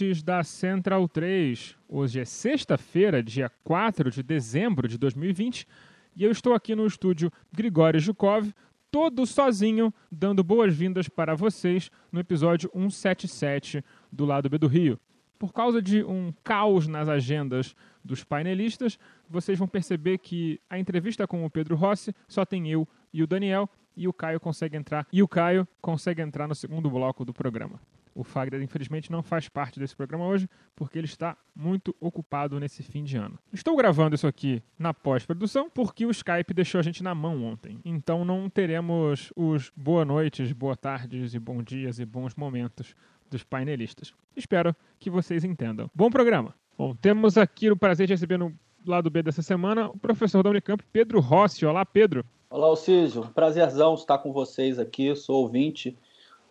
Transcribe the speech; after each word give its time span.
Ouvintes 0.00 0.22
da 0.22 0.42
Central 0.42 1.06
3. 1.06 1.76
Hoje 1.86 2.20
é 2.20 2.24
sexta-feira, 2.24 3.22
dia 3.22 3.50
4 3.62 4.10
de 4.10 4.22
dezembro 4.22 4.88
de 4.88 4.96
2020, 4.96 5.66
e 6.16 6.24
eu 6.24 6.30
estou 6.30 6.54
aqui 6.54 6.74
no 6.74 6.86
estúdio 6.86 7.30
Grigório 7.52 8.00
Jukov, 8.00 8.50
todo 8.90 9.26
sozinho, 9.26 9.92
dando 10.10 10.42
boas-vindas 10.42 11.06
para 11.06 11.34
vocês 11.34 11.90
no 12.10 12.18
episódio 12.18 12.70
177 12.72 13.84
do 14.10 14.24
Lado 14.24 14.48
B 14.48 14.56
do 14.56 14.66
Rio. 14.66 14.98
Por 15.38 15.52
causa 15.52 15.82
de 15.82 16.02
um 16.02 16.32
caos 16.42 16.88
nas 16.88 17.08
agendas 17.08 17.76
dos 18.02 18.24
painelistas, 18.24 18.98
vocês 19.28 19.58
vão 19.58 19.68
perceber 19.68 20.18
que 20.18 20.58
a 20.70 20.78
entrevista 20.78 21.26
com 21.26 21.44
o 21.44 21.50
Pedro 21.50 21.76
Rossi 21.76 22.14
só 22.26 22.46
tem 22.46 22.70
eu 22.70 22.88
e 23.12 23.22
o 23.22 23.26
Daniel, 23.26 23.68
e 23.94 24.08
o 24.08 24.14
Caio 24.14 24.40
consegue 24.40 24.78
entrar, 24.78 25.06
e 25.12 25.22
o 25.22 25.28
Caio 25.28 25.68
consegue 25.80 26.22
entrar 26.22 26.48
no 26.48 26.54
segundo 26.54 26.88
bloco 26.88 27.22
do 27.22 27.34
programa. 27.34 27.78
O 28.14 28.24
Fagner, 28.24 28.62
infelizmente, 28.62 29.10
não 29.10 29.22
faz 29.22 29.48
parte 29.48 29.78
desse 29.78 29.94
programa 29.94 30.26
hoje, 30.26 30.48
porque 30.74 30.98
ele 30.98 31.06
está 31.06 31.36
muito 31.54 31.94
ocupado 32.00 32.58
nesse 32.58 32.82
fim 32.82 33.04
de 33.04 33.16
ano. 33.16 33.38
Estou 33.52 33.76
gravando 33.76 34.14
isso 34.14 34.26
aqui 34.26 34.62
na 34.78 34.92
pós-produção, 34.92 35.70
porque 35.70 36.04
o 36.04 36.10
Skype 36.10 36.52
deixou 36.54 36.78
a 36.78 36.82
gente 36.82 37.02
na 37.02 37.14
mão 37.14 37.44
ontem. 37.44 37.80
Então 37.84 38.24
não 38.24 38.48
teremos 38.48 39.32
os 39.36 39.72
boa 39.76 40.04
noites, 40.04 40.52
boa 40.52 40.76
tardes 40.76 41.34
e 41.34 41.38
bom 41.38 41.62
dias 41.62 41.98
e 41.98 42.04
bons 42.04 42.34
momentos 42.34 42.94
dos 43.30 43.44
painelistas. 43.44 44.12
Espero 44.36 44.74
que 44.98 45.08
vocês 45.08 45.44
entendam. 45.44 45.90
Bom 45.94 46.10
programa! 46.10 46.54
Bom, 46.76 46.94
temos 46.94 47.36
aqui 47.36 47.70
o 47.70 47.76
prazer 47.76 48.06
de 48.06 48.14
receber 48.14 48.38
no 48.38 48.54
lado 48.86 49.10
B 49.10 49.22
dessa 49.22 49.42
semana 49.42 49.88
o 49.88 49.98
professor 49.98 50.42
da 50.42 50.50
Unicamp, 50.50 50.82
Pedro 50.92 51.20
Rossi. 51.20 51.66
Olá, 51.66 51.84
Pedro. 51.84 52.24
Olá, 52.48 52.66
Alcísio. 52.66 53.28
Prazerzão 53.34 53.94
estar 53.94 54.18
com 54.18 54.32
vocês 54.32 54.78
aqui. 54.78 55.14
Sou 55.14 55.42
ouvinte 55.42 55.96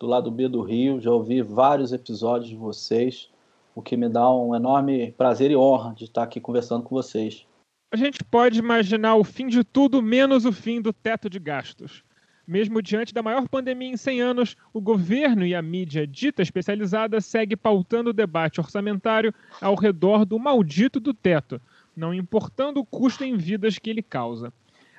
do 0.00 0.06
lado 0.06 0.30
B 0.30 0.48
do 0.48 0.62
Rio. 0.62 0.98
Já 0.98 1.12
ouvi 1.12 1.42
vários 1.42 1.92
episódios 1.92 2.48
de 2.48 2.56
vocês, 2.56 3.28
o 3.74 3.82
que 3.82 3.96
me 3.96 4.08
dá 4.08 4.28
um 4.34 4.56
enorme 4.56 5.12
prazer 5.12 5.50
e 5.50 5.56
honra 5.56 5.94
de 5.94 6.04
estar 6.04 6.22
aqui 6.22 6.40
conversando 6.40 6.82
com 6.82 6.94
vocês. 6.96 7.46
A 7.92 7.96
gente 7.96 8.24
pode 8.24 8.58
imaginar 8.58 9.16
o 9.16 9.24
fim 9.24 9.46
de 9.46 9.62
tudo 9.62 10.00
menos 10.00 10.46
o 10.46 10.52
fim 10.52 10.80
do 10.80 10.92
teto 10.92 11.28
de 11.28 11.38
gastos. 11.38 12.02
Mesmo 12.46 12.82
diante 12.82 13.12
da 13.12 13.22
maior 13.22 13.46
pandemia 13.48 13.90
em 13.90 13.96
100 13.96 14.20
anos, 14.22 14.56
o 14.72 14.80
governo 14.80 15.44
e 15.44 15.54
a 15.54 15.62
mídia 15.62 16.06
dita 16.06 16.42
especializada 16.42 17.20
segue 17.20 17.54
pautando 17.54 18.10
o 18.10 18.14
debate 18.14 18.58
orçamentário 18.58 19.32
ao 19.60 19.74
redor 19.74 20.24
do 20.24 20.38
maldito 20.38 20.98
do 20.98 21.12
teto, 21.12 21.60
não 21.94 22.14
importando 22.14 22.80
o 22.80 22.86
custo 22.86 23.22
em 23.22 23.36
vidas 23.36 23.78
que 23.78 23.90
ele 23.90 24.02
causa. 24.02 24.52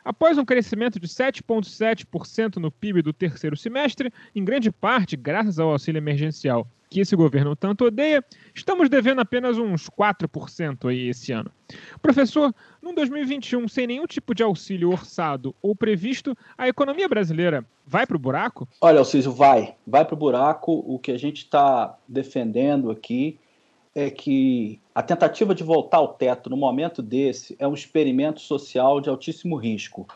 Após 0.03 0.37
um 0.37 0.45
crescimento 0.45 0.99
de 0.99 1.07
7,7% 1.07 2.57
no 2.57 2.71
PIB 2.71 3.01
do 3.01 3.13
terceiro 3.13 3.55
semestre, 3.55 4.11
em 4.35 4.43
grande 4.43 4.71
parte 4.71 5.15
graças 5.15 5.59
ao 5.59 5.69
auxílio 5.69 5.99
emergencial 5.99 6.67
que 6.91 6.99
esse 6.99 7.15
governo 7.15 7.55
tanto 7.55 7.85
odeia, 7.85 8.21
estamos 8.53 8.89
devendo 8.89 9.21
apenas 9.21 9.57
uns 9.57 9.89
4% 9.89 10.89
aí 10.89 11.07
esse 11.07 11.31
ano. 11.31 11.49
Professor, 12.01 12.53
no 12.81 12.93
2021, 12.93 13.65
sem 13.69 13.87
nenhum 13.87 14.05
tipo 14.05 14.35
de 14.35 14.43
auxílio 14.43 14.91
orçado 14.91 15.55
ou 15.61 15.73
previsto, 15.73 16.37
a 16.57 16.67
economia 16.67 17.07
brasileira 17.07 17.65
vai 17.87 18.05
para 18.05 18.17
o 18.17 18.19
buraco? 18.19 18.67
Olha, 18.81 18.99
Alcísio, 18.99 19.31
vai. 19.31 19.73
Vai 19.87 20.03
para 20.03 20.15
o 20.15 20.17
buraco. 20.17 20.83
O 20.85 20.99
que 20.99 21.13
a 21.13 21.17
gente 21.17 21.37
está 21.37 21.97
defendendo 22.05 22.91
aqui 22.91 23.39
é 23.93 24.09
que 24.09 24.79
a 24.95 25.03
tentativa 25.03 25.53
de 25.53 25.63
voltar 25.63 25.97
ao 25.97 26.13
teto 26.13 26.49
no 26.49 26.57
momento 26.57 27.01
desse 27.01 27.55
é 27.59 27.67
um 27.67 27.73
experimento 27.73 28.39
social 28.39 29.01
de 29.01 29.09
altíssimo 29.09 29.55
risco, 29.55 30.07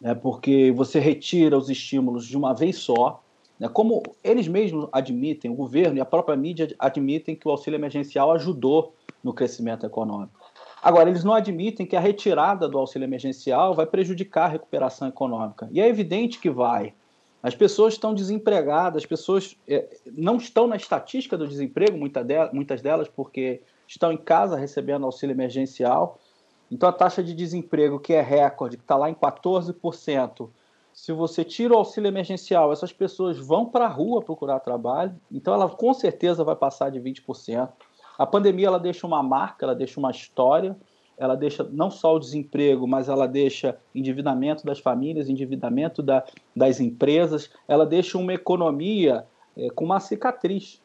né, 0.00 0.14
porque 0.14 0.72
você 0.72 0.98
retira 0.98 1.56
os 1.56 1.70
estímulos 1.70 2.26
de 2.26 2.36
uma 2.36 2.54
vez 2.54 2.76
só. 2.76 3.22
Né, 3.58 3.68
como 3.68 4.02
eles 4.22 4.46
mesmos 4.46 4.88
admitem, 4.92 5.50
o 5.50 5.54
governo 5.54 5.98
e 5.98 6.00
a 6.00 6.04
própria 6.04 6.36
mídia 6.36 6.74
admitem 6.78 7.34
que 7.34 7.48
o 7.48 7.50
auxílio 7.50 7.78
emergencial 7.78 8.32
ajudou 8.32 8.94
no 9.22 9.32
crescimento 9.32 9.86
econômico. 9.86 10.38
Agora, 10.82 11.08
eles 11.08 11.24
não 11.24 11.32
admitem 11.32 11.86
que 11.86 11.96
a 11.96 12.00
retirada 12.00 12.68
do 12.68 12.76
auxílio 12.76 13.06
emergencial 13.06 13.72
vai 13.72 13.86
prejudicar 13.86 14.44
a 14.44 14.48
recuperação 14.48 15.08
econômica. 15.08 15.66
E 15.72 15.80
é 15.80 15.88
evidente 15.88 16.38
que 16.38 16.50
vai. 16.50 16.92
As 17.44 17.54
pessoas 17.54 17.92
estão 17.92 18.14
desempregadas, 18.14 19.02
as 19.02 19.06
pessoas 19.06 19.54
é, 19.68 19.86
não 20.10 20.38
estão 20.38 20.66
na 20.66 20.76
estatística 20.76 21.36
do 21.36 21.46
desemprego, 21.46 21.94
muita 21.94 22.24
de, 22.24 22.34
muitas 22.54 22.80
delas, 22.80 23.06
porque 23.06 23.60
estão 23.86 24.10
em 24.10 24.16
casa 24.16 24.56
recebendo 24.56 25.04
auxílio 25.04 25.34
emergencial. 25.34 26.18
Então 26.70 26.88
a 26.88 26.92
taxa 26.92 27.22
de 27.22 27.34
desemprego, 27.34 28.00
que 28.00 28.14
é 28.14 28.22
recorde, 28.22 28.78
que 28.78 28.82
está 28.82 28.96
lá 28.96 29.10
em 29.10 29.14
14%, 29.14 30.48
se 30.94 31.12
você 31.12 31.44
tira 31.44 31.74
o 31.74 31.76
auxílio 31.76 32.08
emergencial, 32.08 32.72
essas 32.72 32.94
pessoas 32.94 33.36
vão 33.36 33.66
para 33.66 33.84
a 33.84 33.88
rua 33.88 34.22
procurar 34.22 34.60
trabalho, 34.60 35.14
então 35.30 35.52
ela 35.52 35.68
com 35.68 35.92
certeza 35.92 36.42
vai 36.42 36.56
passar 36.56 36.90
de 36.90 36.98
20%. 36.98 37.68
A 38.16 38.24
pandemia 38.26 38.68
ela 38.68 38.80
deixa 38.80 39.06
uma 39.06 39.22
marca, 39.22 39.66
ela 39.66 39.74
deixa 39.74 40.00
uma 40.00 40.10
história, 40.10 40.74
ela 41.16 41.36
deixa 41.36 41.64
não 41.72 41.90
só 41.90 42.14
o 42.14 42.18
desemprego, 42.18 42.86
mas 42.86 43.08
ela 43.08 43.26
deixa 43.26 43.78
endividamento 43.94 44.64
das 44.64 44.78
famílias, 44.78 45.28
endividamento 45.28 46.02
da, 46.02 46.24
das 46.54 46.80
empresas, 46.80 47.50
ela 47.68 47.86
deixa 47.86 48.18
uma 48.18 48.34
economia 48.34 49.26
é, 49.56 49.68
com 49.70 49.84
uma 49.84 50.00
cicatriz. 50.00 50.82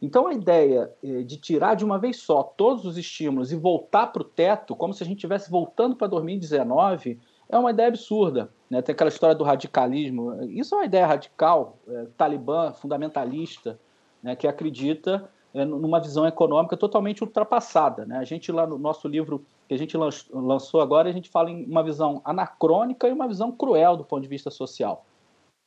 Então 0.00 0.26
a 0.26 0.34
ideia 0.34 0.92
é, 1.02 1.22
de 1.22 1.36
tirar 1.36 1.74
de 1.74 1.84
uma 1.84 1.98
vez 1.98 2.18
só 2.18 2.42
todos 2.42 2.84
os 2.84 2.96
estímulos 2.96 3.52
e 3.52 3.56
voltar 3.56 4.08
para 4.08 4.22
o 4.22 4.24
teto, 4.24 4.76
como 4.76 4.92
se 4.92 5.02
a 5.02 5.06
gente 5.06 5.16
estivesse 5.16 5.50
voltando 5.50 5.96
para 5.96 6.06
2019, 6.06 7.18
é 7.48 7.58
uma 7.58 7.70
ideia 7.70 7.88
absurda. 7.88 8.50
Né? 8.68 8.82
Tem 8.82 8.92
aquela 8.92 9.08
história 9.08 9.34
do 9.34 9.44
radicalismo. 9.44 10.42
Isso 10.44 10.74
é 10.74 10.78
uma 10.78 10.84
ideia 10.84 11.06
radical, 11.06 11.78
é, 11.88 12.06
talibã, 12.16 12.72
fundamentalista, 12.72 13.78
né? 14.22 14.36
que 14.36 14.46
acredita 14.46 15.28
numa 15.64 16.00
visão 16.00 16.26
econômica 16.26 16.76
totalmente 16.76 17.22
ultrapassada. 17.22 18.04
Né? 18.04 18.18
A 18.18 18.24
gente 18.24 18.52
lá 18.52 18.66
no 18.66 18.76
nosso 18.78 19.08
livro 19.08 19.44
que 19.68 19.74
a 19.74 19.78
gente 19.78 19.96
lançou 19.96 20.80
agora, 20.80 21.08
a 21.08 21.12
gente 21.12 21.30
fala 21.30 21.50
em 21.50 21.64
uma 21.64 21.82
visão 21.82 22.20
anacrônica 22.24 23.08
e 23.08 23.12
uma 23.12 23.26
visão 23.26 23.50
cruel 23.50 23.96
do 23.96 24.04
ponto 24.04 24.22
de 24.22 24.28
vista 24.28 24.50
social. 24.50 25.04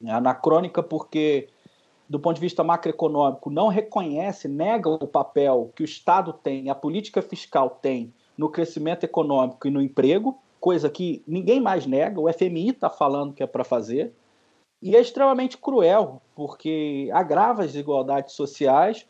É 0.03 0.11
anacrônica 0.11 0.81
porque, 0.81 1.49
do 2.07 2.19
ponto 2.19 2.35
de 2.35 2.41
vista 2.41 2.63
macroeconômico, 2.63 3.49
não 3.49 3.67
reconhece, 3.67 4.47
nega 4.47 4.89
o 4.89 5.07
papel 5.07 5.72
que 5.75 5.84
o 5.84 5.85
Estado 5.85 6.31
tem, 6.31 6.69
a 6.69 6.75
política 6.75 7.22
fiscal 7.22 7.69
tem 7.81 8.14
no 8.37 8.49
crescimento 8.49 9.03
econômico 9.03 9.67
e 9.67 9.72
no 9.72 9.81
emprego, 9.81 10.37
coisa 10.59 10.90
que 10.90 11.23
ninguém 11.28 11.59
mais 11.59 11.85
nega, 11.85 12.22
o 12.22 12.31
FMI 12.31 12.69
está 12.69 12.90
falando 12.90 13.34
que 13.34 13.43
é 13.43 13.47
para 13.47 13.64
fazer, 13.64 14.14
e 14.81 14.96
é 14.96 15.02
extremamente 15.02 15.58
cruel, 15.58 16.22
porque 16.35 17.09
agrava 17.11 17.64
as 17.64 17.73
desigualdades 17.73 18.34
sociais 18.34 19.05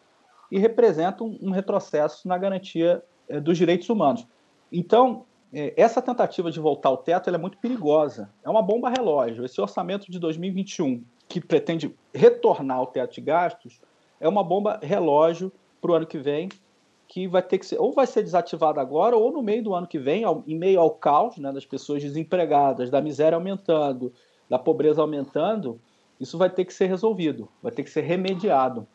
e 0.51 0.57
representa 0.57 1.23
um, 1.23 1.51
retrocesso 1.51 2.27
na 2.27 2.37
garantia 2.37 3.03
é, 3.27 3.39
dos 3.39 3.57
direitos 3.57 3.89
humanos. 3.89 4.25
Então, 4.71 5.25
é, 5.53 5.73
essa 5.77 6.01
tentativa 6.01 6.51
de 6.51 6.59
voltar 6.59 6.89
ao 6.89 6.97
teto 6.97 7.29
é 7.29 7.37
muito 7.37 7.57
perigosa. 7.57 8.29
É 8.43 8.49
uma 8.49 8.61
bomba 8.61 8.89
relógio. 8.89 9.45
Esse 9.45 9.59
orçamento 9.59 10.11
de 10.11 10.19
2021, 10.19 11.03
que 11.27 11.39
pretende 11.39 11.95
retornar 12.13 12.77
ao 12.77 12.87
teto 12.87 13.15
de 13.15 13.21
gastos, 13.21 13.81
é 14.19 14.27
uma 14.27 14.43
bomba 14.43 14.79
relógio 14.81 15.51
para 15.81 15.91
o 15.91 15.93
ano 15.95 16.05
que 16.05 16.17
vem, 16.17 16.49
que 17.07 17.27
vai 17.27 17.41
ter 17.41 17.57
que 17.57 17.65
ser, 17.65 17.79
ou 17.79 17.91
vai 17.91 18.05
ser 18.05 18.21
desativada 18.21 18.79
agora, 18.79 19.17
ou 19.17 19.31
no 19.31 19.41
meio 19.41 19.63
do 19.63 19.73
ano 19.73 19.87
que 19.87 19.97
vem, 19.97 20.23
em 20.45 20.55
meio 20.55 20.79
ao 20.79 20.91
caos 20.91 21.37
né, 21.37 21.51
das 21.51 21.65
pessoas 21.65 22.03
desempregadas, 22.03 22.89
da 22.89 23.01
miséria 23.01 23.35
aumentando, 23.35 24.13
da 24.47 24.59
pobreza 24.59 25.01
aumentando, 25.01 25.79
isso 26.19 26.37
vai 26.37 26.49
ter 26.49 26.65
que 26.65 26.73
ser 26.73 26.87
resolvido, 26.87 27.49
vai 27.63 27.71
ter 27.71 27.83
que 27.83 27.89
ser 27.89 28.01
remediado. 28.01 28.87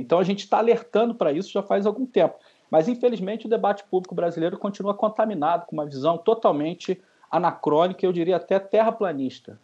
Então 0.00 0.18
a 0.18 0.24
gente 0.24 0.40
está 0.40 0.58
alertando 0.58 1.14
para 1.14 1.32
isso 1.32 1.52
já 1.52 1.62
faz 1.62 1.86
algum 1.86 2.06
tempo. 2.06 2.36
Mas, 2.70 2.88
infelizmente, 2.88 3.46
o 3.46 3.50
debate 3.50 3.84
público 3.84 4.14
brasileiro 4.14 4.58
continua 4.58 4.94
contaminado 4.94 5.66
com 5.66 5.76
uma 5.76 5.84
visão 5.84 6.16
totalmente 6.16 7.00
anacrônica, 7.30 8.04
eu 8.04 8.12
diria 8.12 8.36
até 8.36 8.58
terraplanista. 8.58 9.58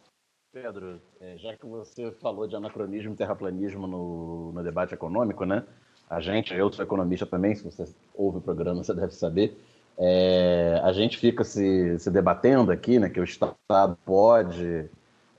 Pedro, 0.52 1.00
é, 1.20 1.36
já 1.36 1.56
que 1.56 1.66
você 1.66 2.10
falou 2.12 2.46
de 2.46 2.56
anacronismo 2.56 3.12
e 3.12 3.16
terraplanismo 3.16 3.86
no, 3.86 4.52
no 4.52 4.62
debate 4.62 4.94
econômico, 4.94 5.44
né? 5.44 5.64
A 6.08 6.20
gente, 6.20 6.54
eu 6.54 6.72
sou 6.72 6.84
economista 6.84 7.26
também, 7.26 7.54
se 7.54 7.62
você 7.62 7.84
ouve 8.14 8.38
o 8.38 8.40
programa, 8.40 8.82
você 8.82 8.94
deve 8.94 9.12
saber. 9.14 9.58
É, 9.98 10.80
a 10.82 10.92
gente 10.92 11.18
fica 11.18 11.44
se, 11.44 11.98
se, 11.98 12.10
debatendo 12.10 12.70
aqui, 12.70 12.98
né, 12.98 13.10
que 13.10 13.20
o 13.20 13.24
Estado 13.24 13.98
pode 14.06 14.88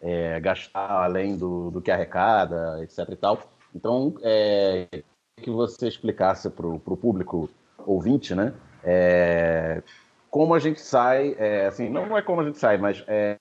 é, 0.02 0.40
gastar 0.40 0.92
além 0.92 1.38
do, 1.38 1.72
do, 1.72 1.82
que 1.82 1.90
arrecada, 1.90 2.84
etc. 2.84 3.10
e 3.10 3.16
tal. 3.16 3.40
Então, 3.74 4.16
é, 4.22 5.04
que 5.38 5.50
você 5.50 5.88
explicasse 5.88 6.50
para 6.50 6.68
o 6.68 6.80
público 6.80 7.50
ouvinte, 7.86 8.36
né, 8.36 8.54
é, 8.84 9.82
como 10.30 10.54
a 10.54 10.60
gente 10.60 10.80
sai, 10.82 11.36
é, 11.38 11.68
assim, 11.68 11.90
não 11.90 12.18
é 12.18 12.22
como 12.22 12.42
a 12.42 12.44
gente 12.44 12.58
sai, 12.58 12.78
mas 12.78 13.04
é, 13.08 13.38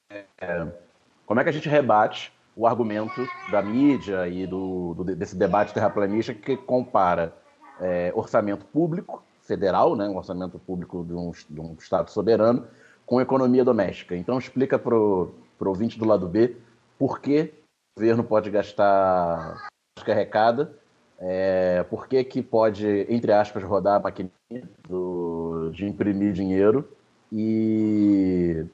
como 1.26 1.40
é 1.40 1.44
que 1.44 1.50
a 1.50 1.52
gente 1.52 1.69
rebate 1.69 2.32
o 2.56 2.66
argumento 2.66 3.26
da 3.50 3.62
mídia 3.62 4.26
e 4.26 4.46
do, 4.46 4.94
do 4.94 5.04
desse 5.04 5.36
debate 5.36 5.72
terraplanista 5.72 6.34
que 6.34 6.56
compara 6.56 7.32
é, 7.80 8.12
orçamento 8.14 8.64
público 8.66 9.22
federal, 9.42 9.96
né, 9.96 10.08
um 10.08 10.16
orçamento 10.16 10.58
público 10.58 11.04
de 11.04 11.14
um, 11.14 11.30
de 11.48 11.60
um 11.60 11.75
Estado 11.75 12.10
soberano, 12.10 12.66
com 13.06 13.20
economia 13.20 13.64
doméstica. 13.64 14.16
Então, 14.16 14.38
explica 14.38 14.78
para 14.78 14.94
o 14.94 15.32
ouvinte 15.60 15.98
do 15.98 16.04
lado 16.04 16.28
B 16.28 16.56
por 16.98 17.20
que 17.20 17.54
o 17.96 18.00
governo 18.00 18.25
pode 18.25 18.50
gastar 18.50 19.69
que 20.04 20.10
arrecada, 20.10 20.72
é, 21.18 21.84
por 21.90 22.06
que, 22.06 22.22
que 22.24 22.42
pode, 22.42 23.06
entre 23.08 23.32
aspas, 23.32 23.62
rodar 23.62 23.96
a 23.96 24.00
maquininha 24.00 24.68
do, 24.88 25.70
de 25.72 25.86
imprimir 25.86 26.32
dinheiro 26.32 26.88
e 27.32 28.66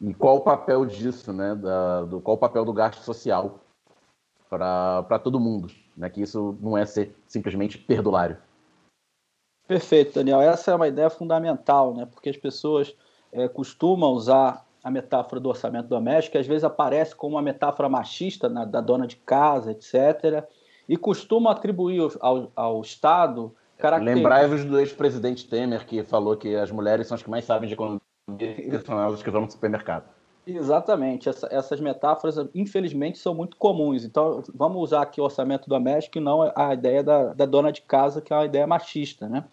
e 0.00 0.12
qual 0.12 0.36
o 0.36 0.40
papel 0.40 0.84
disso, 0.84 1.32
né? 1.32 1.54
Da, 1.54 2.02
do, 2.02 2.20
qual 2.20 2.36
o 2.36 2.40
papel 2.40 2.64
do 2.64 2.72
gasto 2.72 3.02
social 3.02 3.58
para 4.50 5.18
todo 5.18 5.40
mundo, 5.40 5.68
né? 5.96 6.10
Que 6.10 6.22
isso 6.22 6.56
não 6.60 6.76
é 6.76 6.84
ser 6.84 7.16
simplesmente 7.26 7.78
perdulário. 7.78 8.36
Perfeito, 9.66 10.14
Daniel. 10.14 10.42
Essa 10.42 10.72
é 10.72 10.74
uma 10.74 10.88
ideia 10.88 11.08
fundamental, 11.08 11.94
né? 11.94 12.06
Porque 12.06 12.28
as 12.28 12.36
pessoas 12.36 12.94
é, 13.32 13.48
costumam 13.48 14.12
usar 14.12 14.66
a 14.82 14.90
metáfora 14.90 15.40
do 15.40 15.48
orçamento 15.48 15.88
doméstico, 15.88 16.32
que 16.32 16.38
às 16.38 16.46
vezes 16.46 16.64
aparece 16.64 17.16
como 17.16 17.36
uma 17.36 17.42
metáfora 17.42 17.88
machista 17.88 18.50
na, 18.50 18.66
da 18.66 18.82
dona 18.82 19.06
de 19.06 19.16
casa, 19.16 19.70
etc. 19.70 20.46
E 20.88 20.96
costumam 20.96 21.50
atribuir 21.50 22.00
ao, 22.20 22.50
ao 22.54 22.80
Estado 22.80 23.54
características. 23.78 24.30
Lembrai-vos 24.30 24.64
do 24.64 24.78
ex-presidente 24.78 25.48
Temer, 25.48 25.86
que 25.86 26.02
falou 26.02 26.36
que 26.36 26.54
as 26.54 26.70
mulheres 26.70 27.06
são 27.06 27.14
as 27.14 27.22
que 27.22 27.30
mais 27.30 27.44
sabem 27.44 27.68
de 27.68 27.74
economia 27.74 28.00
são 28.84 29.00
elas 29.00 29.22
que 29.22 29.30
vão 29.30 29.42
no 29.42 29.50
supermercado. 29.50 30.08
Exatamente. 30.46 31.28
Essa, 31.28 31.48
essas 31.50 31.80
metáforas, 31.80 32.36
infelizmente, 32.54 33.18
são 33.18 33.34
muito 33.34 33.56
comuns. 33.56 34.04
Então, 34.04 34.42
vamos 34.54 34.82
usar 34.82 35.02
aqui 35.02 35.20
o 35.20 35.24
orçamento 35.24 35.68
doméstico 35.68 36.18
e 36.18 36.20
não 36.20 36.52
a 36.54 36.74
ideia 36.74 37.02
da, 37.02 37.32
da 37.32 37.46
dona 37.46 37.72
de 37.72 37.82
casa, 37.82 38.20
que 38.20 38.32
é 38.32 38.36
uma 38.36 38.44
ideia 38.44 38.66
machista, 38.66 39.28
né? 39.28 39.44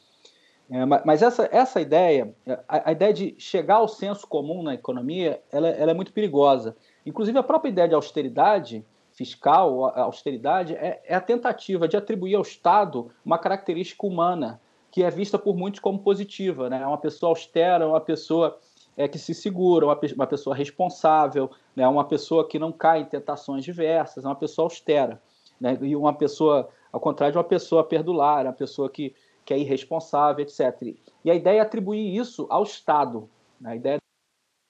É, 0.70 0.86
mas 0.86 1.22
essa, 1.22 1.50
essa 1.52 1.82
ideia, 1.82 2.34
a, 2.66 2.90
a, 2.90 2.92
ideia 2.94 3.12
de 3.12 3.36
chegar 3.38 3.76
ao 3.76 3.90
senso 3.90 4.26
comum 4.26 4.64
na 4.64 4.74
economia, 4.74 5.42
ela, 5.52 5.68
ela, 5.68 5.92
é 5.92 5.94
muito 5.94 6.14
perigosa. 6.14 6.78
Inclusive, 7.06 7.38
a 7.38 7.44
própria 7.44 7.70
ideia 7.70 7.90
de 7.90 7.96
austeridade 7.96 8.86
fiscal, 9.22 9.86
a 9.86 10.02
austeridade, 10.02 10.74
é, 10.74 11.00
é 11.06 11.14
a 11.14 11.22
tentativa 11.22 11.88
de 11.88 11.96
atribuir 11.96 12.34
ao 12.34 12.42
Estado 12.42 13.12
uma 13.24 13.38
característica 13.38 14.08
humana, 14.08 14.60
que 14.90 15.04
é 15.04 15.12
vista 15.12 15.38
por 15.38 15.56
muitos 15.56 15.80
como 15.80 16.00
positiva. 16.00 16.72
Né? 16.72 16.84
Uma 16.86 16.98
pessoa 16.98 17.30
austera, 17.30 17.88
uma 17.88 18.02
pessoa 18.02 18.58
é, 18.98 19.08
que 19.08 19.20
se 19.20 19.36
segura, 19.36 19.86
uma, 19.86 20.00
uma 20.16 20.26
pessoa 20.26 20.56
responsável, 20.56 21.52
né? 21.76 21.88
uma 21.88 22.04
pessoa 22.04 22.48
que 22.48 22.58
não 22.58 22.72
cai 22.72 23.02
em 23.02 23.06
tentações 23.06 23.64
diversas, 23.64 24.26
é 24.26 24.28
uma 24.28 24.36
pessoa 24.36 24.66
austera. 24.66 25.22
Né? 25.60 25.78
E 25.82 25.96
uma 25.96 26.14
pessoa, 26.14 26.68
ao 26.92 27.00
contrário 27.00 27.34
de 27.34 27.38
uma 27.38 27.44
pessoa 27.44 27.84
perdulária, 27.84 28.50
uma 28.50 28.58
pessoa 28.58 28.90
que, 28.90 29.14
que 29.46 29.54
é 29.54 29.60
irresponsável, 29.60 30.44
etc. 30.44 30.96
E 31.24 31.30
a 31.30 31.36
ideia 31.36 31.60
é 31.60 31.62
atribuir 31.62 32.18
isso 32.18 32.48
ao 32.50 32.64
Estado, 32.64 33.30
né? 33.60 33.74
a 33.74 33.76
ideia 33.76 33.98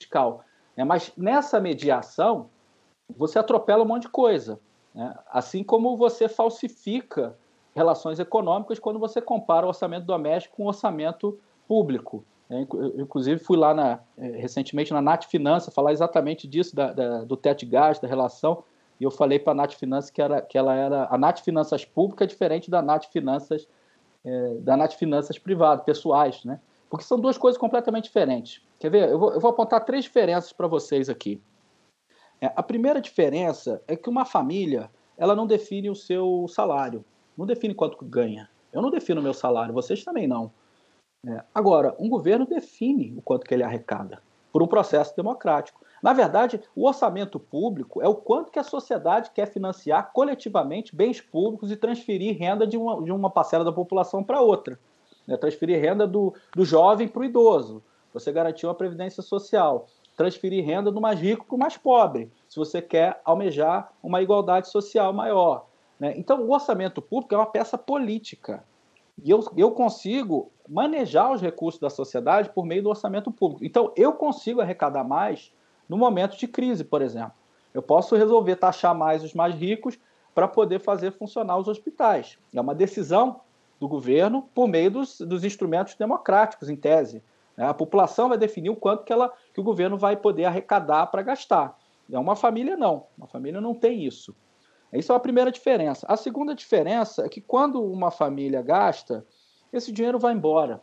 fiscal. 0.01 0.43
Né? 0.75 0.83
Mas 0.83 1.13
nessa 1.15 1.57
mediação, 1.57 2.49
você 3.17 3.39
atropela 3.39 3.83
um 3.83 3.87
monte 3.87 4.03
de 4.03 4.09
coisa. 4.09 4.59
Né? 4.93 5.13
Assim 5.29 5.63
como 5.63 5.97
você 5.97 6.27
falsifica 6.27 7.35
relações 7.75 8.19
econômicas 8.19 8.79
quando 8.79 8.99
você 8.99 9.21
compara 9.21 9.65
o 9.65 9.69
orçamento 9.69 10.05
doméstico 10.05 10.57
com 10.57 10.63
o 10.63 10.67
orçamento 10.67 11.39
público. 11.67 12.23
É, 12.49 12.63
eu, 12.63 13.01
inclusive, 13.01 13.39
fui 13.39 13.57
lá 13.57 13.73
na, 13.73 13.99
é, 14.17 14.27
recentemente 14.31 14.91
na 14.91 15.01
Nat 15.01 15.25
Finança 15.25 15.71
falar 15.71 15.93
exatamente 15.93 16.47
disso, 16.47 16.75
da, 16.75 16.91
da, 16.91 17.23
do 17.23 17.37
teto 17.37 17.59
de 17.59 17.65
gasto, 17.67 18.01
da 18.01 18.07
relação, 18.09 18.63
e 18.99 19.03
eu 19.03 19.09
falei 19.09 19.39
para 19.39 19.51
a 19.53 19.55
Nat 19.55 19.73
Finanças 19.75 20.11
que, 20.11 20.21
era, 20.21 20.41
que 20.41 20.57
ela 20.57 20.75
era. 20.75 21.07
A 21.09 21.17
Nat 21.17 21.41
Finanças 21.41 21.85
pública 21.85 22.25
é 22.25 22.27
diferente 22.27 22.69
da 22.69 22.81
Nat 22.81 23.07
Finanças, 23.07 23.67
é, 24.23 24.55
da 24.59 24.75
Nat 24.75 24.95
Finanças 24.95 25.39
privada, 25.39 25.81
pessoais, 25.81 26.43
né? 26.43 26.59
Porque 26.89 27.05
são 27.05 27.17
duas 27.17 27.37
coisas 27.37 27.57
completamente 27.57 28.03
diferentes. 28.03 28.61
Quer 28.77 28.91
ver? 28.91 29.09
Eu 29.09 29.17
vou, 29.17 29.33
eu 29.33 29.39
vou 29.39 29.49
apontar 29.49 29.85
três 29.85 30.03
diferenças 30.03 30.51
para 30.51 30.67
vocês 30.67 31.09
aqui. 31.09 31.41
É, 32.41 32.51
a 32.55 32.63
primeira 32.63 32.99
diferença 32.99 33.81
é 33.87 33.95
que 33.95 34.09
uma 34.09 34.25
família 34.25 34.89
ela 35.17 35.35
não 35.35 35.45
define 35.45 35.89
o 35.89 35.95
seu 35.95 36.47
salário 36.47 37.05
não 37.37 37.45
define 37.45 37.73
quanto 37.73 38.03
ganha. 38.05 38.49
Eu 38.71 38.81
não 38.81 38.89
defino 38.89 39.19
o 39.19 39.23
meu 39.23 39.33
salário, 39.33 39.73
vocês 39.73 40.03
também 40.03 40.27
não. 40.27 40.51
É. 41.25 41.43
Agora, 41.53 41.95
um 41.99 42.09
governo 42.09 42.45
define 42.45 43.13
o 43.17 43.21
quanto 43.21 43.45
que 43.45 43.53
ele 43.53 43.63
arrecada, 43.63 44.21
por 44.51 44.63
um 44.63 44.67
processo 44.67 45.15
democrático. 45.15 45.81
Na 46.01 46.13
verdade, 46.13 46.59
o 46.75 46.87
orçamento 46.87 47.39
público 47.39 48.01
é 48.01 48.07
o 48.07 48.15
quanto 48.15 48.51
que 48.51 48.57
a 48.57 48.63
sociedade 48.63 49.31
quer 49.31 49.47
financiar 49.47 50.11
coletivamente 50.13 50.95
bens 50.95 51.21
públicos 51.21 51.71
e 51.71 51.75
transferir 51.75 52.37
renda 52.37 52.65
de 52.65 52.77
uma, 52.77 53.03
de 53.03 53.11
uma 53.11 53.29
parcela 53.29 53.63
da 53.63 53.71
população 53.71 54.23
para 54.23 54.41
outra. 54.41 54.79
Né? 55.27 55.37
Transferir 55.37 55.79
renda 55.79 56.07
do, 56.07 56.33
do 56.55 56.65
jovem 56.65 57.07
para 57.07 57.21
o 57.21 57.25
idoso. 57.25 57.83
Você 58.13 58.31
garantiu 58.31 58.69
a 58.69 58.75
previdência 58.75 59.21
social. 59.21 59.85
Transferir 60.21 60.63
renda 60.63 60.91
do 60.91 61.01
mais 61.01 61.19
rico 61.19 61.47
para 61.47 61.55
o 61.55 61.57
mais 61.57 61.77
pobre, 61.77 62.31
se 62.47 62.55
você 62.55 62.79
quer 62.79 63.19
almejar 63.25 63.91
uma 64.03 64.21
igualdade 64.21 64.69
social 64.69 65.11
maior. 65.11 65.65
Né? 65.99 66.13
Então, 66.15 66.43
o 66.43 66.51
orçamento 66.51 67.01
público 67.01 67.33
é 67.33 67.37
uma 67.39 67.47
peça 67.47 67.75
política. 67.75 68.63
E 69.23 69.31
eu, 69.31 69.43
eu 69.57 69.71
consigo 69.71 70.51
manejar 70.69 71.31
os 71.31 71.41
recursos 71.41 71.81
da 71.81 71.89
sociedade 71.89 72.51
por 72.51 72.67
meio 72.67 72.83
do 72.83 72.89
orçamento 72.89 73.31
público. 73.31 73.65
Então, 73.65 73.91
eu 73.95 74.13
consigo 74.13 74.61
arrecadar 74.61 75.03
mais 75.03 75.51
no 75.89 75.97
momento 75.97 76.37
de 76.37 76.47
crise, 76.47 76.83
por 76.83 77.01
exemplo. 77.01 77.33
Eu 77.73 77.81
posso 77.81 78.15
resolver 78.15 78.57
taxar 78.57 78.93
mais 78.93 79.23
os 79.23 79.33
mais 79.33 79.55
ricos 79.55 79.97
para 80.35 80.47
poder 80.47 80.77
fazer 80.81 81.13
funcionar 81.13 81.57
os 81.57 81.67
hospitais. 81.67 82.37
É 82.53 82.61
uma 82.61 82.75
decisão 82.75 83.41
do 83.79 83.87
governo 83.87 84.47
por 84.53 84.67
meio 84.67 84.91
dos, 84.91 85.19
dos 85.19 85.43
instrumentos 85.43 85.95
democráticos, 85.95 86.69
em 86.69 86.75
tese. 86.75 87.23
Né? 87.61 87.67
A 87.67 87.75
população 87.75 88.27
vai 88.27 88.39
definir 88.39 88.71
o 88.71 88.75
quanto 88.75 89.03
que, 89.03 89.13
ela, 89.13 89.31
que 89.53 89.61
o 89.61 89.63
governo 89.63 89.95
vai 89.95 90.17
poder 90.17 90.45
arrecadar 90.45 91.05
para 91.05 91.21
gastar. 91.21 91.77
É 92.11 92.17
uma 92.17 92.35
família 92.35 92.75
não. 92.75 93.05
Uma 93.15 93.27
família 93.27 93.61
não 93.61 93.75
tem 93.75 94.03
isso. 94.03 94.35
Isso 94.91 95.13
é 95.13 95.15
a 95.15 95.19
primeira 95.19 95.51
diferença. 95.51 96.07
A 96.09 96.17
segunda 96.17 96.55
diferença 96.55 97.23
é 97.23 97.29
que 97.29 97.39
quando 97.39 97.79
uma 97.83 98.09
família 98.09 98.63
gasta, 98.63 99.23
esse 99.71 99.91
dinheiro 99.91 100.17
vai 100.17 100.33
embora. 100.33 100.81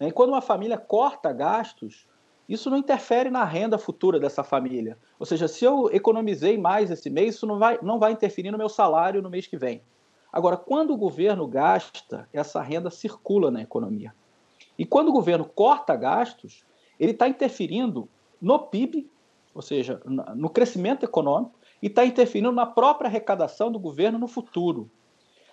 E 0.00 0.10
quando 0.10 0.30
uma 0.30 0.40
família 0.40 0.78
corta 0.78 1.30
gastos, 1.34 2.08
isso 2.48 2.70
não 2.70 2.78
interfere 2.78 3.30
na 3.30 3.44
renda 3.44 3.76
futura 3.76 4.18
dessa 4.18 4.42
família. 4.42 4.98
Ou 5.18 5.26
seja, 5.26 5.46
se 5.46 5.66
eu 5.66 5.90
economizei 5.92 6.56
mais 6.56 6.90
esse 6.90 7.10
mês, 7.10 7.34
isso 7.34 7.46
não 7.46 7.58
vai, 7.58 7.78
não 7.82 7.98
vai 7.98 8.12
interferir 8.12 8.50
no 8.50 8.58
meu 8.58 8.70
salário 8.70 9.20
no 9.20 9.28
mês 9.28 9.46
que 9.46 9.58
vem. 9.58 9.82
Agora, 10.32 10.56
quando 10.56 10.94
o 10.94 10.96
governo 10.96 11.46
gasta, 11.46 12.26
essa 12.32 12.62
renda 12.62 12.90
circula 12.90 13.50
na 13.50 13.60
economia. 13.60 14.14
E 14.78 14.84
quando 14.84 15.08
o 15.08 15.12
governo 15.12 15.44
corta 15.44 15.94
gastos, 15.94 16.64
ele 16.98 17.12
está 17.12 17.28
interferindo 17.28 18.08
no 18.40 18.58
PIB, 18.58 19.10
ou 19.54 19.62
seja, 19.62 20.00
no 20.04 20.50
crescimento 20.50 21.04
econômico, 21.04 21.58
e 21.80 21.86
está 21.86 22.04
interferindo 22.04 22.50
na 22.50 22.66
própria 22.66 23.08
arrecadação 23.08 23.70
do 23.70 23.78
governo 23.78 24.18
no 24.18 24.26
futuro. 24.26 24.90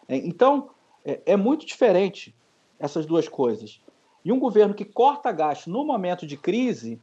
É, 0.08 0.16
então, 0.16 0.70
é, 1.06 1.22
é 1.26 1.36
muito 1.36 1.66
diferente 1.66 2.36
essas 2.80 3.06
duas 3.06 3.28
coisas. 3.28 3.82
E 4.24 4.32
um 4.32 4.40
governo 4.40 4.74
que 4.74 4.86
corta 4.86 5.32
gasto 5.32 5.70
no 5.70 5.84
momento 5.84 6.26
de 6.26 6.38
crise, 6.38 7.02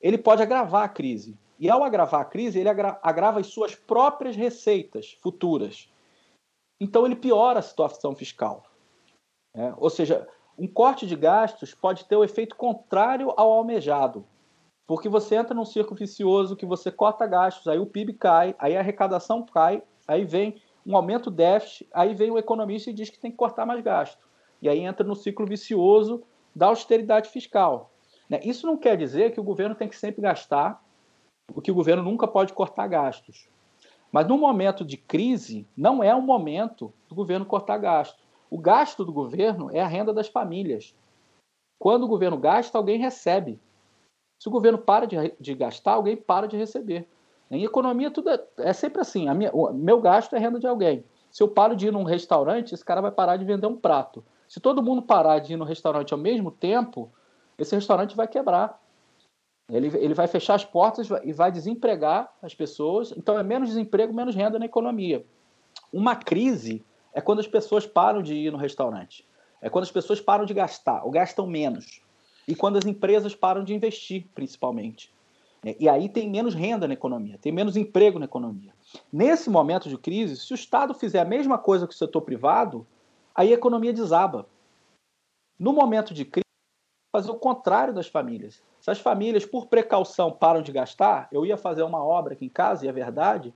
ele 0.00 0.18
pode 0.18 0.42
agravar 0.42 0.84
a 0.84 0.88
crise. 0.88 1.36
E 1.58 1.70
ao 1.70 1.84
agravar 1.84 2.20
a 2.20 2.24
crise, 2.24 2.58
ele 2.58 2.68
agrava 2.68 3.40
as 3.40 3.46
suas 3.46 3.74
próprias 3.74 4.34
receitas 4.34 5.16
futuras. 5.22 5.88
Então 6.80 7.06
ele 7.06 7.16
piora 7.16 7.60
a 7.60 7.62
situação 7.62 8.14
fiscal. 8.14 8.64
É, 9.54 9.72
ou 9.76 9.88
seja, 9.88 10.26
um 10.58 10.66
corte 10.66 11.06
de 11.06 11.16
gastos 11.16 11.74
pode 11.74 12.04
ter 12.04 12.16
o 12.16 12.24
efeito 12.24 12.56
contrário 12.56 13.32
ao 13.36 13.52
almejado. 13.52 14.24
Porque 14.86 15.08
você 15.08 15.36
entra 15.36 15.54
num 15.54 15.64
círculo 15.64 15.98
vicioso 15.98 16.56
que 16.56 16.66
você 16.66 16.90
corta 16.90 17.26
gastos, 17.26 17.66
aí 17.68 17.78
o 17.78 17.86
PIB 17.86 18.14
cai, 18.14 18.54
aí 18.58 18.76
a 18.76 18.80
arrecadação 18.80 19.42
cai, 19.42 19.82
aí 20.06 20.24
vem 20.24 20.60
um 20.86 20.96
aumento 20.96 21.30
do 21.30 21.36
déficit, 21.36 21.88
aí 21.92 22.14
vem 22.14 22.30
o 22.30 22.38
economista 22.38 22.90
e 22.90 22.92
diz 22.92 23.08
que 23.08 23.18
tem 23.18 23.30
que 23.30 23.36
cortar 23.36 23.64
mais 23.64 23.82
gasto. 23.82 24.28
E 24.60 24.68
aí 24.68 24.80
entra 24.80 25.06
no 25.06 25.14
ciclo 25.14 25.46
vicioso 25.46 26.22
da 26.54 26.66
austeridade 26.66 27.30
fiscal. 27.30 27.90
Né? 28.28 28.40
Isso 28.44 28.66
não 28.66 28.76
quer 28.76 28.96
dizer 28.96 29.32
que 29.32 29.40
o 29.40 29.44
governo 29.44 29.74
tem 29.74 29.88
que 29.88 29.96
sempre 29.96 30.22
gastar, 30.22 30.82
o 31.54 31.60
que 31.60 31.70
o 31.70 31.74
governo 31.74 32.02
nunca 32.02 32.26
pode 32.26 32.52
cortar 32.52 32.86
gastos. 32.86 33.48
Mas 34.12 34.28
no 34.28 34.38
momento 34.38 34.84
de 34.84 34.96
crise, 34.96 35.66
não 35.76 36.02
é 36.02 36.14
o 36.14 36.22
momento 36.22 36.92
do 37.08 37.14
governo 37.14 37.44
cortar 37.44 37.78
gastos. 37.78 38.23
O 38.50 38.58
gasto 38.58 39.04
do 39.04 39.12
governo 39.12 39.70
é 39.70 39.80
a 39.80 39.86
renda 39.86 40.12
das 40.12 40.28
famílias. 40.28 40.94
Quando 41.78 42.04
o 42.04 42.08
governo 42.08 42.36
gasta, 42.36 42.78
alguém 42.78 42.98
recebe. 42.98 43.60
Se 44.38 44.48
o 44.48 44.52
governo 44.52 44.78
para 44.78 45.06
de, 45.06 45.16
de 45.40 45.54
gastar, 45.54 45.92
alguém 45.92 46.16
para 46.16 46.46
de 46.46 46.56
receber. 46.56 47.08
Em 47.50 47.64
economia, 47.64 48.10
tudo 48.10 48.30
é, 48.30 48.44
é 48.58 48.72
sempre 48.72 49.00
assim. 49.00 49.28
Minha, 49.34 49.50
o 49.52 49.72
meu 49.72 50.00
gasto 50.00 50.34
é 50.34 50.38
renda 50.38 50.58
de 50.58 50.66
alguém. 50.66 51.04
Se 51.30 51.42
eu 51.42 51.48
paro 51.48 51.74
de 51.74 51.88
ir 51.88 51.92
num 51.92 52.04
restaurante, 52.04 52.72
esse 52.72 52.84
cara 52.84 53.00
vai 53.00 53.10
parar 53.10 53.36
de 53.36 53.44
vender 53.44 53.66
um 53.66 53.76
prato. 53.76 54.24
Se 54.48 54.60
todo 54.60 54.82
mundo 54.82 55.02
parar 55.02 55.40
de 55.40 55.54
ir 55.54 55.56
no 55.56 55.64
restaurante 55.64 56.12
ao 56.12 56.18
mesmo 56.18 56.50
tempo, 56.50 57.10
esse 57.58 57.74
restaurante 57.74 58.16
vai 58.16 58.28
quebrar. 58.28 58.80
Ele, 59.70 59.88
ele 59.96 60.14
vai 60.14 60.26
fechar 60.26 60.54
as 60.54 60.64
portas 60.64 61.08
e 61.22 61.32
vai 61.32 61.50
desempregar 61.50 62.32
as 62.42 62.54
pessoas. 62.54 63.12
Então, 63.16 63.38
é 63.38 63.42
menos 63.42 63.68
desemprego, 63.68 64.12
menos 64.12 64.34
renda 64.34 64.58
na 64.58 64.66
economia. 64.66 65.24
Uma 65.92 66.14
crise 66.14 66.84
é 67.14 67.20
quando 67.20 67.38
as 67.38 67.46
pessoas 67.46 67.86
param 67.86 68.20
de 68.20 68.34
ir 68.34 68.50
no 68.50 68.58
restaurante. 68.58 69.24
É 69.62 69.70
quando 69.70 69.84
as 69.84 69.90
pessoas 69.90 70.20
param 70.20 70.44
de 70.44 70.52
gastar, 70.52 71.04
ou 71.04 71.10
gastam 71.10 71.46
menos. 71.46 72.02
E 72.46 72.54
quando 72.54 72.76
as 72.76 72.84
empresas 72.84 73.34
param 73.34 73.64
de 73.64 73.72
investir, 73.72 74.26
principalmente. 74.34 75.10
É, 75.64 75.76
e 75.80 75.88
aí 75.88 76.08
tem 76.08 76.28
menos 76.28 76.54
renda 76.54 76.86
na 76.86 76.92
economia, 76.92 77.38
tem 77.38 77.52
menos 77.52 77.76
emprego 77.76 78.18
na 78.18 78.26
economia. 78.26 78.74
Nesse 79.10 79.48
momento 79.48 79.88
de 79.88 79.96
crise, 79.96 80.36
se 80.36 80.52
o 80.52 80.54
Estado 80.54 80.92
fizer 80.92 81.20
a 81.20 81.24
mesma 81.24 81.56
coisa 81.56 81.86
que 81.86 81.94
o 81.94 81.96
setor 81.96 82.20
privado, 82.20 82.86
aí 83.34 83.50
a 83.50 83.54
economia 83.54 83.92
desaba. 83.92 84.46
No 85.58 85.72
momento 85.72 86.12
de 86.12 86.24
crise, 86.24 86.44
fazer 87.14 87.30
o 87.30 87.36
contrário 87.36 87.94
das 87.94 88.08
famílias. 88.08 88.60
Se 88.80 88.90
as 88.90 88.98
famílias, 88.98 89.46
por 89.46 89.66
precaução, 89.66 90.30
param 90.32 90.60
de 90.60 90.72
gastar, 90.72 91.28
eu 91.32 91.46
ia 91.46 91.56
fazer 91.56 91.84
uma 91.84 92.04
obra 92.04 92.34
aqui 92.34 92.44
em 92.44 92.50
casa, 92.50 92.84
e 92.84 92.88
é 92.88 92.92
verdade, 92.92 93.54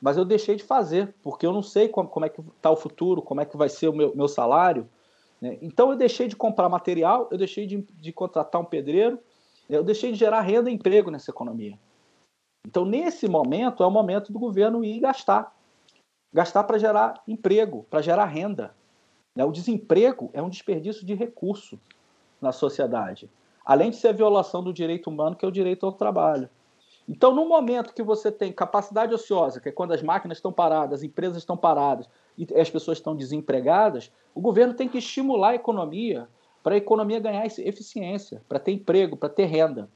mas 0.00 0.16
eu 0.16 0.24
deixei 0.24 0.56
de 0.56 0.62
fazer, 0.62 1.14
porque 1.22 1.46
eu 1.46 1.52
não 1.52 1.62
sei 1.62 1.88
como, 1.88 2.08
como 2.08 2.26
é 2.26 2.28
que 2.28 2.40
está 2.40 2.70
o 2.70 2.76
futuro, 2.76 3.20
como 3.20 3.40
é 3.40 3.44
que 3.44 3.56
vai 3.56 3.68
ser 3.68 3.88
o 3.88 3.92
meu, 3.92 4.14
meu 4.14 4.28
salário. 4.28 4.88
Né? 5.40 5.58
Então 5.60 5.90
eu 5.90 5.96
deixei 5.96 6.28
de 6.28 6.36
comprar 6.36 6.68
material, 6.68 7.28
eu 7.30 7.38
deixei 7.38 7.66
de, 7.66 7.82
de 7.82 8.12
contratar 8.12 8.60
um 8.60 8.64
pedreiro, 8.64 9.18
eu 9.68 9.82
deixei 9.82 10.12
de 10.12 10.18
gerar 10.18 10.40
renda 10.40 10.70
e 10.70 10.74
emprego 10.74 11.10
nessa 11.10 11.30
economia. 11.30 11.78
Então, 12.66 12.84
nesse 12.84 13.28
momento, 13.28 13.82
é 13.82 13.86
o 13.86 13.90
momento 13.90 14.32
do 14.32 14.38
governo 14.38 14.84
ir 14.84 15.00
gastar. 15.00 15.54
Gastar 16.32 16.64
para 16.64 16.78
gerar 16.78 17.22
emprego, 17.26 17.86
para 17.88 18.02
gerar 18.02 18.26
renda. 18.26 18.74
Né? 19.34 19.44
O 19.44 19.52
desemprego 19.52 20.30
é 20.32 20.42
um 20.42 20.48
desperdício 20.48 21.06
de 21.06 21.14
recurso 21.14 21.80
na 22.40 22.52
sociedade, 22.52 23.30
além 23.64 23.90
de 23.90 23.96
ser 23.96 24.08
a 24.08 24.12
violação 24.12 24.62
do 24.62 24.72
direito 24.72 25.08
humano, 25.08 25.34
que 25.34 25.44
é 25.44 25.48
o 25.48 25.52
direito 25.52 25.86
ao 25.86 25.92
trabalho. 25.92 26.48
Então, 27.08 27.34
no 27.34 27.48
momento 27.48 27.94
que 27.94 28.02
você 28.02 28.30
tem 28.30 28.52
capacidade 28.52 29.14
ociosa, 29.14 29.60
que 29.60 29.70
é 29.70 29.72
quando 29.72 29.92
as 29.92 30.02
máquinas 30.02 30.36
estão 30.36 30.52
paradas, 30.52 31.00
as 31.00 31.02
empresas 31.02 31.38
estão 31.38 31.56
paradas 31.56 32.06
e 32.36 32.46
as 32.60 32.68
pessoas 32.68 32.98
estão 32.98 33.16
desempregadas, 33.16 34.12
o 34.34 34.42
governo 34.42 34.74
tem 34.74 34.88
que 34.88 34.98
estimular 34.98 35.50
a 35.50 35.54
economia 35.54 36.28
para 36.62 36.74
a 36.74 36.78
economia 36.78 37.18
ganhar 37.18 37.46
eficiência, 37.46 38.42
para 38.46 38.58
ter 38.58 38.72
emprego, 38.72 39.16
para 39.16 39.30
ter 39.30 39.46
renda. 39.46 39.88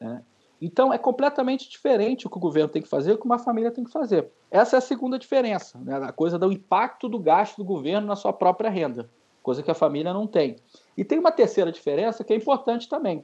Né? 0.00 0.24
Então, 0.58 0.90
é 0.90 0.96
completamente 0.96 1.68
diferente 1.68 2.26
o 2.26 2.30
que 2.30 2.38
o 2.38 2.40
governo 2.40 2.70
tem 2.70 2.80
que 2.80 2.88
fazer 2.88 3.10
e 3.10 3.14
o 3.14 3.18
que 3.18 3.26
uma 3.26 3.38
família 3.38 3.70
tem 3.70 3.84
que 3.84 3.90
fazer. 3.90 4.30
Essa 4.50 4.76
é 4.76 4.78
a 4.78 4.80
segunda 4.80 5.18
diferença, 5.18 5.78
né? 5.80 5.96
a 5.96 6.12
coisa 6.12 6.38
do 6.38 6.50
impacto 6.50 7.10
do 7.10 7.18
gasto 7.18 7.58
do 7.58 7.64
governo 7.64 8.06
na 8.06 8.16
sua 8.16 8.32
própria 8.32 8.70
renda, 8.70 9.10
coisa 9.42 9.62
que 9.62 9.70
a 9.70 9.74
família 9.74 10.14
não 10.14 10.26
tem. 10.26 10.56
E 10.96 11.04
tem 11.04 11.18
uma 11.18 11.32
terceira 11.32 11.70
diferença 11.70 12.24
que 12.24 12.32
é 12.32 12.36
importante 12.36 12.88
também, 12.88 13.22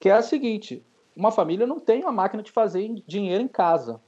que 0.00 0.08
é 0.08 0.12
a 0.12 0.22
seguinte: 0.22 0.84
uma 1.20 1.30
família 1.30 1.66
não 1.66 1.78
tem 1.78 2.02
uma 2.02 2.10
máquina 2.10 2.42
de 2.42 2.50
fazer 2.50 2.88
dinheiro 3.06 3.44
em 3.44 3.48
casa. 3.48 4.00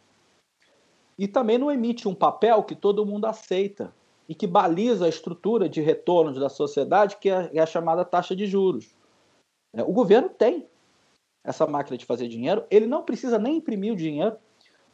E 1.19 1.29
também 1.29 1.59
não 1.59 1.71
emite 1.71 2.09
um 2.09 2.15
papel 2.15 2.63
que 2.63 2.75
todo 2.75 3.05
mundo 3.05 3.27
aceita 3.27 3.95
e 4.27 4.35
que 4.35 4.47
baliza 4.47 5.05
a 5.05 5.11
estrutura 5.11 5.69
de 5.69 5.83
retornos 5.83 6.41
da 6.41 6.49
sociedade, 6.49 7.19
que 7.19 7.29
é, 7.29 7.51
é 7.53 7.61
a 7.61 7.67
chamada 7.67 8.03
taxa 8.03 8.35
de 8.35 8.47
juros. 8.47 8.97
É, 9.75 9.83
o 9.83 9.93
governo 9.93 10.31
tem 10.31 10.67
essa 11.45 11.67
máquina 11.67 11.99
de 11.99 12.07
fazer 12.07 12.29
dinheiro, 12.29 12.65
ele 12.71 12.87
não 12.87 13.03
precisa 13.03 13.39
nem 13.39 13.57
imprimir 13.57 13.93
o 13.93 13.97
dinheiro, 13.97 14.37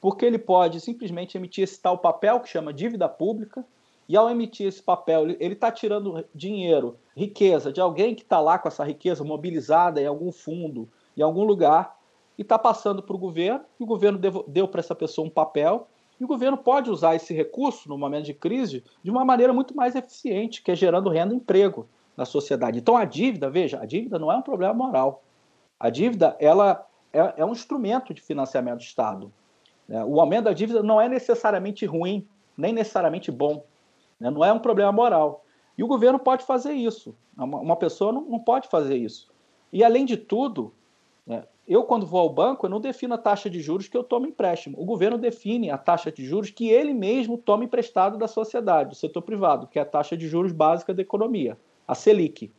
porque 0.01 0.25
ele 0.27 0.39
pode 0.39 0.81
simplesmente 0.81 1.37
emitir 1.37 1.63
esse 1.63 1.81
tal 1.81 1.99
papel 1.99 2.41
que 2.41 2.49
chama 2.49 2.73
dívida 2.73 3.09
pública, 3.09 3.65
e 4.09 4.17
ao 4.17 4.29
emitir 4.29 4.67
esse 4.67 4.83
papel, 4.83 5.29
ele 5.39 5.53
está 5.53 5.71
tirando 5.71 6.25
dinheiro, 6.35 6.99
riqueza 7.15 7.71
de 7.73 7.81
alguém 7.81 8.15
que 8.15 8.23
está 8.23 8.41
lá 8.41 8.59
com 8.59 8.67
essa 8.67 8.83
riqueza 8.83 9.23
mobilizada 9.23 10.01
em 10.01 10.07
algum 10.07 10.33
fundo, 10.33 10.89
em 11.17 11.23
algum 11.23 11.45
lugar, 11.45 11.98
e 12.39 12.43
está 12.43 12.59
passando 12.59 13.03
para 13.03 13.17
o 13.17 13.19
governo, 13.19 13.65
e 13.79 13.83
o 13.83 13.87
governo 13.87 14.19
deu 14.47 14.69
para 14.69 14.79
essa 14.79 14.95
pessoa 14.95 15.27
um 15.27 15.31
papel, 15.31 15.89
e 16.21 16.25
o 16.25 16.29
governo 16.29 16.57
pode 16.57 16.91
usar 16.91 17.15
esse 17.15 17.35
recurso, 17.35 17.89
no 17.89 17.99
momento 17.99 18.27
de 18.27 18.35
crise, 18.35 18.85
de 19.03 19.11
uma 19.11 19.25
maneira 19.25 19.53
muito 19.53 19.77
mais 19.77 19.95
eficiente, 19.95 20.63
que 20.63 20.71
é 20.71 20.75
gerando 20.75 21.11
renda 21.11 21.35
e 21.35 21.37
emprego 21.37 21.89
na 22.17 22.25
sociedade. 22.25 22.79
Então 22.79 22.97
a 22.97 23.05
dívida, 23.05 23.51
veja, 23.51 23.81
a 23.81 23.87
dívida 23.87 24.19
não 24.19 24.31
é 24.31 24.37
um 24.37 24.43
problema 24.43 24.75
moral. 24.75 25.23
A 25.79 25.91
dívida 25.91 26.37
ela 26.41 26.85
é, 27.13 27.35
é 27.37 27.45
um 27.45 27.53
instrumento 27.53 28.13
de 28.13 28.21
financiamento 28.21 28.79
do 28.79 28.83
Estado. 28.83 29.33
Né? 29.89 30.05
O 30.05 30.21
aumento 30.21 30.45
da 30.45 30.53
dívida 30.53 30.83
não 30.83 31.01
é 31.01 31.09
necessariamente 31.09 31.87
ruim, 31.87 32.27
nem 32.57 32.73
necessariamente 32.73 33.31
bom. 33.31 33.65
Né? 34.19 34.31
Não 34.31 34.45
é 34.45 34.53
um 34.53 34.59
problema 34.59 34.91
moral. 34.91 35.45
E 35.77 35.85
o 35.85 35.87
governo 35.87 36.19
pode 36.19 36.45
fazer 36.45 36.73
isso. 36.73 37.15
Uma 37.37 37.77
pessoa 37.77 38.13
não, 38.13 38.23
não 38.23 38.39
pode 38.41 38.69
fazer 38.69 38.97
isso. 38.97 39.31
E, 39.73 39.85
além 39.85 40.05
de 40.05 40.17
tudo, 40.17 40.75
né, 41.25 41.45
eu, 41.69 41.85
quando 41.85 42.07
vou 42.07 42.21
ao 42.21 42.31
banco, 42.31 42.65
eu 42.65 42.71
não 42.71 42.81
defino 42.81 43.15
a 43.15 43.19
taxa 43.19 43.51
de 43.51 43.61
juros 43.61 43.89
que 43.89 43.97
eu 43.97 44.03
tomo 44.03 44.27
empréstimo. 44.27 44.81
O 44.81 44.87
governo 44.87 45.19
define 45.19 45.71
a 45.71 45.77
taxa 45.77 46.11
de 46.11 46.25
juros 46.25 46.51
que 46.51 46.71
ele 46.71 46.95
mesmo 46.95 47.37
toma 47.37 47.65
emprestado 47.65 48.17
da 48.17 48.27
sociedade, 48.27 48.91
do 48.91 48.95
setor 48.95 49.21
privado, 49.21 49.67
que 49.67 49.79
é 49.79 49.83
a 49.83 49.85
taxa 49.85 50.17
de 50.17 50.27
juros 50.27 50.51
básica 50.51 50.95
da 50.95 51.03
economia, 51.03 51.59
a 51.87 51.95
Selic. 51.95 52.51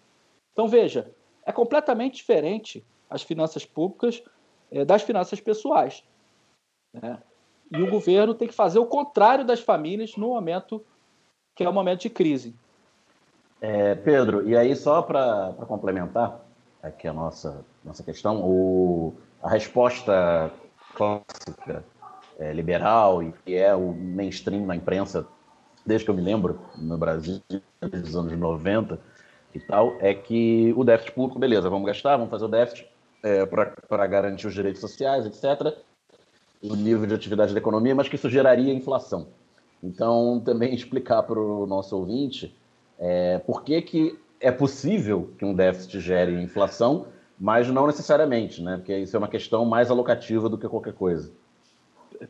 Então, 0.53 0.67
veja, 0.67 1.11
é 1.43 1.51
completamente 1.51 2.17
diferente 2.17 2.85
as 3.09 3.23
finanças 3.23 3.65
públicas 3.65 4.23
é, 4.71 4.85
das 4.85 5.01
finanças 5.01 5.41
pessoais. 5.41 6.03
Né? 6.93 7.17
E 7.71 7.81
o 7.81 7.89
governo 7.89 8.35
tem 8.35 8.47
que 8.47 8.53
fazer 8.53 8.77
o 8.77 8.85
contrário 8.85 9.43
das 9.43 9.59
famílias 9.59 10.15
no 10.15 10.29
momento 10.29 10.85
que 11.55 11.63
é 11.63 11.69
o 11.69 11.73
momento 11.73 12.01
de 12.01 12.09
crise. 12.09 12.55
É, 13.59 13.93
Pedro, 13.95 14.47
e 14.47 14.55
aí 14.55 14.73
só 14.75 15.01
para 15.01 15.53
complementar, 15.67 16.39
aqui 16.81 17.07
a 17.07 17.13
nossa, 17.13 17.65
nossa 17.83 18.03
questão. 18.03 18.41
O, 18.41 19.13
a 19.41 19.49
resposta 19.49 20.51
clássica, 20.93 21.83
é, 22.37 22.53
liberal, 22.53 23.21
e 23.21 23.33
que 23.45 23.55
é 23.55 23.75
o 23.75 23.93
mainstream 23.93 24.65
na 24.65 24.75
imprensa, 24.75 25.27
desde 25.85 26.05
que 26.05 26.11
eu 26.11 26.15
me 26.15 26.21
lembro, 26.21 26.59
no 26.77 26.97
Brasil, 26.97 27.41
desde 27.49 28.09
os 28.09 28.15
anos 28.15 28.31
90 28.31 28.99
e 29.53 29.59
tal, 29.59 29.95
é 29.99 30.13
que 30.13 30.73
o 30.77 30.83
déficit 30.83 31.13
público, 31.13 31.39
beleza, 31.39 31.69
vamos 31.69 31.87
gastar, 31.87 32.17
vamos 32.17 32.29
fazer 32.29 32.45
o 32.45 32.49
déficit 32.49 32.87
é, 33.23 33.45
para 33.45 34.07
garantir 34.07 34.47
os 34.47 34.53
direitos 34.53 34.81
sociais, 34.81 35.25
etc., 35.25 35.75
o 36.61 36.75
nível 36.75 37.05
de 37.07 37.13
atividade 37.13 37.53
da 37.53 37.59
economia, 37.59 37.95
mas 37.95 38.09
que 38.09 38.15
isso 38.15 38.29
geraria 38.29 38.73
inflação. 38.73 39.27
Então, 39.81 40.41
também 40.43 40.73
explicar 40.75 41.23
para 41.23 41.39
o 41.39 41.65
nosso 41.65 41.95
ouvinte 41.95 42.55
é, 42.97 43.39
por 43.39 43.63
que, 43.63 43.81
que 43.81 44.19
é 44.41 44.51
possível 44.51 45.31
que 45.37 45.45
um 45.45 45.53
déficit 45.53 45.99
gere 45.99 46.33
inflação, 46.41 47.07
mas 47.39 47.67
não 47.69 47.87
necessariamente, 47.87 48.61
né? 48.61 48.77
Porque 48.77 48.97
isso 48.97 49.15
é 49.15 49.19
uma 49.19 49.27
questão 49.27 49.63
mais 49.63 49.89
alocativa 49.89 50.49
do 50.49 50.57
que 50.57 50.67
qualquer 50.67 50.93
coisa. 50.93 51.31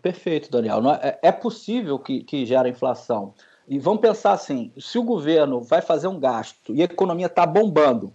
Perfeito, 0.01 0.51
Daniel. 0.51 0.81
É, 1.01 1.19
é 1.23 1.31
possível 1.31 1.97
que, 1.97 2.23
que 2.23 2.45
gere 2.45 2.69
inflação. 2.69 3.33
E 3.67 3.79
vamos 3.79 4.01
pensar 4.01 4.33
assim: 4.33 4.71
se 4.77 4.99
o 4.99 5.03
governo 5.03 5.61
vai 5.61 5.81
fazer 5.81 6.07
um 6.07 6.19
gasto 6.19 6.73
e 6.73 6.81
a 6.81 6.85
economia 6.85 7.25
está 7.25 7.45
bombando, 7.45 8.13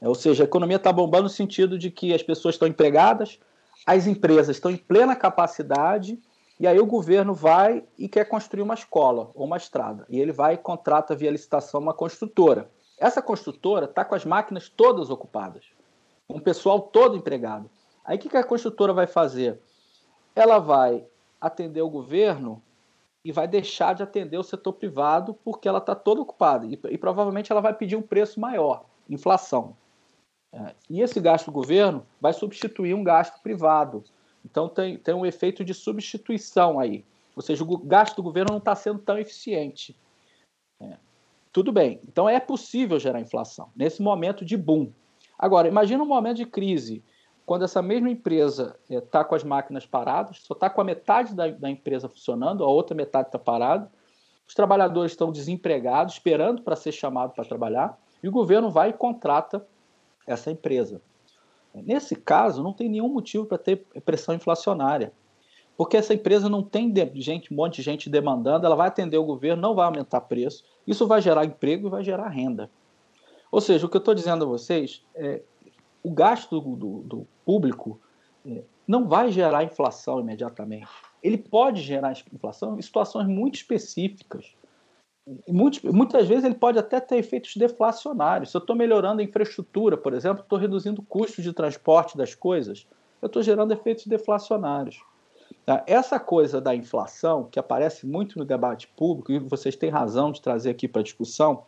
né? 0.00 0.08
ou 0.08 0.14
seja, 0.14 0.44
a 0.44 0.46
economia 0.46 0.76
está 0.76 0.92
bombando 0.92 1.24
no 1.24 1.28
sentido 1.28 1.78
de 1.78 1.90
que 1.90 2.14
as 2.14 2.22
pessoas 2.22 2.54
estão 2.54 2.66
empregadas, 2.66 3.38
as 3.86 4.06
empresas 4.06 4.56
estão 4.56 4.70
em 4.70 4.76
plena 4.76 5.14
capacidade, 5.14 6.18
e 6.58 6.66
aí 6.66 6.78
o 6.78 6.86
governo 6.86 7.34
vai 7.34 7.84
e 7.98 8.08
quer 8.08 8.24
construir 8.26 8.62
uma 8.62 8.74
escola 8.74 9.30
ou 9.34 9.44
uma 9.44 9.56
estrada. 9.56 10.06
E 10.08 10.18
ele 10.18 10.32
vai 10.32 10.54
e 10.54 10.58
contrata 10.58 11.14
via 11.14 11.30
licitação 11.30 11.80
uma 11.80 11.92
construtora. 11.92 12.70
Essa 12.96 13.20
construtora 13.20 13.86
está 13.86 14.04
com 14.04 14.14
as 14.14 14.24
máquinas 14.24 14.68
todas 14.68 15.10
ocupadas, 15.10 15.64
com 16.28 16.38
o 16.38 16.40
pessoal 16.40 16.80
todo 16.80 17.16
empregado. 17.16 17.70
Aí 18.04 18.16
o 18.16 18.20
que, 18.20 18.36
a 18.36 18.44
construtora 18.44 18.92
vai 18.92 19.06
fazer? 19.06 19.60
Ela 20.34 20.58
vai 20.58 21.06
atender 21.40 21.82
o 21.82 21.90
governo 21.90 22.62
e 23.24 23.32
vai 23.32 23.48
deixar 23.48 23.94
de 23.94 24.02
atender 24.02 24.36
o 24.36 24.42
setor 24.42 24.74
privado 24.74 25.34
porque 25.42 25.66
ela 25.68 25.78
está 25.78 25.94
toda 25.94 26.20
ocupada. 26.20 26.66
E, 26.66 26.78
e, 26.90 26.98
provavelmente 26.98 27.50
ela 27.50 27.60
vai 27.60 27.72
pedir 27.72 27.96
um 27.96 28.02
preço 28.02 28.38
maior, 28.38 28.84
inflação. 29.08 29.76
É, 30.52 30.74
e 30.90 31.00
esse 31.00 31.20
gasto 31.20 31.46
do 31.46 31.52
governo 31.52 32.06
vai 32.20 32.32
substituir 32.32 32.94
um 32.94 33.02
gasto 33.02 33.40
privado. 33.42 34.04
Então 34.44 34.68
tem, 34.68 34.98
tem 34.98 35.14
um 35.14 35.24
efeito 35.24 35.64
de 35.64 35.72
substituição 35.72 36.78
aí. 36.78 37.04
Ou 37.34 37.42
seja, 37.42 37.64
o 37.64 37.78
gasto 37.78 38.16
do 38.16 38.22
governo 38.22 38.52
não 38.52 38.58
está 38.58 38.74
sendo 38.74 38.98
tão 38.98 39.18
eficiente. 39.18 39.96
É. 40.80 40.96
tudo 41.52 41.72
bem. 41.72 42.00
Então 42.06 42.28
é 42.28 42.38
possível 42.40 42.98
gerar 42.98 43.20
inflação 43.20 43.70
nesse 43.74 44.02
momento 44.02 44.44
de 44.44 44.56
boom. 44.56 44.92
Agora, 45.38 45.68
imagina 45.68 46.02
um 46.02 46.06
momento 46.06 46.36
de 46.36 46.46
crise, 46.46 47.02
quando 47.44 47.64
essa 47.64 47.82
mesma 47.82 48.08
empresa 48.08 48.76
está 48.88 49.24
com 49.24 49.34
as 49.34 49.44
máquinas 49.44 49.84
paradas, 49.84 50.38
só 50.40 50.54
está 50.54 50.70
com 50.70 50.80
a 50.80 50.84
metade 50.84 51.34
da, 51.34 51.48
da, 51.48 51.68
empresa 51.68 52.08
funcionando, 52.08 52.64
a 52.64 52.68
outra 52.68 52.96
metade 52.96 53.28
está 53.28 53.38
parada, 53.38 53.90
os 54.46 54.54
trabalhadores 54.54 55.12
estão 55.12 55.30
desempregados, 55.30 56.14
esperando 56.14 56.62
para 56.62 56.76
ser 56.76 56.92
chamado 56.92 57.32
para 57.32 57.44
trabalhar, 57.44 57.98
e 58.22 58.28
o 58.28 58.32
governo 58.32 58.70
vai 58.70 58.90
e 58.90 58.92
contrata 58.92 59.66
essa 60.26 60.50
empresa. 60.50 61.02
Nesse 61.74 62.14
caso, 62.14 62.62
não 62.62 62.72
tem 62.72 62.88
nenhum 62.88 63.08
motivo 63.08 63.44
para 63.44 63.58
ter 63.58 63.84
pressão 64.04 64.34
inflacionária, 64.34 65.12
porque 65.76 65.96
essa 65.96 66.14
empresa 66.14 66.48
não 66.48 66.62
tem 66.62 66.94
gente, 67.16 67.52
um 67.52 67.56
monte 67.56 67.76
de 67.76 67.82
gente 67.82 68.08
demandando, 68.08 68.64
ela 68.64 68.76
vai 68.76 68.88
atender 68.88 69.18
o 69.18 69.24
governo, 69.24 69.60
não 69.60 69.74
vai 69.74 69.86
aumentar 69.86 70.20
preço, 70.22 70.64
isso 70.86 71.06
vai 71.06 71.20
gerar 71.20 71.44
emprego 71.44 71.88
e 71.88 71.90
vai 71.90 72.04
gerar 72.04 72.28
renda. 72.28 72.70
Ou 73.54 73.60
seja, 73.60 73.86
o 73.86 73.88
que 73.88 73.96
eu 73.96 74.00
estou 74.00 74.16
dizendo 74.16 74.44
a 74.44 74.48
vocês 74.48 75.00
é 75.14 75.40
o 76.02 76.10
gasto 76.10 76.60
do, 76.60 77.02
do, 77.02 77.26
público 77.44 78.00
é, 78.44 78.64
não 78.84 79.06
vai 79.06 79.30
gerar 79.30 79.62
inflação 79.62 80.18
imediatamente. 80.18 80.88
Ele 81.22 81.38
pode 81.38 81.80
gerar 81.80 82.10
inflação 82.32 82.76
em 82.76 82.82
situações 82.82 83.28
muito 83.28 83.54
específicas. 83.54 84.56
muitas 85.46 86.26
vezes 86.26 86.42
ele 86.42 86.56
pode 86.56 86.80
até 86.80 86.98
ter 86.98 87.18
efeitos 87.18 87.54
deflacionários. 87.54 88.50
Se 88.50 88.56
eu 88.56 88.58
estou 88.58 88.74
melhorando 88.74 89.20
a 89.20 89.24
infraestrutura, 89.24 89.96
por 89.96 90.14
exemplo, 90.14 90.42
estou 90.42 90.58
reduzindo 90.58 91.00
o 91.00 91.06
custo 91.06 91.40
de 91.40 91.52
transporte 91.52 92.18
das 92.18 92.34
coisas, 92.34 92.88
eu 93.22 93.28
estou 93.28 93.40
gerando 93.40 93.72
efeitos 93.72 94.08
deflacionários. 94.08 95.00
Tá? 95.64 95.84
Essa 95.86 96.18
coisa 96.18 96.60
da 96.60 96.74
inflação, 96.74 97.44
que 97.44 97.60
aparece 97.60 98.04
muito 98.04 98.36
no 98.36 98.44
debate 98.44 98.88
público, 98.96 99.30
e 99.30 99.38
vocês 99.38 99.76
têm 99.76 99.90
razão 99.90 100.32
de 100.32 100.42
trazer 100.42 100.70
aqui 100.70 100.88
para 100.88 101.02
discussão, 101.02 101.64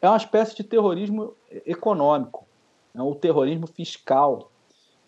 é 0.00 0.08
uma 0.08 0.16
espécie 0.16 0.54
de 0.56 0.64
terrorismo 0.64 1.34
econômico, 1.64 2.46
é 2.94 3.02
o 3.02 3.14
terrorismo 3.14 3.66
fiscal. 3.66 4.50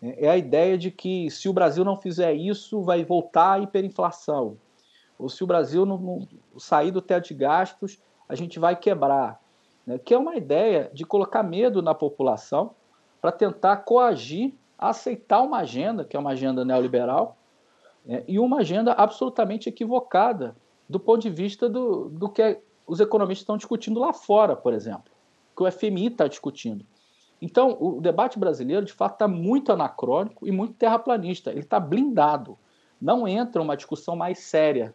É 0.01 0.29
a 0.29 0.37
ideia 0.37 0.79
de 0.79 0.91
que 0.91 1.29
se 1.31 1.49
o 1.49 1.53
Brasil 1.53 1.85
não 1.85 1.97
fizer 1.97 2.33
isso, 2.33 2.83
vai 2.83 3.05
voltar 3.05 3.55
a 3.55 3.59
hiperinflação. 3.59 4.57
Ou 5.19 5.29
se 5.29 5.43
o 5.43 5.47
Brasil 5.47 5.85
não, 5.85 5.99
não 5.99 6.29
sair 6.57 6.93
do 6.93 7.03
teto 7.03 7.29
de 7.29 7.35
gastos, 7.35 7.99
a 8.29 8.37
gente 8.37 8.61
vai 8.61 8.77
quebrar. 8.77 9.41
Né? 9.85 9.99
Que 9.99 10.15
é 10.15 10.19
uma 10.19 10.37
ideia 10.37 10.89
de 10.95 11.05
colocar 11.05 11.43
medo 11.43 11.83
na 11.83 11.95
população 11.95 12.71
para 13.21 13.33
tentar 13.33 13.79
coagir 13.79 14.55
aceitar 14.79 15.43
uma 15.43 15.59
agenda, 15.59 16.05
que 16.05 16.17
é 16.17 16.21
uma 16.21 16.31
agenda 16.31 16.65
neoliberal, 16.65 17.37
né? 18.07 18.23
e 18.29 18.39
uma 18.39 18.61
agenda 18.61 18.93
absolutamente 18.93 19.69
equivocada 19.69 20.55
do 20.89 21.01
ponto 21.01 21.21
de 21.21 21.31
vista 21.31 21.69
do, 21.69 22.09
do 22.09 22.29
que 22.29 22.61
os 22.89 23.01
economistas 23.01 23.43
estão 23.43 23.57
discutindo 23.59 24.01
lá 24.01 24.13
fora, 24.13 24.57
por 24.57 24.73
exemplo, 24.73 25.13
que 25.55 25.63
o 25.63 25.71
FMI 25.71 26.07
está 26.07 26.27
discutindo. 26.27 26.85
Então, 27.41 27.77
o 27.79 28.01
debate 28.01 28.39
brasileiro, 28.39 28.85
de 28.85 28.93
fato, 28.93 29.13
está 29.13 29.29
muito 29.29 29.71
anacrônico 29.71 30.47
e 30.47 30.51
muito 30.51 30.75
terraplanista. 30.75 31.51
Ele 31.51 31.61
está 31.61 31.79
blindado. 31.79 32.59
Não 33.01 33.29
entra 33.29 33.63
uma 33.63 33.77
discussão 33.77 34.17
mais 34.17 34.41
séria 34.41 34.95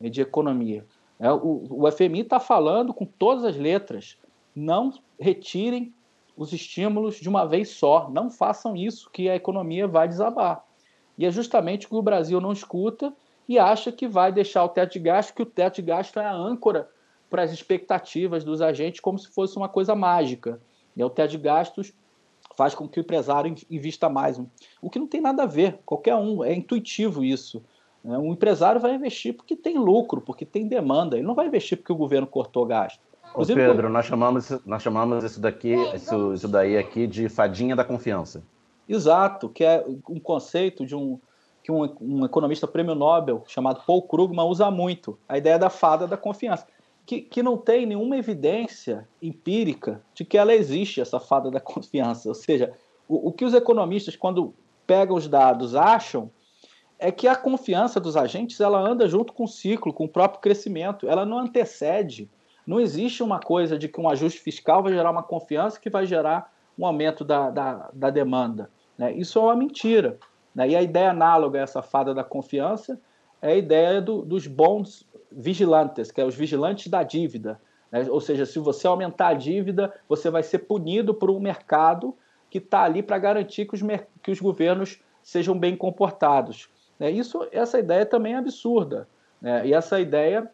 né, 0.00 0.08
de 0.08 0.22
economia. 0.22 0.86
É, 1.18 1.30
o, 1.30 1.84
FMI 1.92 2.20
está 2.20 2.40
falando 2.40 2.94
com 2.94 3.04
todas 3.04 3.44
as 3.44 3.56
letras. 3.56 4.16
Não 4.54 4.92
retirem 5.20 5.92
os 6.36 6.52
estímulos 6.52 7.16
de 7.16 7.28
uma 7.28 7.44
vez 7.44 7.68
só. 7.70 8.08
Não 8.08 8.30
façam 8.30 8.74
isso, 8.74 9.10
que 9.10 9.28
a 9.28 9.36
economia 9.36 9.86
vai 9.86 10.08
desabar. 10.08 10.64
E 11.18 11.26
é 11.26 11.30
justamente 11.30 11.86
o 11.86 11.90
que 11.90 11.96
o 11.96 12.02
Brasil 12.02 12.40
não 12.40 12.52
escuta 12.52 13.12
e 13.46 13.58
acha 13.58 13.92
que 13.92 14.08
vai 14.08 14.32
deixar 14.32 14.64
o 14.64 14.68
teto 14.70 14.94
de 14.94 15.00
gasto, 15.00 15.34
que 15.34 15.42
o 15.42 15.46
teto 15.46 15.76
de 15.76 15.82
gasto 15.82 16.18
é 16.18 16.24
a 16.24 16.32
âncora 16.32 16.88
para 17.34 17.42
as 17.42 17.52
expectativas 17.52 18.44
dos 18.44 18.62
agentes 18.62 19.00
como 19.00 19.18
se 19.18 19.26
fosse 19.26 19.56
uma 19.56 19.68
coisa 19.68 19.92
mágica. 19.96 20.60
E 20.96 21.02
o 21.02 21.10
teto 21.10 21.32
de 21.32 21.38
gastos 21.38 21.92
faz 22.56 22.76
com 22.76 22.86
que 22.86 23.00
o 23.00 23.02
empresário 23.02 23.52
invista 23.68 24.08
mais. 24.08 24.40
O 24.80 24.88
que 24.88 25.00
não 25.00 25.08
tem 25.08 25.20
nada 25.20 25.42
a 25.42 25.46
ver, 25.46 25.80
qualquer 25.84 26.14
um, 26.14 26.44
é 26.44 26.54
intuitivo 26.54 27.24
isso. 27.24 27.60
Né? 28.04 28.16
Um 28.16 28.34
empresário 28.34 28.80
vai 28.80 28.94
investir 28.94 29.34
porque 29.34 29.56
tem 29.56 29.76
lucro, 29.76 30.20
porque 30.20 30.44
tem 30.44 30.68
demanda. 30.68 31.16
Ele 31.16 31.26
não 31.26 31.34
vai 31.34 31.48
investir 31.48 31.76
porque 31.76 31.92
o 31.92 31.96
governo 31.96 32.24
cortou 32.24 32.64
gasto. 32.66 33.00
Ô 33.34 33.44
Pedro, 33.44 33.88
nós 33.88 34.06
chamamos, 34.06 34.52
nós 34.64 34.80
chamamos 34.80 35.24
isso 35.24 35.40
daqui, 35.40 35.74
isso, 35.92 36.34
isso 36.34 36.46
daí 36.46 36.78
aqui 36.78 37.04
de 37.04 37.28
fadinha 37.28 37.74
da 37.74 37.84
confiança. 37.84 38.44
Exato, 38.88 39.48
que 39.48 39.64
é 39.64 39.84
um 40.08 40.20
conceito 40.20 40.86
de 40.86 40.94
um 40.94 41.18
que 41.64 41.72
um, 41.72 41.96
um 41.98 42.24
economista 42.26 42.68
prêmio 42.68 42.94
Nobel 42.94 43.42
chamado 43.46 43.82
Paul 43.86 44.02
Krugman 44.02 44.44
usa 44.44 44.70
muito, 44.70 45.18
a 45.26 45.38
ideia 45.38 45.58
da 45.58 45.70
fada 45.70 46.06
da 46.06 46.14
confiança 46.14 46.66
que, 47.06 47.20
que 47.20 47.42
não 47.42 47.56
tem 47.56 47.86
nenhuma 47.86 48.16
evidência 48.16 49.06
empírica 49.20 50.02
de 50.14 50.24
que 50.24 50.38
ela 50.38 50.54
existe, 50.54 51.00
essa 51.00 51.20
fada 51.20 51.50
da 51.50 51.60
confiança. 51.60 52.28
Ou 52.28 52.34
seja, 52.34 52.72
o, 53.08 53.28
o 53.28 53.32
que 53.32 53.44
os 53.44 53.54
economistas, 53.54 54.16
quando 54.16 54.54
pegam 54.86 55.16
os 55.16 55.28
dados, 55.28 55.74
acham 55.74 56.30
é 56.98 57.10
que 57.10 57.28
a 57.28 57.36
confiança 57.36 58.00
dos 58.00 58.16
agentes 58.16 58.60
ela 58.60 58.78
anda 58.78 59.08
junto 59.08 59.32
com 59.32 59.44
o 59.44 59.48
ciclo, 59.48 59.92
com 59.92 60.04
o 60.04 60.08
próprio 60.08 60.40
crescimento, 60.40 61.08
ela 61.08 61.26
não 61.26 61.38
antecede. 61.38 62.30
Não 62.66 62.80
existe 62.80 63.22
uma 63.22 63.40
coisa 63.40 63.78
de 63.78 63.88
que 63.88 64.00
um 64.00 64.08
ajuste 64.08 64.40
fiscal 64.40 64.82
vai 64.82 64.92
gerar 64.92 65.10
uma 65.10 65.22
confiança 65.22 65.78
que 65.78 65.90
vai 65.90 66.06
gerar 66.06 66.50
um 66.78 66.86
aumento 66.86 67.24
da, 67.24 67.50
da, 67.50 67.90
da 67.92 68.10
demanda. 68.10 68.70
Né? 68.96 69.12
Isso 69.12 69.38
é 69.38 69.42
uma 69.42 69.56
mentira. 69.56 70.18
Né? 70.54 70.70
E 70.70 70.76
a 70.76 70.82
ideia 70.82 71.10
análoga 71.10 71.58
a 71.58 71.62
essa 71.62 71.82
fada 71.82 72.14
da 72.14 72.24
confiança 72.24 72.98
é 73.44 73.52
a 73.52 73.56
ideia 73.56 74.00
do, 74.00 74.22
dos 74.22 74.46
bons 74.46 75.06
vigilantes, 75.30 76.10
que 76.10 76.18
é 76.18 76.24
os 76.24 76.34
vigilantes 76.34 76.88
da 76.88 77.02
dívida. 77.02 77.60
Né? 77.92 78.06
Ou 78.08 78.18
seja, 78.18 78.46
se 78.46 78.58
você 78.58 78.86
aumentar 78.86 79.28
a 79.28 79.34
dívida, 79.34 79.92
você 80.08 80.30
vai 80.30 80.42
ser 80.42 80.60
punido 80.60 81.12
por 81.12 81.30
um 81.30 81.38
mercado 81.38 82.16
que 82.48 82.56
está 82.56 82.84
ali 82.84 83.02
para 83.02 83.18
garantir 83.18 83.66
que 83.66 83.74
os, 83.74 83.82
que 84.22 84.30
os 84.30 84.40
governos 84.40 84.98
sejam 85.22 85.58
bem 85.58 85.76
comportados. 85.76 86.70
Né? 86.98 87.10
Isso, 87.10 87.46
essa 87.52 87.78
ideia 87.78 88.06
também 88.06 88.32
é 88.32 88.38
absurda. 88.38 89.06
Né? 89.42 89.66
E 89.66 89.74
essa 89.74 90.00
ideia, 90.00 90.50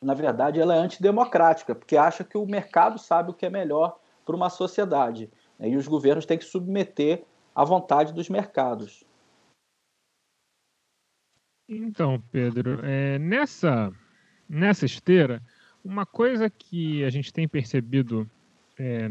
na 0.00 0.14
verdade, 0.14 0.58
ela 0.58 0.74
é 0.74 0.78
antidemocrática, 0.78 1.74
porque 1.74 1.94
acha 1.94 2.24
que 2.24 2.38
o 2.38 2.46
mercado 2.46 2.98
sabe 2.98 3.32
o 3.32 3.34
que 3.34 3.44
é 3.44 3.50
melhor 3.50 3.98
para 4.24 4.34
uma 4.34 4.48
sociedade. 4.48 5.30
Né? 5.58 5.68
E 5.68 5.76
os 5.76 5.86
governos 5.86 6.24
têm 6.24 6.38
que 6.38 6.44
submeter 6.46 7.22
à 7.54 7.64
vontade 7.66 8.14
dos 8.14 8.30
mercados. 8.30 9.04
Então, 11.70 12.20
Pedro, 12.32 12.80
é, 12.82 13.16
nessa 13.18 13.92
nessa 14.48 14.84
esteira, 14.84 15.40
uma 15.84 16.04
coisa 16.04 16.50
que 16.50 17.04
a 17.04 17.10
gente 17.10 17.32
tem 17.32 17.46
percebido 17.46 18.28
é, 18.76 19.08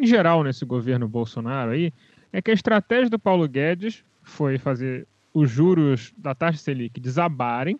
em 0.00 0.06
geral 0.06 0.44
nesse 0.44 0.64
governo 0.64 1.08
Bolsonaro 1.08 1.72
aí 1.72 1.92
é 2.32 2.40
que 2.40 2.52
a 2.52 2.54
estratégia 2.54 3.10
do 3.10 3.18
Paulo 3.18 3.48
Guedes 3.48 4.04
foi 4.22 4.58
fazer 4.58 5.06
os 5.34 5.50
juros 5.50 6.14
da 6.16 6.34
taxa 6.34 6.58
Selic 6.58 7.00
desabarem 7.00 7.78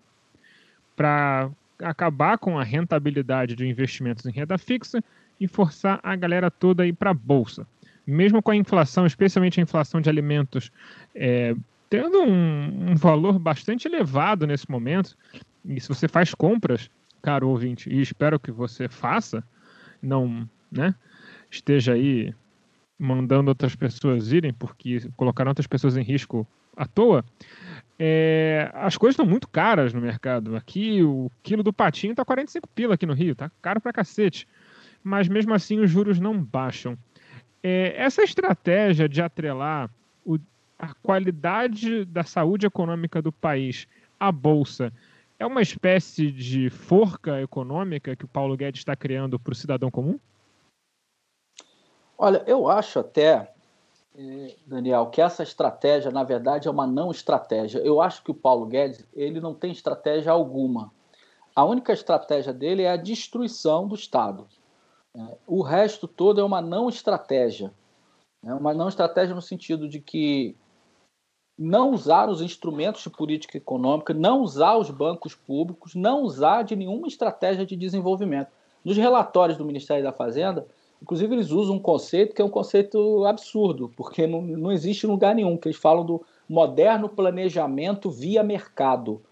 para 0.97 1.49
acabar 1.79 2.39
com 2.39 2.59
a 2.59 2.65
rentabilidade 2.65 3.55
de 3.55 3.67
investimentos 3.67 4.27
em 4.27 4.33
renda 4.33 4.59
fixa 4.59 5.03
e 5.39 5.47
forçar 5.47 6.01
a 6.03 6.17
galera 6.17 6.51
toda 6.51 6.83
a 6.83 6.87
ir 6.87 6.95
para 6.95 7.11
a 7.11 7.15
bolsa. 7.15 7.67
Mesmo 8.07 8.43
com 8.43 8.51
a 8.51 8.57
inflação, 8.57 9.07
especialmente 9.07 9.61
a 9.61 9.63
inflação 9.63 10.01
de 10.01 10.09
alimentos, 10.09 10.73
é, 11.15 11.55
tendo 11.89 12.21
um, 12.23 12.91
um, 12.91 12.97
valor 12.97 13.39
bastante 13.39 13.87
elevado 13.87 14.47
nesse 14.47 14.71
momento, 14.71 15.17
e 15.65 15.81
se 15.81 15.89
você 15.89 16.09
faz 16.09 16.35
compras, 16.35 16.91
caro 17.23 17.49
ouvinte, 17.49 17.89
e 17.91 18.01
espero 18.01 18.39
que 18.39 18.51
você 18.51 18.89
faça, 18.89 19.45
não 20.01 20.49
né, 20.71 20.95
esteja 21.51 21.93
aí 21.93 22.35
mandando 22.99 23.51
outras 23.51 23.75
pessoas 23.75 24.33
irem, 24.33 24.53
porque 24.53 25.09
colocaram 25.17 25.51
outras 25.51 25.67
pessoas 25.67 25.97
em 25.97 26.03
risco 26.03 26.47
à 26.77 26.87
toa, 26.87 27.25
é, 27.99 28.71
as 28.75 28.97
coisas 28.97 29.15
estão 29.15 29.27
muito 29.27 29.49
caras 29.49 29.93
no 29.95 30.01
mercado. 30.01 30.57
Aqui 30.57 31.03
o 31.03 31.31
quilo 31.43 31.63
do 31.63 31.73
patinho 31.73 32.13
está 32.13 32.25
45 32.25 32.69
pila 32.69 32.95
aqui 32.95 33.07
no 33.07 33.15
Rio, 33.15 33.35
tá 33.35 33.51
caro 33.63 33.81
pra 33.81 33.93
cacete. 33.93 34.47
Mas 35.03 35.29
mesmo 35.29 35.55
assim 35.55 35.81
os 35.81 35.91
juros 35.91 36.19
não 36.19 36.39
baixam. 36.39 36.99
É, 37.63 37.95
essa 37.97 38.23
estratégia 38.23 39.09
de 39.09 39.23
atrelar 39.23 39.91
a 40.79 40.95
qualidade 40.95 42.05
da 42.05 42.23
saúde 42.23 42.67
econômica 42.67 43.23
do 43.23 43.33
país 43.33 43.87
à 44.19 44.31
bolsa 44.31 44.93
é 45.39 45.47
uma 45.47 45.63
espécie 45.63 46.31
de 46.31 46.71
forca 46.71 47.41
econômica 47.41 48.17
que 48.17 48.25
o 48.25 48.29
Paulo 48.29 48.57
Guedes 48.57 48.81
está 48.81 48.97
criando 48.97 49.39
para 49.39 49.53
o 49.53 49.57
cidadão 49.57 49.91
comum? 49.91 50.19
Olha, 52.19 52.43
eu 52.47 52.69
acho 52.69 52.99
até, 52.99 53.53
eh, 54.17 54.57
Daniel, 54.67 55.07
que 55.07 55.21
essa 55.21 55.43
estratégia, 55.43 56.11
na 56.11 56.25
verdade, 56.25 56.69
é 56.69 56.71
uma 56.71 56.87
não 56.87 57.11
estratégia. 57.11 57.79
Eu 57.81 58.01
acho 58.01 58.23
que 58.23 58.31
o 58.31 58.35
Paulo 58.35 58.67
Guedes 58.67 59.07
ele 59.13 59.41
não 59.41 59.55
tem 59.55 59.71
estratégia 59.71 60.33
alguma. 60.33 60.91
A 61.55 61.65
única 61.65 61.93
estratégia 61.93 62.53
dele 62.53 62.83
é 62.83 62.91
a 62.91 62.97
destruição 62.97 63.87
do 63.87 63.95
Estado. 63.95 64.47
É, 65.15 65.39
o 65.47 65.63
resto 65.63 66.09
todo 66.09 66.41
é 66.41 66.45
uma 66.45 66.63
não 66.63 66.89
estratégia. 66.89 67.73
É 68.43 68.55
uma 68.55 68.73
não 68.73 68.89
estratégia 68.89 69.35
no 69.35 69.43
sentido 69.43 69.89
de 69.89 70.01
que 70.01 70.57
não 71.59 71.91
usar 71.93 72.29
os 72.29 72.43
instrumentos 72.43 73.03
de 73.03 73.11
política 73.11 73.57
econômica, 73.57 74.13
não 74.13 74.43
usar 74.43 74.77
os 74.77 74.91
bancos 74.91 75.35
públicos, 75.35 75.95
não 75.95 76.23
usar 76.23 76.63
de 76.63 76.77
nenhuma 76.77 77.07
estratégia 77.07 77.65
de 77.65 77.75
desenvolvimento. 77.75 78.49
Nos 78.85 78.97
relatórios 78.97 79.57
do 79.57 79.65
Ministério 79.65 80.05
da 80.05 80.13
Fazenda, 80.13 80.67
inclusive 81.03 81.35
eles 81.35 81.51
usam 81.51 81.77
um 81.77 81.81
conceito 81.81 82.35
que 82.35 82.43
é 82.43 82.45
um 82.45 82.51
conceito 82.51 83.25
absurdo, 83.25 83.91
porque 83.97 84.27
não, 84.27 84.43
não 84.43 84.71
existe 84.71 85.07
lugar 85.07 85.35
nenhum, 85.35 85.57
que 85.57 85.69
eles 85.69 85.79
falam 85.79 86.05
do 86.05 86.25
moderno 86.49 87.09
planejamento 87.09 88.11
via 88.11 88.43
mercado, 88.43 89.23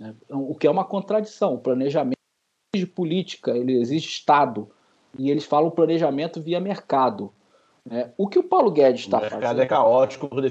né? 0.00 0.14
o 0.30 0.54
que 0.54 0.66
é 0.66 0.70
uma 0.70 0.84
contradição. 0.84 1.54
O 1.54 1.58
planejamento 1.58 2.18
exige 2.74 2.90
política, 2.90 3.56
ele 3.56 3.78
exige 3.78 4.08
Estado, 4.08 4.68
e 5.18 5.30
eles 5.30 5.44
falam 5.44 5.70
planejamento 5.70 6.40
via 6.40 6.60
mercado. 6.60 7.32
Né? 7.84 8.10
O 8.16 8.26
que 8.26 8.38
o 8.38 8.42
Paulo 8.42 8.70
Guedes 8.70 9.02
está 9.02 9.20
fazendo... 9.20 9.32
O 9.32 9.40
mercado 9.40 9.62
é 9.62 9.66
caótico 9.66 10.28
por 10.28 10.42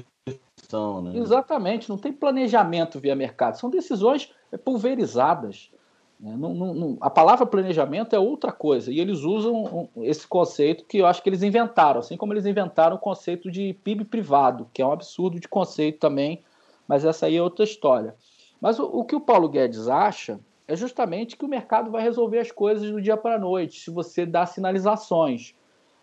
Né? 1.02 1.18
Exatamente, 1.18 1.88
não 1.88 1.98
tem 1.98 2.12
planejamento 2.12 2.98
via 2.98 3.14
mercado, 3.14 3.58
são 3.58 3.70
decisões 3.70 4.32
pulverizadas. 4.64 5.70
Né? 6.18 6.34
Não, 6.36 6.54
não, 6.54 6.74
não, 6.74 6.96
a 7.00 7.10
palavra 7.10 7.46
planejamento 7.46 8.14
é 8.14 8.18
outra 8.18 8.52
coisa, 8.52 8.90
e 8.90 9.00
eles 9.00 9.20
usam 9.20 9.88
esse 9.98 10.26
conceito 10.26 10.84
que 10.84 10.98
eu 10.98 11.06
acho 11.06 11.22
que 11.22 11.28
eles 11.28 11.42
inventaram, 11.42 12.00
assim 12.00 12.16
como 12.16 12.32
eles 12.32 12.46
inventaram 12.46 12.96
o 12.96 13.00
conceito 13.00 13.50
de 13.50 13.74
PIB 13.84 14.04
privado, 14.04 14.68
que 14.72 14.82
é 14.82 14.86
um 14.86 14.92
absurdo 14.92 15.38
de 15.38 15.48
conceito 15.48 15.98
também, 15.98 16.42
mas 16.86 17.04
essa 17.04 17.26
aí 17.26 17.36
é 17.36 17.42
outra 17.42 17.64
história. 17.64 18.14
Mas 18.60 18.78
o, 18.78 18.84
o 18.84 19.04
que 19.04 19.16
o 19.16 19.20
Paulo 19.20 19.48
Guedes 19.48 19.88
acha 19.88 20.40
é 20.66 20.74
justamente 20.74 21.36
que 21.36 21.44
o 21.44 21.48
mercado 21.48 21.90
vai 21.90 22.02
resolver 22.02 22.38
as 22.38 22.50
coisas 22.50 22.90
do 22.90 23.00
dia 23.00 23.16
para 23.16 23.36
a 23.36 23.38
noite, 23.38 23.80
se 23.80 23.90
você 23.90 24.24
dá 24.24 24.46
sinalizações. 24.46 25.54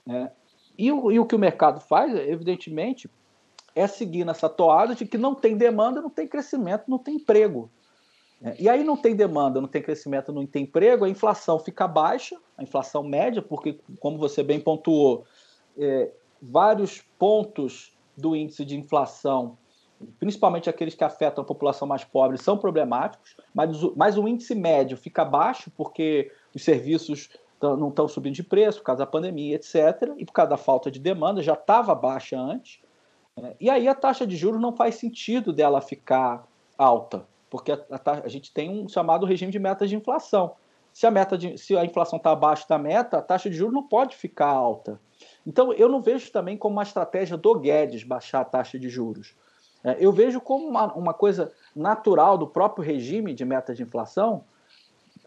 Né? 0.06 0.32
E, 0.78 0.92
o, 0.92 1.12
e 1.12 1.20
o 1.20 1.26
que 1.26 1.36
o 1.36 1.40
mercado 1.40 1.80
faz, 1.80 2.14
evidentemente, 2.16 3.10
é 3.76 3.88
seguir 3.88 4.26
nessa 4.26 4.50
toada 4.50 4.96
de 4.96 5.06
que 5.06 5.18
não 5.18 5.34
tem 5.34 5.56
demanda, 5.56 6.02
não 6.02 6.10
tem 6.10 6.28
crescimento, 6.28 6.84
não 6.88 6.98
tem 6.98 7.16
emprego. 7.16 7.70
É, 8.44 8.56
e 8.60 8.68
aí 8.68 8.84
não 8.84 8.98
tem 8.98 9.16
demanda, 9.16 9.62
não 9.62 9.68
tem 9.68 9.82
crescimento, 9.82 10.34
não 10.34 10.46
tem 10.46 10.64
emprego, 10.64 11.06
a 11.06 11.10
inflação 11.10 11.60
fica 11.60 11.88
baixa, 11.88 12.38
a 12.58 12.64
inflação 12.64 13.04
média, 13.04 13.42
porque, 13.42 13.80
como 14.00 14.18
você 14.18 14.42
bem 14.42 14.60
pontuou, 14.60 15.26
é, 15.78 16.12
vários 16.42 17.02
pontos 17.20 17.94
do 18.18 18.36
índice 18.36 18.66
de 18.66 18.76
inflação, 18.76 19.58
principalmente 20.20 20.70
aqueles 20.70 20.96
que 20.96 21.04
afetam 21.04 21.44
a 21.44 21.48
população 21.48 21.88
mais 21.88 22.04
pobre, 22.04 22.38
são 22.38 22.58
problemáticos, 22.58 23.38
mas, 23.54 23.70
mas 23.96 24.18
o 24.18 24.28
índice 24.28 24.56
médio 24.56 24.98
fica 24.98 25.24
baixo 25.24 25.72
porque 25.78 26.32
os 26.54 26.64
serviços 26.64 27.30
não 27.62 27.90
estão 27.90 28.08
subindo 28.08 28.34
de 28.34 28.44
preço 28.44 28.80
por 28.80 28.86
causa 28.86 29.00
da 29.00 29.06
pandemia, 29.06 29.56
etc., 29.56 30.14
e 30.18 30.26
por 30.26 30.34
causa 30.34 30.50
da 30.50 30.58
falta 30.58 30.90
de 30.90 31.00
demanda, 31.00 31.44
já 31.44 31.54
estava 31.54 31.94
baixa 31.94 32.40
antes. 32.40 32.80
É, 33.38 33.56
e 33.60 33.70
aí 33.70 33.88
a 33.88 33.96
taxa 33.96 34.26
de 34.26 34.36
juros 34.36 34.62
não 34.62 34.76
faz 34.76 34.96
sentido 34.96 35.54
dela 35.54 35.82
ficar 35.82 36.46
alta 36.78 37.26
porque 37.52 37.74
a, 37.74 37.80
a, 37.92 38.12
a, 38.24 38.28
gente 38.30 38.52
tem 38.52 38.70
um 38.70 38.88
chamado 38.88 39.26
regime 39.26 39.52
de 39.52 39.60
metas 39.60 39.90
de 39.90 39.96
inflação. 39.96 40.56
Se 40.94 41.06
a, 41.06 41.12
meta 41.12 41.38
de, 41.38 41.58
se 41.58 41.78
a 41.78 41.84
inflação 41.84 42.16
está 42.16 42.32
abaixo 42.32 42.68
da 42.68 42.80
meta, 42.80 43.18
a 43.18 43.22
taxa 43.22 43.50
de 43.50 43.58
juros 43.58 43.74
não 43.74 43.84
pode 43.84 44.16
ficar 44.16 44.48
alta. 44.48 45.00
Então, 45.46 45.74
eu 45.74 45.90
não 45.90 46.02
vejo 46.02 46.32
também 46.32 46.58
como 46.58 46.78
uma 46.78 46.84
estratégia 46.84 47.36
do 47.36 47.60
Guedes 47.60 48.04
baixar 48.04 48.42
a 48.42 48.46
taxa 48.46 48.80
de 48.80 48.88
juros. 48.90 49.36
É, 49.84 49.98
eu 50.00 50.14
vejo 50.14 50.40
como 50.40 50.66
uma, 50.66 50.94
uma, 50.94 51.14
coisa 51.14 51.52
natural 51.76 52.38
do 52.38 52.48
próprio 52.48 52.86
regime 52.86 53.34
de 53.34 53.44
metas 53.44 53.76
de 53.76 53.84
inflação, 53.84 54.46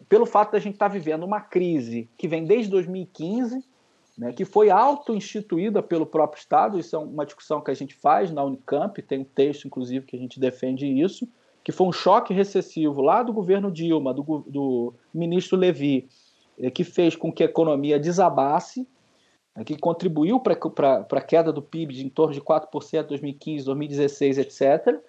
pelo 0.09 0.25
fato 0.25 0.51
de 0.51 0.57
a 0.57 0.59
gente 0.59 0.73
estar 0.73 0.89
tá 0.89 0.93
vivendo 0.93 1.23
uma 1.23 1.41
crise 1.41 2.09
que 2.17 2.27
vem 2.27 2.43
desde 2.43 2.71
2015, 2.71 3.63
né, 4.17 4.31
que 4.33 4.45
foi 4.45 4.69
auto-instituída 4.69 5.83
pelo 5.83 6.05
próprio 6.05 6.39
Estado. 6.39 6.79
Isso 6.79 6.95
é 6.95 6.99
uma 6.99 7.25
discussão 7.25 7.61
que 7.61 7.71
a 7.71 7.73
gente 7.73 7.93
faz 7.93 8.31
na 8.31 8.43
Unicamp, 8.43 9.01
tem 9.01 9.19
um 9.19 9.23
texto, 9.23 9.65
inclusive, 9.65 10.05
que 10.05 10.15
a 10.15 10.19
gente 10.19 10.39
defende 10.39 10.85
isso 10.85 11.27
que 11.65 11.71
foi 11.71 11.87
um 11.87 11.91
choque 11.91 12.31
recessivo 12.31 13.01
lá 13.01 13.23
do 13.23 13.33
governo 13.33 13.71
Dilma, 13.71 14.13
do, 14.13 14.21
do 14.47 14.93
ministro 15.11 15.57
Levi, 15.57 16.07
eh, 16.59 16.69
que 16.69 16.83
fez 16.83 17.15
com 17.15 17.33
que 17.33 17.41
a 17.41 17.47
economia 17.47 17.99
desabasse, 17.99 18.87
né, 19.55 19.63
que 19.63 19.75
contribuiu 19.75 20.39
para 20.39 20.53
a 21.09 21.21
queda 21.21 21.51
do 21.51 21.63
PIB 21.63 21.95
de 21.95 22.05
em 22.05 22.09
torno 22.09 22.35
de 22.35 22.39
4% 22.39 23.05
em 23.05 23.07
2015, 23.07 23.65
2016, 23.65 24.37
etc. 24.37 25.01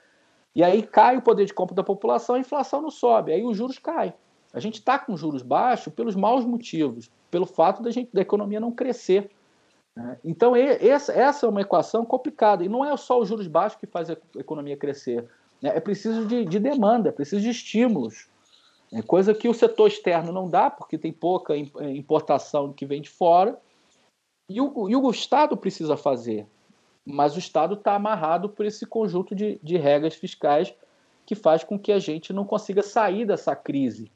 E 0.54 0.64
aí 0.64 0.82
cai 0.82 1.18
o 1.18 1.22
poder 1.22 1.44
de 1.44 1.52
compra 1.52 1.76
da 1.76 1.84
população, 1.84 2.36
a 2.36 2.40
inflação 2.40 2.80
não 2.80 2.90
sobe, 2.90 3.32
aí 3.32 3.44
os 3.44 3.54
juros 3.54 3.78
caem. 3.78 4.14
A 4.54 4.58
gente 4.58 4.76
está 4.76 4.98
com 4.98 5.14
juros 5.14 5.42
baixos 5.42 5.92
pelos 5.92 6.16
maus 6.16 6.46
motivos, 6.46 7.10
pelo 7.36 7.44
fato 7.44 7.82
da, 7.82 7.90
gente, 7.90 8.08
da 8.14 8.22
economia 8.22 8.58
não 8.58 8.72
crescer. 8.72 9.30
Né? 9.94 10.18
Então, 10.24 10.56
essa 10.56 11.44
é 11.44 11.48
uma 11.48 11.60
equação 11.60 12.02
complicada. 12.02 12.64
E 12.64 12.68
não 12.68 12.82
é 12.82 12.96
só 12.96 13.20
os 13.20 13.28
juros 13.28 13.46
baixos 13.46 13.78
que 13.78 13.86
faz 13.86 14.08
a 14.08 14.16
economia 14.36 14.74
crescer. 14.74 15.28
Né? 15.60 15.70
É 15.76 15.78
preciso 15.78 16.24
de, 16.24 16.46
de 16.46 16.58
demanda, 16.58 17.10
é 17.10 17.12
preciso 17.12 17.42
de 17.42 17.50
estímulos. 17.50 18.26
É 18.90 19.02
coisa 19.02 19.34
que 19.34 19.50
o 19.50 19.52
setor 19.52 19.88
externo 19.88 20.32
não 20.32 20.48
dá, 20.48 20.70
porque 20.70 20.96
tem 20.96 21.12
pouca 21.12 21.54
é, 21.54 21.90
importação 21.90 22.72
que 22.72 22.86
vem 22.86 23.02
de 23.02 23.10
fora. 23.10 23.60
E 24.48 24.58
o, 24.58 24.88
e 24.88 24.96
o 24.96 25.10
Estado 25.10 25.58
precisa 25.58 25.94
fazer. 25.94 26.46
Mas 27.04 27.36
o 27.36 27.38
Estado 27.38 27.74
está 27.74 27.94
amarrado 27.94 28.48
por 28.48 28.64
esse 28.64 28.86
conjunto 28.86 29.34
de, 29.34 29.60
de 29.62 29.76
regras 29.76 30.14
fiscais 30.14 30.74
que 31.26 31.34
faz 31.34 31.62
com 31.62 31.78
que 31.78 31.92
a 31.92 31.98
gente 31.98 32.32
não 32.32 32.46
consiga 32.46 32.82
sair 32.82 33.26
dessa 33.26 33.54
crise. 33.54 34.10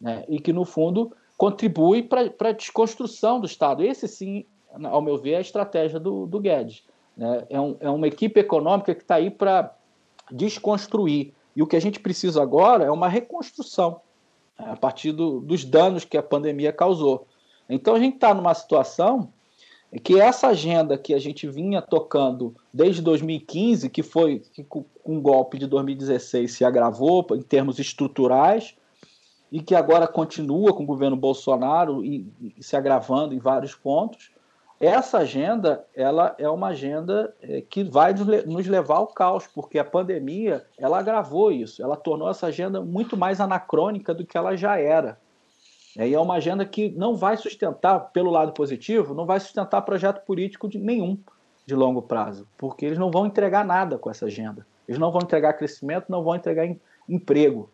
Né? 0.00 0.24
E 0.28 0.38
que, 0.38 0.52
no 0.52 0.64
fundo, 0.64 1.12
contribui 1.42 2.04
para 2.04 2.50
a 2.50 2.52
desconstrução 2.52 3.40
do 3.40 3.46
Estado. 3.46 3.82
Esse, 3.82 4.06
sim, 4.06 4.44
ao 4.84 5.02
meu 5.02 5.18
ver, 5.18 5.32
é 5.32 5.36
a 5.38 5.40
estratégia 5.40 5.98
do, 5.98 6.24
do 6.24 6.38
Guedes. 6.38 6.84
Né? 7.16 7.44
É, 7.50 7.60
um, 7.60 7.76
é 7.80 7.90
uma 7.90 8.06
equipe 8.06 8.38
econômica 8.38 8.94
que 8.94 9.02
está 9.02 9.16
aí 9.16 9.28
para 9.28 9.74
desconstruir. 10.30 11.34
E 11.56 11.60
o 11.60 11.66
que 11.66 11.74
a 11.74 11.80
gente 11.80 11.98
precisa 11.98 12.40
agora 12.40 12.84
é 12.84 12.90
uma 12.92 13.08
reconstrução 13.08 14.00
né, 14.56 14.68
a 14.70 14.76
partir 14.76 15.10
do, 15.10 15.40
dos 15.40 15.64
danos 15.64 16.04
que 16.04 16.16
a 16.16 16.22
pandemia 16.22 16.72
causou. 16.72 17.26
Então 17.68 17.96
a 17.96 17.98
gente 17.98 18.14
está 18.14 18.32
numa 18.32 18.54
situação 18.54 19.28
que 20.04 20.20
essa 20.20 20.46
agenda 20.46 20.96
que 20.96 21.12
a 21.12 21.18
gente 21.18 21.48
vinha 21.48 21.82
tocando 21.82 22.54
desde 22.72 23.02
2015, 23.02 23.90
que 23.90 24.04
foi 24.04 24.44
que 24.52 24.62
com 24.62 24.84
o 25.04 25.20
golpe 25.20 25.58
de 25.58 25.66
2016 25.66 26.52
se 26.52 26.64
agravou 26.64 27.26
em 27.32 27.42
termos 27.42 27.80
estruturais, 27.80 28.76
e 29.52 29.60
que 29.60 29.74
agora 29.74 30.08
continua 30.08 30.72
com 30.72 30.82
o 30.82 30.86
governo 30.86 31.14
Bolsonaro 31.14 32.02
e, 32.02 32.26
e 32.56 32.62
se 32.62 32.74
agravando 32.74 33.34
em 33.34 33.38
vários 33.38 33.74
pontos, 33.74 34.32
essa 34.80 35.18
agenda, 35.18 35.84
ela 35.94 36.34
é 36.38 36.48
uma 36.48 36.68
agenda 36.68 37.32
é, 37.40 37.60
que 37.60 37.84
vai 37.84 38.14
nos 38.46 38.66
levar 38.66 38.96
ao 38.96 39.06
caos, 39.06 39.46
porque 39.46 39.78
a 39.78 39.84
pandemia, 39.84 40.64
ela 40.76 40.98
agravou 40.98 41.52
isso, 41.52 41.82
ela 41.82 41.96
tornou 41.96 42.28
essa 42.28 42.46
agenda 42.46 42.80
muito 42.80 43.16
mais 43.16 43.40
anacrônica 43.40 44.14
do 44.14 44.26
que 44.26 44.36
ela 44.36 44.56
já 44.56 44.80
era. 44.80 45.20
É, 45.96 46.08
e 46.08 46.14
é 46.14 46.18
uma 46.18 46.34
agenda 46.34 46.64
que 46.64 46.88
não 46.88 47.14
vai 47.14 47.36
sustentar, 47.36 48.10
pelo 48.12 48.30
lado 48.30 48.52
positivo, 48.52 49.14
não 49.14 49.26
vai 49.26 49.38
sustentar 49.38 49.82
projeto 49.82 50.24
político 50.24 50.66
de 50.66 50.78
nenhum 50.78 51.18
de 51.66 51.74
longo 51.76 52.02
prazo, 52.02 52.48
porque 52.56 52.86
eles 52.86 52.98
não 52.98 53.10
vão 53.10 53.26
entregar 53.26 53.64
nada 53.64 53.98
com 53.98 54.10
essa 54.10 54.26
agenda. 54.26 54.66
Eles 54.88 54.98
não 54.98 55.12
vão 55.12 55.20
entregar 55.22 55.52
crescimento, 55.52 56.06
não 56.08 56.24
vão 56.24 56.34
entregar 56.34 56.66
em, 56.66 56.80
emprego. 57.08 57.70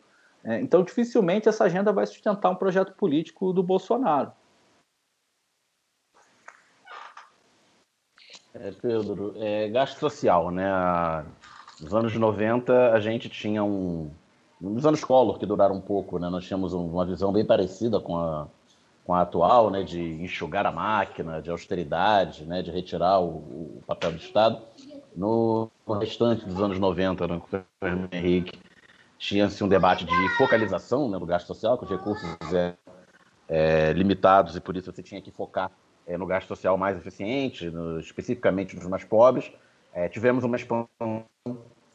É, 0.49 0.59
então, 0.63 0.83
dificilmente 0.83 1.47
essa 1.47 1.65
agenda 1.65 1.93
vai 1.93 2.07
sustentar 2.07 2.49
um 2.49 2.55
projeto 2.55 2.95
político 2.95 3.53
do 3.53 3.63
Bolsonaro. 3.63 4.33
É, 8.55 8.71
Pedro, 8.71 9.35
é, 9.37 9.69
gasto 9.69 9.99
social, 9.99 10.51
né? 10.51 10.67
Nos 11.79 11.95
anos 11.95 12.15
90 12.15 12.93
a 12.93 12.99
gente 12.99 13.29
tinha 13.29 13.63
um. 13.63 14.11
Nos 14.59 14.87
anos 14.87 15.05
Collor, 15.05 15.39
que 15.39 15.45
duraram 15.45 15.75
um 15.75 15.83
pouco, 15.83 16.19
né? 16.19 16.31
Nós 16.31 16.47
tínhamos 16.47 16.73
uma 16.73 17.05
visão 17.05 17.31
bem 17.31 17.45
parecida 17.45 18.01
com 18.01 18.17
a, 18.17 18.49
com 19.05 19.13
a 19.13 19.21
atual, 19.21 19.71
né? 19.71 19.83
De 19.83 20.01
enxugar 20.01 20.65
a 20.65 20.73
máquina, 20.73 21.43
de 21.43 21.51
austeridade, 21.51 22.47
né? 22.47 22.63
De 22.63 22.71
retirar 22.71 23.21
o, 23.21 23.27
o 23.27 23.83
papel 23.87 24.13
do 24.13 24.19
Estado. 24.19 24.63
No, 25.15 25.71
no, 25.87 25.95
restante 25.99 26.47
dos 26.47 26.59
anos 26.59 26.79
90, 26.79 27.27
né, 27.27 27.41
com 27.51 27.57
o 27.57 28.09
Henrique, 28.13 28.59
tinha-se 29.19 29.63
um 29.65 29.69
debate 29.69 30.05
de 30.05 30.29
focalização 30.37 31.11
né, 31.11 31.19
do 31.19 31.27
gasto 31.27 31.47
social, 31.47 31.77
que 31.77 31.85
os 31.85 31.91
recursos 31.91 32.37
é, 32.55 32.75
é, 33.49 33.93
limitados 33.93 34.55
e 34.55 34.61
por 34.61 34.77
isso 34.77 34.93
você 34.93 35.03
tinha 35.03 35.21
que 35.21 35.33
focar 35.33 35.71
é, 36.07 36.17
no 36.17 36.25
gasto 36.25 36.47
social 36.47 36.79
mais 36.79 36.97
eficiente, 36.97 37.69
no, 37.69 37.99
especificamente 37.99 38.77
nos 38.77 38.87
mais 38.87 39.05
pobres. 39.05 39.51
É, 39.93 40.09
tivemos 40.09 40.45
uma 40.45 40.57
expansão 40.57 41.25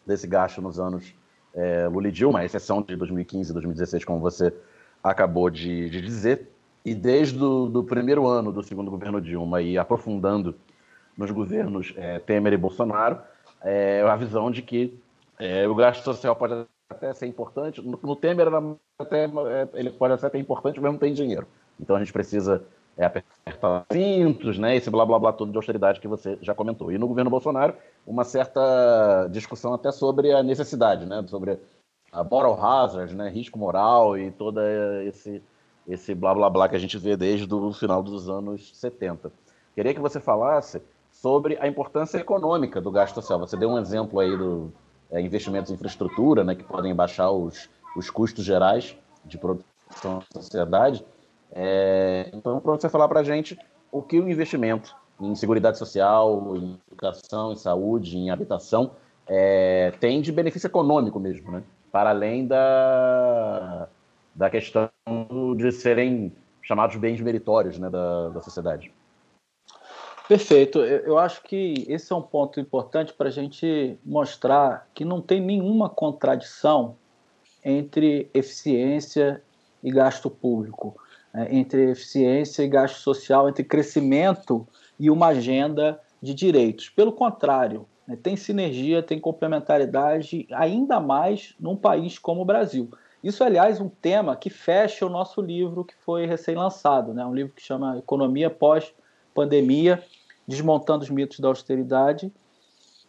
desse 0.06 0.28
gasto 0.28 0.62
nos 0.62 0.80
anos 0.80 1.16
é, 1.56 1.88
Lula 1.88 2.10
e 2.10 2.12
Dilma, 2.12 2.40
a 2.40 2.46
exceção 2.46 2.82
de 2.82 2.96
2015 2.96 3.52
e 3.52 3.54
2016, 3.54 4.04
como 4.04 4.20
você 4.20 4.54
acabou 5.02 5.50
de, 5.50 5.90
de 5.90 6.02
dizer. 6.02 6.50
E 6.84 6.94
desde 6.94 7.42
o 7.42 7.84
primeiro 7.84 8.28
ano 8.28 8.52
do 8.52 8.62
segundo 8.62 8.92
governo 8.92 9.22
Dilma 9.22 9.62
e 9.62 9.78
aprofundando 9.78 10.54
nos 11.18 11.32
governos 11.32 11.96
Temer 12.26 12.52
e 12.52 12.58
Bolsonaro, 12.58 13.20
a 14.10 14.16
visão 14.18 14.52
de 14.52 14.62
que 14.62 15.00
é, 15.40 15.66
o 15.68 15.76
gasto 15.76 16.04
social 16.04 16.36
pode 16.36 16.66
até 16.94 17.14
ser 17.14 17.28
importante. 17.28 17.82
No, 17.82 18.00
no 18.02 18.16
Temer, 18.16 18.48
até, 19.00 19.26
é, 19.26 19.70
ele 19.74 19.92
pode 19.92 20.14
até 20.14 20.30
ser 20.30 20.38
importante, 20.38 20.80
mas 20.80 20.92
não 20.92 21.00
tem 21.00 21.14
dinheiro. 21.14 21.48
Então 21.80 21.96
a 21.96 22.00
gente 22.00 22.14
precisa 22.14 22.64
é 22.96 23.06
apertar 23.06 23.86
cintos, 23.92 24.60
né? 24.60 24.76
Esse 24.76 24.90
blá 24.90 25.06
blá 25.06 25.18
blá 25.18 25.34
todo 25.34 25.52
de 25.52 25.58
austeridade 25.58 26.00
que 26.00 26.08
você 26.08 26.38
já 26.42 26.54
comentou. 26.54 26.92
E 26.92 26.98
no 26.98 27.08
governo 27.08 27.30
Bolsonaro, 27.30 27.76
uma 28.06 28.24
certa 28.24 29.28
discussão 29.32 29.74
até 29.74 29.92
sobre 29.92 30.32
a 30.32 30.44
necessidade, 30.44 31.06
né? 31.06 31.24
Sobre 31.28 31.60
a 32.12 32.24
moral 32.24 32.64
hazard, 32.64 33.16
né? 33.16 33.30
Risco 33.30 33.58
moral 33.58 34.18
e 34.18 34.32
toda 34.32 34.62
esse 35.04 35.42
esse 35.86 36.16
blá 36.16 36.34
blá 36.34 36.50
blá 36.50 36.70
que 36.70 36.76
a 36.76 36.80
gente 36.80 36.98
vê 36.98 37.18
desde 37.18 37.52
o 37.54 37.74
final 37.74 38.02
dos 38.02 38.30
anos 38.30 38.72
70. 38.78 39.32
Queria 39.76 39.94
que 39.94 40.00
você 40.00 40.20
falasse 40.20 40.82
sobre 41.12 41.58
a 41.60 41.68
importância 41.68 42.20
econômica 42.20 42.80
do 42.80 42.92
gasto 42.92 43.16
social. 43.16 43.40
Você 43.40 43.58
deu 43.58 43.70
um 43.70 43.80
exemplo 43.80 44.20
aí 44.20 44.38
do 44.38 44.72
é, 45.14 45.22
investimentos 45.22 45.72
em 45.72 45.76
infraestrutura, 45.76 46.44
né, 46.44 46.56
que 46.56 46.64
podem 46.64 46.94
baixar 46.94 47.32
os, 47.32 47.70
os 47.96 48.10
custos 48.10 48.44
gerais 48.44 48.98
de 49.24 49.38
produção 49.38 50.24
da 50.34 50.42
sociedade. 50.42 51.06
É, 51.52 52.30
então, 52.34 52.60
para 52.60 52.72
você 52.72 52.90
falar 52.90 53.08
para 53.08 53.20
a 53.20 53.24
gente 53.24 53.58
o 53.92 54.02
que 54.02 54.20
o 54.20 54.28
investimento 54.28 54.96
em 55.22 55.36
seguridade 55.36 55.78
social, 55.78 56.58
em 56.58 56.80
educação, 56.88 57.54
em 57.54 57.56
saúde, 57.56 58.18
em 58.18 58.32
habitação, 58.32 58.92
é, 59.28 59.94
tem 60.00 60.20
de 60.20 60.32
benefício 60.32 60.68
econômico 60.68 61.20
mesmo, 61.20 61.52
né? 61.52 61.64
para 61.92 62.10
além 62.10 62.48
da, 62.48 63.88
da 64.34 64.50
questão 64.50 64.90
de 65.56 65.72
serem 65.72 66.34
chamados 66.64 66.96
bens 66.96 67.22
meritórios 67.22 67.78
né, 67.78 67.88
da, 67.88 68.30
da 68.30 68.42
sociedade. 68.42 68.92
Perfeito. 70.28 70.80
Eu 70.80 71.18
acho 71.18 71.44
que 71.44 71.86
esse 71.88 72.12
é 72.12 72.16
um 72.16 72.22
ponto 72.22 72.60
importante 72.60 73.14
para 73.14 73.28
a 73.28 73.32
gente 73.32 73.98
mostrar 74.06 74.88
que 74.94 75.04
não 75.04 75.22
tem 75.22 75.42
nenhuma 75.42 75.90
contradição 75.90 76.96
entre 77.64 78.30
eficiência 78.34 79.42
e 79.84 79.92
gasto 79.92 80.30
público, 80.30 80.96
né? 81.34 81.48
entre 81.52 81.92
eficiência 81.92 82.64
e 82.64 82.68
gasto 82.68 82.96
social, 82.96 83.50
entre 83.50 83.64
crescimento 83.64 84.68
e 85.00 85.10
uma 85.10 85.28
agenda 85.28 86.00
de 86.22 86.34
direitos. 86.34 86.90
Pelo 86.90 87.12
contrário, 87.12 87.86
né? 88.08 88.18
tem 88.22 88.36
sinergia, 88.36 89.04
tem 89.04 89.20
complementaridade, 89.20 90.48
ainda 90.52 91.00
mais 91.00 91.54
num 91.60 91.76
país 91.76 92.18
como 92.18 92.42
o 92.42 92.46
Brasil. 92.46 92.90
Isso, 93.24 93.44
aliás, 93.44 93.80
um 93.80 93.90
tema 93.90 94.36
que 94.36 94.50
fecha 94.50 95.06
o 95.06 95.10
nosso 95.10 95.42
livro 95.42 95.86
que 95.86 95.96
foi 95.96 96.26
recém-lançado, 96.26 97.14
né? 97.14 97.26
um 97.26 97.34
livro 97.34 97.54
que 97.54 97.62
chama 97.62 97.98
Economia 97.98 98.50
Pós-Pandemia, 98.50 100.04
Desmontando 100.48 101.04
os 101.04 101.10
Mitos 101.10 101.40
da 101.40 101.48
Austeridade 101.48 102.32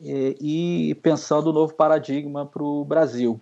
e, 0.00 0.90
e 0.90 0.94
pensando 0.96 1.50
um 1.50 1.52
novo 1.52 1.74
paradigma 1.74 2.46
para 2.46 2.62
o 2.62 2.84
Brasil. 2.84 3.40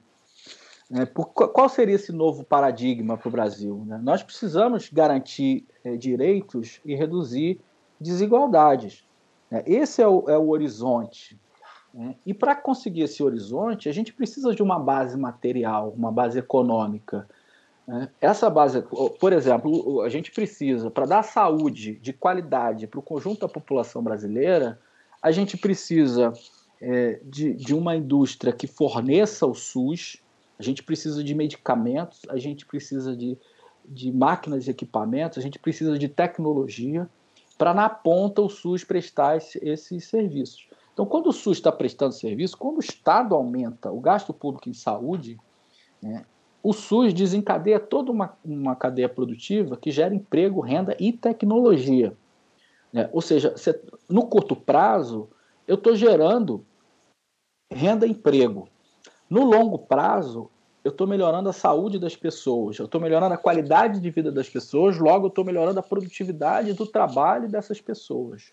É, 0.95 1.07
por, 1.07 1.27
qual 1.27 1.69
seria 1.69 1.95
esse 1.95 2.13
novo 2.13 2.45
paradigma 2.45 3.17
para 3.17 3.29
o 3.29 3.33
Brasil? 3.33 3.83
Né? 3.87 3.99
Nós 4.03 4.23
precisamos 4.23 4.91
garantir 4.91 5.67
é, 5.83 5.97
direitos 5.97 6.81
e 6.85 6.95
reduzir 6.95 7.59
desigualdades. 7.99 9.05
Né? 9.51 9.63
Esse 9.67 10.03
é 10.03 10.07
o, 10.07 10.29
é 10.29 10.37
horizonte. 10.37 11.39
Né? 11.95 12.15
E 12.27 12.35
para 12.35 12.55
conseguir 12.55 13.03
esse 13.03 13.23
horizonte, 13.23 13.89
a 13.89 13.93
gente 13.93 14.13
precisa 14.13 14.55
de 14.55 14.63
uma 14.63 14.79
base 14.79 15.17
material, 15.17 15.95
uma 15.97 16.13
base 16.13 16.39
econômica. 16.39 17.27
Né? 17.87 18.09
Essa 18.21 18.49
base, 18.49 18.83
por 19.19 19.33
exemplo, 19.33 20.03
a 20.03 20.09
gente 20.09 20.31
precisa, 20.31 20.91
para 20.91 21.07
dar 21.07 21.23
saúde 21.23 21.97
de 21.97 22.13
qualidade 22.13 22.87
para 22.87 23.01
o 23.01 23.03
conjunto 23.03 23.41
da 23.41 23.49
população 23.49 24.03
brasileira, 24.03 24.79
a 25.21 25.31
gente 25.31 25.57
precisa 25.57 26.33
é, 26.81 27.21
de, 27.25 27.55
de 27.55 27.75
uma 27.75 27.97
indústria 27.97 28.53
que 28.53 28.67
forneça 28.67 29.47
o 29.47 29.55
SUS, 29.55 30.23
a 30.59 30.63
gente 30.63 30.83
precisa 30.83 31.23
de 31.23 31.35
medicamentos, 31.35 32.23
a 32.29 32.37
gente 32.39 32.65
precisa 32.67 33.17
de, 33.17 33.37
de 33.85 34.13
máquinas 34.13 34.67
e 34.67 34.71
equipamentos, 34.71 35.39
a 35.39 35.41
gente 35.41 35.59
precisa 35.59 35.99
de 35.99 36.09
tecnologia 36.09 37.09
para, 37.59 37.75
na 37.75 37.89
ponta, 37.89 38.43
o 38.43 38.49
SUS 38.49 38.85
prestar 38.85 39.37
esse, 39.37 39.59
esses 39.63 40.05
serviços. 40.05 40.67
Então, 40.93 41.07
quando 41.07 41.29
o 41.29 41.33
SUS 41.33 41.59
está 41.59 41.73
prestando 41.73 42.13
serviço, 42.13 42.57
quando 42.57 42.77
o 42.77 42.81
Estado 42.81 43.35
aumenta 43.35 43.91
o 43.91 44.01
gasto 44.01 44.33
público 44.33 44.69
em 44.69 44.75
saúde, 44.75 45.39
né, 46.03 46.25
o 46.63 46.73
SUS 46.73 47.13
desencadeia 47.13 47.81
toda 47.81 48.13
uma, 48.13 48.37
uma 48.45 48.77
cadeia 48.77 49.09
produtiva 49.09 49.77
que 49.77 49.91
gera 49.91 50.15
emprego, 50.15 50.61
renda 50.61 50.97
e 51.01 51.13
tecnologia. 51.13 52.17
Né? 52.93 53.09
Ou 53.13 53.21
seja, 53.21 53.55
no 54.09 54.27
curto 54.27 54.55
prazo, 54.55 55.29
eu 55.67 55.75
estou 55.75 55.97
gerando 55.97 56.65
renda 57.71 58.07
e 58.07 58.11
emprego. 58.11 58.69
No 59.29 59.45
longo 59.45 59.79
prazo, 59.79 60.51
eu 60.85 60.91
estou 60.91 61.07
melhorando 61.07 61.49
a 61.49 61.53
saúde 61.53 61.99
das 61.99 62.15
pessoas, 62.15 62.79
eu 62.79 62.85
estou 62.85 63.01
melhorando 63.01 63.35
a 63.35 63.39
qualidade 63.39 64.01
de 64.01 64.11
vida 64.11 64.31
das 64.31 64.49
pessoas, 64.49 64.99
logo 64.99 65.27
eu 65.27 65.29
estou 65.29 65.45
melhorando 65.45 65.81
a 65.81 65.83
produtividade 65.83 66.73
do 66.75 66.87
trabalho 66.87 67.49
dessas 67.49 67.81
pessoas. 67.81 68.53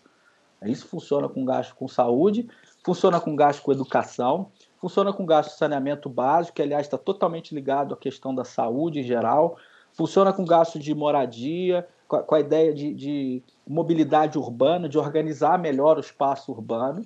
Isso 0.64 0.86
funciona 0.86 1.28
com 1.28 1.44
gasto 1.44 1.74
com 1.74 1.88
saúde, 1.88 2.48
funciona 2.84 3.20
com 3.20 3.34
gasto 3.34 3.62
com 3.62 3.72
educação, 3.72 4.50
funciona 4.80 5.12
com 5.12 5.26
gasto 5.26 5.50
de 5.50 5.58
saneamento 5.58 6.08
básico, 6.08 6.56
que 6.56 6.62
aliás 6.62 6.86
está 6.86 6.96
totalmente 6.96 7.54
ligado 7.54 7.92
à 7.92 7.96
questão 7.96 8.34
da 8.34 8.44
saúde 8.44 9.00
em 9.00 9.02
geral, 9.02 9.56
funciona 9.92 10.32
com 10.32 10.44
gasto 10.44 10.78
de 10.78 10.94
moradia, 10.94 11.86
com 12.08 12.16
a, 12.16 12.22
com 12.22 12.34
a 12.34 12.40
ideia 12.40 12.72
de, 12.72 12.94
de, 12.94 13.42
mobilidade 13.68 14.38
urbana, 14.38 14.88
de 14.88 14.98
organizar 14.98 15.58
melhor 15.58 15.98
o 15.98 16.00
espaço 16.00 16.50
urbano. 16.50 17.04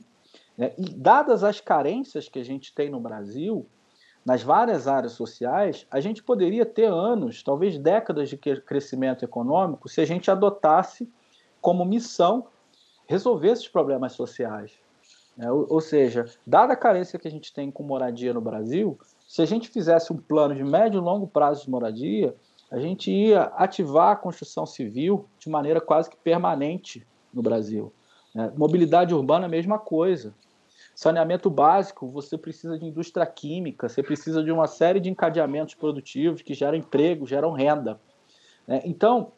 Né? 0.56 0.72
E 0.78 0.84
dadas 0.94 1.42
as 1.42 1.60
carências 1.60 2.28
que 2.28 2.38
a 2.38 2.44
gente 2.44 2.72
tem 2.72 2.88
no 2.88 3.00
Brasil, 3.00 3.66
nas 4.24 4.42
várias 4.42 4.86
áreas 4.86 5.12
sociais, 5.12 5.86
a 5.90 6.00
gente 6.00 6.22
poderia 6.22 6.64
ter 6.64 6.86
anos, 6.86 7.42
talvez 7.42 7.76
décadas 7.76 8.30
de 8.30 8.36
crescimento 8.38 9.24
econômico, 9.24 9.88
se 9.88 10.00
a 10.00 10.06
gente 10.06 10.30
adotasse 10.30 11.10
como 11.60 11.84
missão 11.84 12.46
resolver 13.06 13.48
esses 13.48 13.68
problemas 13.68 14.12
sociais. 14.12 14.72
É, 15.38 15.50
ou, 15.50 15.66
ou, 15.68 15.80
seja, 15.80 16.26
dada 16.46 16.74
a 16.74 16.76
carência 16.76 17.18
que 17.18 17.26
a 17.26 17.30
gente 17.30 17.52
tem 17.52 17.70
com 17.70 17.82
moradia 17.82 18.32
no 18.32 18.40
Brasil, 18.40 18.98
se 19.26 19.42
a 19.42 19.44
gente 19.44 19.68
fizesse 19.68 20.12
um 20.12 20.16
plano 20.16 20.54
de 20.54 20.62
médio 20.62 20.98
e 20.98 21.02
longo 21.02 21.26
prazo 21.26 21.64
de 21.64 21.70
moradia, 21.70 22.34
a 22.70 22.78
gente 22.78 23.10
ia 23.10 23.42
ativar 23.56 24.12
a 24.12 24.16
construção 24.16 24.64
civil 24.64 25.26
de 25.38 25.48
maneira 25.48 25.80
quase 25.80 26.08
que 26.08 26.16
permanente 26.16 27.06
no 27.32 27.42
Brasil. 27.42 27.92
É, 28.34 28.50
mobilidade 28.56 29.14
urbana, 29.14 29.46
a 29.46 29.48
mesma 29.48 29.78
coisa. 29.78 30.34
Saneamento 30.94 31.50
básico, 31.50 32.06
você 32.06 32.38
precisa 32.38 32.78
de 32.78 32.84
indústria 32.84 33.26
química, 33.26 33.88
você 33.88 34.02
precisa 34.02 34.42
de 34.42 34.52
uma 34.52 34.68
série 34.68 35.00
de 35.00 35.10
encadeamentos 35.10 35.74
produtivos 35.74 36.42
que 36.42 36.54
geram 36.54 36.78
emprego, 36.78 37.26
geram 37.26 37.52
renda. 37.52 38.00
É, 38.68 38.88
então, 38.88 39.32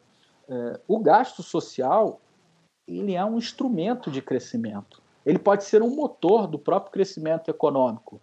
é, 0.47 0.79
o 0.87 0.99
gasto 0.99 1.41
social 1.41 2.21
ele 2.87 3.15
é 3.15 3.25
um 3.25 3.37
instrumento 3.37 4.09
de 4.09 4.21
crescimento. 4.21 5.01
Ele 5.27 5.37
pode 5.37 5.65
ser 5.65 5.83
um 5.83 5.93
motor 5.93 6.47
do 6.47 6.57
próprio 6.57 6.93
crescimento 6.93 7.51
econômico, 7.51 8.21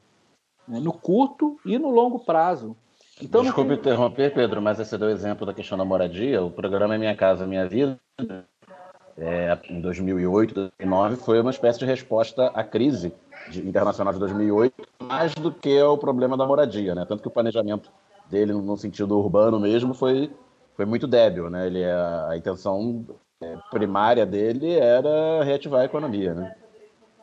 né, 0.66 0.80
no 0.80 0.90
curto 0.90 1.60
e 1.62 1.78
no 1.78 1.90
longo 1.90 2.18
prazo. 2.18 2.74
Então, 3.20 3.42
Desculpe 3.42 3.72
tem... 3.72 3.78
interromper, 3.78 4.32
Pedro, 4.32 4.62
mas 4.62 4.78
você 4.78 4.96
deu 4.96 5.08
o 5.08 5.10
exemplo 5.10 5.44
da 5.44 5.52
questão 5.52 5.76
da 5.76 5.84
moradia. 5.84 6.42
O 6.42 6.50
programa 6.50 6.96
Minha 6.96 7.14
Casa 7.14 7.46
Minha 7.46 7.68
Vida, 7.68 8.00
é, 9.18 9.58
em 9.68 9.82
2008, 9.82 10.54
2009, 10.54 11.16
foi 11.16 11.42
uma 11.42 11.50
espécie 11.50 11.78
de 11.78 11.84
resposta 11.84 12.46
à 12.54 12.64
crise 12.64 13.12
internacional 13.54 14.14
de 14.14 14.18
2008, 14.20 14.88
mais 15.02 15.34
do 15.34 15.52
que 15.52 15.78
ao 15.78 15.98
problema 15.98 16.38
da 16.38 16.46
moradia. 16.46 16.94
Né? 16.94 17.04
Tanto 17.06 17.20
que 17.20 17.28
o 17.28 17.30
planejamento 17.30 17.92
dele, 18.30 18.54
no 18.54 18.78
sentido 18.78 19.18
urbano 19.18 19.60
mesmo, 19.60 19.92
foi, 19.92 20.32
foi 20.74 20.86
muito 20.86 21.06
débil. 21.06 21.50
Né? 21.50 21.66
Ele, 21.66 21.84
a, 21.84 22.28
a 22.30 22.36
intenção 22.38 23.04
é, 23.42 23.58
primária 23.70 24.24
dele 24.24 24.72
era 24.72 25.44
reativar 25.44 25.82
a 25.82 25.84
economia, 25.84 26.32
né? 26.32 26.56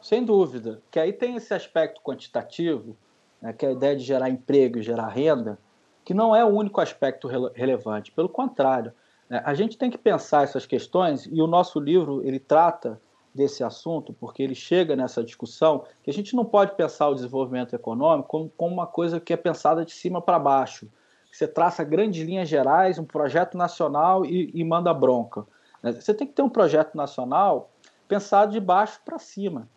Sem 0.02 0.26
dúvida. 0.26 0.82
Que 0.90 1.00
aí 1.00 1.14
tem 1.14 1.36
esse 1.36 1.54
aspecto 1.54 2.02
quantitativo, 2.02 2.98
né, 3.42 3.54
que 3.54 3.66
é 3.66 3.70
a 3.70 3.72
ideia 3.72 3.96
de 3.96 4.04
gerar 4.04 4.30
emprego 4.30 4.80
e 4.80 4.84
gerar 4.84 5.08
renda, 5.08 5.60
que 6.04 6.14
não 6.14 6.36
é 6.36 6.44
o 6.44 6.50
único 6.50 6.82
aspecto 6.82 7.28
rele 7.28 7.50
relevante. 7.54 8.12
Pelo 8.12 8.28
contrário, 8.28 8.92
né, 9.30 9.42
a 9.46 9.54
gente 9.54 9.78
tem 9.78 9.90
que 9.90 9.98
pensar 9.98 10.44
essas 10.44 10.66
questões 10.66 11.26
e 11.32 11.42
o 11.42 11.48
nosso 11.48 11.80
livro 11.80 12.22
ele 12.24 12.40
trata 12.40 13.00
desse 13.34 13.64
assunto 13.64 14.12
porque 14.14 14.44
ele 14.44 14.56
chega 14.56 14.96
nessa 14.96 15.24
discussão 15.24 15.86
que 16.04 16.10
a 16.10 16.14
gente 16.14 16.36
não 16.36 16.44
pode 16.44 16.76
pensar 16.76 17.08
o 17.08 17.16
desenvolvimento 17.16 17.74
econômico 17.74 18.28
como, 18.28 18.50
como 18.58 18.74
uma 18.74 18.88
coisa 18.88 19.20
que 19.20 19.32
é 19.32 19.38
pensada 19.38 19.86
de 19.86 19.92
cima 19.92 20.22
para 20.22 20.38
baixo. 20.38 20.90
Você 21.32 21.48
traça 21.48 21.84
grandes 21.84 22.26
linhas 22.26 22.50
gerais, 22.50 23.00
um 23.00 23.06
projeto 23.06 23.58
nacional 23.58 24.26
e, 24.26 24.52
e 24.54 24.64
manda 24.66 24.94
bronca. 24.94 25.46
Né? 25.82 25.94
Você 25.94 26.14
tem 26.14 26.28
que 26.28 26.34
ter 26.34 26.42
um 26.42 26.50
projeto 26.50 26.96
nacional 26.96 27.72
pensado 28.08 28.52
de 28.52 28.60
baixo 28.60 29.00
para 29.06 29.18
cima? 29.18 29.70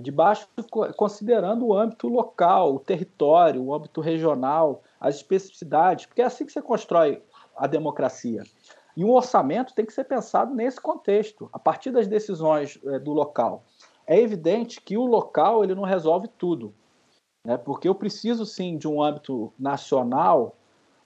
De 0.00 0.10
baixo 0.10 0.48
considerando 0.96 1.66
o 1.66 1.76
âmbito 1.76 2.08
local, 2.08 2.74
o 2.74 2.80
território, 2.80 3.62
o 3.62 3.74
âmbito 3.74 4.00
regional, 4.00 4.82
as 5.00 5.16
especificidades, 5.16 6.06
porque 6.06 6.22
é 6.22 6.24
assim 6.24 6.44
que 6.44 6.52
você 6.52 6.60
constrói 6.60 7.22
a 7.56 7.66
democracia. 7.66 8.42
E 8.96 9.04
um 9.04 9.12
orçamento 9.12 9.74
tem 9.74 9.84
que 9.84 9.92
ser 9.92 10.04
pensado 10.04 10.54
nesse 10.54 10.80
contexto, 10.80 11.48
a 11.52 11.58
partir 11.58 11.90
das 11.90 12.06
decisões 12.06 12.78
é, 12.84 12.98
do 12.98 13.12
local. 13.12 13.62
É 14.06 14.18
evidente 14.18 14.80
que 14.80 14.96
o 14.96 15.04
local 15.04 15.62
ele 15.62 15.74
não 15.74 15.84
resolve 15.84 16.28
tudo, 16.28 16.74
né? 17.44 17.56
porque 17.56 17.88
eu 17.88 17.94
preciso 17.94 18.46
sim 18.46 18.78
de 18.78 18.88
um 18.88 19.02
âmbito 19.02 19.52
nacional 19.58 20.56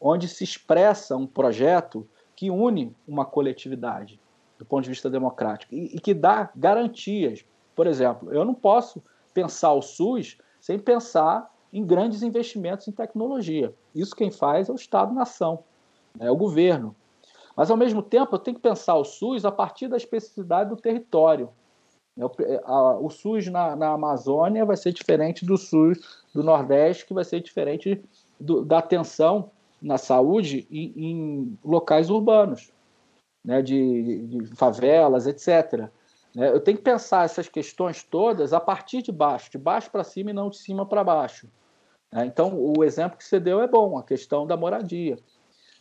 onde 0.00 0.28
se 0.28 0.44
expressa 0.44 1.16
um 1.16 1.26
projeto 1.26 2.06
que 2.36 2.50
une 2.50 2.94
uma 3.06 3.24
coletividade 3.24 4.20
do 4.58 4.64
ponto 4.64 4.84
de 4.84 4.90
vista 4.90 5.10
democrático 5.10 5.74
e, 5.74 5.96
e 5.96 6.00
que 6.00 6.14
dá 6.14 6.50
garantias. 6.54 7.44
Por 7.80 7.86
exemplo, 7.86 8.30
eu 8.30 8.44
não 8.44 8.52
posso 8.52 9.02
pensar 9.32 9.72
o 9.72 9.80
SUS 9.80 10.36
sem 10.60 10.78
pensar 10.78 11.50
em 11.72 11.82
grandes 11.82 12.22
investimentos 12.22 12.86
em 12.86 12.92
tecnologia. 12.92 13.74
Isso 13.94 14.14
quem 14.14 14.30
faz 14.30 14.68
é 14.68 14.72
o 14.72 14.74
Estado-nação, 14.74 15.64
é 16.18 16.30
o 16.30 16.36
governo. 16.36 16.94
Mas, 17.56 17.70
ao 17.70 17.78
mesmo 17.78 18.02
tempo, 18.02 18.34
eu 18.34 18.38
tenho 18.38 18.58
que 18.58 18.62
pensar 18.62 18.96
o 18.96 19.04
SUS 19.04 19.46
a 19.46 19.50
partir 19.50 19.88
da 19.88 19.96
especificidade 19.96 20.68
do 20.68 20.76
território. 20.76 21.48
O 23.00 23.08
SUS 23.08 23.46
na, 23.46 23.74
na 23.74 23.92
Amazônia 23.92 24.66
vai 24.66 24.76
ser 24.76 24.92
diferente 24.92 25.46
do 25.46 25.56
SUS 25.56 26.26
do 26.34 26.42
Nordeste, 26.42 27.06
que 27.06 27.14
vai 27.14 27.24
ser 27.24 27.40
diferente 27.40 28.04
do, 28.38 28.62
da 28.62 28.76
atenção 28.76 29.50
na 29.80 29.96
saúde 29.96 30.68
em, 30.70 30.92
em 30.98 31.58
locais 31.64 32.10
urbanos, 32.10 32.70
né, 33.42 33.62
de, 33.62 34.26
de 34.26 34.54
favelas, 34.54 35.26
etc. 35.26 35.90
Né, 36.34 36.48
eu 36.48 36.60
tenho 36.60 36.78
que 36.78 36.84
pensar 36.84 37.24
essas 37.24 37.48
questões 37.48 38.02
todas 38.02 38.52
a 38.52 38.60
partir 38.60 39.02
de 39.02 39.12
baixo, 39.12 39.50
de 39.50 39.58
baixo 39.58 39.90
para 39.90 40.04
cima 40.04 40.30
e 40.30 40.32
não 40.32 40.50
de 40.50 40.58
cima 40.58 40.86
para 40.86 41.02
baixo. 41.02 41.48
Né. 42.12 42.26
Então, 42.26 42.54
o 42.54 42.84
exemplo 42.84 43.18
que 43.18 43.24
você 43.24 43.40
deu 43.40 43.60
é 43.60 43.66
bom, 43.66 43.98
a 43.98 44.02
questão 44.02 44.46
da 44.46 44.56
moradia, 44.56 45.18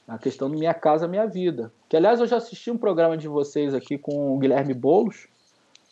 a 0.07 0.17
questão 0.17 0.49
do 0.49 0.57
Minha 0.57 0.73
Casa 0.73 1.07
Minha 1.07 1.27
Vida. 1.27 1.71
Que, 1.88 1.95
aliás, 1.95 2.19
eu 2.19 2.27
já 2.27 2.38
assisti 2.38 2.71
um 2.71 2.77
programa 2.77 3.15
de 3.15 3.27
vocês 3.27 3.73
aqui 3.73 3.97
com 3.97 4.35
o 4.35 4.39
Guilherme 4.39 4.73
Boulos, 4.73 5.27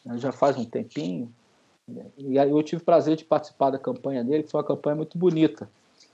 né, 0.05 0.17
já 0.17 0.31
faz 0.31 0.57
um 0.57 0.65
tempinho, 0.65 1.31
e 2.17 2.37
aí 2.37 2.49
eu 2.49 2.61
tive 2.63 2.81
o 2.81 2.85
prazer 2.85 3.15
de 3.15 3.23
participar 3.23 3.69
da 3.69 3.79
campanha 3.79 4.23
dele, 4.23 4.43
que 4.43 4.51
foi 4.51 4.59
uma 4.59 4.67
campanha 4.67 4.95
muito 4.95 5.17
bonita. 5.17 5.69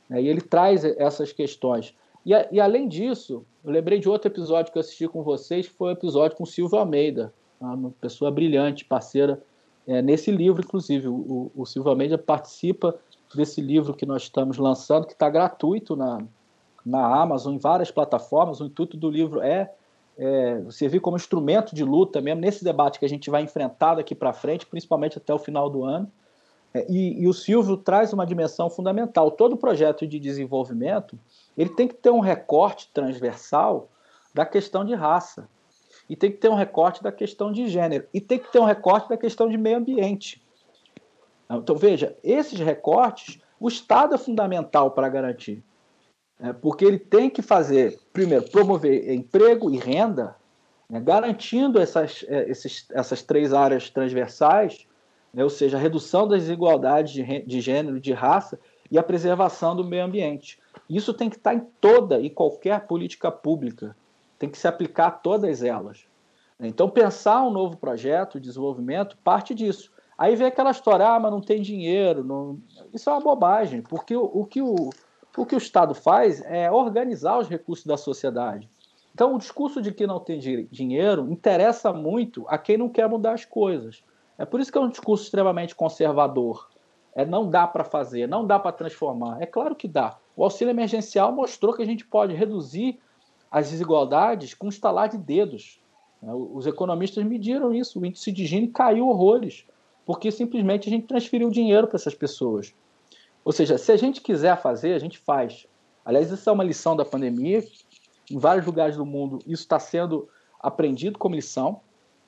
E 0.10 0.27
ele 0.27 0.41
traz 0.41 0.84
essas 0.84 1.32
questões. 1.32 1.95
E, 2.23 2.32
e, 2.51 2.60
além 2.60 2.88
disso, 2.88 3.43
eu 3.63 3.71
lembrei 3.71 3.99
de 3.99 4.08
outro 4.08 4.29
episódio 4.29 4.71
que 4.71 4.77
eu 4.77 4.82
assisti 4.82 5.08
com 5.08 5.23
vocês, 5.23 5.67
que 5.67 5.73
foi 5.73 5.88
o 5.88 5.89
um 5.89 5.93
episódio 5.93 6.38
com 6.38 6.43
o 6.43 6.47
Silvio 6.47 6.77
Almeida, 6.77 7.34
uma 7.71 7.91
pessoa 8.02 8.32
brilhante, 8.32 8.86
parceira 8.86 9.41
é, 9.88 10.02
nesse 10.02 10.32
livro, 10.32 10.63
inclusive. 10.63 11.08
O, 11.08 11.52
o 11.56 11.65
Silvio 11.65 11.91
Almeida 11.91 12.17
participa 12.17 12.95
desse 13.34 13.62
livro 13.62 13.93
que 13.93 14.06
nós 14.06 14.23
estamos 14.23 14.58
lançando, 14.58 15.08
que 15.08 15.13
está 15.13 15.30
gratuito 15.30 15.95
na, 15.95 16.19
na 16.86 17.21
Amazon, 17.21 17.56
em 17.56 17.58
várias 17.58 17.91
plataformas. 17.91 18.60
O 18.60 18.65
intuito 18.65 18.97
do 18.97 19.10
livro 19.10 19.41
é, 19.41 19.71
é 20.17 20.63
servir 20.69 20.99
como 20.99 21.17
instrumento 21.17 21.73
de 21.73 21.84
luta 21.84 22.21
mesmo 22.21 22.41
nesse 22.41 22.63
debate 22.63 22.99
que 22.99 23.06
a 23.06 23.10
gente 23.10 23.30
vai 23.30 23.41
enfrentar 23.43 23.95
daqui 23.95 24.13
para 24.13 24.34
frente, 24.34 24.65
principalmente 24.65 25.17
até 25.17 25.34
o 25.34 25.39
final 25.39 25.69
do 25.69 25.84
ano. 25.84 26.12
É, 26.73 26.86
e, 26.89 27.21
e, 27.21 27.28
o 27.28 27.34
Silvio 27.34 27.78
traz 27.78 28.13
uma 28.13 28.26
dimensão 28.26 28.69
fundamental. 28.69 29.30
Todo 29.32 29.56
projeto 29.56 30.08
de 30.08 30.19
desenvolvimento 30.19 31.17
ele 31.58 31.69
tem 31.69 31.88
que 31.88 31.93
ter 31.93 32.10
um 32.10 32.19
recorte 32.19 32.89
transversal 32.93 33.89
da 34.34 34.45
questão 34.45 34.84
de 34.84 34.95
raça, 34.95 35.47
e 36.10 36.16
tem 36.16 36.32
que 36.32 36.38
ter 36.38 36.50
um 36.50 36.56
recorte 36.56 37.02
da 37.02 37.12
questão 37.12 37.52
de 37.52 37.68
gênero, 37.68 38.06
e 38.13 38.20
tem 38.20 38.39
que 38.39 38.52
ter 38.52 38.60
um 38.60 38.66
recorte 38.66 39.10
da 39.10 39.18
questão 39.18 39.50
de 39.50 39.58
meio 39.58 39.78
ambiente. 39.78 40.42
Então, 41.50 41.76
veja, 41.76 42.16
esses 42.24 42.60
recortes, 42.60 43.39
o 43.60 43.68
Estado 43.68 44.16
é 44.16 44.18
fundamental 44.18 44.92
para 44.92 45.10
garantir. 45.10 45.63
É, 46.39 46.52
porque 46.52 46.84
ele 46.84 47.00
tem 47.00 47.30
que 47.30 47.42
fazer, 47.42 48.00
primeiro, 48.12 48.50
promover 48.50 49.13
emprego 49.13 49.72
e 49.72 49.78
renda, 49.78 50.36
né, 50.89 51.00
garantindo 51.00 51.80
essas, 51.80 52.26
é, 52.28 52.50
esses, 52.50 52.86
essas 52.92 53.22
três 53.22 53.54
áreas 53.54 53.89
transversais, 53.89 54.86
né, 55.34 55.44
ou 55.44 55.50
seja, 55.50 55.78
a 55.78 55.80
redução 55.80 56.28
das 56.28 56.42
desigualdades 56.42 57.13
de, 57.13 57.42
de 57.44 57.62
gênero, 57.62 58.00
de 58.00 58.12
raça 58.12 58.60
e 58.92 58.98
a 58.98 59.04
preservação 59.04 59.76
do 59.76 59.84
meio 59.84 60.04
ambiente. 60.04 60.60
Isso 60.89 61.13
tem 61.13 61.30
que 61.30 61.38
estar 61.38 61.54
em 61.54 61.62
toda 61.80 62.20
e 62.20 62.30
qualquer 62.30 62.88
política 62.88 63.32
pública, 63.32 63.96
tem 64.43 64.49
que 64.49 64.58
se 64.58 64.67
aplicar 64.67 65.08
a 65.08 65.12
todas 65.12 65.63
elas. 65.63 66.06
Então, 66.60 66.89
pensar 66.89 67.41
um 67.43 67.49
novo 67.49 67.77
projeto 67.77 68.41
de 68.41 68.49
desenvolvimento 68.49 69.17
parte 69.23 69.56
disso. 69.56 69.89
Aí 70.17 70.36
vem 70.36 70.47
aquela 70.47 70.71
história, 70.71 71.08
ah, 71.08 71.17
mas 71.17 71.32
não 71.32 71.39
tem 71.39 71.62
dinheiro. 71.62 72.25
Não... 72.25 72.60
Isso 72.93 73.10
é 73.10 73.13
uma 73.13 73.21
bobagem, 73.21 73.82
porque 73.82 74.13
o, 74.13 74.23
o, 74.23 74.45
que 74.45 74.62
o, 74.62 74.89
o 75.38 75.45
que 75.45 75.56
o 75.56 75.58
Estado 75.58 75.95
faz 75.95 76.41
é 76.41 76.69
organizar 76.69 77.39
os 77.39 77.47
recursos 77.47 77.86
da 77.86 77.95
sociedade. 77.95 78.69
Então, 79.13 79.34
o 79.34 79.38
discurso 79.38 79.82
de 79.82 79.93
que 79.93 80.06
não 80.06 80.19
tem 80.19 80.38
dinheiro 80.69 81.32
interessa 81.32 81.93
muito 81.93 82.45
a 82.49 82.58
quem 82.58 82.77
não 82.77 82.89
quer 82.89 83.08
mudar 83.08 83.36
as 83.36 83.45
coisas. 83.45 84.03
É 84.38 84.43
por 84.43 84.60
isso 84.60 84.69
que 84.69 84.77
é 84.77 84.82
um 84.82 84.89
discurso 84.89 85.23
extremamente 85.23 85.73
conservador. 85.73 86.67
É 87.15 87.25
não 87.25 87.49
dá 87.49 87.65
para 87.65 87.86
fazer, 87.86 88.27
não 88.27 88.45
dá 88.45 88.60
para 88.60 88.73
transformar. 88.73 89.41
É 89.41 89.45
claro 89.45 89.73
que 89.73 89.88
dá. 89.88 90.17
O 90.36 90.43
auxílio 90.43 90.71
emergencial 90.71 91.32
mostrou 91.32 91.73
que 91.73 91.82
a 91.82 91.86
gente 91.86 92.06
pode 92.06 92.34
reduzir 92.34 92.99
as 93.54 93.70
desigualdades 93.70 94.56
com 94.56 94.66
um 94.66 94.70
estalar 94.70 95.08
de 95.08 95.18
dedos. 95.20 95.80
Né? 96.20 96.34
Os 96.34 96.66
economistas 96.66 97.24
mediram 97.24 97.72
isso. 97.72 98.00
O 98.00 98.06
índice 98.06 98.32
de 98.32 98.48
Gini 98.48 98.68
caiu 98.68 99.08
horrores, 99.08 99.63
porque 100.08 100.32
simplesmente 100.32 100.89
a 100.89 100.92
gente 100.92 101.06
transferiu 101.06 101.52
dinheiro 101.52 101.86
para 101.86 101.98
essas 101.98 102.16
pessoas. 102.16 102.74
Ou 103.46 103.52
seja, 103.52 103.78
se 103.78 103.92
a 103.92 103.96
gente 103.96 104.22
quiser 104.22 104.60
fazer, 104.60 104.96
a 104.96 105.00
gente 105.00 105.20
faz. 105.20 105.68
Aliás, 106.04 106.32
isso 106.32 106.50
é 106.50 106.52
uma 106.52 106.63
lição 106.63 106.96
da 106.96 107.06
pandemia. 107.06 107.63
Em 108.32 108.39
vários 108.39 108.66
lugares 108.66 108.98
do 108.98 109.06
mundo, 109.06 109.38
isso 109.46 109.62
está 109.62 109.78
sendo 109.78 110.28
aprendido 110.60 111.20
como 111.20 111.36
lição. 111.36 111.80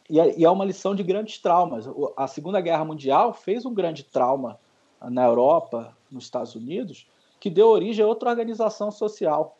É, 0.08 0.40
e 0.40 0.46
é 0.46 0.50
uma 0.50 0.64
lição 0.64 0.94
de 0.94 1.02
grandes 1.02 1.40
traumas. 1.40 1.90
A 2.16 2.28
Segunda 2.28 2.62
Guerra 2.62 2.86
Mundial 2.86 3.34
fez 3.34 3.66
um 3.66 3.74
grande 3.74 4.04
trauma 4.04 4.60
na 5.02 5.26
Europa, 5.26 5.98
nos 6.12 6.26
Estados 6.26 6.54
Unidos, 6.54 7.10
que 7.40 7.50
deu 7.50 7.68
origem 7.70 8.06
a 8.06 8.08
outra 8.08 8.30
organização 8.30 8.92
social. 8.92 9.58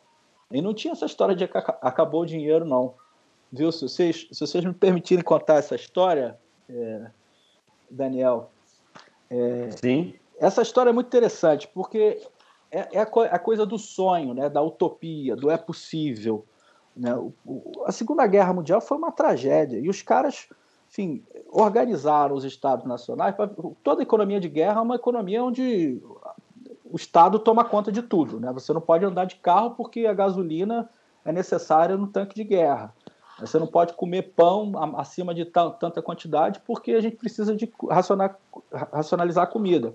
E 0.50 0.62
não 0.62 0.72
tinha 0.72 0.92
essa 0.92 1.06
história 1.06 1.34
de 1.34 1.44
acabou 1.44 2.22
o 2.22 2.26
dinheiro, 2.26 2.64
não. 2.64 2.94
Viu? 3.52 3.70
Se 3.72 3.82
vocês, 3.82 4.28
se 4.30 4.40
vocês 4.40 4.64
me 4.64 4.72
permitirem 4.72 5.24
contar 5.24 5.54
essa 5.54 5.74
história, 5.74 6.38
é, 6.68 7.10
Daniel. 7.90 8.50
É, 9.30 9.70
Sim. 9.70 10.14
Essa 10.38 10.62
história 10.62 10.90
é 10.90 10.92
muito 10.92 11.06
interessante, 11.06 11.66
porque 11.68 12.22
é, 12.70 12.96
é 12.96 13.00
a, 13.00 13.06
co 13.06 13.22
a, 13.22 13.38
coisa 13.38 13.64
do 13.64 13.78
sonho, 13.78 14.34
né, 14.34 14.48
da 14.48 14.62
utopia, 14.62 15.34
do 15.34 15.50
é 15.50 15.56
possível. 15.56 16.44
Né? 16.96 17.14
O, 17.14 17.32
o, 17.44 17.84
a 17.86 17.92
Segunda 17.92 18.26
Guerra 18.26 18.52
Mundial 18.52 18.80
foi 18.80 18.96
uma 18.96 19.10
tragédia, 19.10 19.78
e 19.78 19.88
os 19.88 20.02
caras 20.02 20.48
enfim, 20.88 21.24
organizaram 21.50 22.34
os 22.34 22.44
estados 22.44 22.86
nacionais. 22.86 23.34
Toda 23.82 24.02
economia 24.02 24.40
de 24.40 24.48
guerra 24.48 24.78
é 24.78 24.82
uma 24.82 24.94
economia 24.94 25.42
onde 25.42 26.00
o 26.90 26.96
Estado 26.96 27.38
toma 27.38 27.64
conta 27.64 27.90
de 27.90 28.02
tudo. 28.02 28.40
Né? 28.40 28.52
Você 28.52 28.72
não 28.72 28.80
pode 28.80 29.04
andar 29.04 29.24
de 29.24 29.36
carro 29.36 29.72
porque 29.72 30.06
a 30.06 30.14
gasolina 30.14 30.88
é 31.24 31.32
necessária 31.32 31.96
no 31.96 32.06
tanque 32.06 32.34
de 32.34 32.44
guerra. 32.44 32.94
Você 33.40 33.58
não 33.58 33.66
pode 33.66 33.92
comer 33.92 34.32
pão 34.34 34.72
acima 34.96 35.34
de 35.34 35.44
tanta 35.44 36.00
quantidade 36.00 36.60
porque 36.60 36.92
a 36.92 37.00
gente 37.00 37.16
precisa 37.16 37.54
de 37.54 37.70
racionalizar 38.92 39.44
a 39.44 39.46
comida. 39.46 39.94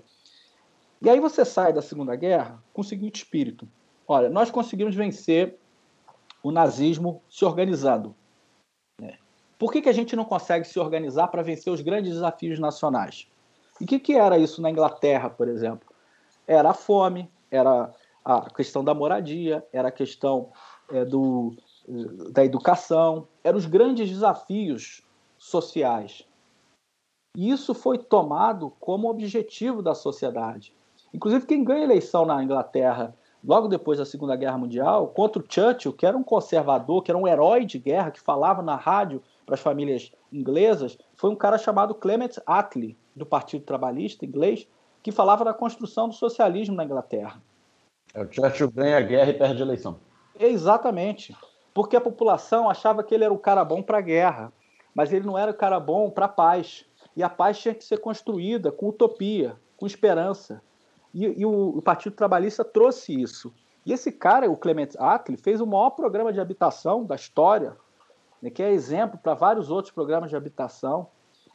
E 1.00 1.10
aí 1.10 1.18
você 1.18 1.44
sai 1.44 1.72
da 1.72 1.82
Segunda 1.82 2.14
Guerra 2.14 2.62
com 2.72 2.82
o 2.82 2.84
seguinte 2.84 3.16
espírito: 3.16 3.66
olha, 4.06 4.28
nós 4.28 4.50
conseguimos 4.50 4.94
vencer 4.94 5.58
o 6.40 6.52
nazismo 6.52 7.20
se 7.28 7.44
organizando. 7.44 8.14
Né? 9.00 9.18
Por 9.58 9.72
que, 9.72 9.82
que 9.82 9.88
a 9.88 9.92
gente 9.92 10.14
não 10.14 10.24
consegue 10.24 10.64
se 10.64 10.78
organizar 10.78 11.26
para 11.26 11.42
vencer 11.42 11.72
os 11.72 11.80
grandes 11.80 12.12
desafios 12.12 12.60
nacionais? 12.60 13.26
E 13.80 13.84
o 13.84 13.86
que, 13.86 13.98
que 13.98 14.14
era 14.14 14.38
isso 14.38 14.62
na 14.62 14.70
Inglaterra, 14.70 15.28
por 15.28 15.48
exemplo? 15.48 15.91
Era 16.46 16.70
a 16.70 16.74
fome, 16.74 17.30
era 17.50 17.92
a 18.24 18.50
questão 18.50 18.84
da 18.84 18.94
moradia, 18.94 19.66
era 19.72 19.88
a 19.88 19.92
questão 19.92 20.50
é, 20.90 21.04
do, 21.04 21.54
da 22.30 22.44
educação, 22.44 23.26
eram 23.42 23.58
os 23.58 23.66
grandes 23.66 24.08
desafios 24.08 25.02
sociais. 25.38 26.26
E 27.36 27.50
isso 27.50 27.74
foi 27.74 27.98
tomado 27.98 28.72
como 28.78 29.08
objetivo 29.08 29.82
da 29.82 29.94
sociedade. 29.94 30.74
Inclusive, 31.14 31.46
quem 31.46 31.64
ganha 31.64 31.84
eleição 31.84 32.24
na 32.24 32.42
Inglaterra 32.42 33.14
logo 33.44 33.66
depois 33.66 33.98
da 33.98 34.04
Segunda 34.04 34.36
Guerra 34.36 34.58
Mundial, 34.58 35.08
contra 35.08 35.42
o 35.42 35.44
Churchill, 35.48 35.92
que 35.92 36.06
era 36.06 36.16
um 36.16 36.22
conservador, 36.22 37.02
que 37.02 37.10
era 37.10 37.18
um 37.18 37.26
herói 37.26 37.64
de 37.64 37.78
guerra, 37.78 38.10
que 38.10 38.20
falava 38.20 38.62
na 38.62 38.76
rádio 38.76 39.22
para 39.44 39.56
as 39.56 39.60
famílias 39.60 40.12
inglesas, 40.32 40.96
foi 41.16 41.30
um 41.30 41.36
cara 41.36 41.58
chamado 41.58 41.94
Clement 41.94 42.38
Attlee, 42.46 42.96
do 43.14 43.26
Partido 43.26 43.64
Trabalhista 43.64 44.24
inglês, 44.24 44.66
que 45.02 45.10
falava 45.10 45.44
da 45.44 45.52
construção 45.52 46.08
do 46.08 46.14
socialismo 46.14 46.76
na 46.76 46.84
Inglaterra. 46.84 47.42
É, 48.14 48.22
o 48.22 48.32
Churchill 48.32 48.70
ganha 48.70 48.98
a 48.98 49.00
guerra 49.00 49.30
e 49.30 49.34
perde 49.34 49.62
a 49.62 49.66
eleição. 49.66 49.98
Exatamente. 50.38 51.36
Porque 51.74 51.96
a 51.96 52.00
população 52.00 52.68
achava 52.68 53.02
que 53.02 53.14
ele 53.14 53.24
era 53.24 53.32
o 53.32 53.38
cara 53.38 53.64
bom 53.64 53.82
para 53.82 53.98
a 53.98 54.02
guerra, 54.02 54.52
mas 54.94 55.12
ele 55.12 55.26
não 55.26 55.38
era 55.38 55.50
o 55.50 55.54
cara 55.54 55.80
bom 55.80 56.10
para 56.10 56.26
a 56.26 56.28
paz. 56.28 56.84
E 57.16 57.22
a 57.22 57.28
paz 57.28 57.58
tinha 57.58 57.74
que 57.74 57.84
ser 57.84 57.98
construída 57.98 58.70
com 58.70 58.88
utopia, 58.88 59.56
com 59.76 59.86
esperança. 59.86 60.62
E, 61.14 61.24
e 61.40 61.46
o, 61.46 61.78
o, 61.78 61.82
Partido 61.82 62.14
Trabalhista 62.14 62.64
trouxe 62.64 63.20
isso. 63.20 63.52
E 63.84 63.92
esse 63.92 64.12
cara, 64.12 64.50
o 64.50 64.56
Clement 64.56 64.90
Attlee, 64.98 65.36
fez 65.36 65.60
o 65.60 65.66
maior 65.66 65.90
programa 65.90 66.32
de 66.32 66.40
habitação 66.40 67.04
da 67.04 67.14
história, 67.14 67.76
né, 68.40 68.50
que 68.50 68.62
é 68.62 68.70
exemplo 68.70 69.18
para 69.18 69.34
vários 69.34 69.70
outros 69.70 69.92
programas 69.92 70.30
de 70.30 70.36
habitação. 70.36 71.08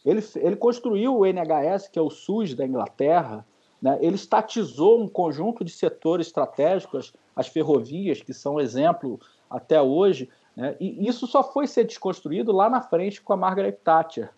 Ele, 0.08 0.24
ele 0.38 0.56
construiu 0.56 1.18
o 1.18 1.26
NHS, 1.26 1.90
que 1.90 2.00
é 2.00 2.02
o 2.02 2.10
SUS 2.10 2.54
da 2.54 2.66
Inglaterra, 2.66 3.46
né? 3.82 3.98
ele 4.00 4.16
estatizou 4.16 5.02
um 5.02 5.08
conjunto 5.08 5.66
de 5.66 5.72
setores 5.72 6.28
estratégicos, 6.28 7.14
as 7.36 7.48
ferrovias, 7.48 8.22
que 8.22 8.34
são 8.34 8.60
exemplo 8.60 9.20
até 9.50 9.82
hoje, 9.82 10.30
né? 10.56 10.78
e 10.80 11.08
isso 11.08 11.28
só 11.28 11.44
foi 11.44 11.68
ser 11.68 11.84
desconstruído 11.84 12.54
lá 12.54 12.70
na 12.70 12.82
frente 12.82 13.22
com 13.22 13.34
a 13.34 13.38
Margaret 13.38 13.74
Thatcher. 13.84 14.32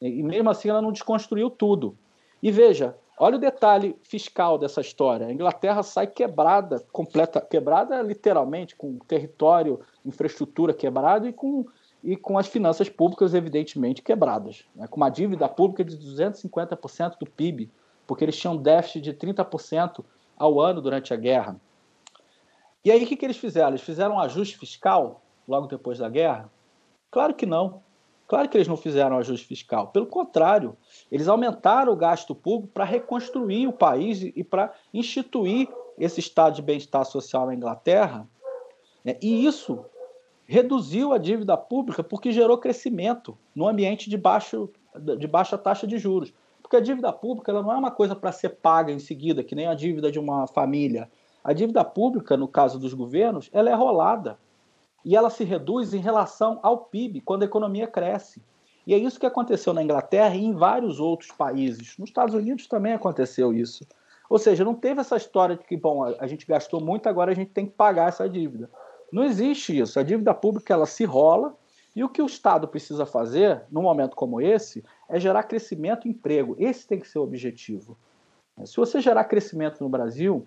E 0.00 0.22
mesmo 0.22 0.48
assim 0.48 0.70
ela 0.70 0.82
não 0.82 0.90
desconstruiu 0.90 1.50
tudo. 1.50 1.96
E 2.42 2.50
veja, 2.50 2.96
Olha 3.18 3.36
o 3.36 3.40
detalhe 3.40 3.94
fiscal 4.02 4.58
dessa 4.58 4.80
história. 4.80 5.28
A 5.28 5.32
Inglaterra 5.32 5.82
sai 5.84 6.08
quebrada, 6.08 6.84
completa, 6.90 7.40
quebrada 7.40 8.02
literalmente, 8.02 8.74
com 8.74 8.98
território, 8.98 9.78
infraestrutura 10.04 10.74
quebrada 10.74 11.28
e 11.28 11.32
com, 11.32 11.64
e 12.02 12.16
com 12.16 12.36
as 12.36 12.46
finanças 12.46 12.88
públicas 12.88 13.34
evidentemente 13.34 14.02
quebradas, 14.02 14.64
né? 14.74 14.86
com 14.88 14.96
uma 14.96 15.08
dívida 15.08 15.48
pública 15.48 15.84
de 15.84 15.96
250% 15.96 17.18
do 17.18 17.26
PIB, 17.26 17.70
porque 18.06 18.24
eles 18.24 18.36
tinham 18.36 18.56
déficit 18.56 19.00
de 19.00 19.14
30% 19.14 20.04
ao 20.36 20.60
ano 20.60 20.80
durante 20.80 21.14
a 21.14 21.16
guerra. 21.16 21.60
E 22.84 22.90
aí 22.90 23.04
o 23.04 23.06
que, 23.06 23.16
que 23.16 23.24
eles 23.24 23.36
fizeram? 23.36 23.68
Eles 23.68 23.82
fizeram 23.82 24.16
um 24.16 24.20
ajuste 24.20 24.58
fiscal 24.58 25.22
logo 25.46 25.68
depois 25.68 25.98
da 25.98 26.08
guerra? 26.08 26.50
Claro 27.10 27.34
que 27.34 27.46
não. 27.46 27.82
Claro 28.26 28.48
que 28.48 28.56
eles 28.56 28.66
não 28.66 28.76
fizeram 28.76 29.18
ajuste 29.18 29.46
fiscal. 29.46 29.88
Pelo 29.88 30.06
contrário, 30.06 30.76
eles 31.10 31.28
aumentaram 31.28 31.92
o 31.92 31.96
gasto 31.96 32.34
público 32.34 32.72
para 32.72 32.84
reconstruir 32.84 33.66
o 33.66 33.72
país 33.72 34.22
e 34.22 34.42
para 34.42 34.72
instituir 34.92 35.68
esse 35.98 36.18
estado 36.18 36.54
de 36.54 36.62
bem-estar 36.62 37.04
social 37.04 37.46
na 37.46 37.54
Inglaterra. 37.54 38.26
Né? 39.04 39.18
E 39.20 39.44
isso 39.44 39.84
reduziu 40.46 41.12
a 41.12 41.18
dívida 41.18 41.56
pública 41.56 42.02
porque 42.02 42.32
gerou 42.32 42.58
crescimento 42.58 43.36
no 43.54 43.68
ambiente 43.68 44.10
de, 44.10 44.16
baixo, 44.16 44.70
de 45.18 45.26
baixa 45.26 45.56
taxa 45.56 45.86
de 45.86 45.98
juros. 45.98 46.32
Porque 46.62 46.76
a 46.76 46.80
dívida 46.80 47.12
pública 47.12 47.50
ela 47.50 47.62
não 47.62 47.72
é 47.72 47.76
uma 47.76 47.90
coisa 47.90 48.14
para 48.14 48.32
ser 48.32 48.50
paga 48.50 48.92
em 48.92 48.98
seguida, 48.98 49.44
que 49.44 49.54
nem 49.54 49.66
a 49.66 49.74
dívida 49.74 50.10
de 50.10 50.18
uma 50.18 50.46
família. 50.46 51.10
A 51.44 51.52
dívida 51.52 51.84
pública, 51.84 52.36
no 52.36 52.48
caso 52.48 52.78
dos 52.78 52.94
governos, 52.94 53.50
ela 53.52 53.70
é 53.70 53.74
rolada 53.74 54.38
e 55.04 55.16
ela 55.16 55.30
se 55.30 55.44
reduz 55.44 55.92
em 55.92 55.98
relação 55.98 56.60
ao 56.62 56.78
PIB 56.78 57.20
quando 57.20 57.42
a 57.42 57.46
economia 57.46 57.86
cresce. 57.86 58.42
E 58.86 58.94
é 58.94 58.98
isso 58.98 59.18
que 59.18 59.26
aconteceu 59.26 59.72
na 59.72 59.82
Inglaterra 59.82 60.34
e 60.34 60.44
em 60.44 60.54
vários 60.54 60.98
outros 60.98 61.30
países. 61.30 61.96
Nos 61.98 62.10
Estados 62.10 62.34
Unidos 62.34 62.66
também 62.66 62.92
aconteceu 62.92 63.52
isso. 63.52 63.86
Ou 64.28 64.38
seja, 64.38 64.64
não 64.64 64.74
teve 64.74 65.00
essa 65.00 65.16
história 65.16 65.56
de 65.56 65.64
que, 65.64 65.76
bom, 65.76 66.04
a 66.04 66.26
gente 66.26 66.46
gastou 66.46 66.80
muito, 66.80 67.08
agora 67.08 67.30
a 67.30 67.34
gente 67.34 67.50
tem 67.50 67.66
que 67.66 67.72
pagar 67.72 68.08
essa 68.08 68.28
dívida. 68.28 68.68
Não 69.12 69.22
existe 69.24 69.78
isso. 69.78 70.00
A 70.00 70.02
dívida 70.02 70.32
pública 70.32 70.72
ela 70.72 70.86
se 70.86 71.04
rola 71.04 71.54
e 71.94 72.02
o 72.02 72.08
que 72.08 72.22
o 72.22 72.26
Estado 72.26 72.66
precisa 72.66 73.04
fazer, 73.04 73.62
num 73.70 73.82
momento 73.82 74.16
como 74.16 74.40
esse, 74.40 74.82
é 75.08 75.20
gerar 75.20 75.42
crescimento 75.42 76.08
e 76.08 76.10
emprego. 76.10 76.56
Esse 76.58 76.86
tem 76.86 76.98
que 76.98 77.06
ser 77.06 77.18
o 77.18 77.22
objetivo. 77.22 77.98
Se 78.64 78.76
você 78.76 79.00
gerar 79.00 79.24
crescimento 79.24 79.82
no 79.82 79.90
Brasil, 79.90 80.46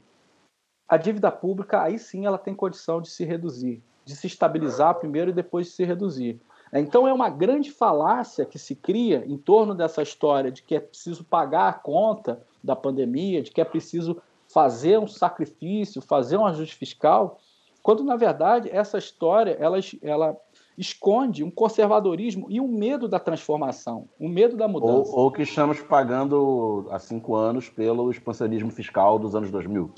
a 0.88 0.97
dívida 0.97 1.32
pública, 1.32 1.82
aí 1.82 1.99
sim, 1.99 2.26
ela 2.26 2.38
tem 2.38 2.55
condição 2.55 2.99
de 2.99 3.09
se 3.09 3.24
reduzir 3.24 3.84
de 4.05 4.16
se 4.16 4.28
estabilizar 4.28 4.95
primeiro 4.95 5.32
e 5.32 5.34
depois 5.34 5.66
de 5.68 5.74
se 5.74 5.84
reduzir. 5.84 6.39
Então 6.72 7.07
é 7.07 7.13
uma 7.13 7.30
grande 7.30 7.72
falácia 7.72 8.45
que 8.45 8.59
se 8.59 8.76
cria 8.76 9.24
em 9.26 9.38
torno 9.38 9.74
dessa 9.74 10.03
história 10.03 10.51
de 10.51 10.61
que 10.61 10.76
é 10.76 10.80
preciso 10.80 11.24
pagar 11.24 11.70
a 11.70 11.74
conta 11.74 12.41
da 12.63 12.76
pandemia, 12.76 13.41
de 13.41 13.51
que 13.51 13.61
é 13.61 13.66
preciso 13.66 14.22
fazer 14.47 14.99
um 14.99 15.07
sacrifício, 15.07 16.01
fazer 16.01 16.38
um 16.38 16.45
ajuste 16.45 16.76
fiscal, 16.76 17.39
quando 17.86 18.04
na 18.04 18.16
verdade 18.16 18.68
essa 18.72 18.98
história 18.98 19.56
ela, 19.60 19.78
ela 20.02 20.36
esconde 20.76 21.44
um 21.44 21.52
conservadorismo 21.52 22.48
e 22.50 22.60
um 22.60 22.68
medo 22.68 23.08
da 23.08 23.20
transformação, 23.20 24.10
um 24.20 24.28
medo 24.28 24.58
da 24.58 24.68
mudança. 24.68 25.12
Ou, 25.12 25.26
ou 25.26 25.32
que 25.32 25.44
estamos 25.44 25.80
pagando 25.82 26.88
há 26.90 26.98
cinco 26.98 27.36
anos 27.36 27.70
pelo 27.70 28.10
expansionismo 28.10 28.72
fiscal 28.72 29.20
dos 29.20 29.36
anos 29.36 29.52
2000. 29.52 29.92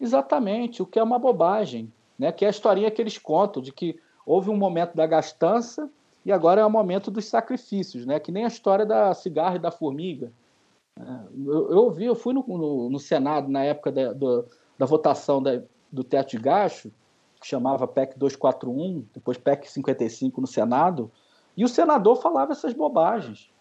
Exatamente, 0.00 0.82
o 0.82 0.86
que 0.86 1.00
é 1.00 1.02
uma 1.02 1.18
bobagem 1.18 1.92
né? 2.16 2.30
que 2.30 2.44
é 2.44 2.46
a 2.46 2.52
historinha 2.52 2.92
que 2.92 3.02
eles 3.02 3.18
contam 3.18 3.60
de 3.60 3.72
que 3.72 3.98
houve 4.24 4.48
um 4.48 4.56
momento 4.56 4.94
da 4.94 5.04
gastança 5.04 5.90
e 6.24 6.30
agora 6.30 6.60
é 6.60 6.64
o 6.64 6.70
momento 6.70 7.10
dos 7.10 7.24
sacrifícios, 7.24 8.06
né? 8.06 8.20
que 8.20 8.30
nem 8.30 8.44
a 8.44 8.48
história 8.48 8.86
da 8.86 9.12
cigarra 9.14 9.56
e 9.56 9.58
da 9.58 9.72
formiga. 9.72 10.32
É, 10.96 11.02
eu, 11.44 11.72
eu 11.72 11.78
ouvi, 11.78 12.04
eu 12.04 12.14
fui 12.14 12.32
no, 12.34 12.44
no, 12.46 12.88
no 12.88 12.98
Senado 13.00 13.48
na 13.48 13.64
época 13.64 13.90
da, 13.90 14.12
do, 14.12 14.46
da 14.78 14.86
votação 14.86 15.42
da, 15.42 15.60
do 15.90 16.04
teto 16.04 16.30
de 16.30 16.38
gasto, 16.38 16.92
que 17.42 17.48
chamava 17.48 17.88
PEC 17.88 18.16
241, 18.16 19.04
depois 19.12 19.36
PEC 19.36 19.70
55 19.70 20.40
no 20.40 20.46
Senado, 20.46 21.10
e 21.56 21.64
o 21.64 21.68
senador 21.68 22.16
falava 22.22 22.52
essas 22.52 22.72
bobagens 22.72 23.52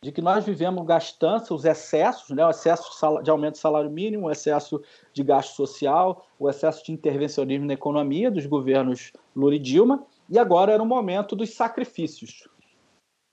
de 0.00 0.12
que 0.12 0.20
nós 0.20 0.44
vivemos 0.44 0.84
gastança, 0.86 1.54
os 1.54 1.64
excessos, 1.64 2.36
né, 2.36 2.44
o 2.44 2.50
excesso 2.50 3.22
de 3.22 3.30
aumento 3.30 3.54
do 3.54 3.58
salário 3.58 3.90
mínimo, 3.90 4.26
o 4.26 4.30
excesso 4.30 4.82
de 5.12 5.22
gasto 5.22 5.54
social, 5.54 6.26
o 6.38 6.48
excesso 6.48 6.84
de 6.84 6.92
intervencionismo 6.92 7.66
na 7.66 7.72
economia 7.72 8.30
dos 8.30 8.44
governos 8.44 9.12
Lula 9.34 9.54
e 9.54 9.58
Dilma, 9.58 10.06
e 10.28 10.38
agora 10.38 10.72
era 10.72 10.82
o 10.82 10.86
momento 10.86 11.34
dos 11.34 11.54
sacrifícios. 11.54 12.46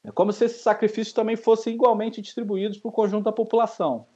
É 0.04 0.12
como 0.12 0.32
se 0.32 0.46
esses 0.46 0.62
sacrifícios 0.62 1.14
também 1.14 1.36
fossem 1.36 1.74
igualmente 1.74 2.22
distribuídos 2.22 2.78
para 2.78 2.90
o 2.90 2.94
conjunto 2.94 3.26
da 3.26 3.32
população. 3.34 4.08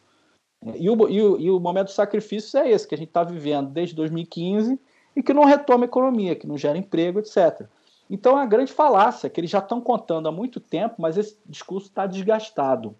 E 0.64 0.90
o, 0.90 1.10
e 1.10 1.22
o, 1.22 1.40
e 1.40 1.52
o 1.52 1.60
momento 1.60 1.88
dos 1.88 1.96
sacrifícios 1.96 2.56
é 2.56 2.70
esse, 2.72 2.88
que 2.88 2.96
a 2.96 2.98
gente 2.98 3.10
está 3.10 3.24
vivendo 3.24 3.70
desde 3.70 3.94
2015 3.96 4.80
e 5.16 5.24
que 5.24 5.34
não 5.34 5.46
retoma 5.46 5.86
a 5.86 5.88
economia, 5.88 6.36
que 6.36 6.48
não 6.48 6.58
gera 6.58 6.78
emprego, 6.78 7.20
etc. 7.20 7.68
Então 8.10 8.38
é 8.38 8.44
a 8.44 8.46
grande 8.46 8.72
falácia 8.72 9.30
que 9.30 9.40
eles 9.40 9.50
já 9.50 9.60
estão 9.60 9.82
contando 9.82 10.28
há 10.28 10.32
muito 10.32 10.60
tempo, 10.60 10.96
mas 11.00 11.18
esse 11.18 11.38
discurso 11.46 11.88
está 11.88 12.06
desgastado. 12.06 12.96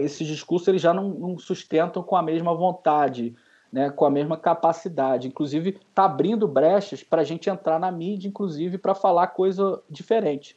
Esses 0.00 0.26
discursos 0.26 0.66
eles 0.68 0.80
já 0.80 0.94
não, 0.94 1.10
não, 1.10 1.38
sustentam 1.38 2.02
com 2.02 2.16
a 2.16 2.22
mesma 2.22 2.54
vontade, 2.54 3.34
né, 3.70 3.90
com 3.90 4.06
a 4.06 4.10
mesma 4.10 4.36
capacidade. 4.36 5.28
Inclusive, 5.28 5.78
está 5.88 6.06
abrindo 6.06 6.48
brechas 6.48 7.02
para 7.02 7.20
a 7.20 7.24
gente 7.24 7.50
entrar 7.50 7.78
na 7.78 7.92
mídia, 7.92 8.26
inclusive, 8.26 8.78
para 8.78 8.94
falar 8.94 9.26
coisa 9.28 9.82
diferente. 9.90 10.56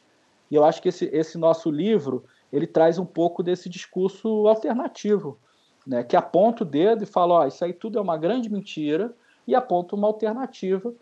E 0.50 0.54
eu 0.54 0.64
acho 0.64 0.80
que 0.80 0.88
esse, 0.88 1.04
esse 1.12 1.36
nosso 1.36 1.70
livro 1.70 2.24
ele 2.50 2.66
traz 2.66 2.98
um 2.98 3.04
pouco 3.04 3.42
desse 3.42 3.68
discurso 3.68 4.48
alternativo, 4.48 5.38
né, 5.86 6.02
que 6.02 6.16
aponta 6.16 6.64
o 6.64 6.66
dedo 6.66 7.02
e 7.02 7.06
fala: 7.06 7.34
ó, 7.34 7.46
isso 7.46 7.62
aí 7.62 7.74
tudo 7.74 7.98
é 7.98 8.00
uma 8.00 8.16
grande 8.16 8.50
mentira, 8.50 9.14
e 9.48 9.54
aponta 9.54 9.96
uma 9.96 10.06
alternativa 10.06 10.94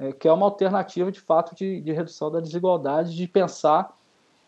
é, 0.00 0.12
que 0.12 0.26
é 0.26 0.32
uma 0.32 0.46
alternativa, 0.46 1.12
de 1.12 1.20
fato, 1.20 1.54
de, 1.54 1.78
de, 1.82 1.92
redução 1.92 2.30
da 2.30 2.40
desigualdade, 2.40 3.14
de 3.14 3.28
pensar 3.28 3.94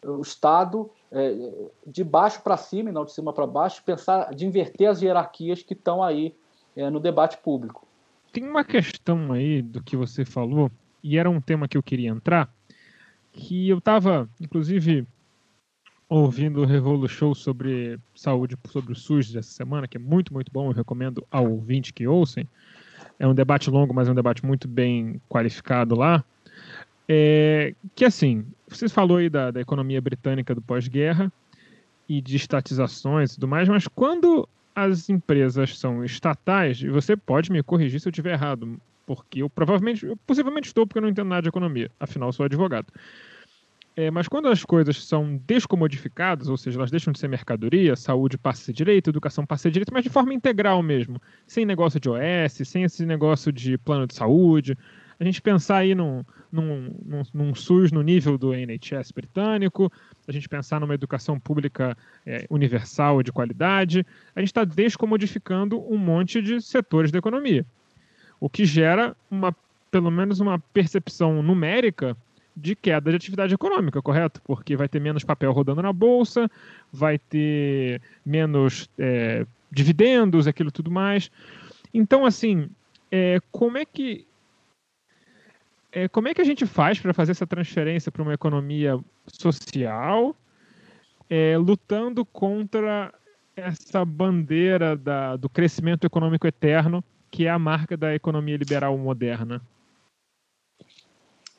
o 0.03 0.23
Estado 0.23 0.91
é, 1.11 1.69
de 1.87 2.03
baixo 2.03 2.41
para 2.43 2.57
cima 2.57 2.89
e 2.89 2.93
não 2.93 3.05
de 3.05 3.13
cima 3.13 3.35
para 3.35 3.47
baixo, 3.47 3.85
pensar 3.85 4.35
de 4.35 4.47
inverter 4.47 4.89
as 4.89 5.03
hierarquias 5.03 5.63
que 5.63 5.75
estão 5.75 6.03
aí 6.03 6.35
é, 6.75 6.89
no 6.89 6.99
debate 6.99 7.37
público. 7.37 7.87
Tem 8.33 8.49
uma 8.49 8.65
questão 8.65 9.31
aí 9.31 9.61
do 9.61 9.83
que 9.83 9.95
você 9.95 10.25
falou, 10.25 10.71
e 11.05 11.19
era 11.19 11.29
um 11.29 11.41
tema 11.41 11.69
que 11.69 11.77
eu 11.77 11.83
queria 11.83 12.09
entrar, 12.09 12.51
que 13.31 13.69
eu 13.69 13.77
estava, 13.77 14.27
inclusive, 14.41 15.07
ouvindo 16.09 16.63
o 16.63 16.65
Revolu 16.65 17.07
Show 17.07 17.35
sobre 17.35 18.01
saúde, 18.15 18.57
sobre 18.69 18.93
o 18.93 18.97
SUS 18.97 19.31
dessa 19.31 19.51
semana, 19.51 19.87
que 19.87 19.99
é 19.99 20.01
muito, 20.01 20.33
muito 20.33 20.51
bom, 20.51 20.71
eu 20.71 20.73
recomendo 20.73 21.27
ao 21.31 21.51
ouvinte 21.51 21.93
que 21.93 22.07
ouçam. 22.07 22.45
É 23.23 23.27
um 23.29 23.33
debate 23.33 23.71
longo, 23.71 23.95
mas 23.95 24.09
é 24.09 24.11
um 24.11 24.17
debate 24.17 24.45
muito 24.45 24.67
bem 24.67 25.23
qualificado 25.29 25.95
lá. 25.95 26.25
É, 27.09 27.73
que 27.95 28.05
assim, 28.05 28.45
você 28.67 28.89
falou 28.89 29.19
aí 29.19 29.31
da, 29.31 29.53
da 29.53 29.61
economia 29.61 30.01
britânica 30.01 30.53
do 30.53 30.61
pós-guerra 30.61 31.33
e 32.09 32.21
de 32.21 32.35
estatizações 32.35 33.31
e 33.31 33.35
tudo 33.37 33.47
mais, 33.47 33.69
mas 33.69 33.87
quando 33.87 34.49
as 34.75 35.09
empresas 35.09 35.79
são 35.79 36.05
estatais, 36.05 36.83
e 36.83 36.89
você 36.89 37.17
pode 37.17 37.53
me 37.53 37.63
corrigir 37.63 38.01
se 38.01 38.09
eu 38.09 38.11
estiver 38.11 38.33
errado, 38.33 38.77
porque 39.07 39.41
eu 39.41 39.49
provavelmente, 39.49 40.05
eu 40.05 40.17
possivelmente 40.27 40.67
estou 40.67 40.85
porque 40.85 40.99
eu 40.99 41.03
não 41.03 41.09
entendo 41.09 41.29
nada 41.29 41.43
de 41.43 41.49
economia, 41.49 41.93
afinal 42.01 42.33
sou 42.33 42.45
advogado. 42.45 42.93
É, 43.95 44.11
mas 44.11 44.27
quando 44.27 44.49
as 44.49 44.65
coisas 44.65 45.05
são 45.05 45.37
descomodificadas, 45.47 46.49
ou 46.49 46.57
seja, 46.57 46.79
elas 46.79 46.91
deixam 46.91 47.13
de 47.13 47.19
ser 47.19 47.29
mercadoria, 47.29 47.95
saúde 47.95 48.39
passa 48.39 48.63
a 48.63 48.65
ser 48.67 48.73
direito, 48.73 49.11
educação 49.11 49.45
passa 49.45 49.63
a 49.63 49.65
ser 49.65 49.71
direito, 49.71 49.93
mas 49.93 50.03
de 50.03 50.09
forma 50.09 50.33
integral 50.33 50.83
mesmo, 50.83 51.21
sem 51.47 51.67
negócio 51.67 52.01
de 52.01 52.09
OS, 52.09 52.67
sem 52.67 52.85
esse 52.85 53.05
negócio 53.05 53.53
de 53.53 53.77
plano 53.77 54.07
de 54.07 54.15
saúde, 54.15 54.79
a 55.21 55.25
gente 55.25 55.43
pensar 55.43 55.77
aí 55.79 55.95
num, 55.95 56.25
num, 56.51 56.91
num, 57.05 57.23
num 57.35 57.55
SUS 57.55 57.93
no 57.93 58.03
nível 58.03 58.39
do 58.39 58.55
NHS 58.55 59.13
britânico, 59.13 59.93
a 60.27 60.33
gente 60.33 60.49
pensar 60.49 60.81
numa 60.81 60.95
educação 60.95 61.39
pública 61.39 61.97
é, 62.25 62.47
universal 62.49 63.23
de 63.23 63.31
qualidade, 63.31 64.07
a 64.35 64.41
gente 64.41 64.49
está 64.49 64.65
descomodificando 64.65 65.79
um 65.93 65.99
monte 65.99 66.41
de 66.41 66.63
setores 66.63 67.13
da 67.13 67.19
economia, 67.19 67.65
o 68.41 68.49
que 68.49 68.65
gera 68.65 69.15
uma, 69.31 69.55
pelo 69.91 70.11
menos 70.11 70.41
uma 70.41 70.59
percepção 70.59 71.43
numérica 71.43 72.17
de 72.57 72.77
queda 72.77 73.11
de 73.11 73.17
atividade 73.17 73.55
econômica, 73.55 74.03
correto? 74.03 74.41
Porque 74.45 74.77
vai 74.77 74.89
ter 74.89 75.01
menos 75.01 75.25
papel 75.25 75.53
rodando 75.53 75.83
na 75.83 75.93
bolsa, 75.93 76.51
vai 76.93 77.19
ter 77.19 78.01
menos 78.25 78.89
é, 78.99 79.47
dividendos, 79.71 80.47
aquilo 80.47 80.71
tudo 80.71 80.91
mais. 80.91 81.31
Então, 81.93 82.27
assim, 82.27 82.69
é, 83.11 83.39
como 83.51 83.79
é 83.79 83.85
que 83.85 84.27
é, 85.93 86.09
como 86.09 86.29
é 86.29 86.35
que 86.35 86.41
a 86.41 86.45
gente 86.45 86.65
faz 86.65 86.99
para 86.99 87.13
fazer 87.13 87.33
essa 87.33 87.47
transferência 87.47 88.11
para 88.11 88.23
uma 88.23 88.33
economia 88.33 88.99
social, 89.27 90.35
é, 91.29 91.57
lutando 91.59 92.25
contra 92.25 93.13
essa 93.55 94.03
bandeira 94.03 94.97
da, 94.97 95.37
do 95.37 95.51
crescimento 95.51 96.07
econômico 96.07 96.47
eterno, 96.47 97.05
que 97.31 97.47
é 97.47 97.51
a 97.51 97.59
marca 97.59 97.95
da 97.95 98.15
economia 98.15 98.57
liberal 98.57 98.97
moderna? 98.97 99.61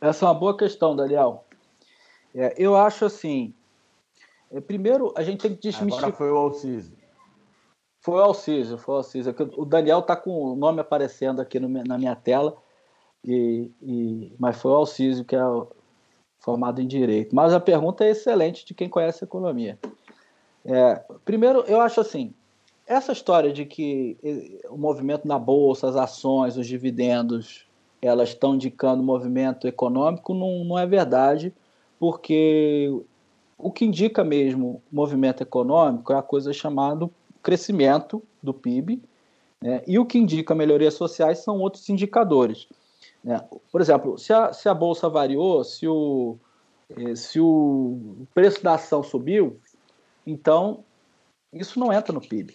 Essa 0.03 0.25
é 0.25 0.27
uma 0.27 0.33
boa 0.33 0.57
questão, 0.57 0.97
Daniel. 0.97 1.45
É, 2.35 2.53
eu 2.57 2.75
acho 2.75 3.05
assim. 3.05 3.53
É, 4.51 4.59
primeiro, 4.59 5.13
a 5.15 5.23
gente 5.23 5.39
tem 5.39 5.55
que 5.55 5.61
desmistificar. 5.61 6.09
Agora 6.09 6.17
foi 6.17 6.29
o 6.29 6.35
Alcise. 6.35 6.93
Foi 8.01 8.15
o 8.15 8.21
Alcísio, 8.21 8.77
foi 8.77 8.95
o 8.95 8.97
Alcísio. 8.97 9.33
O 9.55 9.63
Daniel 9.63 9.99
está 9.99 10.13
com 10.17 10.51
o 10.51 10.55
nome 10.57 10.81
aparecendo 10.81 11.41
aqui 11.41 11.57
no, 11.57 11.69
na 11.69 11.97
minha 11.97 12.17
tela, 12.17 12.57
e, 13.23 13.71
e, 13.81 14.35
mas 14.37 14.61
foi 14.61 14.71
o 14.71 14.75
Alcísio 14.75 15.23
que 15.23 15.37
é 15.37 15.41
formado 16.37 16.81
em 16.81 16.87
Direito. 16.87 17.33
Mas 17.33 17.53
a 17.53 17.59
pergunta 17.61 18.03
é 18.03 18.09
excelente 18.09 18.65
de 18.65 18.73
quem 18.73 18.89
conhece 18.89 19.23
economia. 19.23 19.79
É, 20.65 21.01
primeiro, 21.23 21.61
eu 21.61 21.79
acho 21.79 22.01
assim, 22.01 22.33
essa 22.85 23.13
história 23.13 23.53
de 23.53 23.65
que 23.65 24.17
o 24.69 24.77
movimento 24.77 25.25
na 25.25 25.39
Bolsa, 25.39 25.87
as 25.87 25.95
ações, 25.95 26.57
os 26.57 26.67
dividendos, 26.67 27.65
elas 28.07 28.29
estão 28.29 28.55
indicando 28.55 29.03
movimento 29.03 29.67
econômico, 29.67 30.33
não, 30.33 30.63
não 30.63 30.77
é 30.77 30.85
verdade, 30.85 31.53
porque 31.99 32.91
o 33.57 33.71
que 33.71 33.85
indica 33.85 34.23
mesmo 34.23 34.81
movimento 34.91 35.41
econômico 35.41 36.11
é 36.11 36.17
a 36.17 36.21
coisa 36.21 36.51
chamada 36.51 37.09
crescimento 37.41 38.23
do 38.41 38.53
PIB, 38.53 39.01
né? 39.61 39.81
e 39.87 39.99
o 39.99 40.05
que 40.05 40.17
indica 40.17 40.55
melhorias 40.55 40.93
sociais 40.93 41.39
são 41.39 41.59
outros 41.59 41.87
indicadores. 41.89 42.67
Né? 43.23 43.41
Por 43.71 43.81
exemplo, 43.81 44.17
se 44.17 44.33
a, 44.33 44.51
se 44.53 44.67
a 44.67 44.73
bolsa 44.73 45.09
variou, 45.09 45.63
se 45.63 45.87
o, 45.87 46.37
eh, 46.89 47.15
se 47.15 47.39
o 47.39 48.25
preço 48.33 48.63
da 48.63 48.75
ação 48.75 49.03
subiu, 49.03 49.59
então 50.25 50.83
isso 51.53 51.79
não 51.79 51.91
entra 51.91 52.13
no 52.13 52.21
PIB. 52.21 52.53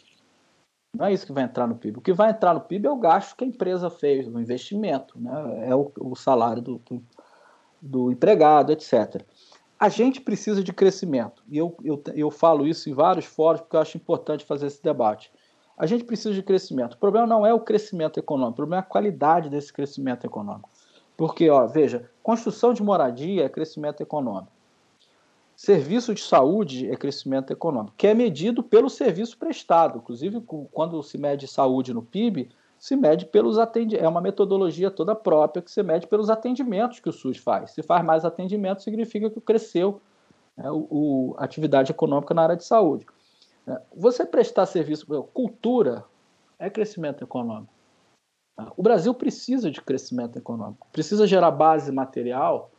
Não 0.97 1.07
é 1.07 1.13
isso 1.13 1.27
que 1.27 1.33
vai 1.33 1.45
entrar 1.45 1.67
no 1.67 1.77
PIB. 1.77 1.99
O 1.99 2.03
que 2.03 2.13
vai 2.13 2.31
entrar 2.31 2.55
no 2.55 2.61
PIB 2.61 2.87
é 2.87 2.91
o 2.91 2.97
gasto 2.97 3.37
que 3.37 3.45
a 3.45 3.47
empresa 3.47 3.91
fez, 3.91 4.27
o 4.27 4.41
investimento, 4.41 5.21
né? 5.21 5.69
é 5.69 5.75
o, 5.75 5.93
o 6.01 6.17
salário 6.17 6.63
do, 6.63 6.79
do, 6.79 7.03
do 7.81 8.13
empregado, 8.13 8.73
etc 8.73 9.25
a 9.79 9.89
gente 9.89 10.21
precisa 10.21 10.63
de 10.63 10.73
crescimento. 10.73 11.43
E 11.49 11.57
eu, 11.57 11.77
eu, 11.85 12.03
eu 12.15 12.31
falo 12.31 12.67
isso 12.67 12.91
em 12.91 12.95
vários 12.95 13.27
fóruns 13.27 13.61
porque 13.61 13.77
eu 13.77 13.81
acho 13.81 13.97
importante 13.97 14.45
fazer 14.45 14.67
esse 14.67 14.83
debate. 14.83 15.31
A 15.77 15.87
gente 15.87 16.03
precisa 16.03 16.35
de 16.35 16.43
crescimento. 16.43 16.95
O 16.95 16.99
problema 16.99 17.27
não 17.27 17.47
é 17.47 17.55
o 17.55 17.61
crescimento 17.61 18.19
econômico, 18.19 18.55
o 18.55 18.57
problema 18.57 18.83
é 18.83 18.85
a 18.85 18.89
qualidade 18.89 19.49
desse 19.49 19.73
crescimento 19.73 20.27
econômico. 20.27 20.69
Porque, 21.17 21.49
ó, 21.49 21.67
veja, 21.67 22.11
construção 22.23 22.73
de 22.73 22.83
moradia 22.83 23.45
é 23.45 23.49
crescimento 23.49 24.01
econômico. 24.01 24.53
Serviço 25.59 26.15
de 26.15 26.21
saúde 26.21 26.89
é 26.89 26.95
crescimento 26.95 27.53
econômico, 27.53 27.93
que 27.97 28.07
é 28.07 28.15
medido 28.15 28.63
pelo 28.63 28.89
serviço 28.89 29.37
prestado. 29.37 29.99
Inclusive, 29.99 30.41
quando 30.71 31.03
se 31.03 31.19
mede 31.19 31.49
saúde 31.49 31.93
no 31.93 32.01
PIB, 32.01 32.49
se 32.79 32.95
mede 32.95 33.27
pelos 33.27 33.59
atendimentos. 33.59 34.07
É 34.07 34.09
uma 34.09 34.21
metodologia 34.21 34.89
toda 34.89 35.17
própria 35.17 35.61
que 35.61 35.69
se 35.69 35.83
mede 35.83 36.07
pelos 36.07 36.31
atendimentos 36.31 37.01
que 37.01 37.09
o 37.09 37.13
SUS 37.13 37.39
faz. 37.39 37.73
Se 37.73 37.83
faz 37.83 38.05
mais 38.05 38.25
atendimento, 38.25 38.85
significa 38.85 39.29
que 39.29 39.41
cresceu 39.41 40.01
né, 40.57 40.71
o, 40.71 41.35
a 41.37 41.45
atividade 41.45 41.91
econômica 41.91 42.33
na 42.33 42.43
área 42.43 42.57
de 42.57 42.65
saúde. 42.65 43.05
É, 43.67 43.83
você 43.97 44.25
prestar 44.25 44.65
serviço, 44.65 45.09
cultura 45.35 46.05
é 46.57 46.71
crescimento 46.71 47.25
econômico. 47.25 47.73
O 48.77 48.83
Brasil 48.83 49.13
precisa 49.13 49.73
de 49.73 49.83
crescimento 49.83 50.39
econômico, 50.39 50.87
precisa 50.93 51.27
gerar 51.27 51.51
base 51.51 51.91
material 51.91 52.71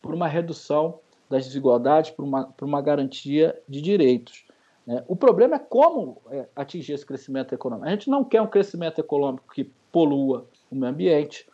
por 0.00 0.14
uma 0.14 0.26
redução 0.26 0.98
das 1.32 1.46
desigualdades, 1.46 2.10
por 2.10 2.24
uma, 2.24 2.44
por 2.44 2.66
uma 2.66 2.80
garantia 2.82 3.58
de 3.66 3.80
direitos. 3.80 4.44
Né? 4.86 5.02
O 5.08 5.16
problema 5.16 5.56
é 5.56 5.58
como 5.58 6.20
é, 6.30 6.46
atingir 6.54 6.92
esse 6.92 7.06
crescimento 7.06 7.54
econômico. 7.54 7.88
A 7.88 7.90
gente 7.90 8.10
não 8.10 8.22
quer 8.22 8.42
um 8.42 8.46
crescimento 8.46 9.00
econômico 9.00 9.52
que 9.52 9.64
polua 9.90 10.46
o 10.70 10.76
meio 10.76 10.92
ambiente, 10.92 11.46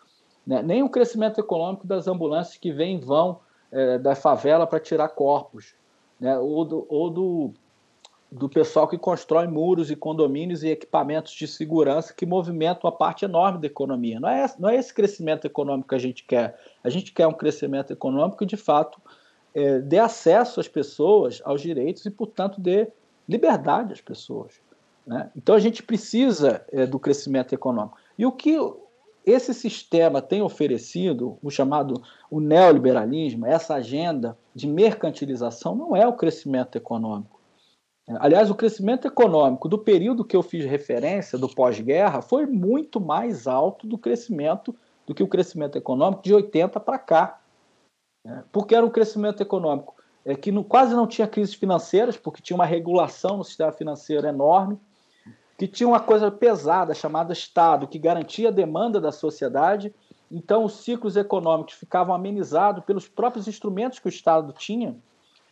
né? 0.47 0.63
nem 0.63 0.83
um 0.83 0.89
crescimento 0.89 1.39
econômico 1.39 1.87
das 1.87 2.09
ambulâncias 2.09 2.57
que 2.57 2.73
vêm 2.73 2.97
e 2.97 3.01
vão 3.01 3.39
é, 3.71 3.99
da 3.99 4.15
favela 4.15 4.67
para 4.67 4.81
tirar 4.81 5.09
corpos, 5.11 5.75
né? 6.19 6.37
ou, 6.39 6.65
do, 6.65 6.87
ou 6.89 7.11
do, 7.11 7.53
do 8.33 8.49
pessoal 8.49 8.89
que 8.89 8.99
constrói 8.99 9.47
muros 9.47 9.91
e 9.91 9.97
condomínios 9.97 10.65
e 10.65 10.69
equipamentos 10.69 11.33
de 11.33 11.47
segurança 11.47 12.13
que 12.13 12.27
movimentam 12.27 12.91
uma 12.91 12.97
parte 12.97 13.25
enorme 13.25 13.61
da 13.61 13.67
economia. 13.67 14.19
Não 14.19 14.29
é, 14.29 14.47
não 14.59 14.69
é 14.69 14.77
esse 14.77 14.93
crescimento 14.93 15.47
econômico 15.47 15.91
que 15.91 15.95
a 15.95 16.01
gente 16.01 16.25
quer. 16.25 16.59
A 16.83 16.91
gente 16.91 17.13
quer 17.13 17.29
um 17.29 17.33
crescimento 17.33 17.93
econômico 17.93 18.39
que, 18.39 18.47
de 18.47 18.57
fato, 18.57 19.01
é, 19.59 19.79
dê 19.81 19.99
acesso 19.99 20.61
às 20.61 20.69
pessoas 20.69 21.41
aos 21.45 21.61
direitos 21.61 22.05
e, 22.07 22.11
portanto, 22.11 22.61
dê 22.61 22.89
liberdade 23.29 23.93
às 23.93 24.01
pessoas. 24.01 24.61
Né? 25.07 25.31
Então 25.37 25.55
a 25.55 25.59
gente 25.59 25.83
precisa 25.83 26.65
é, 26.71 26.87
do 26.87 26.99
crescimento 26.99 27.55
econômico. 27.55 27.97
E 28.19 28.25
o 28.25 28.33
que 28.33 28.57
esse 29.25 29.53
sistema 29.53 30.23
tem 30.23 30.41
oferecido, 30.41 31.39
o 31.43 31.51
chamado 31.51 32.03
o 32.31 32.41
neoliberalismo, 32.41 33.47
essa 33.47 33.75
agenda 33.75 34.39
de 34.55 34.67
mercantilização, 34.67 35.75
não 35.75 35.97
é 35.97 36.07
o 36.07 36.15
crescimento 36.15 36.77
econômico. 36.77 37.39
Aliás, 38.21 38.51
o 38.51 38.55
crescimento 38.55 39.07
econômico 39.07 39.69
do 39.69 39.79
período 39.79 40.25
que 40.25 40.35
eu 40.35 40.43
fiz 40.43 40.65
referência, 40.65 41.39
do 41.39 41.47
pós-guerra, 41.47 42.23
foi 42.23 42.47
muito 42.47 42.99
mais 42.99 43.47
alto 43.47 43.87
do 43.87 43.99
crescimento 43.99 44.75
do 45.07 45.15
que 45.15 45.23
o 45.23 45.29
crescimento 45.29 45.77
econômico 45.77 46.23
de 46.23 46.33
80 46.33 46.81
para 46.81 46.99
cá. 46.99 47.41
Né? 48.29 48.45
Porque 48.53 48.75
era 48.75 48.85
um 48.85 48.91
crescimento 48.91 49.43
econômico 49.43 49.95
é, 50.25 50.35
que 50.35 50.53
quase 50.65 50.95
não 50.95 51.07
tinha 51.07 51.27
crises 51.27 51.55
financeiras, 51.55 52.17
porque 52.17 52.43
tinha 52.43 52.55
uma 52.55 52.67
regulação 52.67 53.39
no 53.39 53.45
sistema 53.45 53.73
financeiro 53.73 54.27
enorme, 54.27 54.79
que 55.57 55.67
tinha 55.67 55.89
uma 55.89 55.99
coisa 55.99 56.31
pesada 56.31 56.95
chamada 56.95 57.33
Estado, 57.33 57.89
que 57.89 57.99
garantia 57.99 58.49
a 58.49 58.53
demanda 58.53 59.01
da 59.01 59.11
sociedade. 59.11 59.93
Então, 60.31 60.65
os 60.65 60.85
ciclos 60.85 61.17
econômicos 61.17 61.75
ficavam 61.75 62.15
amenizados 62.15 62.85
pelos 62.85 63.09
próprios 63.09 63.49
instrumentos 63.49 63.99
que 63.99 64.07
o 64.07 64.11
Estado 64.11 64.53
tinha. 64.53 64.95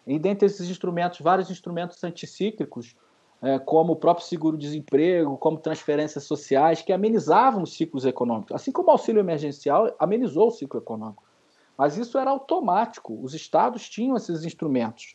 E 0.06 0.18
dentre 0.18 0.46
esses 0.46 0.68
instrumentos, 0.68 1.20
vários 1.20 1.50
instrumentos 1.50 2.04
anticíclicos, 2.04 2.94
é, 3.42 3.58
como 3.58 3.94
o 3.94 3.96
próprio 3.96 4.26
seguro-desemprego, 4.26 5.36
como 5.38 5.58
transferências 5.58 6.24
sociais, 6.24 6.82
que 6.82 6.92
amenizavam 6.92 7.62
os 7.62 7.72
ciclos 7.72 8.04
econômicos. 8.04 8.54
Assim 8.54 8.70
como 8.70 8.88
o 8.88 8.92
auxílio 8.92 9.20
emergencial 9.20 9.92
amenizou 9.98 10.48
o 10.48 10.52
ciclo 10.52 10.78
econômico. 10.78 11.25
Mas 11.76 11.96
isso 11.96 12.18
era 12.18 12.30
automático, 12.30 13.18
os 13.22 13.34
estados 13.34 13.88
tinham 13.88 14.16
esses 14.16 14.44
instrumentos. 14.44 15.14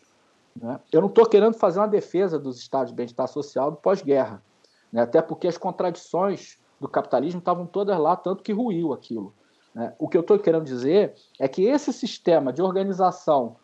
Né? 0.56 0.80
Eu 0.92 1.02
não 1.02 1.08
estou 1.08 1.26
querendo 1.26 1.56
fazer 1.56 1.80
uma 1.80 1.88
defesa 1.88 2.38
dos 2.38 2.60
estados 2.60 2.90
de 2.90 2.96
bem-estar 2.96 3.28
social 3.28 3.72
do 3.72 3.78
pós-guerra, 3.78 4.44
né? 4.92 5.02
até 5.02 5.22
porque 5.22 5.48
as 5.48 5.58
contradições 5.58 6.60
do 6.80 6.88
capitalismo 6.88 7.40
estavam 7.40 7.66
todas 7.66 7.98
lá, 7.98 8.16
tanto 8.16 8.44
que 8.44 8.52
ruiu 8.52 8.94
aquilo. 8.94 9.34
Né? 9.74 9.94
O 9.98 10.08
que 10.08 10.18
eu 10.18 10.22
estou 10.22 10.38
querendo 10.38 10.66
dizer 10.66 11.16
é 11.40 11.48
que 11.48 11.64
esse 11.64 11.92
sistema 11.94 12.52
de 12.52 12.62
organização 12.62 13.56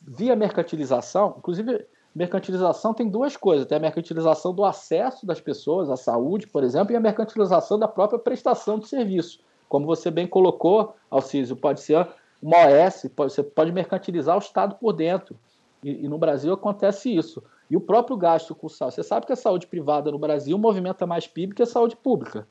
via 0.00 0.36
mercantilização, 0.36 1.34
inclusive 1.38 1.86
mercantilização 2.14 2.94
tem 2.94 3.08
duas 3.08 3.36
coisas: 3.36 3.66
tem 3.66 3.76
a 3.76 3.80
mercantilização 3.80 4.54
do 4.54 4.64
acesso 4.64 5.26
das 5.26 5.40
pessoas 5.40 5.90
à 5.90 5.96
saúde, 5.96 6.46
por 6.46 6.64
exemplo, 6.64 6.92
e 6.92 6.96
a 6.96 7.00
mercantilização 7.00 7.78
da 7.78 7.88
própria 7.88 8.18
prestação 8.18 8.78
de 8.78 8.88
serviço. 8.88 9.40
Como 9.68 9.84
você 9.84 10.10
bem 10.10 10.26
colocou, 10.26 10.94
Alcísio, 11.10 11.56
pode 11.56 11.80
ser 11.80 12.08
uma 12.42 12.58
OS, 12.66 13.06
você 13.16 13.42
pode 13.42 13.72
mercantilizar 13.72 14.36
o 14.36 14.40
Estado 14.40 14.76
por 14.76 14.92
dentro. 14.92 15.38
E, 15.82 16.04
e, 16.04 16.08
no 16.08 16.18
Brasil 16.18 16.52
acontece 16.52 17.14
isso. 17.14 17.42
E 17.70 17.76
o 17.76 17.80
próprio 17.80 18.16
gasto 18.16 18.54
com 18.54 18.68
saúde. 18.68 18.94
Você 18.96 19.02
sabe 19.02 19.26
que 19.26 19.32
a 19.32 19.36
saúde 19.36 19.66
privada 19.66 20.10
no 20.10 20.18
Brasil 20.18 20.56
movimenta 20.58 21.06
mais 21.06 21.26
PIB 21.26 21.54
que 21.54 21.62
a 21.62 21.66
saúde 21.66 21.96
pública. 21.96 22.46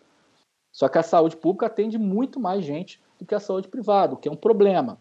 Só 0.72 0.90
que 0.90 0.98
a 0.98 1.04
saúde 1.04 1.38
pública 1.38 1.68
atende 1.68 1.98
muito 1.98 2.40
mais 2.40 2.66
gente 2.66 3.02
do 3.18 3.26
que 3.26 3.34
a 3.34 3.40
saúde 3.40 3.68
privada, 3.68 4.14
o 4.14 4.18
que 4.18 4.28
é 4.28 4.32
um 4.32 4.36
problema. 4.36 5.00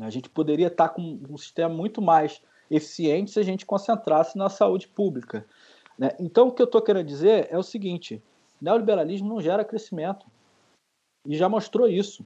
A 0.00 0.10
gente 0.10 0.30
poderia 0.30 0.68
estar 0.68 0.90
com 0.90 1.18
um 1.28 1.36
sistema 1.36 1.74
muito 1.74 2.00
mais 2.00 2.40
eficiente 2.70 3.30
se 3.30 3.40
a 3.40 3.42
gente 3.42 3.66
concentrasse 3.66 4.38
na 4.38 4.48
saúde 4.48 4.88
pública. 4.88 5.44
Né? 5.98 6.10
Então, 6.18 6.48
o 6.48 6.52
que 6.52 6.62
eu 6.62 6.66
estou 6.66 6.80
querendo 6.80 7.06
dizer 7.06 7.48
é 7.50 7.58
o 7.58 7.62
seguinte: 7.62 8.22
neoliberalismo 8.60 9.28
não 9.28 9.40
gera 9.40 9.64
crescimento. 9.64 10.26
E 11.26 11.36
já 11.36 11.48
mostrou 11.48 11.88
isso. 11.88 12.24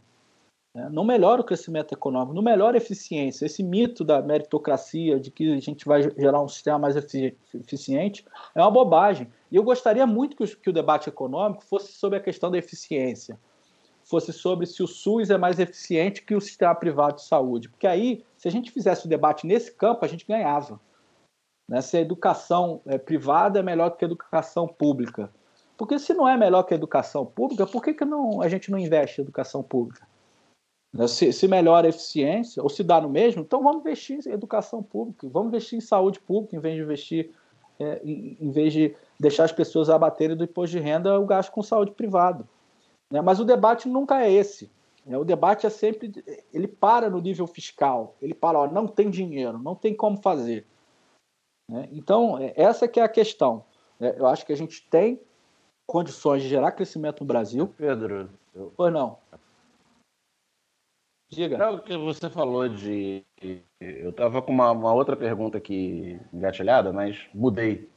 Né? 0.77 0.91
Não 0.93 1.05
melhora 1.05 1.41
o 1.41 1.45
crescimento 1.45 1.95
econômico, 1.95 2.35
não 2.35 2.43
melhora 2.43 2.77
a 2.77 2.83
eficiência. 2.83 3.47
Esse 3.47 3.62
mito 3.62 4.05
da 4.05 4.20
meritocracia, 4.20 5.18
de 5.18 5.31
que 5.31 5.55
a 5.55 5.59
gente 5.59 5.87
vai 5.87 6.03
gerar 6.03 6.43
um 6.43 6.49
sistema 6.49 6.79
mais 6.79 6.95
eficiente, 6.97 8.27
é 8.55 8.61
uma 8.61 8.70
bobagem. 8.70 9.33
E 9.51 9.57
eu 9.57 9.62
gostaria 9.62 10.07
muito 10.07 10.37
que 10.37 10.68
o, 10.68 10.72
debate 10.74 11.09
econômico 11.09 11.64
fosse 11.64 11.93
sobre 11.93 12.18
a 12.18 12.22
questão 12.22 12.51
da 12.51 12.59
eficiência, 12.59 13.41
fosse 14.05 14.35
sobre 14.35 14.66
se 14.66 14.83
o 14.83 14.87
SUS 14.87 15.31
é 15.31 15.39
mais 15.39 15.59
eficiente 15.59 16.22
que 16.22 16.35
o 16.35 16.41
sistema 16.43 16.74
privado 16.74 17.16
de 17.16 17.24
saúde. 17.24 17.70
Porque 17.70 17.87
aí, 17.87 18.22
se 18.37 18.47
a 18.47 18.51
gente 18.51 18.70
fizesse 18.70 19.07
o 19.07 19.09
debate 19.09 19.47
nesse 19.47 19.72
campo, 19.72 20.05
a 20.05 20.09
gente 20.09 20.27
ganhava. 20.27 20.79
Né? 21.66 21.81
Se 21.81 21.97
a 21.97 22.03
educação 22.03 22.83
é, 22.85 22.99
privada 22.99 23.61
é 23.61 23.62
melhor 23.62 23.97
que 23.97 24.05
a 24.05 24.09
educação 24.09 24.68
pública. 24.68 25.31
Porque 25.74 25.99
se 25.99 26.12
não 26.12 26.29
é 26.29 26.37
melhor 26.37 26.64
que 26.64 26.74
a 26.74 26.77
educação 26.77 27.24
pública, 27.24 27.66
por 27.66 27.83
que, 27.83 27.95
que 27.95 28.05
não, 28.05 28.43
a 28.43 28.49
gente 28.51 28.70
não 28.70 28.79
investe 28.79 29.22
em 29.22 29.24
educação 29.24 29.62
pública? 29.62 30.07
Né? 30.97 31.07
Se, 31.07 31.33
se, 31.33 31.47
melhora 31.47 31.87
a 31.87 31.91
eficiência, 31.91 32.63
ou 32.63 32.69
se 32.69 32.83
dá 32.83 33.01
no 33.01 33.09
mesmo, 33.09 33.43
então 33.43 33.63
vamos 33.63 33.81
investir 33.81 34.19
em 34.27 34.31
educação 34.31 34.83
pública, 34.83 35.29
vamos 35.29 35.49
investir 35.49 35.79
em 35.79 35.83
saúde 35.83 36.19
pública, 36.19 36.57
em 36.57 36.61
vez 36.61 36.77
de 36.77 36.83
investir, 36.83 37.31
é, 37.79 38.01
em, 38.03 38.37
em, 38.41 38.51
vez 38.51 38.73
de 38.73 38.95
deixar 39.21 39.45
as 39.45 39.53
pessoas 39.53 39.91
abaterem 39.91 40.37
do 40.37 40.45
imposto 40.45 40.77
de 40.77 40.83
renda 40.83 41.19
o 41.21 41.27
gasto 41.27 41.53
com 41.53 41.63
saúde 41.63 41.93
privado. 41.93 42.49
Né? 43.11 43.21
Mas 43.21 43.39
o 43.39 43.45
debate 43.45 43.89
nunca 43.89 44.23
é 44.23 44.33
esse. 44.33 44.71
Né? 45.05 45.19
O 45.19 45.25
debate 45.25 45.67
é 45.67 45.71
sempre, 45.71 46.13
ele 46.53 46.67
para 46.67 47.11
no 47.11 47.21
nível 47.21 47.47
fiscal, 47.47 48.17
ele 48.21 48.35
para, 48.35 48.59
ó, 48.59 48.67
não 48.67 48.87
tem 48.87 49.11
dinheiro, 49.11 49.59
não 49.59 49.75
tem 49.75 49.95
como 49.95 50.17
fazer. 50.23 50.67
Né? 51.71 51.89
Então, 51.93 52.39
é, 52.39 52.55
essa 52.57 52.89
que 52.89 52.99
é 52.99 53.03
a 53.03 53.09
questão. 53.09 53.65
Né? 54.01 54.15
Eu 54.17 54.27
acho 54.27 54.47
que 54.47 54.53
a 54.53 54.57
gente 54.57 54.89
tem 54.89 55.21
condições 55.87 56.43
de 56.43 56.49
gerar 56.49 56.73
crescimento 56.73 57.21
no 57.21 57.27
Brasil. 57.27 57.73
Pedro, 57.77 58.31
eu... 58.55 58.73
Pois 58.77 58.93
não. 58.93 59.19
Diga. 61.29 61.59
Não, 61.59 61.74
o 61.74 61.81
que 61.81 61.97
você 61.97 62.31
falou 62.31 62.68
de. 62.68 63.24
Eu 63.81 64.11
estava 64.11 64.41
com 64.41 64.53
uma, 64.53 64.70
uma, 64.70 64.95
outra 64.95 65.16
pergunta 65.16 65.59
aqui 65.59 66.20
engatilhada, 66.33 66.93
mas 66.93 67.18
mudei 67.35 67.89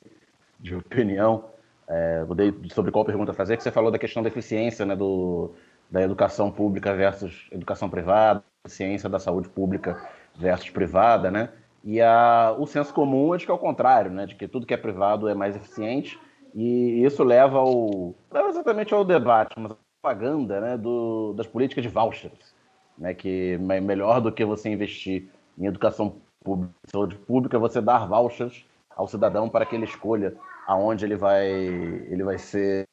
de 0.59 0.73
opinião. 0.75 1.45
É, 1.87 2.23
mudei 2.23 2.53
sobre 2.71 2.91
qual 2.91 3.05
pergunta 3.05 3.33
fazer, 3.33 3.57
que 3.57 3.63
você 3.63 3.71
falou 3.71 3.91
da 3.91 3.97
questão 3.97 4.21
da 4.21 4.29
eficiência 4.29 4.85
né, 4.85 4.95
do, 4.95 5.51
da 5.89 6.01
educação 6.01 6.51
pública 6.51 6.93
versus 6.93 7.47
educação 7.51 7.89
privada, 7.89 8.43
ciência 8.67 9.09
da 9.09 9.17
saúde 9.17 9.49
pública 9.49 10.07
versus 10.35 10.69
privada, 10.69 11.31
né? 11.31 11.49
E 11.83 12.01
a, 12.01 12.55
o 12.57 12.67
senso 12.67 12.93
comum 12.93 13.33
é 13.33 13.37
de 13.37 13.45
que 13.45 13.51
é 13.51 13.53
o 13.53 13.59
contrário, 13.59 14.11
né? 14.11 14.25
De 14.25 14.35
que 14.35 14.47
tudo 14.47 14.65
que 14.65 14.73
é 14.73 14.77
privado 14.77 15.27
é 15.27 15.33
mais 15.33 15.55
eficiente 15.55 16.19
e 16.53 17.03
isso 17.03 17.23
leva 17.23 17.59
ao 17.59 18.15
leva 18.31 18.49
exatamente 18.49 18.93
ao 18.93 19.05
debate, 19.05 19.53
mas 19.57 19.71
a 19.71 19.77
propaganda, 20.01 20.59
né? 20.59 20.77
Do, 20.77 21.33
das 21.33 21.47
políticas 21.47 21.83
de 21.83 21.89
vouchers, 21.89 22.53
né? 22.99 23.13
Que 23.13 23.53
é 23.53 23.79
melhor 23.79 24.21
do 24.21 24.31
que 24.31 24.45
você 24.45 24.69
investir 24.69 25.29
em 25.57 25.65
educação 25.65 26.17
pública, 26.43 26.73
saúde 26.91 27.15
pública, 27.15 27.57
você 27.57 27.81
dar 27.81 28.07
vouchers 28.07 28.65
ao 28.89 29.07
cidadão 29.07 29.49
para 29.49 29.65
que 29.65 29.75
ele 29.75 29.85
escolha 29.85 30.35
aonde 30.67 31.05
ele 31.05 31.15
vai, 31.15 31.47
ele 31.49 32.23
vai 32.23 32.37
ser 32.37 32.85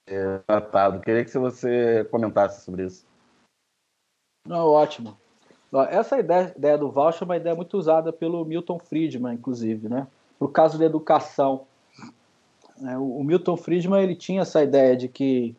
tratado. 0.46 1.00
Queria 1.00 1.24
que 1.24 1.38
você 1.38 2.04
comentasse 2.10 2.64
sobre 2.64 2.86
isso. 2.86 3.04
Não, 4.46 4.68
ótimo. 4.68 5.16
Essa 5.90 6.18
ideia, 6.18 6.54
ideia 6.56 6.78
do 6.78 6.90
voucher 6.90 7.22
é 7.22 7.24
uma 7.24 7.36
ideia 7.36 7.54
muito 7.54 7.76
usada 7.76 8.12
pelo 8.12 8.44
Milton 8.44 8.78
Friedman, 8.78 9.34
inclusive, 9.34 9.88
né? 9.88 10.06
Para 10.38 10.46
o 10.46 10.50
caso 10.50 10.78
da 10.78 10.86
educação. 10.86 11.66
É, 12.82 12.96
o 12.96 13.22
Milton 13.22 13.56
Friedman 13.56 14.02
ele 14.02 14.14
tinha 14.14 14.42
essa 14.42 14.62
ideia 14.62 14.96
de 14.96 15.08
que 15.08 15.54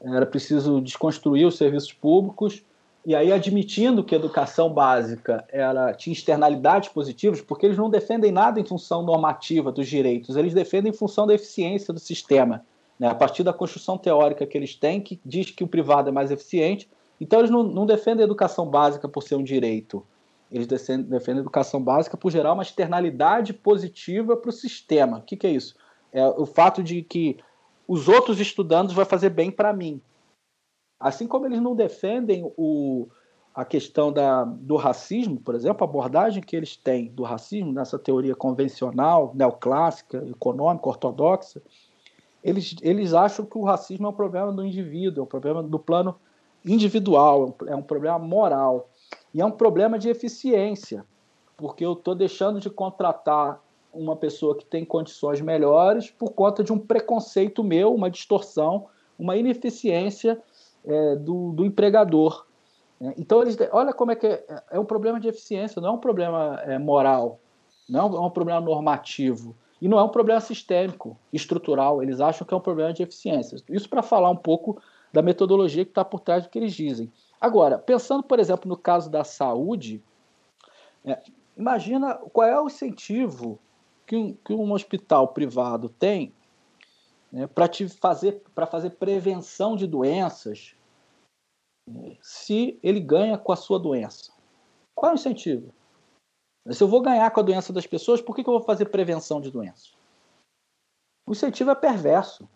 era 0.00 0.24
preciso 0.24 0.80
desconstruir 0.80 1.46
os 1.46 1.56
serviços 1.56 1.92
públicos 1.92 2.64
e 3.04 3.14
aí 3.14 3.32
admitindo 3.32 4.04
que 4.04 4.14
a 4.14 4.18
educação 4.18 4.72
básica 4.72 5.44
ela 5.50 5.94
tinha 5.94 6.12
externalidades 6.12 6.90
positivas, 6.90 7.40
porque 7.40 7.64
eles 7.64 7.78
não 7.78 7.88
defendem 7.88 8.30
nada 8.30 8.60
em 8.60 8.64
função 8.64 9.02
normativa 9.02 9.72
dos 9.72 9.88
direitos, 9.88 10.36
eles 10.36 10.52
defendem 10.52 10.90
em 10.90 10.94
função 10.94 11.26
da 11.26 11.34
eficiência 11.34 11.94
do 11.94 12.00
sistema, 12.00 12.64
né? 12.98 13.08
a 13.08 13.14
partir 13.14 13.42
da 13.42 13.52
construção 13.52 13.96
teórica 13.96 14.46
que 14.46 14.56
eles 14.56 14.74
têm, 14.74 15.00
que 15.00 15.18
diz 15.24 15.50
que 15.50 15.64
o 15.64 15.68
privado 15.68 16.10
é 16.10 16.12
mais 16.12 16.30
eficiente, 16.30 16.88
então 17.18 17.38
eles 17.38 17.50
não, 17.50 17.62
não 17.62 17.86
defendem 17.86 18.22
a 18.22 18.26
educação 18.26 18.66
básica 18.66 19.08
por 19.08 19.22
ser 19.22 19.36
um 19.36 19.44
direito, 19.44 20.04
eles 20.52 20.66
defendem, 20.66 21.06
defendem 21.06 21.38
a 21.38 21.42
educação 21.42 21.80
básica 21.80 22.16
por 22.16 22.30
gerar 22.30 22.52
uma 22.52 22.62
externalidade 22.62 23.54
positiva 23.54 24.36
para 24.36 24.50
o 24.50 24.52
sistema. 24.52 25.18
O 25.18 25.22
que, 25.22 25.36
que 25.36 25.46
é 25.46 25.50
isso? 25.50 25.76
É 26.12 26.26
o 26.26 26.44
fato 26.44 26.82
de 26.82 27.02
que 27.02 27.38
os 27.86 28.08
outros 28.08 28.40
estudantes 28.40 28.94
vai 28.94 29.04
fazer 29.04 29.30
bem 29.30 29.50
para 29.50 29.72
mim, 29.72 30.00
Assim 31.00 31.26
como 31.26 31.46
eles 31.46 31.62
não 31.62 31.74
defendem 31.74 32.44
o, 32.58 33.08
a 33.54 33.64
questão 33.64 34.12
da, 34.12 34.44
do 34.44 34.76
racismo, 34.76 35.40
por 35.40 35.54
exemplo, 35.54 35.82
a 35.82 35.88
abordagem 35.88 36.42
que 36.42 36.54
eles 36.54 36.76
têm 36.76 37.06
do 37.06 37.22
racismo 37.22 37.72
nessa 37.72 37.98
teoria 37.98 38.34
convencional, 38.34 39.32
neoclássica, 39.34 40.22
econômica, 40.28 40.88
ortodoxa, 40.88 41.62
eles, 42.44 42.76
eles 42.82 43.14
acham 43.14 43.44
que 43.44 43.56
o 43.56 43.64
racismo 43.64 44.06
é 44.06 44.10
um 44.10 44.14
problema 44.14 44.52
do 44.52 44.64
indivíduo, 44.64 45.22
é 45.22 45.24
um 45.24 45.28
problema 45.28 45.62
do 45.62 45.78
plano 45.78 46.14
individual, 46.64 47.54
é 47.66 47.74
um 47.74 47.82
problema 47.82 48.18
moral. 48.18 48.88
E 49.32 49.40
é 49.40 49.44
um 49.44 49.50
problema 49.50 49.98
de 49.98 50.08
eficiência, 50.08 51.04
porque 51.56 51.84
eu 51.84 51.94
estou 51.94 52.14
deixando 52.14 52.60
de 52.60 52.68
contratar 52.68 53.60
uma 53.92 54.16
pessoa 54.16 54.56
que 54.56 54.64
tem 54.64 54.84
condições 54.84 55.40
melhores 55.40 56.10
por 56.10 56.32
conta 56.32 56.62
de 56.62 56.72
um 56.72 56.78
preconceito 56.78 57.64
meu, 57.64 57.94
uma 57.94 58.10
distorção, 58.10 58.86
uma 59.18 59.36
ineficiência 59.36 60.40
é, 60.84 61.16
do, 61.16 61.52
do, 61.52 61.64
empregador. 61.64 62.46
Né? 63.00 63.14
Então, 63.18 63.42
eles, 63.42 63.56
olha 63.72 63.92
como 63.92 64.12
é 64.12 64.16
que 64.16 64.26
é, 64.26 64.44
é, 64.70 64.78
um 64.78 64.84
problema 64.84 65.20
de 65.20 65.28
eficiência, 65.28 65.80
não 65.80 65.90
é 65.90 65.92
um 65.92 65.98
problema 65.98 66.60
é, 66.64 66.78
moral, 66.78 67.38
não 67.88 68.16
é 68.16 68.20
um 68.20 68.30
problema 68.30 68.60
normativo. 68.60 69.56
E 69.80 69.88
não 69.88 69.98
é 69.98 70.04
um 70.04 70.10
problema 70.10 70.40
sistêmico, 70.40 71.16
estrutural. 71.32 72.02
Eles 72.02 72.20
acham 72.20 72.46
que 72.46 72.52
é 72.52 72.56
um 72.56 72.60
problema 72.60 72.92
de 72.92 73.02
eficiência. 73.02 73.56
Isso 73.70 73.88
para 73.88 74.02
falar 74.02 74.28
um 74.28 74.36
pouco 74.36 74.80
da 75.10 75.22
metodologia 75.22 75.86
que 75.86 75.90
está 75.90 76.04
por 76.04 76.20
trás 76.20 76.44
do 76.44 76.50
que 76.50 76.58
eles 76.58 76.74
dizem. 76.74 77.10
Agora, 77.40 77.78
pensando, 77.78 78.22
por 78.22 78.38
exemplo, 78.38 78.68
no 78.68 78.76
caso 78.76 79.10
da 79.10 79.24
saúde, 79.24 80.02
é, 81.04 81.18
imagina 81.56 82.14
qual 82.32 82.46
é 82.46 82.60
o 82.60 82.66
incentivo 82.66 83.58
que 84.06 84.16
um, 84.16 84.34
que 84.44 84.52
um 84.52 84.72
hospital 84.72 85.28
privado 85.28 85.88
tem 85.88 86.32
né, 87.32 87.46
para 87.46 87.68
fazer, 88.00 88.42
fazer 88.70 88.90
prevenção 88.90 89.76
de 89.76 89.86
doenças 89.86 90.74
se 92.20 92.78
ele 92.82 93.00
ganha 93.00 93.36
com 93.38 93.52
a 93.52 93.56
sua 93.56 93.78
doença. 93.78 94.32
Qual 94.94 95.10
é 95.10 95.14
o 95.14 95.18
incentivo? 95.18 95.74
Se 96.70 96.82
eu 96.82 96.88
vou 96.88 97.00
ganhar 97.00 97.30
com 97.30 97.40
a 97.40 97.42
doença 97.42 97.72
das 97.72 97.86
pessoas, 97.86 98.20
por 98.20 98.36
que, 98.36 98.44
que 98.44 98.48
eu 98.48 98.54
vou 98.54 98.62
fazer 98.62 98.86
prevenção 98.86 99.40
de 99.40 99.50
doenças? 99.50 99.94
O 101.26 101.32
incentivo 101.32 101.70
é 101.70 101.74
perverso. 101.74 102.48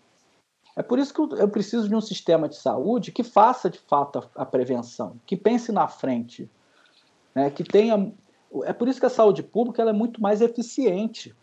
É 0.76 0.82
por 0.82 0.98
isso 0.98 1.14
que 1.14 1.20
eu 1.20 1.48
preciso 1.48 1.88
de 1.88 1.94
um 1.94 2.00
sistema 2.00 2.48
de 2.48 2.56
saúde 2.56 3.12
que 3.12 3.22
faça 3.22 3.70
de 3.70 3.78
fato 3.78 4.28
a 4.34 4.44
prevenção, 4.44 5.20
que 5.24 5.36
pense 5.36 5.70
na 5.70 5.86
frente, 5.86 6.50
né, 7.34 7.50
que 7.50 7.62
tenha. 7.62 8.12
É 8.64 8.72
por 8.72 8.88
isso 8.88 8.98
que 8.98 9.06
a 9.06 9.10
saúde 9.10 9.42
pública 9.42 9.82
é 9.82 9.92
muito 9.92 10.20
mais 10.20 10.40
eficiente. 10.40 11.34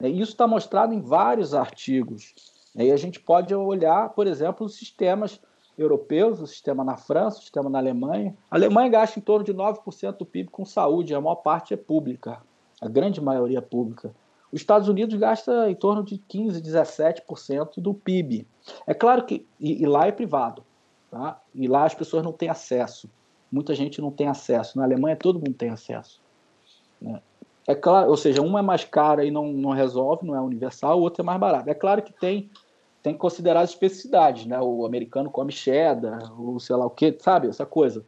Né, 0.00 0.08
isso 0.08 0.32
está 0.32 0.46
mostrado 0.46 0.92
em 0.92 1.00
vários 1.00 1.54
artigos. 1.54 2.34
Aí 2.76 2.90
a 2.90 2.96
gente 2.96 3.20
pode 3.20 3.54
olhar, 3.54 4.10
por 4.10 4.26
exemplo, 4.26 4.66
os 4.66 4.74
sistemas 4.74 5.40
europeus, 5.76 6.40
o 6.40 6.46
sistema 6.46 6.84
na 6.84 6.96
França, 6.96 7.38
o 7.38 7.42
sistema 7.42 7.68
na 7.68 7.78
Alemanha. 7.78 8.34
A 8.50 8.56
Alemanha 8.56 8.88
gasta 8.88 9.18
em 9.18 9.22
torno 9.22 9.44
de 9.44 9.52
9% 9.52 10.16
do 10.18 10.26
PIB 10.26 10.50
com 10.50 10.64
saúde, 10.64 11.14
a 11.14 11.20
maior 11.20 11.36
parte 11.36 11.74
é 11.74 11.76
pública, 11.76 12.40
a 12.80 12.88
grande 12.88 13.20
maioria 13.20 13.58
é 13.58 13.62
pública. 13.62 14.14
Os 14.52 14.60
Estados 14.60 14.88
Unidos 14.88 15.18
gasta 15.18 15.70
em 15.70 15.74
torno 15.74 16.02
de 16.02 16.18
15, 16.18 16.60
17% 16.60 17.80
do 17.80 17.94
PIB. 17.94 18.46
É 18.86 18.92
claro 18.92 19.24
que 19.24 19.46
e, 19.58 19.82
e, 19.82 19.86
lá 19.86 20.06
é 20.06 20.12
privado, 20.12 20.62
tá? 21.10 21.40
E 21.54 21.66
lá 21.66 21.84
as 21.84 21.94
pessoas 21.94 22.22
não 22.22 22.32
têm 22.32 22.50
acesso. 22.50 23.08
Muita 23.50 23.74
gente 23.74 24.00
não 24.00 24.10
tem 24.10 24.28
acesso. 24.28 24.76
Na 24.76 24.84
Alemanha 24.84 25.16
todo 25.16 25.38
mundo 25.38 25.54
tem 25.54 25.70
acesso. 25.70 26.20
Né? 27.00 27.20
É 27.66 27.74
claro, 27.74 28.10
ou 28.10 28.16
seja, 28.16 28.42
uma 28.42 28.58
é 28.58 28.62
mais 28.62 28.84
cara 28.84 29.24
e 29.24 29.30
não, 29.30 29.52
não 29.52 29.70
resolve, 29.70 30.26
não 30.26 30.34
é 30.34 30.40
universal, 30.40 30.98
o 30.98 31.02
outro 31.02 31.22
é 31.22 31.24
mais 31.24 31.40
barato. 31.40 31.70
É 31.70 31.74
claro 31.74 32.02
que 32.02 32.12
tem 32.12 32.50
tem 33.02 33.12
que 33.12 33.18
considerar 33.18 33.62
as 33.62 33.70
especificidades, 33.70 34.46
né? 34.46 34.60
O 34.60 34.86
americano 34.86 35.30
come 35.30 35.50
cheddar, 35.50 36.40
o 36.40 36.60
sei 36.60 36.76
lá 36.76 36.86
o 36.86 36.90
que, 36.90 37.16
sabe? 37.18 37.48
Essa 37.48 37.66
coisa. 37.66 38.04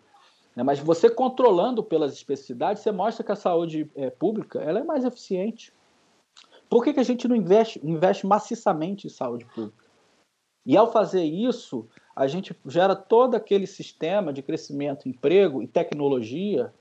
Né? 0.55 0.63
Mas 0.63 0.79
você 0.79 1.11
controlando 1.11 1.83
pelas 1.83 2.13
especificidades, 2.13 2.83
você 2.83 2.93
mostra 2.93 3.25
que 3.25 3.33
a 3.33 3.37
saúde 3.37 3.91
é, 3.97 4.11
pública 4.11 4.61
ela 4.61 4.79
é 4.79 4.85
mais 4.85 5.05
eficiente. 5.05 5.73
Por 6.69 6.85
que, 6.85 6.95
que 6.95 7.01
a 7.01 7.05
gente 7.05 7.27
não 7.27 7.37
investe, 7.37 7.81
investe 7.85 8.27
maciçamente 8.27 9.07
em 9.07 9.11
saúde 9.11 9.45
pública? 9.47 9.85
E 10.65 10.77
ao 10.77 10.91
fazer 10.91 11.25
isso, 11.25 11.87
a 12.17 12.27
gente 12.27 12.57
gera 12.67 12.97
todo 12.97 13.35
aquele 13.35 13.67
sistema 13.67 14.33
de 14.33 14.43
crescimento, 14.43 15.09
emprego 15.09 15.63
e 15.63 15.67
tecnologia 15.67 16.73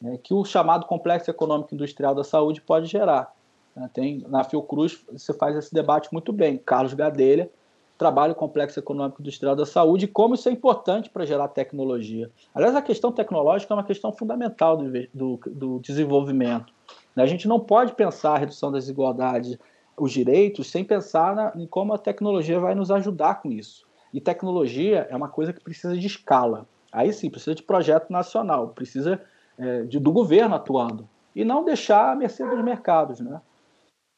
né, 0.00 0.18
que 0.18 0.34
o 0.34 0.44
chamado 0.44 0.86
complexo 0.86 1.30
econômico 1.30 1.74
industrial 1.74 2.14
da 2.14 2.24
saúde 2.24 2.60
pode 2.60 2.86
gerar. 2.86 3.34
Né? 3.74 3.90
Tem, 3.92 4.24
na 4.28 4.44
Fiocruz 4.44 5.04
você 5.10 5.32
faz 5.32 5.56
esse 5.56 5.72
debate 5.72 6.08
muito 6.12 6.32
bem. 6.32 6.58
Carlos 6.58 6.94
Gadelha 6.94 7.50
trabalha 7.98 8.32
o 8.32 8.36
complexo 8.36 8.78
econômico 8.78 9.22
industrial 9.22 9.54
da 9.54 9.64
saúde 9.64 10.06
e 10.06 10.08
como 10.08 10.34
isso 10.34 10.48
é 10.48 10.52
importante 10.52 11.08
para 11.08 11.24
gerar 11.24 11.48
tecnologia. 11.48 12.30
Aliás, 12.52 12.74
a 12.74 12.82
questão 12.82 13.12
tecnológica 13.12 13.72
é 13.72 13.76
uma 13.76 13.84
questão 13.84 14.12
fundamental 14.12 14.76
do, 14.76 14.90
do, 15.14 15.40
do 15.46 15.78
desenvolvimento. 15.78 16.72
A 17.14 17.26
gente 17.26 17.46
não 17.46 17.60
pode 17.60 17.92
pensar 17.94 18.34
a 18.34 18.38
redução 18.38 18.72
das 18.72 18.84
desigualdades, 18.84 19.56
os 19.96 20.10
direitos, 20.10 20.70
sem 20.70 20.82
pensar 20.82 21.36
na, 21.36 21.52
em 21.54 21.66
como 21.66 21.92
a 21.92 21.98
tecnologia 21.98 22.58
vai 22.58 22.74
nos 22.74 22.90
ajudar 22.90 23.40
com 23.40 23.52
isso. 23.52 23.86
E 24.12 24.20
tecnologia 24.20 25.06
é 25.10 25.14
uma 25.14 25.28
coisa 25.28 25.52
que 25.52 25.62
precisa 25.62 25.96
de 25.96 26.06
escala. 26.06 26.66
Aí 26.90 27.12
sim, 27.12 27.30
precisa 27.30 27.54
de 27.54 27.62
projeto 27.62 28.10
nacional, 28.10 28.68
precisa 28.68 29.20
é, 29.56 29.82
de, 29.82 29.98
do 29.98 30.12
governo 30.12 30.54
atuando. 30.54 31.08
E 31.34 31.44
não 31.44 31.64
deixar 31.64 32.12
a 32.12 32.16
mercê 32.16 32.44
dos 32.44 32.62
mercados. 32.62 33.20
Né? 33.20 33.40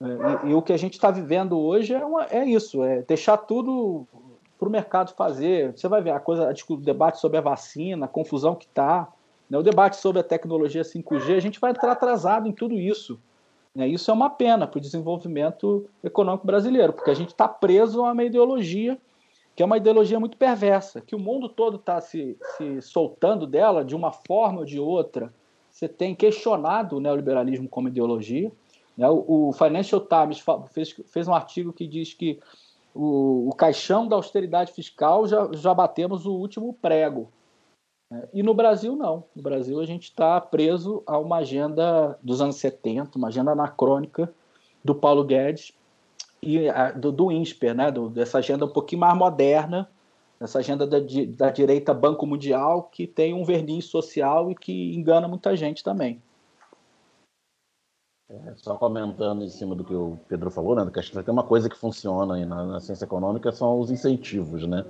É, 0.00 0.46
e, 0.46 0.50
e, 0.50 0.54
o 0.54 0.62
que 0.62 0.72
a 0.72 0.76
gente 0.76 0.94
está 0.94 1.10
vivendo 1.10 1.58
hoje 1.58 1.94
é, 1.94 2.04
uma, 2.04 2.24
é 2.26 2.44
isso, 2.44 2.82
é 2.82 3.02
deixar 3.02 3.36
tudo 3.36 4.06
para 4.58 4.68
o 4.68 4.70
mercado 4.70 5.14
fazer. 5.14 5.72
Você 5.72 5.88
vai 5.88 6.02
ver 6.02 6.10
a 6.10 6.20
coisa, 6.20 6.52
o 6.68 6.76
debate 6.76 7.20
sobre 7.20 7.38
a 7.38 7.40
vacina, 7.40 8.06
a 8.06 8.08
confusão 8.08 8.54
que 8.54 8.66
está, 8.66 9.08
né, 9.48 9.58
o 9.58 9.62
debate 9.62 9.96
sobre 9.96 10.20
a 10.20 10.24
tecnologia 10.24 10.82
5G, 10.82 11.36
a 11.36 11.40
gente 11.40 11.60
vai 11.60 11.70
entrar 11.70 11.92
atrasado 11.92 12.48
em 12.48 12.52
tudo 12.52 12.78
isso. 12.78 13.18
Né, 13.74 13.88
isso 13.88 14.10
é 14.10 14.14
uma 14.14 14.30
pena 14.30 14.66
para 14.66 14.78
o 14.78 14.80
desenvolvimento 14.80 15.86
econômico 16.02 16.46
brasileiro, 16.46 16.92
porque 16.92 17.10
a 17.10 17.14
gente 17.14 17.30
está 17.30 17.46
preso 17.48 18.04
a 18.04 18.12
uma 18.12 18.24
ideologia 18.24 18.98
que 19.54 19.62
é 19.62 19.66
uma 19.66 19.76
ideologia 19.76 20.18
muito 20.18 20.36
perversa, 20.36 21.00
que 21.00 21.14
o 21.14 21.18
mundo 21.18 21.48
todo 21.48 21.76
está 21.76 22.00
se, 22.00 22.36
se 22.56 22.82
soltando 22.82 23.46
dela 23.46 23.84
de 23.84 23.94
uma 23.94 24.10
forma 24.10 24.60
ou 24.60 24.64
de 24.64 24.80
outra. 24.80 25.32
Você 25.70 25.88
tem 25.88 26.14
questionado 26.14 26.96
o 26.96 27.00
neoliberalismo 27.00 27.68
como 27.68 27.88
ideologia? 27.88 28.50
O, 28.96 29.52
Financial 29.52 30.00
Times 30.00 30.44
fez, 30.70 30.94
fez 31.06 31.26
um 31.26 31.34
artigo 31.34 31.72
que 31.72 31.86
diz 31.86 32.14
que 32.14 32.40
o, 32.94 33.48
o 33.48 33.54
caixão 33.54 34.06
da 34.06 34.14
austeridade 34.14 34.72
fiscal 34.72 35.26
já, 35.26 35.48
já 35.52 35.74
batemos 35.74 36.26
o 36.26 36.32
último 36.32 36.72
prego. 36.80 37.28
Né? 38.10 38.28
E 38.32 38.42
no 38.42 38.54
Brasil, 38.54 38.94
não. 38.94 39.24
No 39.34 39.42
Brasil, 39.42 39.80
a 39.80 39.86
gente 39.86 40.04
está 40.04 40.40
preso 40.40 41.02
a 41.06 41.18
uma 41.18 41.38
agenda 41.38 42.18
dos 42.22 42.40
anos 42.40 42.56
70, 42.56 43.18
uma 43.18 43.28
agenda 43.28 43.50
anacrônica 43.50 44.32
do 44.84 44.94
Paulo 44.94 45.24
Guedes 45.24 45.72
e 46.40 46.68
a, 46.68 46.92
do, 46.92 47.10
do 47.10 47.32
INSPER, 47.32 47.74
né? 47.74 47.90
Do, 47.90 48.08
dessa 48.08 48.38
agenda 48.38 48.64
um 48.64 48.72
pouquinho 48.72 49.00
mais 49.00 49.16
moderna, 49.16 49.90
essa 50.38 50.58
agenda 50.58 50.86
da, 50.86 50.98
da 51.36 51.50
direita 51.50 51.94
Banco 51.94 52.26
Mundial, 52.26 52.84
que 52.92 53.06
tem 53.06 53.32
um 53.34 53.44
verniz 53.44 53.86
social 53.86 54.50
e 54.50 54.54
que 54.54 54.94
engana 54.94 55.26
muita 55.26 55.56
gente 55.56 55.82
também. 55.82 56.20
É, 58.28 58.54
só 58.56 58.76
comentando 58.76 59.44
em 59.44 59.50
cima 59.50 59.74
do 59.74 59.84
que 59.84 59.94
o 59.94 60.18
Pedro 60.28 60.50
falou, 60.50 60.74
né, 60.74 60.90
que 60.90 60.98
acho 60.98 61.12
que 61.12 61.22
tem 61.22 61.32
uma 61.32 61.42
coisa 61.42 61.68
que 61.68 61.76
funciona 61.76 62.36
aí 62.36 62.46
na, 62.46 62.64
na, 62.64 62.80
ciência 62.80 63.04
econômica 63.04 63.52
são 63.52 63.78
os 63.78 63.90
incentivos, 63.90 64.66
né? 64.66 64.82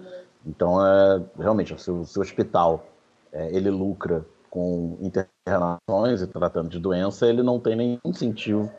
Então, 0.46 0.84
é, 0.86 1.20
realmente, 1.36 1.80
se 1.80 1.90
o 1.90 2.04
seu 2.04 2.22
hospital 2.22 2.86
é, 3.32 3.48
ele 3.54 3.70
lucra 3.70 4.24
com 4.48 4.96
internações 5.00 6.22
e 6.22 6.28
tratando 6.28 6.68
de 6.68 6.78
doença, 6.78 7.26
ele 7.26 7.42
não 7.42 7.58
tem 7.58 7.74
nenhum 7.74 7.98
incentivo 8.04 8.70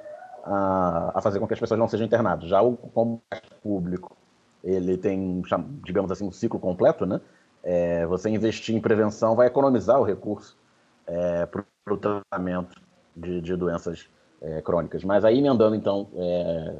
a, 0.45 1.12
a 1.16 1.22
fazer 1.22 1.39
com 1.39 1.47
que 1.47 1.53
as 1.53 1.60
pessoas 1.60 1.78
não 1.78 1.89
sejam 1.89 2.06
internadas. 2.06 2.47
Já 2.47 2.62
o 2.62 2.78
combate 2.78 3.49
público, 3.62 4.16
ele 4.64 4.97
tem, 4.97 5.41
digamos 5.84 6.12
assim, 6.12 6.26
um 6.26 6.32
ciclo 6.32 6.60
completo, 6.60 7.06
né? 7.06 7.20
É, 7.62 8.06
você 8.06 8.30
investir 8.30 8.74
em 8.74 8.80
prevenção 8.80 9.36
vai 9.36 9.47
economizar 9.47 9.99
o 9.99 10.03
recurso 10.03 10.56
é, 11.08 11.45
para 11.45 11.66
o 11.89 11.97
tratamento 11.97 12.80
de, 13.16 13.41
de 13.41 13.56
doenças 13.56 14.08
é, 14.46 14.62
crônicas. 14.62 15.04
Mas 15.04 15.26
aí 15.26 15.39
emendando 15.39 15.76
então 15.76 16.08
é, 16.16 16.76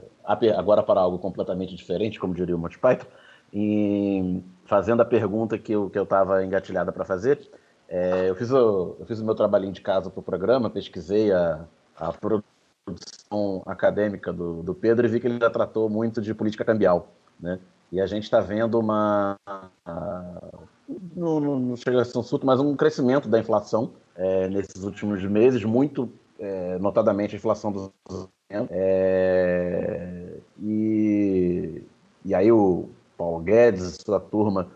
agora 0.56 0.84
para 0.84 1.02
algo 1.02 1.18
completamente 1.18 1.76
diferente, 1.76 2.20
como 2.20 2.34
diria 2.34 2.56
o 2.56 2.60
Monty 2.60 2.78
Python, 2.78 3.08
e 3.52 4.42
fazendo 4.66 5.02
a 5.02 5.06
pergunta 5.06 5.58
que 5.58 5.74
eu 5.74 5.92
estava 5.94 6.44
engatilhada 6.46 6.92
para 6.92 7.04
fazer, 7.04 7.50
é, 7.90 8.30
eu 8.30 8.36
fiz 8.36 8.52
o 8.52 8.96
eu 9.00 9.06
fiz 9.06 9.20
o 9.20 9.26
meu 9.26 9.36
trabalhinho 9.36 9.74
de 9.74 9.82
casa 9.82 10.10
para 10.10 10.20
o 10.20 10.24
programa, 10.24 10.70
pesquisei 10.70 11.32
a, 11.32 11.66
a 11.98 12.14
produção 12.14 13.64
acadêmica 13.66 14.32
do, 14.32 14.62
do 14.62 14.74
Pedro 14.74 15.08
e 15.08 15.10
vi 15.10 15.20
que 15.20 15.28
ele 15.28 15.40
já 15.40 15.50
tratou 15.50 15.90
muito 15.90 16.22
de 16.22 16.34
política 16.34 16.64
cambial, 16.64 17.08
né? 17.40 17.60
E 17.92 18.02
a 18.02 18.08
gente 18.08 18.24
está 18.24 18.40
vendo 18.40 18.80
uma 18.80 19.38
não, 21.16 21.76
chega 21.76 22.02
a 22.02 22.06
ser 22.06 22.18
um 22.18 22.24
surto, 22.24 22.46
mas 22.46 22.60
um 22.60 22.76
crescimento 22.76 23.28
da 23.28 23.40
inflação 23.40 23.94
é, 24.16 24.48
nesses 24.50 24.84
últimos 24.84 25.24
meses, 25.24 25.64
muito 25.64 26.12
é, 26.40 26.78
notadamente 26.80 27.36
a 27.36 27.38
inflação 27.38 27.72
dos 27.72 27.92
é, 28.50 30.38
e, 30.60 31.82
e 32.24 32.36
aí 32.36 32.52
o 32.52 32.90
Paulo 33.18 33.40
Guedes, 33.40 33.98
sua 34.06 34.20
turma, 34.20 34.70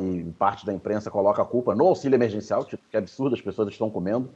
e 0.00 0.24
parte 0.32 0.66
da 0.66 0.72
imprensa 0.72 1.10
coloca 1.10 1.40
a 1.40 1.44
culpa 1.44 1.74
no 1.74 1.86
auxílio 1.86 2.16
emergencial, 2.16 2.64
tipo, 2.64 2.82
que 2.90 2.96
absurdo, 2.96 3.34
as 3.34 3.40
pessoas 3.40 3.68
estão 3.68 3.88
comendo, 3.88 4.28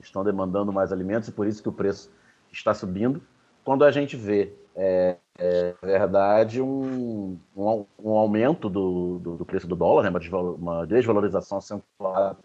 estão 0.00 0.24
demandando 0.24 0.72
mais 0.72 0.92
alimentos 0.92 1.28
e 1.28 1.32
por 1.32 1.46
isso 1.46 1.62
que 1.62 1.68
o 1.68 1.72
preço 1.72 2.10
está 2.52 2.74
subindo. 2.74 3.22
Quando 3.64 3.84
a 3.84 3.90
gente 3.90 4.16
vê, 4.16 4.52
é, 4.74 5.16
é 5.38 5.74
verdade, 5.80 6.60
um, 6.60 7.38
um, 7.56 7.86
um 8.02 8.10
aumento 8.10 8.68
do, 8.68 9.18
do, 9.20 9.36
do, 9.36 9.44
preço 9.44 9.66
do 9.66 9.76
dólar, 9.76 10.10
né, 10.10 10.20
uma 10.58 10.84
desvalorização 10.84 11.58
acentuada 11.58 12.36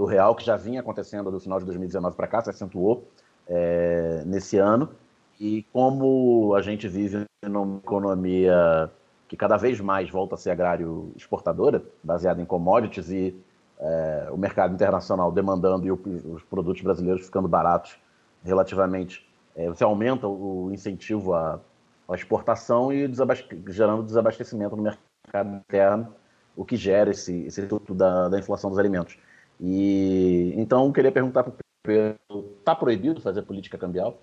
do 0.00 0.06
real, 0.06 0.34
que 0.34 0.42
já 0.42 0.56
vinha 0.56 0.80
acontecendo 0.80 1.30
do 1.30 1.38
final 1.38 1.58
de 1.58 1.66
2019 1.66 2.16
para 2.16 2.26
cá, 2.26 2.40
se 2.40 2.48
acentuou 2.48 3.06
é, 3.46 4.22
nesse 4.24 4.56
ano. 4.56 4.88
E 5.38 5.62
como 5.74 6.54
a 6.54 6.62
gente 6.62 6.88
vive 6.88 7.26
numa 7.42 7.76
economia 7.76 8.90
que 9.28 9.36
cada 9.36 9.58
vez 9.58 9.78
mais 9.78 10.08
volta 10.08 10.36
a 10.36 10.38
ser 10.38 10.52
agrário 10.52 11.12
exportadora, 11.14 11.84
baseada 12.02 12.40
em 12.40 12.46
commodities, 12.46 13.10
e 13.10 13.38
é, 13.78 14.28
o 14.32 14.38
mercado 14.38 14.72
internacional 14.72 15.30
demandando 15.30 15.86
e 15.86 15.90
o, 15.90 16.00
os 16.32 16.42
produtos 16.44 16.80
brasileiros 16.80 17.26
ficando 17.26 17.46
baratos 17.46 17.98
relativamente, 18.42 19.28
é, 19.54 19.68
você 19.68 19.84
aumenta 19.84 20.26
o 20.26 20.70
incentivo 20.72 21.34
à, 21.34 21.60
à 22.08 22.14
exportação 22.14 22.90
e 22.90 23.06
desabaste 23.06 23.46
gerando 23.68 24.02
desabastecimento 24.02 24.74
no 24.76 24.82
mercado 24.82 25.56
interno, 25.56 26.14
o 26.56 26.64
que 26.64 26.76
gera 26.76 27.10
esse, 27.10 27.42
esse 27.44 27.68
da, 27.90 28.30
da 28.30 28.38
inflação 28.38 28.70
dos 28.70 28.78
alimentos. 28.78 29.18
E 29.60 30.54
então 30.56 30.90
queria 30.90 31.12
perguntar 31.12 31.42
para 31.42 31.52
o 31.52 31.56
Pedro, 31.82 32.18
está 32.58 32.74
proibido 32.74 33.20
fazer 33.20 33.42
política 33.42 33.76
cambial? 33.76 34.18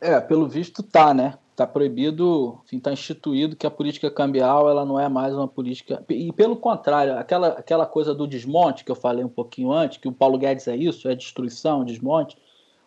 É, 0.00 0.18
pelo 0.18 0.48
visto 0.48 0.82
tá, 0.82 1.14
né? 1.14 1.38
Tá 1.54 1.66
proibido, 1.66 2.58
enfim, 2.64 2.80
tá 2.80 2.90
instituído 2.92 3.54
que 3.54 3.66
a 3.66 3.70
política 3.70 4.10
cambial 4.10 4.68
ela 4.68 4.84
não 4.84 4.98
é 4.98 5.08
mais 5.08 5.34
uma 5.34 5.46
política 5.46 6.02
e 6.08 6.32
pelo 6.32 6.56
contrário, 6.56 7.18
aquela 7.18 7.48
aquela 7.48 7.86
coisa 7.86 8.14
do 8.14 8.26
desmonte 8.26 8.82
que 8.82 8.90
eu 8.90 8.96
falei 8.96 9.22
um 9.22 9.28
pouquinho 9.28 9.70
antes, 9.70 9.98
que 9.98 10.08
o 10.08 10.12
Paulo 10.12 10.38
Guedes 10.38 10.66
é 10.66 10.74
isso, 10.74 11.08
é 11.08 11.14
destruição, 11.14 11.84
desmonte. 11.84 12.36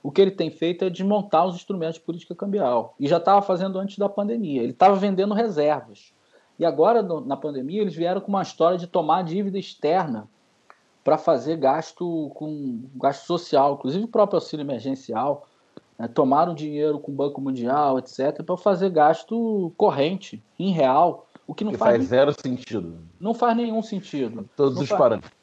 O 0.01 0.11
que 0.11 0.19
ele 0.19 0.31
tem 0.31 0.49
feito 0.49 0.83
é 0.83 0.89
desmontar 0.89 1.47
os 1.47 1.55
instrumentos 1.55 1.95
de 1.95 2.01
política 2.01 2.35
cambial. 2.35 2.93
E 2.99 3.07
já 3.07 3.17
estava 3.17 3.41
fazendo 3.41 3.79
antes 3.79 3.97
da 3.97 4.09
pandemia. 4.09 4.61
Ele 4.61 4.73
estava 4.73 4.95
vendendo 4.97 5.33
reservas. 5.33 6.11
E 6.59 6.65
agora, 6.65 7.01
no, 7.01 7.21
na 7.21 7.37
pandemia, 7.37 7.81
eles 7.81 7.95
vieram 7.95 8.19
com 8.19 8.27
uma 8.27 8.41
história 8.41 8.77
de 8.77 8.85
tomar 8.85 9.23
dívida 9.23 9.57
externa 9.57 10.27
para 11.03 11.17
fazer 11.17 11.57
gasto 11.57 12.31
com 12.35 12.81
gasto 12.95 13.25
social, 13.25 13.73
inclusive 13.73 14.05
o 14.05 14.07
próprio 14.07 14.37
auxílio 14.37 14.63
emergencial. 14.63 15.47
Né, 15.97 16.07
tomaram 16.07 16.55
dinheiro 16.55 16.99
com 16.99 17.11
o 17.11 17.15
Banco 17.15 17.39
Mundial, 17.39 17.99
etc., 17.99 18.41
para 18.43 18.57
fazer 18.57 18.89
gasto 18.89 19.71
corrente, 19.77 20.43
em 20.57 20.71
real, 20.71 21.27
o 21.45 21.53
que 21.53 21.63
não 21.63 21.71
que 21.71 21.77
faz, 21.77 21.97
faz 21.97 22.07
zero 22.07 22.33
sentido. 22.33 22.99
Não 23.19 23.33
faz 23.33 23.55
nenhum 23.55 23.81
sentido. 23.81 24.49
Todos 24.55 24.75
não 24.75 24.83
os 24.83 24.89
faz... 24.89 24.99
parâmetros. 24.99 25.33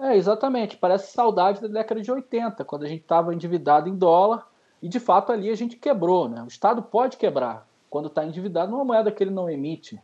É, 0.00 0.16
exatamente. 0.16 0.76
Parece 0.78 1.12
saudade 1.12 1.60
da 1.60 1.68
década 1.68 2.00
de 2.00 2.10
80, 2.10 2.64
quando 2.64 2.84
a 2.84 2.88
gente 2.88 3.02
estava 3.02 3.34
endividado 3.34 3.88
em 3.88 3.94
dólar 3.94 4.46
e, 4.80 4.88
de 4.88 4.98
fato, 4.98 5.30
ali 5.30 5.50
a 5.50 5.54
gente 5.54 5.76
quebrou. 5.76 6.28
Né? 6.28 6.42
O 6.42 6.48
Estado 6.48 6.82
pode 6.82 7.18
quebrar 7.18 7.68
quando 7.90 8.06
está 8.06 8.24
endividado 8.24 8.70
numa 8.70 8.84
moeda 8.84 9.12
que 9.12 9.22
ele 9.22 9.30
não 9.30 9.50
emite. 9.50 10.00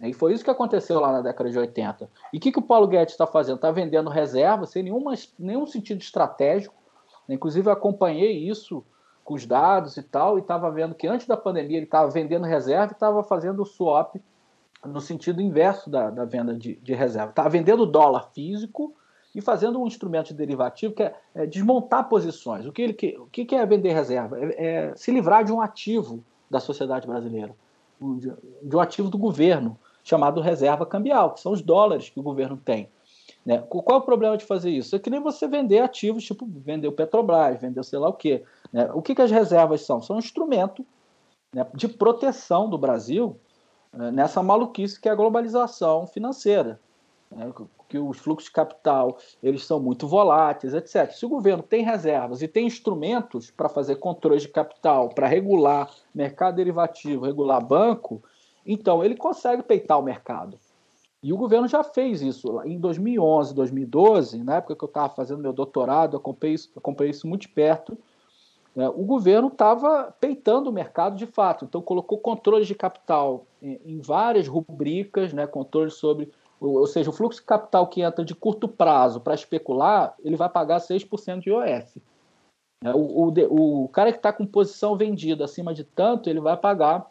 E 0.00 0.12
foi 0.12 0.32
isso 0.32 0.44
que 0.44 0.50
aconteceu 0.50 1.00
lá 1.00 1.10
na 1.10 1.20
década 1.20 1.50
de 1.50 1.58
80. 1.58 2.08
E 2.32 2.36
o 2.36 2.40
que, 2.40 2.52
que 2.52 2.58
o 2.58 2.62
Paulo 2.62 2.86
Guedes 2.86 3.14
está 3.14 3.26
fazendo? 3.26 3.56
Está 3.56 3.70
vendendo 3.72 4.08
reserva 4.08 4.64
sem 4.64 4.84
nenhuma, 4.84 5.14
nenhum 5.38 5.66
sentido 5.66 6.00
estratégico. 6.00 6.74
Inclusive, 7.28 7.68
eu 7.68 7.72
acompanhei 7.72 8.48
isso 8.48 8.84
com 9.24 9.34
os 9.34 9.44
dados 9.44 9.96
e 9.96 10.02
tal, 10.02 10.38
e 10.38 10.40
estava 10.40 10.70
vendo 10.70 10.94
que 10.94 11.06
antes 11.06 11.26
da 11.26 11.36
pandemia 11.36 11.76
ele 11.76 11.84
estava 11.84 12.10
vendendo 12.10 12.46
reserva 12.46 12.92
e 12.92 12.94
estava 12.94 13.22
fazendo 13.22 13.64
swap 13.66 14.16
no 14.86 15.00
sentido 15.00 15.42
inverso 15.42 15.90
da, 15.90 16.08
da 16.08 16.24
venda 16.24 16.54
de, 16.54 16.76
de 16.76 16.94
reserva. 16.94 17.30
Estava 17.30 17.48
vendendo 17.50 17.84
dólar 17.84 18.30
físico 18.32 18.94
e 19.34 19.42
fazendo 19.42 19.80
um 19.82 19.86
instrumento 19.86 20.28
de 20.28 20.34
derivativo 20.34 20.94
que 20.94 21.02
é, 21.02 21.14
é 21.34 21.44
desmontar 21.44 22.08
posições. 22.08 22.64
O 22.66 22.72
que, 22.72 22.82
ele, 22.82 23.18
o 23.18 23.26
que 23.26 23.54
é 23.54 23.66
vender 23.66 23.92
reserva? 23.92 24.38
É, 24.38 24.66
é 24.66 24.96
se 24.96 25.10
livrar 25.10 25.44
de 25.44 25.52
um 25.52 25.60
ativo 25.60 26.24
da 26.48 26.60
sociedade 26.60 27.06
brasileira, 27.06 27.54
de 28.00 28.76
um 28.76 28.80
ativo 28.80 29.10
do 29.10 29.18
governo 29.18 29.78
chamado 30.08 30.40
reserva 30.40 30.86
cambial, 30.86 31.34
que 31.34 31.40
são 31.40 31.52
os 31.52 31.62
dólares 31.62 32.08
que 32.08 32.18
o 32.18 32.22
governo 32.22 32.56
tem. 32.56 32.88
Né? 33.44 33.58
Qual 33.68 33.98
é 33.98 34.00
o 34.00 34.04
problema 34.04 34.36
de 34.36 34.44
fazer 34.44 34.70
isso? 34.70 34.96
É 34.96 34.98
que 34.98 35.10
nem 35.10 35.20
você 35.20 35.46
vender 35.46 35.80
ativos, 35.80 36.24
tipo 36.24 36.46
vender 36.46 36.88
o 36.88 36.92
Petrobras, 36.92 37.60
vender 37.60 37.84
sei 37.84 37.98
lá 37.98 38.08
o 38.08 38.14
quê. 38.14 38.42
Né? 38.72 38.90
O 38.92 39.02
que, 39.02 39.14
que 39.14 39.22
as 39.22 39.30
reservas 39.30 39.82
são? 39.82 40.02
São 40.02 40.16
um 40.16 40.18
instrumento 40.18 40.84
né, 41.54 41.66
de 41.74 41.88
proteção 41.88 42.68
do 42.68 42.76
Brasil 42.76 43.38
né, 43.92 44.10
nessa 44.10 44.42
maluquice 44.42 45.00
que 45.00 45.08
é 45.08 45.12
a 45.12 45.16
globalização 45.16 46.06
financeira. 46.06 46.80
Né? 47.30 47.52
que 47.88 47.98
os 47.98 48.18
fluxos 48.18 48.48
de 48.48 48.52
capital 48.52 49.16
eles 49.42 49.64
são 49.64 49.80
muito 49.80 50.06
voláteis, 50.06 50.74
etc. 50.74 51.10
Se 51.10 51.24
o 51.24 51.28
governo 51.28 51.62
tem 51.62 51.82
reservas 51.82 52.42
e 52.42 52.48
tem 52.48 52.66
instrumentos 52.66 53.50
para 53.50 53.68
fazer 53.68 53.96
controle 53.96 54.38
de 54.38 54.48
capital, 54.48 55.08
para 55.08 55.26
regular 55.26 55.90
mercado 56.14 56.56
derivativo, 56.56 57.24
regular 57.24 57.64
banco, 57.64 58.22
então, 58.68 59.02
ele 59.02 59.16
consegue 59.16 59.62
peitar 59.62 59.98
o 59.98 60.02
mercado. 60.02 60.58
E 61.22 61.32
o 61.32 61.38
governo 61.38 61.66
já 61.66 61.82
fez 61.82 62.20
isso. 62.20 62.60
Em 62.64 62.78
2011, 62.78 63.54
2012, 63.54 64.44
na 64.44 64.56
época 64.56 64.76
que 64.76 64.84
eu 64.84 64.88
estava 64.88 65.08
fazendo 65.08 65.40
meu 65.40 65.54
doutorado, 65.54 66.18
acompanhei 66.18 66.54
isso, 66.54 66.70
acompanhei 66.76 67.10
isso 67.10 67.26
muito 67.26 67.48
perto, 67.48 67.96
né, 68.76 68.86
o 68.90 69.04
governo 69.04 69.48
estava 69.48 70.14
peitando 70.20 70.68
o 70.68 70.72
mercado 70.72 71.16
de 71.16 71.26
fato. 71.26 71.64
Então, 71.64 71.80
colocou 71.80 72.18
controles 72.18 72.68
de 72.68 72.74
capital 72.74 73.46
em, 73.62 73.80
em 73.84 74.00
várias 74.00 74.46
rubricas, 74.46 75.32
né, 75.32 75.46
controles 75.46 75.94
sobre. 75.94 76.30
Ou 76.60 76.86
seja, 76.86 77.08
o 77.08 77.12
fluxo 77.12 77.40
de 77.40 77.46
capital 77.46 77.86
que 77.86 78.02
entra 78.02 78.24
de 78.24 78.34
curto 78.34 78.68
prazo 78.68 79.20
para 79.20 79.34
especular, 79.34 80.14
ele 80.22 80.36
vai 80.36 80.48
pagar 80.48 80.78
6% 80.78 81.40
de 81.40 81.50
IOF. 81.50 82.02
É, 82.84 82.92
o, 82.92 82.98
o, 82.98 83.84
o 83.84 83.88
cara 83.88 84.12
que 84.12 84.18
está 84.18 84.32
com 84.32 84.44
posição 84.44 84.96
vendida 84.96 85.44
acima 85.44 85.72
de 85.72 85.84
tanto, 85.84 86.28
ele 86.28 86.40
vai 86.40 86.56
pagar 86.56 87.10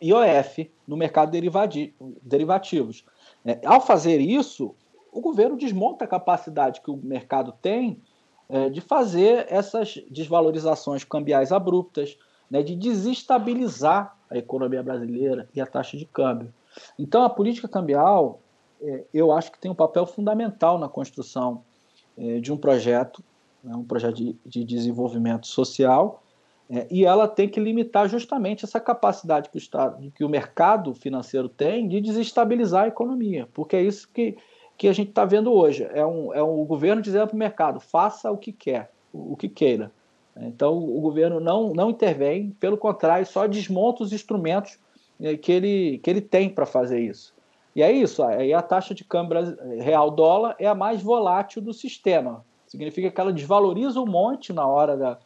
IOF 0.00 0.70
no 0.86 0.96
mercado 0.96 1.30
de 1.30 1.94
derivativos. 2.22 3.04
É, 3.44 3.60
ao 3.64 3.80
fazer 3.80 4.20
isso, 4.20 4.74
o 5.12 5.20
governo 5.20 5.56
desmonta 5.56 6.04
a 6.04 6.08
capacidade 6.08 6.80
que 6.80 6.90
o 6.90 6.96
mercado 6.96 7.52
tem 7.60 8.00
é, 8.48 8.68
de 8.68 8.80
fazer 8.80 9.46
essas 9.50 10.02
desvalorizações 10.10 11.04
cambiais 11.04 11.52
abruptas, 11.52 12.16
né, 12.50 12.62
de 12.62 12.74
desestabilizar 12.74 14.16
a 14.30 14.38
economia 14.38 14.82
brasileira 14.82 15.48
e 15.54 15.60
a 15.60 15.66
taxa 15.66 15.96
de 15.96 16.06
câmbio. 16.06 16.52
Então, 16.98 17.22
a 17.22 17.30
política 17.30 17.68
cambial, 17.68 18.40
é, 18.80 19.04
eu 19.12 19.32
acho 19.32 19.52
que 19.52 19.58
tem 19.58 19.70
um 19.70 19.74
papel 19.74 20.06
fundamental 20.06 20.78
na 20.78 20.88
construção 20.88 21.62
é, 22.16 22.38
de 22.40 22.52
um 22.52 22.56
projeto, 22.56 23.22
né, 23.62 23.74
um 23.74 23.84
projeto 23.84 24.16
de, 24.16 24.36
de 24.46 24.64
desenvolvimento 24.64 25.46
social, 25.46 26.22
é, 26.70 26.86
e 26.90 27.04
ela 27.04 27.26
tem 27.26 27.48
que 27.48 27.58
limitar 27.58 28.08
justamente 28.08 28.64
essa 28.64 28.78
capacidade 28.78 29.48
que 29.48 29.56
o, 29.56 29.58
Estado, 29.58 30.12
que 30.14 30.22
o 30.22 30.28
mercado 30.28 30.94
financeiro 30.94 31.48
tem 31.48 31.88
de 31.88 32.00
desestabilizar 32.00 32.84
a 32.84 32.88
economia, 32.88 33.48
porque 33.54 33.76
é 33.76 33.82
isso 33.82 34.08
que, 34.12 34.36
que 34.76 34.86
a 34.86 34.92
gente 34.92 35.08
está 35.08 35.24
vendo 35.24 35.52
hoje. 35.52 35.88
É 35.92 36.04
um, 36.04 36.32
é 36.34 36.42
um 36.42 36.64
governo 36.66 37.00
dizendo 37.00 37.28
para 37.28 37.34
o 37.34 37.38
mercado, 37.38 37.80
faça 37.80 38.30
o 38.30 38.36
que 38.36 38.52
quer, 38.52 38.90
o, 39.12 39.32
o 39.32 39.36
que 39.36 39.48
queira. 39.48 39.90
Então, 40.40 40.76
o 40.78 41.00
governo 41.00 41.40
não, 41.40 41.72
não 41.72 41.90
intervém, 41.90 42.50
pelo 42.60 42.76
contrário, 42.76 43.26
só 43.26 43.46
desmonta 43.46 44.04
os 44.04 44.12
instrumentos 44.12 44.78
é, 45.20 45.36
que 45.36 45.50
ele, 45.50 45.98
que 45.98 46.08
ele 46.08 46.20
tem 46.20 46.48
para 46.48 46.66
fazer 46.66 47.00
isso. 47.00 47.34
E 47.74 47.82
é 47.82 47.90
isso, 47.90 48.22
aí 48.22 48.52
a 48.52 48.62
taxa 48.62 48.94
de 48.94 49.04
câmbio 49.04 49.56
real 49.80 50.10
dólar 50.10 50.56
é 50.58 50.66
a 50.66 50.74
mais 50.74 51.00
volátil 51.02 51.62
do 51.62 51.72
sistema. 51.72 52.44
Significa 52.66 53.10
que 53.10 53.20
ela 53.20 53.32
desvaloriza 53.32 54.00
um 54.00 54.06
monte 54.06 54.52
na 54.52 54.66
hora 54.66 54.96
da, 54.96 55.18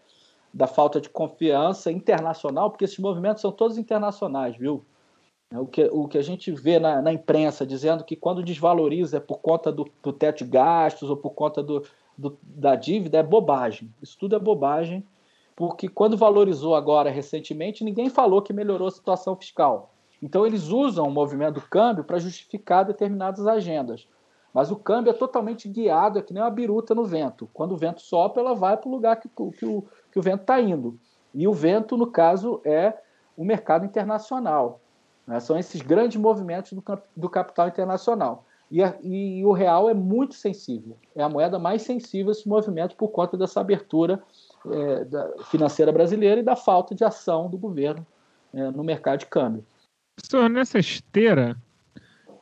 da 0.52 0.66
falta 0.66 1.00
de 1.00 1.08
confiança 1.08 1.90
internacional, 1.90 2.70
porque 2.70 2.84
esses 2.84 2.98
movimentos 2.98 3.40
são 3.40 3.50
todos 3.50 3.78
internacionais, 3.78 4.56
viu? 4.56 4.84
É 5.50 5.58
o 5.58 5.66
que, 5.66 5.84
o 5.92 6.08
que 6.08 6.16
a 6.16 6.22
gente 6.22 6.50
vê 6.50 6.78
na, 6.78 7.02
na 7.02 7.12
imprensa 7.12 7.66
dizendo 7.66 8.04
que 8.04 8.16
quando 8.16 8.42
desvaloriza 8.42 9.18
é 9.18 9.20
por 9.20 9.38
conta 9.38 9.70
do, 9.70 9.86
do 10.02 10.12
teto 10.12 10.44
de 10.44 10.50
gastos 10.50 11.10
ou 11.10 11.16
por 11.16 11.30
conta 11.30 11.62
do, 11.62 11.84
do, 12.16 12.38
da 12.42 12.74
dívida 12.74 13.18
é 13.18 13.22
bobagem. 13.22 13.92
Isso 14.02 14.16
tudo 14.18 14.34
é 14.34 14.38
bobagem, 14.38 15.06
porque 15.54 15.88
quando 15.88 16.16
valorizou 16.16 16.74
agora 16.74 17.10
recentemente, 17.10 17.84
ninguém 17.84 18.08
falou 18.08 18.40
que 18.40 18.52
melhorou 18.52 18.88
a 18.88 18.90
situação 18.90 19.36
fiscal. 19.36 19.92
Então 20.22 20.46
eles 20.46 20.68
usam 20.68 21.06
o 21.06 21.10
movimento 21.10 21.54
do 21.54 21.68
câmbio 21.68 22.04
para 22.04 22.18
justificar 22.18 22.84
determinadas 22.84 23.46
agendas. 23.46 24.06
Mas 24.54 24.70
o 24.70 24.76
câmbio 24.76 25.10
é 25.10 25.14
totalmente 25.14 25.68
guiado, 25.68 26.18
é 26.18 26.22
que 26.22 26.32
nem 26.32 26.42
uma 26.42 26.50
biruta 26.50 26.94
no 26.94 27.04
vento. 27.04 27.48
Quando 27.52 27.72
o 27.72 27.76
vento 27.76 28.02
sopra, 28.02 28.42
ela 28.42 28.54
vai 28.54 28.76
para 28.76 28.88
o 28.88 28.92
lugar 28.92 29.16
que, 29.16 29.28
que, 29.28 29.66
o, 29.66 29.84
que 30.12 30.18
o 30.18 30.22
vento 30.22 30.42
está 30.42 30.60
indo. 30.60 30.98
E 31.34 31.48
o 31.48 31.52
vento, 31.52 31.96
no 31.96 32.06
caso, 32.06 32.60
é 32.64 32.94
o 33.36 33.44
mercado 33.44 33.84
internacional. 33.86 34.80
Né? 35.26 35.40
São 35.40 35.58
esses 35.58 35.80
grandes 35.80 36.16
movimentos 36.16 36.72
do, 36.72 36.84
do 37.16 37.28
capital 37.28 37.66
internacional. 37.66 38.44
E, 38.70 38.82
a, 38.82 38.94
e, 39.02 39.44
o 39.44 39.52
real 39.52 39.90
é 39.90 39.94
muito 39.94 40.34
sensível. 40.34 40.96
É 41.14 41.22
a 41.22 41.28
moeda 41.28 41.58
mais 41.58 41.82
sensível 41.82 42.28
a 42.28 42.32
esse 42.32 42.48
movimento 42.48 42.96
por 42.96 43.08
conta 43.08 43.36
dessa 43.36 43.60
abertura 43.60 44.22
é, 44.70 45.04
da, 45.04 45.44
financeira 45.50 45.92
brasileira 45.92 46.40
e 46.40 46.44
da 46.44 46.56
falta 46.56 46.94
de 46.94 47.04
ação 47.04 47.50
do 47.50 47.58
governo 47.58 48.06
é, 48.52 48.70
no 48.70 48.84
mercado 48.84 49.20
de 49.20 49.26
câmbio. 49.26 49.64
Professor, 50.16 50.48
nessa 50.48 50.78
esteira, 50.78 51.56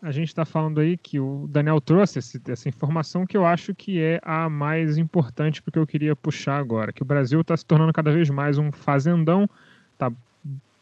a 0.02 0.10
gente 0.10 0.28
está 0.28 0.44
falando 0.44 0.80
aí 0.80 0.96
que 0.96 1.20
o 1.20 1.46
Daniel 1.48 1.80
trouxe 1.80 2.18
esse, 2.18 2.40
essa 2.48 2.68
informação 2.68 3.26
que 3.26 3.36
eu 3.36 3.44
acho 3.44 3.74
que 3.74 4.00
é 4.00 4.18
a 4.22 4.48
mais 4.48 4.96
importante 4.96 5.62
porque 5.62 5.78
eu 5.78 5.86
queria 5.86 6.16
puxar 6.16 6.58
agora, 6.58 6.92
que 6.92 7.02
o 7.02 7.06
Brasil 7.06 7.40
está 7.42 7.56
se 7.56 7.66
tornando 7.66 7.92
cada 7.92 8.10
vez 8.10 8.30
mais 8.30 8.56
um 8.56 8.72
fazendão, 8.72 9.48
está 9.92 10.10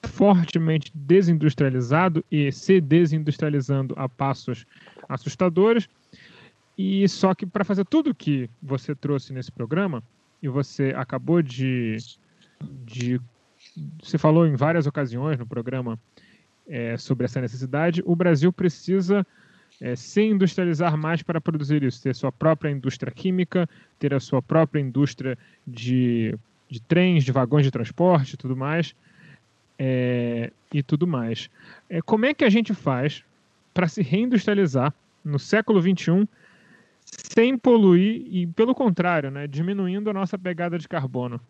fortemente 0.05 0.93
desindustrializado 0.95 2.25
e 2.31 2.53
se 2.53 2.81
desindustrializando 2.81 3.95
a 3.97 4.09
passos 4.09 4.65
assustadores. 5.09 5.89
E 6.77 7.09
só 7.09 7.35
que 7.35 7.45
para 7.45 7.65
fazer 7.65 7.85
tudo 7.85 8.15
que 8.15 8.49
você 8.63 8.95
trouxe 8.95 9.33
nesse 9.33 9.51
programa 9.51 10.03
e 10.41 10.49
você 10.49 10.95
acabou 10.97 11.43
de, 11.43 11.97
de 12.85 13.21
você 14.01 14.17
falou 14.17 14.47
em 14.47 14.55
várias 14.55 14.87
ocasiões 14.87 15.39
no 15.39 15.47
programa 15.47 15.99
é, 16.69 16.97
sobre 16.97 17.25
essa 17.25 17.41
necessidade, 17.41 18.03
o 18.05 18.15
Brasil 18.15 18.53
precisa 18.53 19.27
é, 19.81 19.97
se 19.97 20.23
industrializar 20.23 20.97
mais 20.97 21.23
para 21.23 21.41
produzir 21.41 21.83
isso, 21.83 22.03
ter 22.03 22.15
sua 22.15 22.31
própria 22.31 22.71
indústria 22.71 23.13
química, 23.13 23.69
ter 23.99 24.13
a 24.13 24.21
sua 24.21 24.43
própria 24.43 24.81
indústria 24.81 25.39
de, 25.67 26.37
de 26.69 26.81
trens, 26.83 27.25
de 27.25 27.33
vagões 27.33 27.65
de 27.65 27.71
transporte 27.71 28.35
e 28.35 28.37
tudo 28.37 28.57
mais. 28.57 28.95
É, 29.81 30.51
e 30.73 30.83
tudo 30.83 31.07
mais. 31.07 31.49
É, 31.89 32.03
como 32.03 32.27
é 32.27 32.35
que 32.35 32.45
a 32.45 32.51
gente 32.51 32.75
faz 32.75 33.25
para 33.73 33.87
se 33.89 34.03
reindustrializar 34.03 34.93
no 35.25 35.39
século 35.39 35.81
XXI 35.81 36.29
sem 37.05 37.57
poluir 37.57 38.27
e, 38.27 38.47
pelo 38.49 38.75
contrário, 38.75 39.31
né, 39.31 39.47
diminuindo 39.47 40.11
a 40.11 40.13
nossa 40.13 40.37
pegada 40.37 40.79
de 40.79 40.89
carbono? 40.89 41.41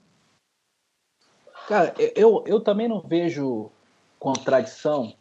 Cara, 1.66 1.94
eu, 2.14 2.44
eu 2.46 2.60
também 2.60 2.86
não 2.86 3.00
vejo 3.00 3.70
contradição 4.18 5.12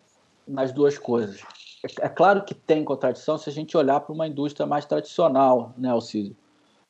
nas 0.48 0.72
duas 0.72 0.98
coisas. 0.98 1.42
É, 1.84 2.06
é 2.06 2.10
claro 2.10 2.44
que 2.44 2.54
tem 2.54 2.84
contradição 2.84 3.38
se 3.38 3.50
a 3.50 3.54
gente 3.54 3.78
olhar 3.78 4.00
para 4.00 4.14
uma 4.14 4.28
indústria 4.28 4.66
mais 4.66 4.86
tradicional, 4.86 5.74
né, 5.78 5.90
Alcídio? 5.90 6.36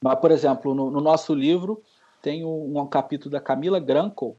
Mas, 0.02 0.20
por 0.20 0.32
exemplo, 0.32 0.74
no, 0.74 0.92
no 0.92 1.02
nosso 1.02 1.34
livro 1.34 1.82
tem 2.22 2.46
um, 2.46 2.80
um, 2.80 2.88
capítulo 2.88 3.32
da 3.32 3.42
Camila 3.42 3.80
Granco 3.80 4.36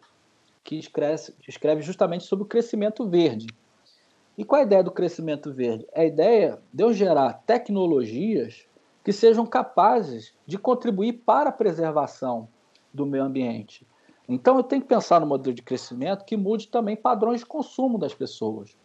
que 0.63 0.77
escreve, 0.77 1.33
escreve 1.47 1.83
justamente 1.83 2.25
sobre 2.25 2.45
o 2.45 2.49
crescimento 2.49 3.09
verde. 3.09 3.47
E 4.37 4.45
qual 4.45 4.61
é 4.61 4.63
a 4.63 4.67
ideia 4.67 4.85
do 4.85 4.91
crescimento 4.91 5.53
verde? 5.53 5.87
É 5.93 6.03
a 6.03 6.07
ideia 6.07 6.59
de 6.73 6.85
eu 6.85 6.93
gerar 6.93 7.43
tecnologias 7.45 8.67
que 9.03 9.13
sejam 9.13 9.47
capazes 9.47 10.35
de 10.47 10.59
contribuir 10.59 11.15
para 11.25 11.49
a 11.49 11.53
preservação 11.53 12.49
do 12.93 13.07
meio 13.07 13.25
ambiente. 13.25 13.87
Então 14.29 14.57
eu 14.59 14.63
tenho 14.63 14.83
que 14.83 14.89
pensar 14.89 15.21
no 15.21 15.27
modelo 15.27 15.55
de 15.55 15.63
crescimento 15.63 16.25
que 16.25 16.37
mude 16.37 16.69
também 16.69 16.95
padrões 16.95 17.41
de 17.41 17.47
consumo 17.47 17.97
das 17.97 18.15
pessoas. 18.15 18.77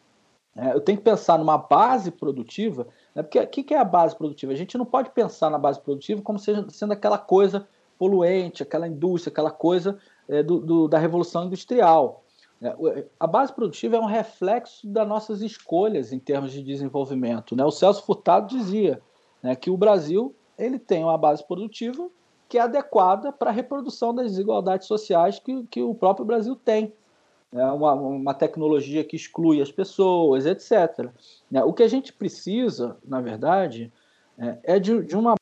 É, 0.55 0.73
eu 0.73 0.79
tenho 0.79 0.97
que 0.97 1.03
pensar 1.03 1.37
numa 1.37 1.57
base 1.57 2.11
produtiva, 2.11 2.87
né, 3.13 3.23
porque 3.23 3.39
o 3.39 3.47
que 3.47 3.73
é 3.73 3.77
a 3.77 3.83
base 3.83 4.15
produtiva? 4.15 4.53
A 4.53 4.55
gente 4.55 4.77
não 4.77 4.85
pode 4.85 5.09
pensar 5.09 5.49
na 5.49 5.57
base 5.57 5.81
produtiva 5.81 6.21
como 6.21 6.37
sendo, 6.39 6.91
aquela 6.91 7.17
coisa 7.17 7.67
poluente, 7.97 8.61
aquela 8.63 8.87
indústria, 8.87 9.31
aquela 9.31 9.51
coisa 9.51 9.97
é, 10.29 10.43
do, 10.43 10.59
do, 10.59 10.87
da 10.87 10.99
revolução 10.99 11.45
industrial. 11.45 12.23
É, 12.61 13.05
a 13.19 13.27
base 13.27 13.51
produtiva 13.51 13.97
é 13.97 13.99
um 13.99 14.05
reflexo 14.05 14.87
das 14.87 15.07
nossas 15.07 15.41
escolhas 15.41 16.13
em 16.13 16.19
termos 16.19 16.53
de 16.53 16.63
desenvolvimento. 16.63 17.55
Né? 17.55 17.65
O 17.65 17.71
Celso 17.71 18.05
Furtado 18.05 18.47
dizia 18.47 19.01
né, 19.41 19.55
que 19.55 19.71
o 19.71 19.77
Brasil 19.77 20.35
ele 20.57 20.77
tem 20.77 21.03
uma 21.03 21.17
base 21.17 21.45
produtiva 21.45 22.07
que 22.47 22.57
é 22.57 22.61
adequada 22.61 23.31
para 23.31 23.49
a 23.49 23.53
reprodução 23.53 24.13
das 24.13 24.31
desigualdades 24.31 24.87
sociais 24.87 25.39
que, 25.39 25.63
que 25.67 25.81
o 25.81 25.95
próprio 25.95 26.25
Brasil 26.25 26.55
tem. 26.55 26.93
É 27.51 27.65
uma, 27.65 27.93
uma 27.93 28.33
tecnologia 28.33 29.03
que 29.03 29.15
exclui 29.15 29.61
as 29.61 29.71
pessoas, 29.71 30.45
etc. 30.45 31.09
É, 31.53 31.63
o 31.63 31.71
que 31.71 31.83
a 31.83 31.87
gente 31.87 32.11
precisa, 32.11 32.97
na 33.05 33.21
verdade, 33.21 33.93
é, 34.37 34.75
é 34.75 34.79
de, 34.79 35.03
de 35.03 35.15
uma 35.15 35.35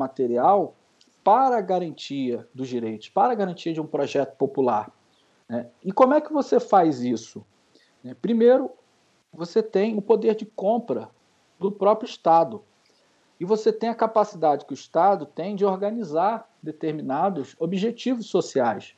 material 0.00 0.74
para 1.22 1.58
a 1.58 1.60
garantia 1.60 2.46
dos 2.54 2.68
direitos, 2.68 3.08
para 3.08 3.32
a 3.32 3.36
garantia 3.36 3.72
de 3.72 3.80
um 3.80 3.86
projeto 3.86 4.36
popular. 4.36 4.92
Né? 5.48 5.68
E 5.82 5.92
como 5.92 6.14
é 6.14 6.20
que 6.20 6.32
você 6.32 6.58
faz 6.58 7.00
isso? 7.00 7.44
Né, 8.02 8.14
primeiro, 8.20 8.70
você 9.32 9.62
tem 9.62 9.96
o 9.96 10.02
poder 10.02 10.34
de 10.34 10.44
compra 10.44 11.10
do 11.58 11.72
próprio 11.72 12.06
Estado. 12.06 12.62
E 13.44 13.46
você 13.46 13.70
tem 13.70 13.90
a 13.90 13.94
capacidade 13.94 14.64
que 14.64 14.72
o 14.72 14.74
Estado 14.74 15.26
tem 15.26 15.54
de 15.54 15.66
organizar 15.66 16.48
determinados 16.62 17.54
objetivos 17.58 18.24
sociais, 18.24 18.94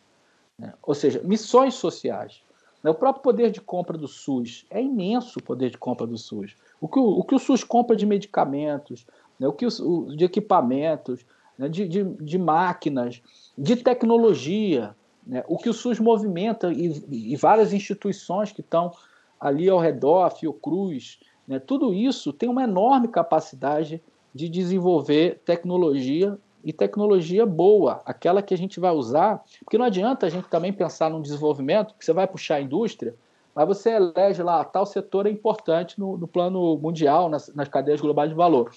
né? 0.56 0.72
ou 0.84 0.94
seja, 0.94 1.20
missões 1.24 1.74
sociais. 1.74 2.40
O 2.84 2.94
próprio 2.94 3.24
poder 3.24 3.50
de 3.50 3.60
compra 3.60 3.98
do 3.98 4.06
SUS 4.06 4.64
é 4.70 4.80
imenso 4.80 5.40
o 5.40 5.42
poder 5.42 5.70
de 5.70 5.76
compra 5.76 6.06
do 6.06 6.16
SUS. 6.16 6.54
O 6.80 6.86
que 6.86 6.96
o, 6.96 7.18
o, 7.18 7.24
que 7.24 7.34
o 7.34 7.40
SUS 7.40 7.64
compra 7.64 7.96
de 7.96 8.06
medicamentos, 8.06 9.04
né? 9.36 9.48
o 9.48 9.52
que 9.52 9.66
o, 9.66 10.14
de 10.14 10.24
equipamentos, 10.24 11.26
né? 11.58 11.68
de, 11.68 11.88
de, 11.88 12.04
de, 12.04 12.38
máquinas, 12.38 13.20
de 13.58 13.74
tecnologia, 13.74 14.94
né? 15.26 15.42
o 15.48 15.58
que 15.58 15.68
o 15.68 15.74
SUS 15.74 15.98
movimenta 15.98 16.72
e, 16.72 17.32
e 17.32 17.34
várias 17.34 17.72
instituições 17.72 18.52
que 18.52 18.60
estão 18.60 18.92
ali 19.40 19.68
ao 19.68 19.80
redor, 19.80 20.22
a 20.22 20.30
Fiocruz, 20.30 21.18
né? 21.48 21.58
tudo 21.58 21.92
isso 21.92 22.32
tem 22.32 22.48
uma 22.48 22.62
enorme 22.62 23.08
capacidade 23.08 24.00
de 24.36 24.48
desenvolver 24.50 25.40
tecnologia 25.44 26.38
e 26.62 26.72
tecnologia 26.72 27.46
boa, 27.46 28.02
aquela 28.04 28.42
que 28.42 28.52
a 28.52 28.58
gente 28.58 28.78
vai 28.78 28.90
usar, 28.90 29.42
porque 29.60 29.78
não 29.78 29.84
adianta 29.86 30.26
a 30.26 30.28
gente 30.28 30.48
também 30.48 30.72
pensar 30.72 31.08
num 31.08 31.22
desenvolvimento 31.22 31.94
que 31.98 32.04
você 32.04 32.12
vai 32.12 32.26
puxar 32.26 32.56
a 32.56 32.60
indústria, 32.60 33.14
mas 33.54 33.66
você 33.66 33.90
elege 33.90 34.42
lá, 34.42 34.62
tal 34.62 34.84
setor 34.84 35.26
é 35.26 35.30
importante 35.30 35.98
no, 35.98 36.18
no 36.18 36.28
plano 36.28 36.76
mundial, 36.76 37.30
nas, 37.30 37.52
nas, 37.54 37.68
cadeias 37.68 38.00
globais 38.00 38.28
de 38.28 38.36
valor. 38.36 38.70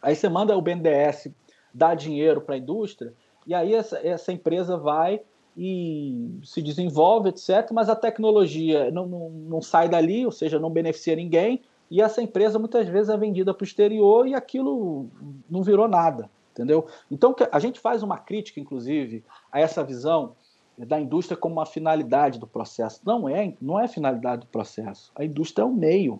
Aí 0.00 0.14
você 0.14 0.28
manda 0.28 0.56
o 0.56 0.62
BNDES 0.62 1.28
dar 1.72 1.96
dinheiro 1.96 2.40
para 2.40 2.54
a 2.54 2.58
indústria, 2.58 3.12
e 3.44 3.52
aí 3.52 3.74
essa, 3.74 3.98
essa 4.06 4.32
empresa 4.32 4.76
vai 4.76 5.20
e 5.56 6.38
se 6.44 6.62
desenvolve, 6.62 7.30
etc., 7.30 7.70
mas 7.72 7.88
a 7.88 7.96
tecnologia 7.96 8.90
não, 8.92 9.06
não, 9.06 9.30
não 9.30 9.62
sai 9.62 9.88
dali, 9.88 10.24
ou 10.24 10.32
seja, 10.32 10.58
não 10.58 10.70
beneficia 10.70 11.16
ninguém, 11.16 11.62
e 11.90 12.00
essa 12.00 12.22
empresa 12.22 12.58
muitas 12.58 12.88
vezes 12.88 13.10
é 13.10 13.16
vendida 13.16 13.52
para 13.52 13.62
o 13.62 13.66
exterior 13.66 14.26
e 14.26 14.34
aquilo 14.34 15.08
não 15.48 15.62
virou 15.62 15.86
nada, 15.86 16.30
entendeu? 16.52 16.86
Então 17.10 17.34
a 17.52 17.58
gente 17.58 17.78
faz 17.78 18.02
uma 18.02 18.18
crítica, 18.18 18.60
inclusive, 18.60 19.24
a 19.52 19.60
essa 19.60 19.84
visão 19.84 20.34
da 20.76 20.98
indústria 20.98 21.36
como 21.36 21.56
uma 21.56 21.66
finalidade 21.66 22.38
do 22.38 22.46
processo. 22.46 23.00
Não 23.04 23.28
é, 23.28 23.54
não 23.60 23.78
é 23.78 23.86
finalidade 23.86 24.42
do 24.42 24.46
processo. 24.48 25.12
A 25.14 25.24
indústria 25.24 25.62
é 25.62 25.66
um 25.66 25.72
meio. 25.72 26.18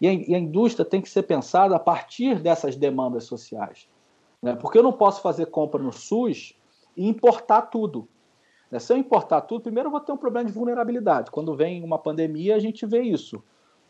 E 0.00 0.06
a, 0.06 0.12
e 0.12 0.34
a, 0.34 0.38
indústria 0.38 0.84
tem 0.84 1.00
que 1.00 1.08
ser 1.08 1.22
pensada 1.22 1.74
a 1.74 1.78
partir 1.78 2.40
dessas 2.40 2.76
demandas 2.76 3.24
sociais. 3.24 3.88
Né? 4.42 4.54
Porque 4.54 4.78
eu 4.78 4.82
não 4.82 4.92
posso 4.92 5.20
fazer 5.22 5.46
compra 5.46 5.82
no 5.82 5.92
SUS 5.92 6.54
e 6.96 7.08
importar 7.08 7.62
tudo. 7.62 8.08
Né? 8.70 8.78
Se 8.78 8.92
eu 8.92 8.96
importar 8.96 9.40
tudo, 9.42 9.62
primeiro 9.62 9.88
eu 9.88 9.90
vou 9.90 10.00
ter 10.00 10.12
um 10.12 10.16
problema 10.16 10.46
de 10.46 10.52
vulnerabilidade. 10.52 11.30
Quando 11.30 11.56
vem 11.56 11.82
uma 11.82 11.98
pandemia, 11.98 12.54
a 12.54 12.58
gente 12.60 12.86
vê 12.86 13.02
isso. 13.02 13.42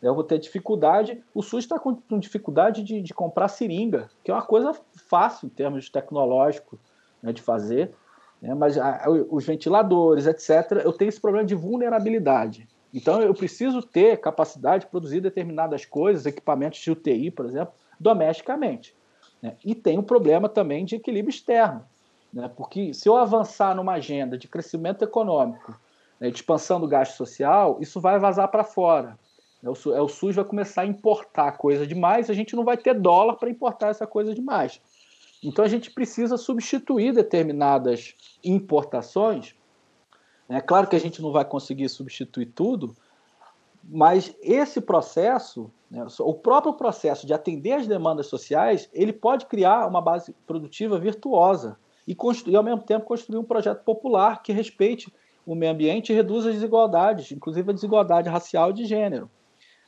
Eu 0.08 0.14
vou 0.14 0.24
ter 0.24 0.38
dificuldade. 0.38 1.22
O 1.34 1.42
SUS 1.42 1.64
está 1.64 1.78
com 1.78 1.98
dificuldade 2.18 2.82
de, 2.82 3.00
de, 3.00 3.14
comprar 3.14 3.48
seringa, 3.48 4.08
que 4.22 4.30
é 4.30 4.34
uma 4.34 4.42
coisa 4.42 4.74
fácil 5.08 5.46
em 5.46 5.50
termos 5.50 5.88
tecnológicos 5.88 6.78
né, 7.22 7.32
de 7.32 7.42
fazer. 7.42 7.92
Né, 8.40 8.54
mas 8.54 8.78
a, 8.78 9.04
os 9.30 9.44
ventiladores, 9.44 10.26
etc., 10.26 10.82
eu 10.84 10.92
tenho 10.92 11.08
esse 11.08 11.20
problema 11.20 11.46
de 11.46 11.54
vulnerabilidade. 11.54 12.68
Então 12.92 13.20
eu 13.20 13.34
preciso 13.34 13.82
ter 13.82 14.18
capacidade 14.18 14.84
de 14.84 14.90
produzir 14.90 15.20
determinadas 15.20 15.84
coisas, 15.84 16.24
equipamentos 16.24 16.78
de 16.80 16.90
UTI, 16.90 17.30
por 17.30 17.46
exemplo, 17.46 17.74
domesticamente. 17.98 18.94
Né? 19.42 19.56
E 19.64 19.74
tem 19.74 19.98
um 19.98 20.02
problema 20.02 20.48
também 20.48 20.84
de 20.84 20.96
equilíbrio 20.96 21.30
externo. 21.30 21.84
Né? 22.32 22.50
Porque 22.56 22.94
se 22.94 23.08
eu 23.08 23.16
avançar 23.16 23.74
numa 23.74 23.94
agenda 23.94 24.38
de 24.38 24.48
crescimento 24.48 25.02
econômico, 25.02 25.78
né, 26.20 26.30
de 26.30 26.36
expansão 26.36 26.80
do 26.80 26.88
gasto 26.88 27.16
social, 27.16 27.78
isso 27.80 28.00
vai 28.00 28.18
vazar 28.18 28.48
para 28.48 28.64
fora. 28.64 29.18
É 29.66 29.70
o, 29.70 29.94
é 29.94 30.00
o 30.00 30.08
SUS 30.08 30.36
vai 30.36 30.44
começar 30.44 30.82
a 30.82 30.86
importar 30.86 31.52
coisa 31.52 31.84
demais, 31.86 32.30
a 32.30 32.34
gente 32.34 32.54
não 32.54 32.64
vai 32.64 32.76
ter 32.76 32.94
dólar 32.94 33.34
para 33.34 33.50
importar 33.50 33.88
essa 33.88 34.06
coisa 34.06 34.32
demais. 34.32 34.80
Então 35.42 35.64
a 35.64 35.68
gente 35.68 35.90
precisa 35.90 36.36
substituir 36.36 37.12
determinadas 37.12 38.14
importações. 38.44 39.54
É 40.48 40.60
claro 40.60 40.86
que 40.86 40.94
a 40.94 41.00
gente 41.00 41.20
não 41.20 41.32
vai 41.32 41.44
conseguir 41.44 41.88
substituir 41.88 42.46
tudo, 42.46 42.94
mas 43.82 44.34
esse 44.40 44.80
processo, 44.80 45.70
né, 45.90 46.06
o 46.20 46.34
próprio 46.34 46.74
processo 46.74 47.26
de 47.26 47.34
atender 47.34 47.72
às 47.72 47.86
demandas 47.88 48.26
sociais, 48.26 48.88
ele 48.92 49.12
pode 49.12 49.46
criar 49.46 49.86
uma 49.88 50.00
base 50.00 50.32
produtiva 50.46 50.98
virtuosa 50.98 51.76
e, 52.06 52.14
construir, 52.14 52.54
ao 52.54 52.62
mesmo 52.62 52.82
tempo 52.82 53.04
construir 53.04 53.38
um 53.38 53.44
projeto 53.44 53.82
popular 53.82 54.42
que 54.42 54.52
respeite 54.52 55.12
o 55.44 55.54
meio 55.54 55.72
ambiente 55.72 56.12
e 56.12 56.14
reduza 56.14 56.48
as 56.48 56.54
desigualdades, 56.54 57.32
inclusive 57.32 57.70
a 57.70 57.74
desigualdade 57.74 58.28
racial 58.28 58.70
e 58.70 58.74
de 58.74 58.84
gênero. 58.84 59.28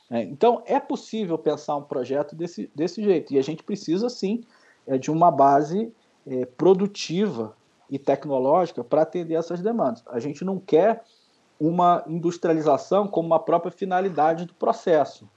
É, 0.09 0.23
então, 0.23 0.63
é 0.65 0.79
possível 0.79 1.37
pensar 1.37 1.75
um 1.75 1.83
projeto 1.83 2.35
desse, 2.35 2.69
desse 2.73 3.03
jeito, 3.03 3.33
e 3.33 3.37
a 3.37 3.43
gente 3.43 3.63
precisa, 3.63 4.09
sim, 4.09 4.41
é, 4.87 4.97
de 4.97 5.11
uma 5.11 5.29
base 5.29 5.93
é, 6.25 6.45
produtiva 6.45 7.55
e 7.89 7.99
tecnológica 7.99 8.83
para 8.83 9.03
atender 9.03 9.35
essas 9.35 9.61
demandas. 9.61 10.03
A 10.07 10.19
gente 10.19 10.43
não 10.43 10.59
quer 10.59 11.03
uma 11.59 12.03
industrialização 12.07 13.07
como 13.07 13.27
uma 13.27 13.39
própria 13.39 13.71
finalidade 13.71 14.45
do 14.45 14.53
processo, 14.53 15.29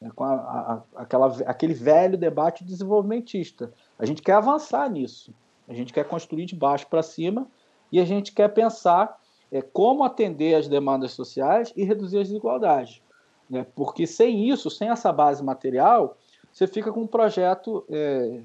né, 0.00 0.10
com 0.14 0.24
a, 0.24 0.34
a, 0.34 0.82
aquela, 1.02 1.26
aquele 1.46 1.74
velho 1.74 2.16
debate 2.16 2.64
desenvolvimentista. 2.64 3.72
A 3.98 4.06
gente 4.06 4.22
quer 4.22 4.34
avançar 4.34 4.88
nisso, 4.88 5.34
a 5.68 5.74
gente 5.74 5.92
quer 5.92 6.06
construir 6.06 6.46
de 6.46 6.54
baixo 6.54 6.86
para 6.86 7.02
cima 7.02 7.46
e 7.90 8.00
a 8.00 8.04
gente 8.04 8.32
quer 8.32 8.48
pensar 8.48 9.18
é, 9.50 9.60
como 9.60 10.04
atender 10.04 10.54
as 10.54 10.68
demandas 10.68 11.12
sociais 11.12 11.72
e 11.76 11.84
reduzir 11.84 12.18
as 12.18 12.28
desigualdades. 12.28 13.02
Né? 13.48 13.66
Porque 13.74 14.06
sem 14.06 14.48
isso, 14.48 14.70
sem 14.70 14.90
essa 14.90 15.12
base 15.12 15.42
material, 15.42 16.16
você 16.52 16.66
fica 16.66 16.92
com 16.92 17.02
um 17.02 17.06
projeto 17.06 17.84
é, 17.90 18.40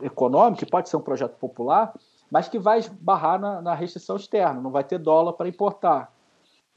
econômico, 0.00 0.64
que 0.64 0.70
pode 0.70 0.88
ser 0.88 0.96
um 0.96 1.02
projeto 1.02 1.36
popular, 1.36 1.94
mas 2.30 2.48
que 2.48 2.58
vai 2.58 2.78
esbarrar 2.78 3.38
na, 3.38 3.62
na 3.62 3.74
restrição 3.74 4.16
externa, 4.16 4.60
não 4.60 4.70
vai 4.70 4.84
ter 4.84 4.98
dólar 4.98 5.34
para 5.34 5.48
importar, 5.48 6.12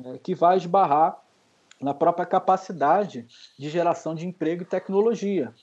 né? 0.01 0.19
que 0.21 0.35
vai 0.35 0.57
esbarrar 0.57 1.19
na 1.81 1.93
própria 1.93 2.25
capacidade 2.25 3.27
de 3.57 3.69
geração 3.69 4.15
de 4.15 4.27
emprego 4.27 4.63
e 4.63 4.65
tecnologia. 4.65 5.53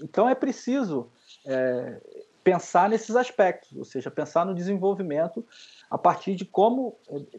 Então 0.00 0.28
é 0.28 0.34
preciso 0.34 1.08
é, 1.46 2.00
pensar 2.42 2.88
nesses 2.88 3.16
aspectos, 3.16 3.76
ou 3.76 3.84
seja, 3.84 4.10
pensar 4.10 4.44
no 4.44 4.54
desenvolvimento 4.54 5.44
a 5.90 5.98
partir 5.98 6.34
de 6.34 6.44
como 6.44 6.96
é, 7.08 7.38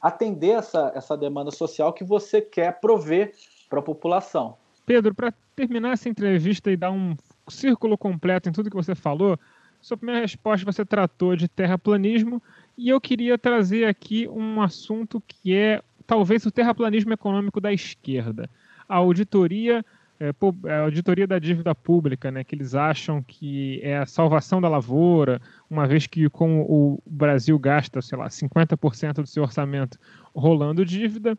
atender 0.00 0.50
essa, 0.50 0.92
essa 0.94 1.16
demanda 1.16 1.50
social 1.50 1.92
que 1.92 2.04
você 2.04 2.40
quer 2.40 2.78
prover 2.80 3.34
para 3.74 3.80
a 3.80 3.82
população. 3.82 4.56
Pedro, 4.86 5.14
para 5.14 5.32
terminar 5.56 5.92
essa 5.92 6.08
entrevista 6.08 6.70
e 6.70 6.76
dar 6.76 6.92
um 6.92 7.16
círculo 7.48 7.98
completo 7.98 8.48
em 8.48 8.52
tudo 8.52 8.70
que 8.70 8.76
você 8.76 8.94
falou, 8.94 9.38
sua 9.80 9.96
primeira 9.96 10.20
resposta 10.20 10.64
você 10.64 10.84
tratou 10.84 11.34
de 11.34 11.48
terraplanismo 11.48 12.40
e 12.78 12.88
eu 12.88 13.00
queria 13.00 13.36
trazer 13.36 13.86
aqui 13.86 14.28
um 14.28 14.62
assunto 14.62 15.22
que 15.26 15.54
é 15.54 15.82
talvez 16.06 16.46
o 16.46 16.50
terraplanismo 16.50 17.12
econômico 17.12 17.60
da 17.60 17.72
esquerda. 17.72 18.48
A 18.88 18.96
auditoria, 18.96 19.84
é, 20.20 20.30
a 20.70 20.80
auditoria 20.82 21.26
da 21.26 21.38
dívida 21.38 21.74
pública, 21.74 22.30
né, 22.30 22.44
que 22.44 22.54
eles 22.54 22.74
acham 22.74 23.22
que 23.22 23.80
é 23.82 23.98
a 23.98 24.06
salvação 24.06 24.60
da 24.60 24.68
lavoura, 24.68 25.40
uma 25.68 25.86
vez 25.86 26.06
que 26.06 26.28
como 26.28 26.62
o 26.62 27.02
Brasil 27.06 27.58
gasta, 27.58 28.00
sei 28.00 28.18
lá, 28.18 28.28
50% 28.28 29.14
do 29.14 29.26
seu 29.26 29.42
orçamento 29.42 29.98
rolando 30.34 30.84
dívida, 30.84 31.36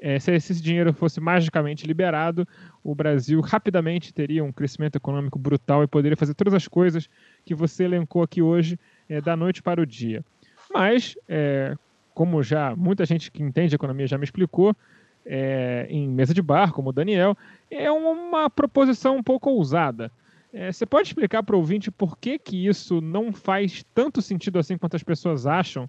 é, 0.00 0.18
se 0.18 0.32
esse 0.32 0.62
dinheiro 0.62 0.92
fosse 0.92 1.20
magicamente 1.20 1.86
liberado, 1.86 2.46
o 2.84 2.94
Brasil 2.94 3.40
rapidamente 3.40 4.12
teria 4.12 4.44
um 4.44 4.52
crescimento 4.52 4.96
econômico 4.96 5.38
brutal 5.38 5.82
e 5.82 5.86
poderia 5.86 6.16
fazer 6.16 6.34
todas 6.34 6.54
as 6.54 6.68
coisas 6.68 7.08
que 7.44 7.54
você 7.54 7.84
elencou 7.84 8.22
aqui 8.22 8.42
hoje, 8.42 8.78
é, 9.08 9.20
da 9.20 9.36
noite 9.36 9.62
para 9.62 9.80
o 9.80 9.86
dia. 9.86 10.24
Mas, 10.72 11.16
é, 11.28 11.74
como 12.14 12.42
já 12.42 12.74
muita 12.76 13.04
gente 13.06 13.30
que 13.30 13.42
entende 13.42 13.74
economia 13.74 14.06
já 14.06 14.18
me 14.18 14.24
explicou, 14.24 14.74
é, 15.24 15.86
em 15.90 16.08
mesa 16.08 16.32
de 16.32 16.42
bar, 16.42 16.72
como 16.72 16.90
o 16.90 16.92
Daniel, 16.92 17.36
é 17.70 17.90
uma 17.90 18.48
proposição 18.48 19.16
um 19.16 19.22
pouco 19.22 19.50
ousada. 19.50 20.10
É, 20.52 20.70
você 20.70 20.86
pode 20.86 21.08
explicar 21.08 21.42
para 21.42 21.56
o 21.56 21.58
ouvinte 21.58 21.90
por 21.90 22.16
que, 22.16 22.38
que 22.38 22.66
isso 22.66 23.00
não 23.00 23.32
faz 23.32 23.84
tanto 23.94 24.22
sentido 24.22 24.58
assim 24.58 24.78
quanto 24.78 24.96
as 24.96 25.02
pessoas 25.02 25.46
acham? 25.46 25.88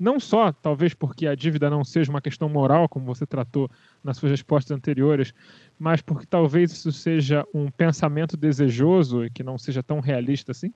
Não 0.00 0.18
só, 0.18 0.50
talvez, 0.50 0.94
porque 0.94 1.26
a 1.26 1.34
dívida 1.34 1.68
não 1.68 1.84
seja 1.84 2.10
uma 2.10 2.22
questão 2.22 2.48
moral, 2.48 2.88
como 2.88 3.04
você 3.04 3.26
tratou 3.26 3.70
nas 4.02 4.16
suas 4.16 4.32
respostas 4.32 4.74
anteriores, 4.74 5.34
mas 5.78 6.00
porque 6.00 6.24
talvez 6.24 6.72
isso 6.72 6.90
seja 6.90 7.46
um 7.52 7.70
pensamento 7.70 8.34
desejoso 8.34 9.26
e 9.26 9.30
que 9.30 9.42
não 9.42 9.58
seja 9.58 9.82
tão 9.82 10.00
realista 10.00 10.52
assim? 10.52 10.72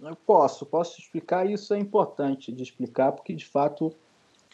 Eu 0.00 0.16
posso, 0.16 0.64
posso 0.64 0.98
explicar. 0.98 1.48
Isso 1.48 1.74
é 1.74 1.78
importante 1.78 2.50
de 2.50 2.62
explicar, 2.62 3.12
porque 3.12 3.34
de 3.34 3.44
fato 3.44 3.92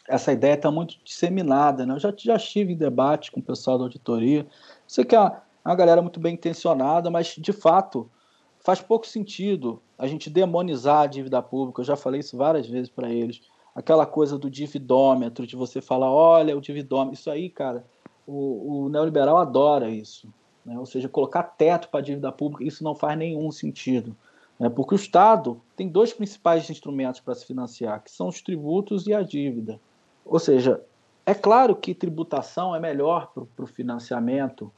essa 0.07 0.33
ideia 0.33 0.55
está 0.55 0.69
muito 0.69 0.97
disseminada. 1.03 1.85
Né? 1.85 1.93
Eu 1.93 1.99
já, 1.99 2.13
já 2.17 2.35
estive 2.35 2.73
em 2.73 2.77
debate 2.77 3.31
com 3.31 3.39
o 3.39 3.43
pessoal 3.43 3.77
da 3.77 3.85
auditoria. 3.85 4.45
Sei 4.85 5.05
que 5.05 5.15
é 5.15 5.31
é 5.65 5.69
uma 5.69 5.75
galera 5.75 5.99
muito 5.99 6.19
bem 6.19 6.35
intencionada, 6.35 7.09
mas 7.09 7.35
de 7.35 7.51
fato 7.51 8.07
faz 8.59 8.81
pouco 8.81 9.07
sentido 9.07 9.81
a 9.97 10.05
gente 10.05 10.29
demonizar 10.29 11.01
a 11.01 11.07
dívida 11.07 11.41
pública. 11.41 11.81
Eu 11.81 11.85
já 11.85 11.95
falei 11.95 12.19
isso 12.19 12.37
várias 12.37 12.67
vezes 12.67 12.87
para 12.87 13.09
eles 13.09 13.41
aquela 13.75 14.05
coisa 14.05 14.39
do 14.39 14.49
dividômetro, 14.49 15.45
de 15.45 15.55
você 15.55 15.81
falar, 15.81 16.09
olha, 16.09 16.57
o 16.57 16.61
dividômetro, 16.61 17.19
isso 17.19 17.29
aí, 17.29 17.49
cara, 17.49 17.85
o, 18.25 18.85
o 18.85 18.89
neoliberal 18.89 19.37
adora 19.37 19.89
isso. 19.89 20.33
Né? 20.65 20.79
Ou 20.79 20.85
seja, 20.85 21.09
colocar 21.09 21.43
teto 21.43 21.89
para 21.89 21.99
a 21.99 22.03
dívida 22.03 22.31
pública, 22.31 22.63
isso 22.63 22.83
não 22.83 22.95
faz 22.95 23.17
nenhum 23.17 23.51
sentido. 23.51 24.15
Né? 24.57 24.69
Porque 24.69 24.95
o 24.95 24.97
Estado 24.97 25.61
tem 25.75 25.89
dois 25.89 26.13
principais 26.13 26.69
instrumentos 26.69 27.19
para 27.19 27.35
se 27.35 27.45
financiar, 27.45 28.01
que 28.01 28.09
são 28.09 28.29
os 28.29 28.41
tributos 28.41 29.05
e 29.07 29.13
a 29.13 29.21
dívida. 29.21 29.79
Ou 30.25 30.39
seja, 30.39 30.81
é 31.25 31.33
claro 31.33 31.75
que 31.75 31.93
tributação 31.93 32.73
é 32.73 32.79
melhor 32.79 33.31
para 33.33 33.63
o 33.63 33.67
financiamento, 33.67 34.71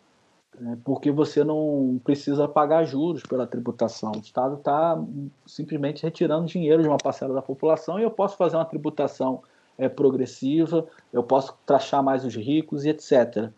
porque 0.84 1.12
você 1.12 1.44
não 1.44 2.00
precisa 2.04 2.48
pagar 2.48 2.84
juros 2.84 3.24
pela 3.24 3.46
tributação. 3.46 4.12
O 4.16 4.20
Estado 4.20 4.56
está 4.56 5.00
simplesmente 5.46 6.04
retirando 6.04 6.46
dinheiro 6.46 6.82
de 6.82 6.88
uma 6.88 6.98
parcela 6.98 7.34
da 7.34 7.42
população 7.42 8.00
e 8.00 8.04
eu 8.04 8.12
posso 8.12 8.36
fazer 8.38 8.56
uma 8.56 8.66
tributação 8.66 9.44
é, 9.78 9.88
progressiva, 9.88 10.88
eu 11.14 11.22
posso 11.22 11.56
trachar 11.66 12.02
mais 12.02 12.26
os 12.26 12.36
ricos 12.36 12.86
e 12.86 12.90
etc. 12.90 13.52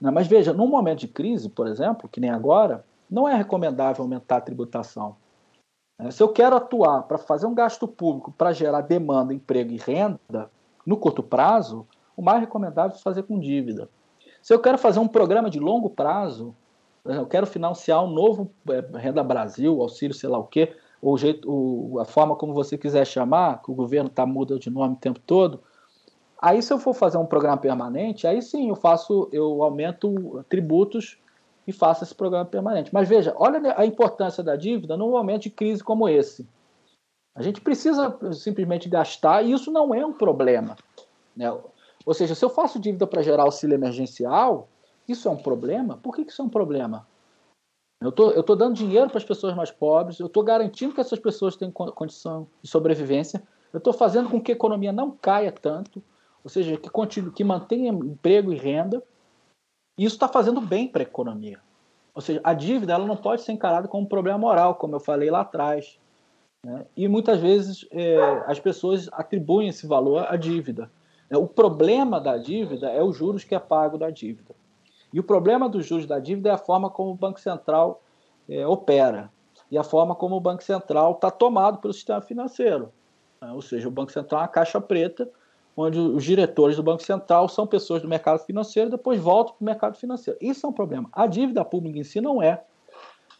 Né, 0.00 0.10
mas 0.10 0.26
veja, 0.26 0.52
num 0.52 0.66
momento 0.66 1.00
de 1.00 1.08
crise, 1.08 1.48
por 1.48 1.68
exemplo, 1.68 2.08
que 2.08 2.20
nem 2.20 2.30
agora, 2.30 2.84
não 3.08 3.28
é 3.28 3.34
recomendável 3.36 4.02
aumentar 4.02 4.38
a 4.38 4.40
tributação. 4.40 5.16
É, 5.98 6.10
se 6.10 6.22
eu 6.22 6.28
quero 6.28 6.56
atuar 6.56 7.02
para 7.02 7.18
fazer 7.18 7.46
um 7.46 7.54
gasto 7.54 7.86
público 7.86 8.32
para 8.32 8.52
gerar 8.52 8.80
demanda, 8.80 9.32
emprego 9.32 9.72
e 9.72 9.76
renda, 9.76 10.50
no 10.84 10.96
curto 10.96 11.22
prazo, 11.22 11.86
o 12.16 12.22
mais 12.22 12.40
recomendável 12.40 12.96
é 12.96 13.00
fazer 13.00 13.22
com 13.22 13.38
dívida. 13.38 13.88
Se 14.42 14.52
eu 14.52 14.58
quero 14.58 14.76
fazer 14.76 14.98
um 14.98 15.06
programa 15.06 15.48
de 15.48 15.60
longo 15.60 15.88
prazo, 15.88 16.54
eu 17.04 17.26
quero 17.26 17.46
financiar 17.46 18.04
um 18.04 18.10
novo 18.10 18.50
é, 18.68 18.98
Renda 18.98 19.22
Brasil, 19.22 19.80
auxílio 19.80 20.14
sei 20.14 20.28
lá 20.28 20.38
o 20.38 20.44
quê, 20.44 20.74
ou 21.00 21.16
jeito, 21.16 21.98
a 21.98 22.04
forma 22.04 22.34
como 22.34 22.52
você 22.52 22.76
quiser 22.76 23.06
chamar, 23.06 23.62
que 23.62 23.70
o 23.70 23.74
governo 23.74 24.08
está 24.08 24.26
muda 24.26 24.58
de 24.58 24.68
nome 24.68 24.94
o 24.94 24.98
tempo 24.98 25.20
todo, 25.20 25.60
aí 26.40 26.60
se 26.60 26.72
eu 26.72 26.78
for 26.78 26.92
fazer 26.92 27.18
um 27.18 27.26
programa 27.26 27.56
permanente, 27.56 28.26
aí 28.26 28.42
sim 28.42 28.68
eu 28.68 28.76
faço, 28.76 29.28
eu 29.32 29.62
aumento 29.62 30.44
tributos 30.48 31.18
e 31.66 31.72
faço 31.72 32.02
esse 32.04 32.14
programa 32.14 32.44
permanente. 32.44 32.92
Mas 32.92 33.08
veja, 33.08 33.32
olha 33.36 33.74
a 33.76 33.86
importância 33.86 34.42
da 34.42 34.56
dívida 34.56 34.96
num 34.96 35.10
momento 35.10 35.42
de 35.42 35.50
crise 35.50 35.82
como 35.82 36.08
esse. 36.08 36.46
A 37.34 37.42
gente 37.42 37.60
precisa 37.60 38.16
simplesmente 38.32 38.88
gastar 38.88 39.42
e 39.42 39.52
isso 39.52 39.70
não 39.70 39.94
é 39.94 40.04
um 40.04 40.12
problema. 40.12 40.76
Né? 41.36 41.52
Ou 42.04 42.14
seja, 42.14 42.34
se 42.34 42.44
eu 42.44 42.50
faço 42.50 42.80
dívida 42.80 43.06
para 43.06 43.22
gerar 43.22 43.44
auxílio 43.44 43.74
emergencial, 43.74 44.68
isso 45.08 45.28
é 45.28 45.30
um 45.30 45.36
problema? 45.36 45.98
Por 45.98 46.14
que, 46.14 46.24
que 46.24 46.32
isso 46.32 46.42
é 46.42 46.44
um 46.44 46.48
problema? 46.48 47.06
Eu 48.00 48.10
tô, 48.10 48.30
estou 48.30 48.42
tô 48.42 48.56
dando 48.56 48.74
dinheiro 48.74 49.08
para 49.08 49.18
as 49.18 49.24
pessoas 49.24 49.54
mais 49.54 49.70
pobres, 49.70 50.18
eu 50.18 50.26
estou 50.26 50.42
garantindo 50.42 50.94
que 50.94 51.00
essas 51.00 51.20
pessoas 51.20 51.54
têm 51.54 51.70
condição 51.70 52.48
de 52.60 52.68
sobrevivência, 52.68 53.42
eu 53.72 53.78
estou 53.78 53.92
fazendo 53.92 54.28
com 54.28 54.40
que 54.40 54.50
a 54.50 54.54
economia 54.54 54.92
não 54.92 55.12
caia 55.12 55.52
tanto, 55.52 56.02
ou 56.42 56.50
seja, 56.50 56.76
que, 56.76 56.90
continue, 56.90 57.30
que 57.30 57.44
mantenha 57.44 57.92
emprego 57.92 58.52
e 58.52 58.56
renda, 58.56 59.02
e 59.96 60.04
isso 60.04 60.16
está 60.16 60.26
fazendo 60.26 60.60
bem 60.60 60.88
para 60.88 61.02
a 61.02 61.04
economia. 61.04 61.60
Ou 62.14 62.20
seja, 62.20 62.40
a 62.42 62.52
dívida 62.52 62.92
ela 62.92 63.06
não 63.06 63.16
pode 63.16 63.42
ser 63.42 63.52
encarada 63.52 63.88
como 63.88 64.04
um 64.04 64.08
problema 64.08 64.38
moral, 64.38 64.74
como 64.74 64.96
eu 64.96 65.00
falei 65.00 65.30
lá 65.30 65.42
atrás. 65.42 65.98
Né? 66.64 66.86
E 66.96 67.08
muitas 67.08 67.40
vezes 67.40 67.86
é, 67.90 68.16
as 68.46 68.58
pessoas 68.58 69.08
atribuem 69.12 69.68
esse 69.68 69.86
valor 69.86 70.26
à 70.28 70.36
dívida. 70.36 70.90
O 71.38 71.46
problema 71.46 72.20
da 72.20 72.36
dívida 72.36 72.90
é 72.90 73.02
os 73.02 73.16
juros 73.16 73.44
que 73.44 73.54
é 73.54 73.58
pago 73.58 73.96
da 73.96 74.10
dívida. 74.10 74.54
E 75.12 75.20
o 75.20 75.22
problema 75.22 75.68
dos 75.68 75.86
juros 75.86 76.06
da 76.06 76.18
dívida 76.18 76.50
é 76.50 76.52
a 76.52 76.58
forma 76.58 76.88
como 76.88 77.10
o 77.10 77.14
Banco 77.14 77.40
Central 77.40 78.02
é, 78.48 78.66
opera 78.66 79.30
e 79.70 79.78
a 79.78 79.82
forma 79.82 80.14
como 80.14 80.36
o 80.36 80.40
Banco 80.40 80.62
Central 80.62 81.12
está 81.12 81.30
tomado 81.30 81.78
pelo 81.78 81.92
sistema 81.92 82.20
financeiro. 82.20 82.92
Né? 83.40 83.50
Ou 83.52 83.62
seja, 83.62 83.88
o 83.88 83.90
Banco 83.90 84.12
Central 84.12 84.40
é 84.40 84.44
uma 84.44 84.48
caixa 84.48 84.80
preta 84.80 85.28
onde 85.76 85.98
os 85.98 86.22
diretores 86.22 86.76
do 86.76 86.82
Banco 86.82 87.02
Central 87.02 87.48
são 87.48 87.66
pessoas 87.66 88.02
do 88.02 88.08
mercado 88.08 88.40
financeiro 88.40 88.88
e 88.88 88.90
depois 88.90 89.18
voltam 89.18 89.54
para 89.54 89.62
o 89.62 89.64
mercado 89.64 89.96
financeiro. 89.96 90.38
Isso 90.40 90.66
é 90.66 90.68
um 90.68 90.72
problema. 90.72 91.08
A 91.12 91.26
dívida 91.26 91.64
pública 91.64 91.98
em 91.98 92.04
si 92.04 92.20
não 92.20 92.42
é. 92.42 92.62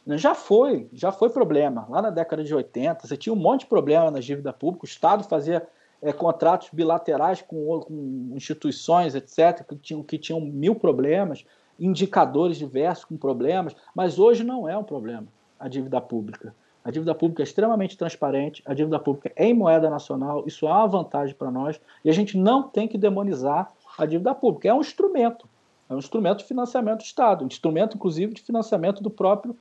Já 0.06 0.34
foi, 0.34 0.88
já 0.92 1.12
foi 1.12 1.28
problema. 1.28 1.86
Lá 1.88 2.02
na 2.02 2.10
década 2.10 2.42
de 2.42 2.54
80, 2.54 3.06
você 3.06 3.16
tinha 3.16 3.32
um 3.32 3.36
monte 3.36 3.60
de 3.60 3.66
problema 3.66 4.10
na 4.10 4.18
dívida 4.18 4.52
pública, 4.52 4.84
o 4.84 4.88
Estado 4.88 5.22
fazia 5.24 5.66
é, 6.02 6.12
contratos 6.12 6.68
bilaterais 6.72 7.40
com, 7.40 7.80
com, 7.80 8.32
instituições, 8.34 9.14
etc., 9.14 9.64
que 9.66 9.76
tinham, 9.76 10.02
que 10.02 10.18
tinham 10.18 10.40
mil 10.40 10.74
problemas, 10.74 11.44
indicadores 11.78 12.58
diversos 12.58 13.04
com 13.04 13.16
problemas, 13.16 13.74
mas 13.94 14.18
hoje 14.18 14.44
não 14.44 14.68
é 14.68 14.76
um 14.76 14.84
problema 14.84 15.28
a 15.62 15.68
dívida 15.68 16.00
pública. 16.00 16.52
A 16.84 16.90
dívida 16.90 17.14
pública 17.14 17.42
é 17.42 17.44
extremamente 17.44 17.96
transparente, 17.96 18.60
a 18.66 18.74
dívida 18.74 18.98
pública 18.98 19.30
é 19.36 19.46
em 19.46 19.54
moeda 19.54 19.88
nacional, 19.88 20.42
isso 20.44 20.66
é 20.66 20.68
uma 20.68 20.88
vantagem 20.88 21.36
para 21.36 21.48
nós, 21.48 21.80
e 22.04 22.10
a 22.10 22.12
gente 22.12 22.36
não 22.36 22.64
tem 22.64 22.88
que 22.88 22.98
demonizar 22.98 23.70
a 23.96 24.04
dívida 24.04 24.34
pública. 24.34 24.68
É 24.68 24.74
um 24.74 24.80
instrumento, 24.80 25.48
é 25.88 25.94
um 25.94 25.98
instrumento 25.98 26.38
de 26.38 26.44
financiamento 26.44 26.98
do 26.98 27.04
Estado, 27.04 27.44
um 27.44 27.46
instrumento, 27.46 27.96
inclusive, 27.96 28.34
de 28.34 28.42
financiamento 28.42 29.00
do 29.00 29.08
próprio 29.08 29.56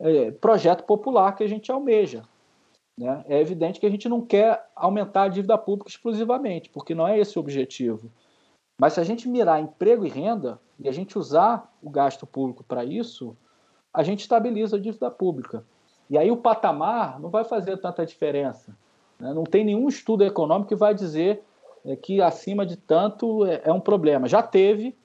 é, 0.00 0.32
projeto 0.32 0.82
popular 0.82 1.36
que 1.36 1.44
a 1.44 1.48
gente 1.48 1.70
almeja. 1.70 2.24
Né? 2.98 3.24
É 3.28 3.40
evidente 3.40 3.80
que 3.80 3.86
a 3.86 3.90
gente 3.90 4.08
não 4.08 4.20
quer 4.20 4.68
aumentar 4.74 5.24
a 5.24 5.28
dívida 5.28 5.58
pública 5.58 5.90
exclusivamente, 5.90 6.70
porque 6.70 6.94
não 6.94 7.06
é 7.06 7.18
esse 7.18 7.38
o 7.38 7.40
objetivo. 7.40 8.10
Mas 8.78 8.94
se 8.94 9.00
a 9.00 9.04
gente 9.04 9.28
mirar 9.28 9.60
emprego 9.60 10.04
e 10.04 10.08
renda 10.08 10.60
e 10.78 10.88
a 10.88 10.92
gente 10.92 11.18
usar 11.18 11.72
o 11.82 11.90
gasto 11.90 12.26
público 12.26 12.64
para 12.64 12.84
isso, 12.84 13.36
a 13.92 14.02
gente 14.02 14.20
estabiliza 14.20 14.76
a 14.76 14.80
dívida 14.80 15.10
pública. 15.10 15.64
E 16.10 16.18
aí 16.18 16.30
o 16.30 16.36
patamar 16.36 17.20
não 17.20 17.30
vai 17.30 17.44
fazer 17.44 17.76
tanta 17.78 18.04
diferença. 18.04 18.76
Né? 19.18 19.32
Não 19.32 19.44
tem 19.44 19.64
nenhum 19.64 19.88
estudo 19.88 20.24
econômico 20.24 20.68
que 20.68 20.74
vai 20.74 20.94
dizer 20.94 21.42
é, 21.84 21.96
que 21.96 22.20
acima 22.20 22.66
de 22.66 22.76
tanto 22.76 23.46
é, 23.46 23.62
é, 23.64 23.72
um 23.72 23.80
problema. 23.80 24.28
Já 24.28 24.42
teve, 24.42 24.96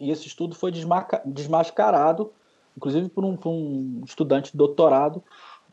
e 0.00 0.10
esse 0.10 0.26
estudo 0.26 0.54
foi 0.54 0.72
desmascarado, 1.24 2.32
inclusive 2.76 3.08
por 3.08 3.24
um, 3.24 3.36
por 3.36 3.50
um 3.50 4.02
estudante 4.04 4.52
de 4.52 4.58
doutorado 4.58 5.22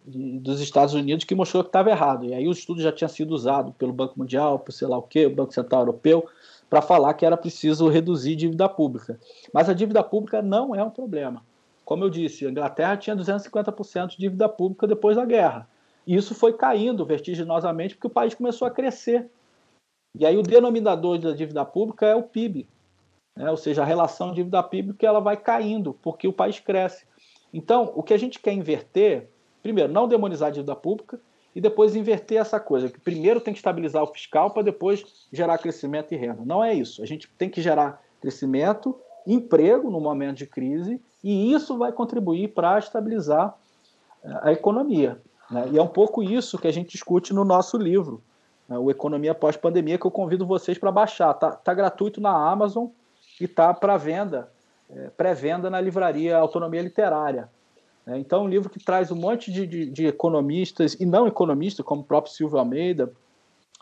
dos 0.06 0.60
Estados 0.60 0.94
Unidos 0.94 1.26
que 1.26 1.36
mostrou 1.36 1.64
que 1.64 1.70
estava 1.70 1.90
errado. 1.90 2.26
E 2.26 2.34
aí 2.34 2.48
o 2.48 2.52
estudo 2.52 2.82
já 2.82 2.92
tinha 2.92 3.08
sido 3.08 3.32
usado 3.32 3.72
pelo 3.74 3.94
Banco 3.94 4.18
Mundial, 4.18 4.60
por 4.60 4.72
sei 4.72 4.88
lá 4.88 4.98
o 4.98 5.02
quê, 5.02 5.26
o 5.26 5.36
Banco 5.36 5.54
Central 5.54 5.82
Europeu, 5.82 6.28
para 6.70 6.82
falar 6.82 7.14
que 7.14 7.26
era 7.26 7.38
preciso 7.38 7.88
reduzir 7.88 8.36
dívida 8.36 8.68
pública. 8.68 9.20
Mas 9.54 9.70
a 9.70 9.74
dívida 9.74 10.04
pública 10.04 10.42
não 10.42 10.76
é 10.76 10.84
um 10.84 10.90
problema. 10.90 11.44
Como 11.86 12.04
eu 12.04 12.10
disse, 12.10 12.46
a 12.46 12.50
Inglaterra 12.50 12.98
tinha 12.98 13.16
250% 13.16 14.10
de 14.10 14.18
dívida 14.18 14.50
pública 14.50 14.88
depois 14.88 15.16
da 15.16 15.26
guerra. 15.26 15.68
E 16.06 16.16
isso 16.16 16.36
foi 16.36 16.54
caindo 16.54 17.06
vertiginosamente 17.06 17.96
porque 17.96 18.08
o 18.08 18.10
país 18.10 18.34
começou 18.34 18.68
a 18.68 18.72
crescer. 18.72 19.30
E 20.18 20.26
aí 20.26 20.38
o 20.38 20.44
denominador 20.44 21.18
da 21.18 21.32
dívida 21.32 21.66
pública 21.66 22.06
é 22.06 22.16
o 22.16 22.24
PIB. 22.24 22.68
Né? 23.36 23.50
Ou 23.50 23.58
seja, 23.58 23.82
a 23.82 23.86
relação 23.86 24.34
dívida-PIB 24.34 24.94
que 24.94 25.06
ela 25.06 25.20
vai 25.20 25.38
caindo 25.38 25.94
porque 26.02 26.28
o 26.28 26.34
país 26.34 26.60
cresce. 26.60 27.06
Então, 27.54 27.92
o 27.96 28.02
que 28.02 28.14
a 28.14 28.18
gente 28.18 28.40
quer 28.40 28.54
inverter, 28.54 29.30
primeiro, 29.64 29.92
não 29.92 30.08
demonizar 30.08 30.50
a 30.50 30.52
dívida 30.52 30.76
pública 30.76 31.20
e 31.56 31.62
depois 31.62 31.96
inverter 31.96 32.40
essa 32.40 32.60
coisa, 32.60 32.90
que 32.90 33.00
primeiro 33.00 33.40
tem 33.40 33.54
que 33.54 33.60
estabilizar 33.60 34.04
o 34.04 34.08
fiscal 34.08 34.52
para 34.52 34.64
depois 34.64 35.06
gerar 35.32 35.58
crescimento 35.58 36.14
e 36.14 36.18
renda. 36.18 36.44
Não 36.46 36.64
é 36.64 36.74
isso. 36.74 37.02
A 37.02 37.06
gente 37.06 37.30
tem 37.38 37.50
que 37.50 37.62
gerar 37.62 38.02
crescimento, 38.20 38.96
emprego 39.26 39.90
no 39.90 40.00
momento 40.00 40.38
de 40.38 40.46
crise 40.46 41.02
e 41.24 41.54
isso 41.54 41.78
vai 41.78 41.92
contribuir 41.92 42.50
para 42.50 42.78
estabilizar 42.78 43.56
eh, 44.24 44.40
a 44.42 44.52
economia. 44.52 45.22
Né? 45.50 45.70
E 45.72 45.78
é 45.78 45.82
um 45.82 45.88
pouco 45.88 46.22
isso 46.22 46.58
que 46.58 46.68
a 46.68 46.74
gente 46.74 46.92
discute 46.92 47.34
no 47.34 47.46
nosso 47.46 47.78
livro, 47.78 48.22
né? 48.68 48.78
o 48.78 48.90
Economia 48.92 49.34
Pós-Pandemia, 49.34 49.98
que 49.98 50.06
eu 50.06 50.12
convido 50.12 50.46
vocês 50.46 50.78
para 50.78 50.92
baixar. 50.92 51.32
Está 51.32 51.52
tá 51.52 51.74
gratuito 51.74 52.20
na 52.20 52.32
Amazon 52.32 52.88
e 53.40 53.46
está 53.46 53.74
para 53.74 53.96
venda, 53.96 54.52
é, 54.90 55.10
pré-venda 55.10 55.70
na 55.70 55.80
livraria 55.80 56.38
Autonomia 56.38 56.82
Literária. 56.82 57.50
É, 58.06 58.18
então, 58.18 58.42
é 58.42 58.44
um 58.44 58.50
livro 58.50 58.70
que 58.70 58.80
traz 58.80 59.12
um 59.12 59.16
monte 59.16 59.52
de, 59.52 59.66
de, 59.66 59.86
de, 59.86 60.06
economistas 60.08 60.96
e 61.00 61.06
não 61.06 61.26
economistas, 61.26 61.86
como 61.86 62.02
o 62.02 62.06
próprio 62.06 62.34
Silvio 62.34 62.60
Almeida, 62.60 63.12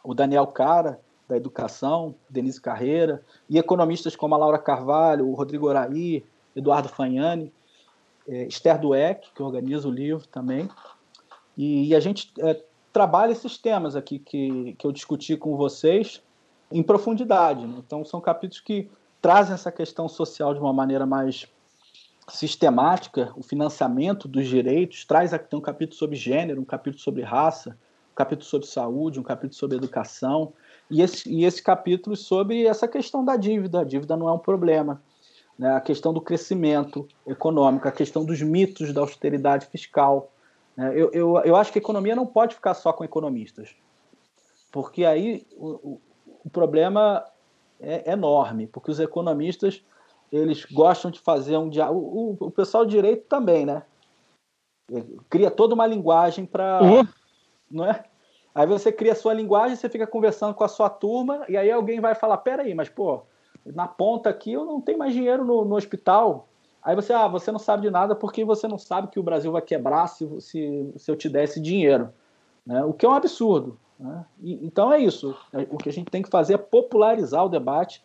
o 0.03 0.13
Daniel 0.13 0.47
Cara, 0.47 0.99
da 1.27 1.37
Educação, 1.37 2.13
Denise 2.29 2.59
Carreira, 2.59 3.23
e 3.49 3.57
economistas 3.57 4.15
como 4.15 4.35
a 4.35 4.37
Laura 4.37 4.59
Carvalho, 4.59 5.27
o 5.27 5.33
Rodrigo 5.33 5.67
Oraí, 5.67 6.23
Eduardo 6.55 6.89
Fagnani, 6.89 7.51
é, 8.27 8.43
Esther 8.43 8.79
Dueck, 8.79 9.29
que 9.33 9.41
organiza 9.41 9.87
o 9.87 9.91
livro 9.91 10.27
também. 10.27 10.69
E, 11.57 11.87
e 11.87 11.95
a 11.95 11.99
gente 11.99 12.31
é, 12.39 12.61
trabalha 12.91 13.31
esses 13.31 13.57
temas 13.57 13.95
aqui 13.95 14.19
que, 14.19 14.73
que 14.77 14.85
eu 14.85 14.91
discuti 14.91 15.35
com 15.37 15.55
vocês 15.55 16.21
em 16.71 16.83
profundidade. 16.83 17.65
Né? 17.65 17.75
Então, 17.79 18.05
são 18.05 18.21
capítulos 18.21 18.61
que 18.61 18.89
trazem 19.21 19.53
essa 19.53 19.71
questão 19.71 20.07
social 20.07 20.53
de 20.53 20.59
uma 20.59 20.73
maneira 20.73 21.05
mais 21.05 21.47
sistemática, 22.31 23.31
o 23.35 23.43
financiamento 23.43 24.27
dos 24.27 24.47
direitos, 24.47 25.05
traz 25.05 25.33
aqui 25.33 25.49
tem 25.49 25.59
um 25.59 25.61
capítulo 25.61 25.97
sobre 25.97 26.15
gênero, 26.15 26.61
um 26.61 26.65
capítulo 26.65 27.01
sobre 27.01 27.21
raça, 27.21 27.77
um 28.11 28.15
capítulo 28.15 28.45
sobre 28.45 28.67
saúde, 28.67 29.19
um 29.19 29.23
capítulo 29.23 29.53
sobre 29.53 29.77
educação, 29.77 30.53
e 30.89 31.01
esse, 31.01 31.29
e 31.29 31.45
esse 31.45 31.61
capítulo 31.61 32.15
sobre 32.15 32.65
essa 32.65 32.87
questão 32.87 33.23
da 33.23 33.35
dívida. 33.35 33.81
A 33.81 33.83
dívida 33.83 34.15
não 34.15 34.27
é 34.27 34.31
um 34.31 34.39
problema 34.39 35.01
né, 35.57 35.75
a 35.75 35.81
questão 35.81 36.13
do 36.13 36.21
crescimento 36.21 37.07
econômico, 37.27 37.87
a 37.87 37.91
questão 37.91 38.25
dos 38.25 38.41
mitos 38.41 38.93
da 38.93 39.01
austeridade 39.01 39.67
fiscal. 39.67 40.31
Né? 40.75 40.91
Eu, 40.95 41.11
eu, 41.13 41.37
eu 41.45 41.55
acho 41.55 41.71
que 41.71 41.79
a 41.79 41.81
economia 41.81 42.15
não 42.15 42.25
pode 42.25 42.55
ficar 42.55 42.73
só 42.73 42.91
com 42.91 43.03
economistas, 43.03 43.75
porque 44.71 45.05
aí 45.05 45.45
o, 45.57 45.99
o 46.43 46.49
problema 46.49 47.23
é 47.79 48.11
enorme, 48.11 48.67
porque 48.67 48.91
os 48.91 48.99
economistas 48.99 49.83
eles 50.31 50.65
gostam 50.65 51.11
de 51.11 51.19
fazer 51.19 51.57
um 51.57 51.69
diálogo. 51.69 52.37
O, 52.39 52.47
o, 52.47 52.51
pessoal 52.51 52.85
do 52.85 52.91
direito 52.91 53.25
também, 53.27 53.65
né? 53.65 53.83
Cria 55.29 55.51
toda 55.51 55.75
uma 55.75 55.85
linguagem 55.85 56.45
para. 56.45 56.81
Uhum. 56.81 57.07
Não 57.69 57.85
é? 57.85 58.03
Aí 58.53 58.67
você 58.67 58.91
cria 58.91 59.13
a 59.13 59.15
sua 59.15 59.33
linguagem, 59.33 59.75
você 59.75 59.89
fica 59.89 60.05
conversando 60.05 60.53
com 60.53 60.63
a 60.63 60.67
sua 60.67 60.89
turma, 60.89 61.45
e 61.47 61.55
aí 61.57 61.71
alguém 61.71 61.99
vai 61.99 62.15
falar: 62.15 62.37
peraí, 62.37 62.73
mas 62.73 62.89
pô, 62.89 63.23
na 63.65 63.87
ponta 63.87 64.29
aqui 64.29 64.53
eu 64.53 64.65
não 64.65 64.81
tenho 64.81 64.99
mais 64.99 65.13
dinheiro 65.13 65.43
no, 65.43 65.65
no 65.65 65.75
hospital. 65.75 66.47
Aí 66.83 66.95
você, 66.95 67.13
ah, 67.13 67.27
você 67.27 67.51
não 67.51 67.59
sabe 67.59 67.83
de 67.83 67.91
nada 67.91 68.15
porque 68.15 68.43
você 68.43 68.67
não 68.67 68.77
sabe 68.77 69.09
que 69.09 69.19
o 69.19 69.23
Brasil 69.23 69.51
vai 69.51 69.61
quebrar 69.61 70.07
se, 70.07 70.27
se, 70.41 70.91
se 70.97 71.11
eu 71.11 71.15
te 71.15 71.29
der 71.29 71.43
esse 71.43 71.59
dinheiro. 71.59 72.11
Né? 72.65 72.83
O 72.83 72.93
que 72.93 73.05
é 73.05 73.09
um 73.09 73.13
absurdo. 73.13 73.79
Né? 73.99 74.25
E, 74.41 74.65
então 74.65 74.91
é 74.91 74.99
isso. 74.99 75.37
O 75.69 75.77
que 75.77 75.89
a 75.89 75.93
gente 75.93 76.09
tem 76.09 76.23
que 76.23 76.29
fazer 76.29 76.55
é 76.55 76.57
popularizar 76.57 77.45
o 77.45 77.49
debate, 77.49 78.03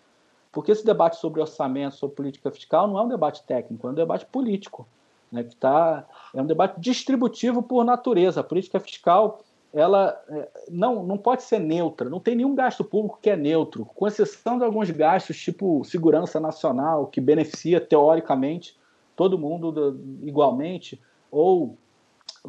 porque 0.56 0.72
esse 0.72 0.86
debate 0.86 1.16
sobre 1.16 1.42
orçamento, 1.42 1.96
sobre 1.96 2.16
política 2.16 2.50
fiscal, 2.50 2.88
não 2.88 2.98
é 2.98 3.02
um 3.02 3.08
debate 3.08 3.42
técnico, 3.42 3.86
é 3.86 3.90
um 3.90 3.94
debate 3.94 4.24
político. 4.24 4.88
Né? 5.30 5.44
Que 5.44 5.54
tá, 5.54 6.06
é 6.32 6.40
um 6.40 6.46
debate 6.46 6.80
distributivo 6.80 7.62
por 7.62 7.84
natureza. 7.84 8.40
A 8.40 8.42
política 8.42 8.80
fiscal 8.80 9.40
ela 9.70 10.18
é, 10.30 10.48
não, 10.70 11.02
não 11.02 11.18
pode 11.18 11.42
ser 11.42 11.58
neutra, 11.58 12.08
não 12.08 12.18
tem 12.18 12.34
nenhum 12.34 12.54
gasto 12.54 12.82
público 12.82 13.18
que 13.20 13.28
é 13.28 13.36
neutro, 13.36 13.84
com 13.84 14.06
exceção 14.06 14.56
de 14.56 14.64
alguns 14.64 14.90
gastos 14.90 15.38
tipo 15.38 15.84
segurança 15.84 16.40
nacional, 16.40 17.06
que 17.08 17.20
beneficia 17.20 17.78
teoricamente 17.78 18.78
todo 19.14 19.38
mundo 19.38 19.70
do, 19.70 20.00
igualmente, 20.22 20.98
ou 21.30 21.76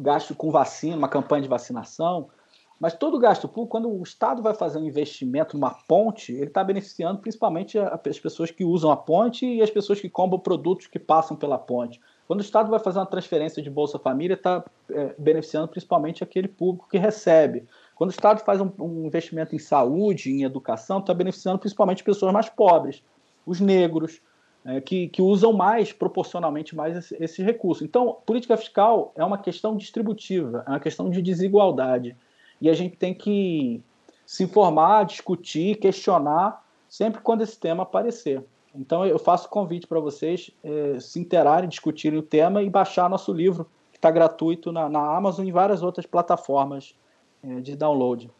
gasto 0.00 0.34
com 0.34 0.50
vacina, 0.50 0.96
uma 0.96 1.10
campanha 1.10 1.42
de 1.42 1.48
vacinação. 1.48 2.30
Mas 2.78 2.94
todo 2.94 3.18
gasto 3.18 3.48
público, 3.48 3.72
quando 3.72 3.90
o 3.90 4.02
Estado 4.02 4.40
vai 4.40 4.54
fazer 4.54 4.78
um 4.78 4.84
investimento 4.84 5.56
numa 5.56 5.70
ponte, 5.70 6.32
ele 6.32 6.44
está 6.44 6.62
beneficiando 6.62 7.18
principalmente 7.18 7.76
as 7.78 8.18
pessoas 8.20 8.50
que 8.52 8.64
usam 8.64 8.90
a 8.90 8.96
ponte 8.96 9.44
e 9.44 9.60
as 9.60 9.70
pessoas 9.70 10.00
que 10.00 10.08
compram 10.08 10.38
produtos 10.38 10.86
que 10.86 10.98
passam 10.98 11.36
pela 11.36 11.58
ponte. 11.58 12.00
Quando 12.28 12.40
o 12.40 12.42
Estado 12.42 12.70
vai 12.70 12.78
fazer 12.78 12.98
uma 12.98 13.06
transferência 13.06 13.60
de 13.62 13.68
Bolsa 13.70 13.98
Família, 13.98 14.34
está 14.34 14.64
é, 14.90 15.14
beneficiando 15.18 15.66
principalmente 15.66 16.22
aquele 16.22 16.46
público 16.46 16.88
que 16.88 16.98
recebe. 16.98 17.64
Quando 17.96 18.10
o 18.10 18.12
Estado 18.12 18.44
faz 18.44 18.60
um, 18.60 18.70
um 18.78 19.06
investimento 19.06 19.56
em 19.56 19.58
saúde, 19.58 20.30
em 20.30 20.44
educação, 20.44 21.00
está 21.00 21.12
beneficiando 21.12 21.58
principalmente 21.58 22.04
pessoas 22.04 22.32
mais 22.32 22.48
pobres, 22.48 23.02
os 23.44 23.60
negros, 23.60 24.20
é, 24.64 24.80
que, 24.80 25.08
que, 25.08 25.22
usam 25.22 25.52
mais, 25.52 25.92
proporcionalmente 25.92 26.76
mais, 26.76 26.96
esse, 26.96 27.16
esse 27.18 27.42
recurso. 27.42 27.82
Então, 27.82 28.18
política 28.26 28.56
fiscal 28.56 29.12
é 29.16 29.24
uma 29.24 29.38
questão 29.38 29.76
distributiva, 29.76 30.62
é 30.66 30.70
uma 30.70 30.80
questão 30.80 31.08
de 31.08 31.22
desigualdade. 31.22 32.14
E 32.60 32.68
a 32.68 32.74
gente 32.74 32.96
tem 32.96 33.14
que 33.14 33.82
se 34.26 34.44
informar, 34.44 35.04
discutir, 35.04 35.76
questionar, 35.76 36.64
sempre 36.88 37.20
quando 37.20 37.42
esse 37.42 37.58
tema 37.58 37.82
aparecer. 37.82 38.44
Então, 38.74 39.04
eu 39.04 39.18
faço 39.18 39.48
convite 39.48 39.86
para 39.86 39.98
vocês 39.98 40.50
é, 40.62 41.00
se 41.00 41.18
interarem, 41.18 41.68
discutirem 41.68 42.18
o 42.18 42.22
tema 42.22 42.62
e 42.62 42.70
baixar 42.70 43.08
nosso 43.08 43.32
livro, 43.32 43.66
que 43.90 43.98
está 43.98 44.10
gratuito 44.10 44.70
na, 44.70 44.88
na, 44.88 45.16
Amazon 45.16 45.46
e 45.46 45.48
em 45.48 45.52
várias 45.52 45.82
outras 45.82 46.06
plataformas 46.06 46.94
é, 47.42 47.60
de 47.60 47.74
download. 47.74 48.30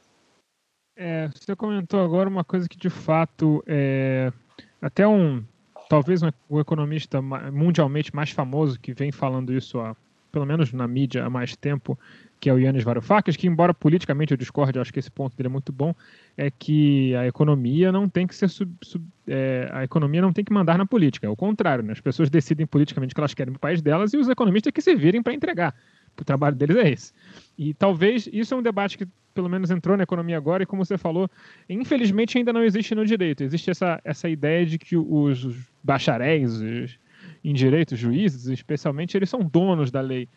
É, 0.97 1.29
você 1.29 1.57
comentou 1.57 2.01
agora 2.01 2.29
uma 2.29 2.45
coisa 2.45 2.69
que, 2.69 2.77
de 2.77 2.91
fato, 2.91 3.63
é 3.67 4.33
até 4.81 5.07
um 5.07 5.45
talvez 5.89 6.23
um, 6.23 6.31
o 6.49 6.61
economista 6.61 7.21
mundialmente 7.23 8.15
mais 8.15 8.31
famoso 8.31 8.79
que 8.79 8.93
vem 8.93 9.11
falando 9.11 9.53
isso 9.53 9.81
há, 9.81 9.97
pelo 10.31 10.45
menos 10.45 10.73
na 10.73 10.87
mídia 10.87 11.25
há 11.25 11.31
mais 11.31 11.57
tempo, 11.57 11.99
que 12.41 12.49
é 12.49 12.53
o 12.53 12.59
Yannis 12.59 12.85
Varoufakis, 12.85 13.37
que 13.37 13.47
embora 13.47 13.75
politicamente 13.75 14.33
eu 14.33 14.37
discorde, 14.37 14.79
acho 14.79 14.93
que 14.93 14.99
esse 14.99 15.11
ponto 15.11 15.37
dele 15.37 15.49
é 15.49 15.51
muito 15.51 15.73
bom, 15.73 15.95
é 16.37 16.51
que 16.51 17.15
a 17.17 17.27
economia 17.27 17.91
não 17.91 18.09
tem 18.09 18.27
que 18.27 18.35
ser 18.35 18.49
sub, 18.49 18.73
sub, 18.83 19.05
é, 19.27 19.69
a 19.73 19.85
economia 19.85 20.23
não 20.23 20.33
tem 20.33 20.45
que 20.45 20.53
mandar 20.53 20.79
na 20.79 20.87
política, 20.87 21.27
é 21.27 21.31
o 21.31 21.37
contrário, 21.37 21.83
né? 21.83 21.93
as 21.93 22.01
pessoas 22.01 22.31
decidem 22.31 22.67
politicamente 22.67 23.13
o 23.13 23.15
que 23.15 23.21
elas 23.21 23.35
querem 23.35 23.53
no 23.53 23.59
país 23.59 23.83
delas 23.83 24.13
e 24.13 24.17
os 24.17 24.29
economistas 24.29 24.73
que 24.73 24.81
se 24.81 24.95
virem 24.95 25.23
para 25.23 25.35
entregar. 25.35 25.75
O 26.21 26.25
trabalho 26.25 26.57
deles 26.57 26.77
é 26.77 26.91
esse. 26.91 27.13
E 27.57 27.73
talvez 27.75 28.29
isso 28.33 28.53
é 28.53 28.57
um 28.57 28.63
debate 28.63 28.99
que 28.99 29.07
pelo 29.35 29.49
menos 29.49 29.71
entrou 29.71 29.97
na 29.97 30.03
economia 30.03 30.37
agora, 30.37 30.65
e 30.65 30.67
como 30.67 30.85
você 30.85 30.99
falou, 30.99 31.31
infelizmente 31.71 32.37
ainda 32.39 32.53
não 32.53 32.65
existe 32.65 32.93
no 32.93 33.07
direito. 33.07 33.45
Existe 33.45 33.71
essa, 33.71 34.01
essa 34.05 34.29
ideia 34.29 34.67
de 34.67 34.79
que 34.79 34.97
os, 34.97 35.45
os 35.45 35.57
bacharéis 35.83 36.61
os, 36.61 36.99
em 37.45 37.55
direito, 37.55 37.93
os 37.93 38.01
juízes, 38.01 38.47
especialmente, 38.47 39.17
eles 39.17 39.31
são 39.31 39.41
donos 39.41 39.93
da 39.93 40.01
lei. 40.01 40.29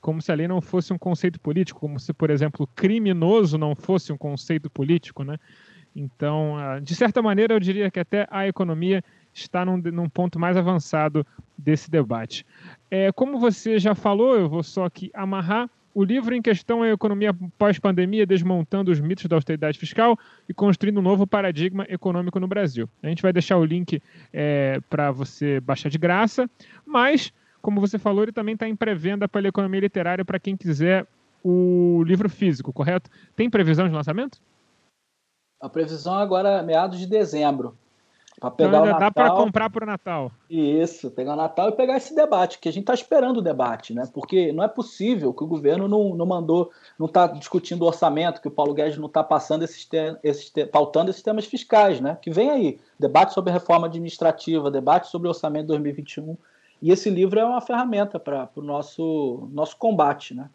Como 0.00 0.20
se 0.22 0.30
a 0.30 0.34
lei 0.34 0.46
não 0.46 0.60
fosse 0.60 0.92
um 0.92 0.98
conceito 0.98 1.40
político, 1.40 1.80
como 1.80 1.98
se, 1.98 2.12
por 2.12 2.30
exemplo, 2.30 2.68
criminoso 2.74 3.58
não 3.58 3.74
fosse 3.74 4.12
um 4.12 4.16
conceito 4.16 4.70
político, 4.70 5.24
né? 5.24 5.36
Então, 5.94 6.56
ah, 6.58 6.78
de 6.78 6.94
certa 6.94 7.22
maneira, 7.22 7.54
eu 7.54 7.60
diria 7.60 7.90
que 7.90 7.98
até 7.98 8.26
a 8.30 8.46
economia 8.46 9.02
está 9.32 9.64
num, 9.64 9.78
num 9.78 10.08
ponto 10.08 10.38
mais 10.38 10.56
avançado 10.56 11.26
desse 11.56 11.90
debate. 11.90 12.44
É, 12.90 13.10
como 13.12 13.38
você 13.38 13.78
já 13.78 13.94
falou, 13.94 14.36
eu 14.36 14.48
vou 14.48 14.62
só 14.62 14.84
aqui 14.84 15.10
amarrar 15.14 15.70
o 15.96 16.04
livro 16.04 16.34
em 16.34 16.42
questão 16.42 16.84
é 16.84 16.92
Economia 16.92 17.34
Pós-Pandemia, 17.56 18.26
desmontando 18.26 18.90
os 18.90 19.00
mitos 19.00 19.24
da 19.24 19.34
austeridade 19.34 19.78
fiscal 19.78 20.18
e 20.46 20.52
construindo 20.52 20.98
um 20.98 21.02
novo 21.02 21.26
paradigma 21.26 21.86
econômico 21.88 22.38
no 22.38 22.46
Brasil. 22.46 22.86
A 23.02 23.08
gente 23.08 23.22
vai 23.22 23.32
deixar 23.32 23.56
o 23.56 23.64
link 23.64 24.02
é, 24.30 24.78
para 24.90 25.10
você 25.10 25.58
baixar 25.58 25.88
de 25.88 25.96
graça, 25.96 26.50
mas, 26.84 27.32
como 27.66 27.80
você 27.80 27.98
falou, 27.98 28.22
ele 28.22 28.30
também 28.30 28.52
está 28.52 28.68
em 28.68 28.76
pré-venda 28.76 29.26
pela 29.26 29.48
Economia 29.48 29.80
Literária 29.80 30.24
para 30.24 30.38
quem 30.38 30.56
quiser 30.56 31.04
o 31.42 32.00
livro 32.04 32.30
físico, 32.30 32.72
correto? 32.72 33.10
Tem 33.34 33.50
previsão 33.50 33.88
de 33.88 33.92
lançamento? 33.92 34.38
A 35.60 35.68
previsão 35.68 36.14
agora 36.14 36.60
é 36.60 36.62
meados 36.62 36.96
de 36.96 37.08
dezembro. 37.08 37.76
Para 38.38 38.52
pegar 38.52 38.68
então 38.68 38.82
o 38.82 38.86
Natal, 38.86 39.00
dá 39.00 39.10
para 39.10 39.30
comprar 39.32 39.68
para 39.68 39.82
o 39.82 39.86
Natal. 39.86 40.30
Isso, 40.48 41.10
pegar 41.10 41.32
o 41.32 41.36
Natal 41.36 41.70
e 41.70 41.72
pegar 41.72 41.96
esse 41.96 42.14
debate, 42.14 42.60
que 42.60 42.68
a 42.68 42.72
gente 42.72 42.84
está 42.84 42.94
esperando 42.94 43.38
o 43.38 43.42
debate, 43.42 43.92
né? 43.92 44.08
Porque 44.14 44.52
não 44.52 44.62
é 44.62 44.68
possível 44.68 45.34
que 45.34 45.42
o 45.42 45.48
governo 45.48 45.88
não, 45.88 46.14
não 46.14 46.26
mandou, 46.26 46.70
não 46.96 47.06
está 47.06 47.26
discutindo 47.26 47.82
o 47.82 47.86
orçamento, 47.86 48.40
que 48.40 48.46
o 48.46 48.52
Paulo 48.52 48.74
Guedes 48.74 48.96
não 48.96 49.08
está 49.08 49.24
passando 49.24 49.64
esses, 49.64 49.88
esses 50.22 50.52
pautando 50.70 51.10
esses 51.10 51.22
temas 51.22 51.46
fiscais, 51.46 52.00
né? 52.00 52.16
Que 52.22 52.30
vem 52.30 52.48
aí, 52.48 52.78
debate 52.96 53.34
sobre 53.34 53.52
reforma 53.52 53.88
administrativa, 53.88 54.70
debate 54.70 55.08
sobre 55.08 55.26
o 55.26 55.30
orçamento 55.30 55.66
2021. 55.66 56.36
E 56.80 56.90
esse 56.90 57.08
livro 57.10 57.38
é 57.40 57.44
uma 57.44 57.60
ferramenta 57.60 58.18
para 58.18 58.48
o 58.54 58.62
nosso, 58.62 59.48
nosso 59.52 59.76
combate, 59.76 60.34
né? 60.34 60.50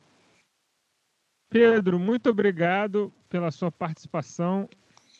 Pedro, 1.49 1.99
muito 1.99 2.29
obrigado 2.29 3.11
pela 3.27 3.51
sua 3.51 3.71
participação. 3.71 4.69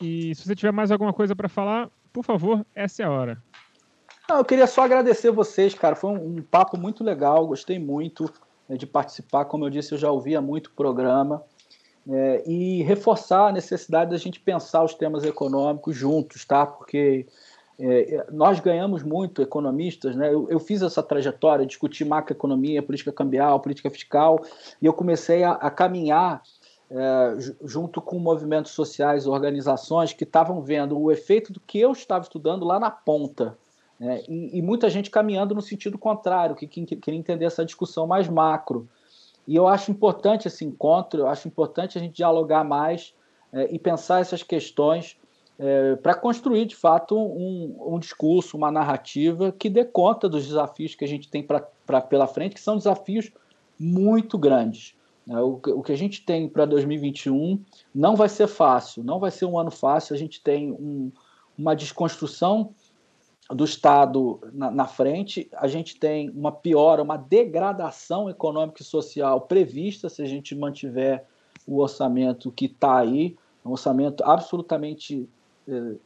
E 0.00 0.34
se 0.34 0.46
você 0.46 0.54
tiver 0.54 0.72
mais 0.72 0.90
alguma 0.90 1.12
coisa 1.12 1.36
para 1.36 1.48
falar, 1.48 1.90
por 2.12 2.24
favor, 2.24 2.64
essa 2.74 3.02
é 3.02 3.06
a 3.06 3.10
hora. 3.10 3.42
Não, 4.28 4.38
eu 4.38 4.44
queria 4.44 4.66
só 4.66 4.82
agradecer 4.82 5.30
vocês, 5.30 5.74
cara. 5.74 5.94
Foi 5.94 6.10
um, 6.10 6.38
um 6.38 6.42
papo 6.42 6.78
muito 6.78 7.04
legal, 7.04 7.46
gostei 7.46 7.78
muito 7.78 8.32
né, 8.68 8.76
de 8.76 8.86
participar. 8.86 9.44
Como 9.44 9.64
eu 9.66 9.70
disse, 9.70 9.92
eu 9.92 9.98
já 9.98 10.10
ouvia 10.10 10.40
muito 10.40 10.68
o 10.68 10.72
programa. 10.72 11.42
É, 12.08 12.42
e 12.46 12.82
reforçar 12.82 13.48
a 13.48 13.52
necessidade 13.52 14.10
da 14.10 14.16
gente 14.16 14.40
pensar 14.40 14.82
os 14.82 14.94
temas 14.94 15.22
econômicos 15.22 15.94
juntos, 15.94 16.44
tá? 16.44 16.66
Porque 16.66 17.26
é, 17.84 18.26
nós 18.30 18.60
ganhamos 18.60 19.02
muito, 19.02 19.42
economistas, 19.42 20.14
né? 20.14 20.32
Eu, 20.32 20.48
eu, 20.48 20.60
fiz 20.60 20.82
essa 20.82 21.02
trajetória, 21.02 21.66
discutir 21.66 22.04
macroeconomia, 22.04 22.80
política 22.80 23.10
cambial, 23.10 23.58
política 23.58 23.90
fiscal, 23.90 24.40
e 24.80 24.86
eu 24.86 24.92
comecei 24.92 25.42
a, 25.42 25.52
a 25.54 25.68
caminhar 25.68 26.44
é, 26.88 27.36
junto 27.64 28.00
com 28.00 28.20
movimentos 28.20 28.70
sociais, 28.70 29.26
organizações 29.26 30.12
que 30.12 30.22
estavam 30.22 30.62
vendo 30.62 30.96
o 30.96 31.10
efeito 31.10 31.52
do 31.52 31.58
que 31.58 31.80
eu 31.80 31.90
estava 31.90 32.22
estudando 32.22 32.64
lá 32.64 32.78
na 32.78 32.90
ponta. 32.90 33.58
Né? 33.98 34.22
E, 34.28 34.58
e, 34.58 34.62
muita 34.62 34.88
gente 34.88 35.10
caminhando 35.10 35.52
no 35.52 35.60
sentido 35.60 35.98
contrário, 35.98 36.54
que, 36.54 36.68
que, 36.68 36.84
queria 36.94 37.18
entender 37.18 37.46
essa 37.46 37.64
discussão 37.64 38.06
mais 38.06 38.28
macro. 38.28 38.88
E 39.44 39.56
eu 39.56 39.66
acho 39.66 39.90
importante 39.90 40.46
esse 40.46 40.64
encontro, 40.64 41.22
eu 41.22 41.26
acho 41.26 41.48
importante 41.48 41.98
a 41.98 42.00
gente 42.00 42.14
dialogar 42.14 42.62
mais 42.62 43.12
é, 43.52 43.74
e 43.74 43.78
pensar 43.78 44.20
essas 44.20 44.44
questões 44.44 45.16
é, 45.58 45.96
para 45.96 46.14
construir, 46.14 46.64
de 46.66 46.74
fato, 46.74 47.16
um, 47.16 47.94
um, 47.94 47.98
discurso, 47.98 48.56
uma 48.56 48.70
narrativa 48.70 49.52
que 49.52 49.68
dê 49.68 49.84
conta 49.84 50.28
dos 50.28 50.46
desafios 50.46 50.94
que 50.94 51.04
a 51.04 51.08
gente 51.08 51.28
tem 51.28 51.42
pra, 51.42 51.60
pra, 51.86 52.00
pela 52.00 52.26
frente, 52.26 52.54
que 52.54 52.60
são 52.60 52.76
desafios 52.76 53.30
muito 53.78 54.38
grandes. 54.38 54.94
Né? 55.26 55.40
O, 55.40 55.60
o 55.64 55.82
que 55.82 55.92
a 55.92 55.96
gente 55.96 56.24
tem 56.24 56.48
para 56.48 56.64
2021 56.64 57.62
não 57.94 58.16
vai 58.16 58.28
ser 58.28 58.46
fácil, 58.46 59.04
não 59.04 59.20
vai 59.20 59.30
ser 59.30 59.44
um 59.44 59.58
ano 59.58 59.70
fácil. 59.70 60.14
A 60.14 60.18
gente 60.18 60.40
tem 60.40 60.72
um, 60.72 61.12
uma 61.56 61.76
desconstrução 61.76 62.74
do 63.50 63.64
Estado 63.64 64.40
na, 64.52 64.70
na, 64.70 64.86
frente, 64.86 65.48
a 65.52 65.66
gente 65.66 65.98
tem 65.98 66.30
uma 66.30 66.50
piora, 66.50 67.02
uma 67.02 67.16
degradação 67.16 68.30
econômica 68.30 68.80
e 68.80 68.84
social 68.84 69.42
prevista 69.42 70.08
se 70.08 70.22
a 70.22 70.26
gente 70.26 70.54
mantiver 70.54 71.26
o 71.66 71.80
orçamento 71.80 72.50
que 72.50 72.64
está 72.64 72.98
aí, 72.98 73.36
um 73.64 73.72
orçamento 73.72 74.24
absolutamente 74.24 75.28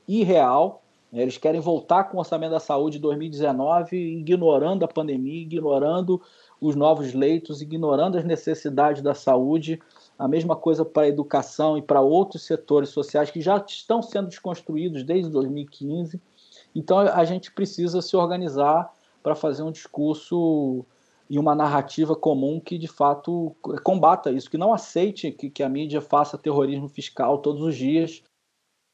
irreal. 0.07 0.83
Eles 1.13 1.39
querem 1.39 1.61
voltar 1.61 2.05
com 2.05 2.17
o 2.17 2.21
orçamento 2.21 2.51
da 2.51 2.61
saúde 2.61 2.97
de 2.97 3.03
2019, 3.03 3.97
ignorando 3.97 4.85
a 4.85 4.89
pandemia, 4.89 5.43
ignorando 5.43 6.21
os 6.61 6.75
novos 6.75 7.15
leitos, 7.15 7.63
ignorando 7.63 8.19
as 8.19 8.25
necessidades 8.25 9.03
da 9.03 9.15
saúde. 9.15 9.81
A 10.19 10.27
mesma 10.27 10.57
coisa 10.57 10.85
para 10.85 11.05
a 11.05 11.09
educação 11.09 11.79
e 11.79 11.83
para 11.83 12.01
outros 12.01 12.43
setores 12.43 12.89
sociais 12.89 13.31
que 13.31 13.41
já 13.41 13.57
estão 13.67 14.03
sendo 14.03 14.29
desconstruídos 14.29 15.03
desde 15.03 15.31
2015. 15.31 16.21
Então 16.75 16.99
a 16.99 17.25
gente 17.25 17.53
precisa 17.53 18.03
se 18.03 18.17
organizar 18.17 18.93
para 19.23 19.35
fazer 19.35 19.63
um 19.63 19.73
discurso 19.73 20.85
e 21.29 21.39
uma 21.39 21.55
narrativa 21.55 22.15
comum 22.15 22.61
que 22.61 22.79
de 22.79 22.87
fato 22.87 23.55
combata 23.83 24.31
isso, 24.31 24.51
que 24.51 24.59
não 24.59 24.73
aceite 24.73 25.33
que, 25.33 25.51
que 25.51 25.63
a 25.63 25.69
mídia 25.69 26.01
faça 26.01 26.39
terrorismo 26.39 26.89
fiscal 26.89 27.39
todos 27.39 27.63
os 27.63 27.75
dias, 27.77 28.23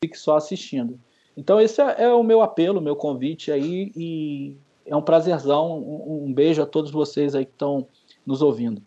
fique 0.02 0.18
só 0.18 0.36
assistindo. 0.36 0.98
Então 1.36 1.60
esse 1.60 1.80
é, 1.80 2.02
é 2.04 2.08
o 2.12 2.24
meu 2.24 2.42
apelo, 2.42 2.80
o 2.80 2.82
meu 2.82 2.96
convite 2.96 3.52
aí 3.52 3.92
e 3.96 4.56
é 4.84 4.96
um 4.96 5.02
prazerzão. 5.02 5.78
Um, 5.78 6.24
um 6.26 6.32
beijo 6.32 6.60
a 6.60 6.66
todos 6.66 6.90
vocês 6.90 7.34
aí 7.34 7.44
que 7.46 7.52
estão 7.52 7.86
nos 8.26 8.42
ouvindo. 8.42 8.82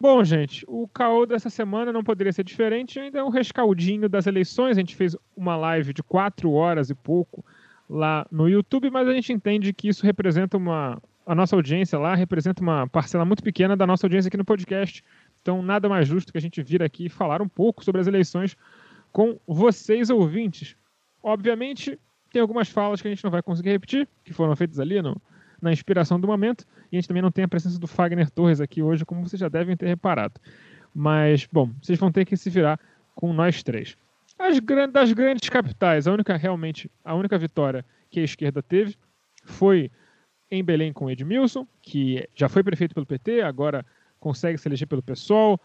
Bom, 0.00 0.24
gente, 0.24 0.64
o 0.66 0.88
caô 0.88 1.24
dessa 1.24 1.48
semana 1.48 1.92
não 1.92 2.02
poderia 2.02 2.32
ser 2.32 2.42
diferente, 2.42 2.98
ainda 2.98 3.20
é 3.20 3.22
um 3.22 3.28
rescaldinho 3.28 4.08
das 4.08 4.26
eleições. 4.26 4.76
A 4.76 4.80
gente 4.80 4.96
fez 4.96 5.16
uma 5.36 5.54
live 5.54 5.92
de 5.92 6.02
quatro 6.02 6.50
horas 6.50 6.90
e 6.90 6.94
pouco 6.94 7.44
lá 7.88 8.26
no 8.30 8.48
YouTube, 8.48 8.90
mas 8.90 9.08
a 9.08 9.12
gente 9.12 9.32
entende 9.32 9.72
que 9.72 9.88
isso 9.88 10.04
representa 10.04 10.56
uma, 10.56 11.00
a 11.26 11.34
nossa 11.34 11.54
audiência 11.54 11.98
lá 11.98 12.14
representa 12.14 12.62
uma 12.62 12.86
parcela 12.88 13.24
muito 13.24 13.42
pequena 13.42 13.76
da 13.76 13.86
nossa 13.86 14.06
audiência 14.06 14.28
aqui 14.28 14.36
no 14.36 14.44
podcast. 14.44 15.04
Então, 15.40 15.62
nada 15.62 15.88
mais 15.88 16.06
justo 16.06 16.32
que 16.32 16.38
a 16.38 16.40
gente 16.40 16.62
vir 16.62 16.82
aqui 16.82 17.08
falar 17.08 17.42
um 17.42 17.48
pouco 17.48 17.84
sobre 17.84 18.00
as 18.00 18.06
eleições 18.06 18.56
com 19.10 19.38
vocês, 19.46 20.10
ouvintes. 20.10 20.76
Obviamente, 21.22 21.98
tem 22.32 22.40
algumas 22.40 22.68
falas 22.68 23.02
que 23.02 23.08
a 23.08 23.10
gente 23.10 23.22
não 23.22 23.30
vai 23.30 23.42
conseguir 23.42 23.70
repetir, 23.70 24.08
que 24.24 24.32
foram 24.32 24.56
feitas 24.56 24.80
ali 24.80 25.02
no, 25.02 25.20
na 25.60 25.72
inspiração 25.72 26.18
do 26.18 26.26
momento, 26.26 26.64
e 26.90 26.96
a 26.96 27.00
gente 27.00 27.08
também 27.08 27.22
não 27.22 27.30
tem 27.30 27.44
a 27.44 27.48
presença 27.48 27.78
do 27.78 27.86
Fagner 27.86 28.30
Torres 28.30 28.60
aqui 28.60 28.82
hoje, 28.82 29.04
como 29.04 29.26
vocês 29.26 29.38
já 29.38 29.48
devem 29.48 29.76
ter 29.76 29.86
reparado. 29.86 30.40
Mas, 30.94 31.46
bom, 31.50 31.70
vocês 31.80 31.98
vão 31.98 32.10
ter 32.10 32.24
que 32.24 32.36
se 32.36 32.50
virar 32.50 32.80
com 33.14 33.32
nós 33.32 33.62
três. 33.62 33.96
As 34.38 34.58
gran- 34.58 34.88
das 34.88 35.12
grandes 35.12 35.48
capitais, 35.48 36.06
a 36.06 36.12
única 36.12 36.36
realmente, 36.36 36.90
a 37.04 37.14
única 37.14 37.38
vitória 37.38 37.84
que 38.10 38.20
a 38.20 38.24
esquerda 38.24 38.62
teve 38.62 38.96
foi 39.44 39.90
em 40.50 40.62
Belém 40.62 40.92
com 40.92 41.10
Edmilson, 41.10 41.66
que 41.80 42.28
já 42.34 42.48
foi 42.48 42.62
prefeito 42.62 42.94
pelo 42.94 43.06
PT, 43.06 43.40
agora 43.40 43.84
consegue 44.20 44.58
se 44.58 44.68
eleger 44.68 44.86
pelo 44.86 45.02
PSOL. 45.02 45.58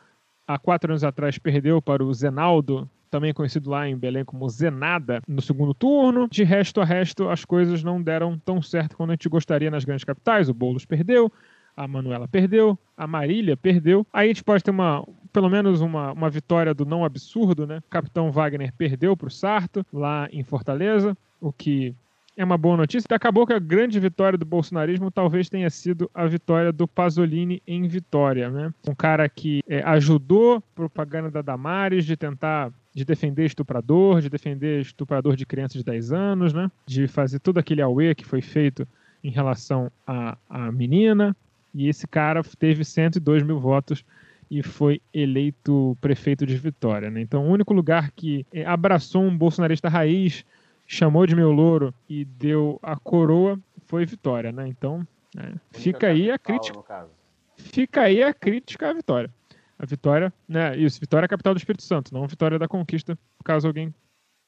Há 0.48 0.58
quatro 0.58 0.92
anos 0.92 1.04
atrás 1.04 1.38
perdeu 1.38 1.82
para 1.82 2.04
o 2.04 2.14
Zenaldo, 2.14 2.90
também 3.10 3.34
conhecido 3.34 3.70
lá 3.70 3.88
em 3.88 3.98
Belém 3.98 4.24
como 4.24 4.48
Zenada, 4.50 5.22
no 5.28 5.42
segundo 5.42 5.74
turno. 5.74 6.28
De 6.30 6.44
resto 6.44 6.80
a 6.80 6.86
resto, 6.86 7.28
as 7.30 7.44
coisas 7.44 7.84
não 7.84 8.02
deram 8.02 8.40
tão 8.40 8.62
certo 8.62 8.96
quanto 8.96 9.10
a 9.10 9.14
gente 9.14 9.28
gostaria 9.28 9.70
nas 9.70 9.84
grandes 9.84 10.06
capitais. 10.06 10.48
O 10.48 10.54
Boulos 10.54 10.86
perdeu, 10.86 11.32
a 11.78 11.88
Manuela 11.88 12.28
perdeu, 12.28 12.78
a 12.98 13.06
Marília 13.06 13.56
perdeu. 13.56 14.06
Aí 14.12 14.26
a 14.26 14.34
gente 14.34 14.44
pode 14.44 14.64
ter 14.64 14.72
uma, 14.72 15.08
pelo 15.32 15.48
menos 15.48 15.80
uma, 15.80 16.12
uma 16.12 16.30
vitória 16.30 16.74
do 16.74 16.86
não 16.86 17.06
absurdo, 17.06 17.68
né? 17.68 17.84
Capitão 17.90 18.32
Wagner 18.32 18.74
perdeu 18.76 19.16
para 19.16 19.28
o 19.28 19.32
Sarto, 19.32 19.86
lá 19.94 20.28
em 20.32 20.44
Fortaleza, 20.44 21.16
o 21.40 21.54
que 21.54 21.94
é 22.36 22.44
uma 22.44 22.58
boa 22.58 22.78
notícia. 22.78 23.08
Acabou 23.12 23.46
que 23.46 23.54
a 23.54 23.60
grande 23.60 24.00
vitória 24.00 24.38
do 24.38 24.46
bolsonarismo 24.46 25.12
talvez 25.12 25.50
tenha 25.50 25.70
sido 25.70 26.10
a 26.14 26.26
vitória 26.26 26.72
do 26.72 26.88
Pasolini 26.88 27.62
em 27.68 27.88
Vitória, 27.88 28.50
né? 28.50 28.74
Um 28.88 28.96
cara 28.96 29.30
que 29.30 29.62
é, 29.68 29.82
ajudou 29.84 30.62
propaganda 30.76 31.30
da 31.30 31.42
Damares 31.42 32.06
de 32.06 32.18
tentar 32.18 32.72
de 32.94 33.06
defender 33.06 33.46
estuprador, 33.46 34.22
de 34.22 34.30
defender 34.30 34.82
estuprador 34.82 35.36
de 35.36 35.46
crianças 35.46 35.78
de 35.78 35.84
10 35.84 36.12
anos, 36.12 36.54
né? 36.54 36.72
De 36.88 37.08
fazer 37.08 37.40
todo 37.40 37.60
aquele 37.60 37.82
auê 37.82 38.16
que 38.16 38.26
foi 38.26 38.42
feito 38.42 38.88
em 39.24 39.30
relação 39.30 39.92
à, 40.06 40.38
à 40.50 40.72
menina. 40.72 41.36
E 41.78 41.88
esse 41.88 42.08
cara 42.08 42.42
teve 42.58 42.84
102 42.84 43.44
mil 43.44 43.60
votos 43.60 44.04
e 44.50 44.64
foi 44.64 45.00
eleito 45.14 45.96
prefeito 46.02 46.44
de 46.44 46.58
Vitória. 46.58 47.12
Né? 47.12 47.22
Então, 47.22 47.46
o 47.46 47.52
único 47.52 47.72
lugar 47.72 48.12
que 48.12 48.46
eh, 48.52 48.66
abraçou 48.66 49.22
um 49.22 49.38
bolsonarista 49.38 49.88
raiz, 49.88 50.44
chamou 50.88 51.28
de 51.28 51.36
meu 51.36 51.52
louro 51.52 51.94
e 52.10 52.26
deu 52.26 52.80
a 52.82 52.96
coroa 52.96 53.60
foi 53.86 54.08
Vitória. 54.08 54.52
Né? 54.52 54.68
Então, 54.68 55.06
né, 55.36 55.54
fica 55.70 56.08
aí 56.08 56.32
a 56.32 56.40
crítica. 56.40 57.08
Fica 57.56 58.02
aí 58.02 58.24
a 58.24 58.34
crítica 58.34 58.90
à 58.90 58.94
Vitória. 58.94 59.30
A 59.78 59.86
Vitória, 59.86 60.34
né? 60.50 60.76
Isso, 60.76 61.00
Vitória 61.00 61.26
é 61.26 61.28
a 61.28 61.30
capital 61.30 61.54
do 61.54 61.58
Espírito 61.58 61.84
Santo, 61.84 62.12
não 62.12 62.28
Vitória 62.28 62.58
da 62.58 62.68
Conquista, 62.68 63.18
caso 63.44 63.68
alguém. 63.68 63.94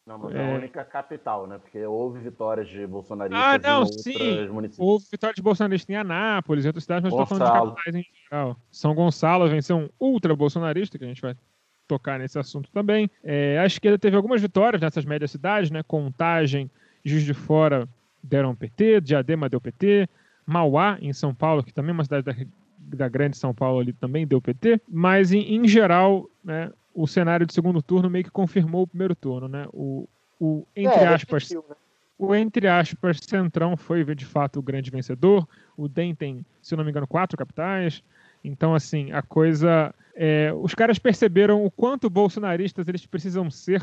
Não, 0.10 0.18
mas 0.18 0.34
é 0.34 0.40
É. 0.40 0.52
a 0.54 0.56
única 0.58 0.84
capital, 0.84 1.46
né? 1.46 1.60
Porque 1.60 1.86
houve 1.86 2.18
vitórias 2.20 2.68
de 2.68 2.88
bolsonaristas 2.88 3.40
Ah, 3.44 3.60
não, 3.60 3.78
em 3.78 3.84
outros 3.84 4.02
sim. 4.02 4.48
municípios. 4.50 4.80
Houve 4.90 5.06
vitória 5.12 5.36
de 5.36 5.42
bolsonarista 5.44 5.92
em 5.92 5.96
Anápolis 5.96 6.66
e 6.66 6.68
outras 6.68 6.84
cidades, 6.84 7.04
mas 7.04 7.14
estou 7.14 7.38
falando 7.38 7.54
de 7.54 7.60
capitais 7.76 7.96
em 7.96 8.06
geral. 8.28 8.58
São 8.72 8.96
Gonçalo 8.96 9.48
venceu 9.48 9.78
um 9.78 9.90
ultra 10.00 10.36
bolsonarista, 10.36 10.98
que 10.98 11.04
a 11.06 11.08
gente 11.08 11.22
vai 11.22 11.36
tocar 11.88 12.18
nesse 12.18 12.40
assunto 12.40 12.72
também. 12.72 13.08
É, 13.24 13.60
a 13.60 13.68
esquerda 13.68 14.00
teve 14.00 14.16
algumas 14.16 14.42
vitórias 14.42 14.82
nessas 14.82 15.06
médias 15.06 15.30
cidades, 15.30 15.70
né? 15.70 15.84
Contagem, 15.84 16.72
Juiz 17.06 17.24
de 17.24 17.36
Fora 17.36 17.88
deram 18.24 18.56
PT, 18.56 19.02
Diadema 19.02 19.48
deu 19.48 19.62
PT, 19.62 20.10
Mauá, 20.44 20.98
em 21.02 21.14
São 21.14 21.36
Paulo, 21.36 21.64
que 21.64 21.72
também 21.72 21.92
é 21.92 21.94
uma 21.94 22.04
cidade 22.04 22.24
da, 22.26 22.34
da 22.80 23.08
grande 23.08 23.38
São 23.38 23.54
Paulo 23.54 23.80
ali, 23.80 23.94
também 23.94 24.26
deu 24.26 24.42
PT. 24.42 24.82
Mas, 24.90 25.32
em, 25.32 25.56
em 25.56 25.68
geral, 25.68 26.28
né, 26.44 26.72
o 27.02 27.08
cenário 27.08 27.46
de 27.46 27.54
segundo 27.54 27.82
turno 27.82 28.10
meio 28.10 28.26
que 28.26 28.30
confirmou 28.30 28.82
o 28.84 28.88
primeiro 28.88 29.16
turno, 29.16 29.48
né? 29.48 29.66
O, 29.72 30.06
o 30.38 30.68
entre 30.76 31.00
É, 31.00 31.08
aspas, 31.08 31.50
né? 31.50 31.62
o, 32.18 32.36
entre 32.36 32.68
aspas, 32.68 33.20
Centrão 33.22 33.78
foi 33.78 34.04
de 34.14 34.26
fato 34.26 34.60
o 34.60 34.62
grande 34.62 34.92
vencedor. 34.92 35.48
O 35.78 35.88
DEM 35.88 36.14
tem, 36.14 36.46
se 36.62 36.76
não 36.76 36.84
me 36.84 36.90
engano, 36.92 37.08
quatro 37.08 37.38
capitais. 37.38 38.04
Então, 38.44 38.76
assim, 38.76 39.14
a 39.14 39.22
coisa. 39.22 39.96
é, 40.14 40.52
os 40.54 40.76
caras 40.76 41.00
perceberam 41.00 41.64
o 41.64 41.72
quanto 41.72 42.10
bolsonaristas 42.10 42.86
eles 42.90 43.06
precisam 43.06 43.50
ser 43.50 43.82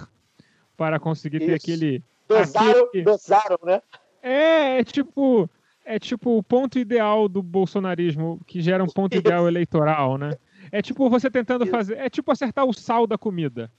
para 0.76 1.01
conseguir 1.01 1.38
ter 1.38 1.56
Isso. 1.56 1.64
aquele. 1.64 2.02
Dosaram, 2.28 2.84
aquele- 2.84 3.05
dosaram, 3.05 3.59
né? 3.64 3.80
É, 4.22 4.78
é 4.80 4.84
tipo. 4.84 5.48
É 5.88 5.98
tipo 6.01 6.36
o 6.36 6.43
ponto 6.43 6.78
ideal 6.80 7.28
do 7.28 7.40
bolsonarismo, 7.40 8.40
que 8.47 8.60
gera 8.60 8.82
um 8.84 8.88
ponto 8.88 9.16
ideal 9.16 9.47
eleitoral, 9.48 10.18
né? 10.18 10.36
É 10.72 10.82
tipo 10.82 11.09
você 11.09 11.30
tentando 11.30 11.64
Isso. 11.64 11.70
fazer. 11.72 11.98
É 11.98 12.09
tipo 12.10 12.30
acertar 12.30 12.64
o 12.64 12.72
sal 12.72 13.06
da 13.06 13.16
comida. 13.18 13.70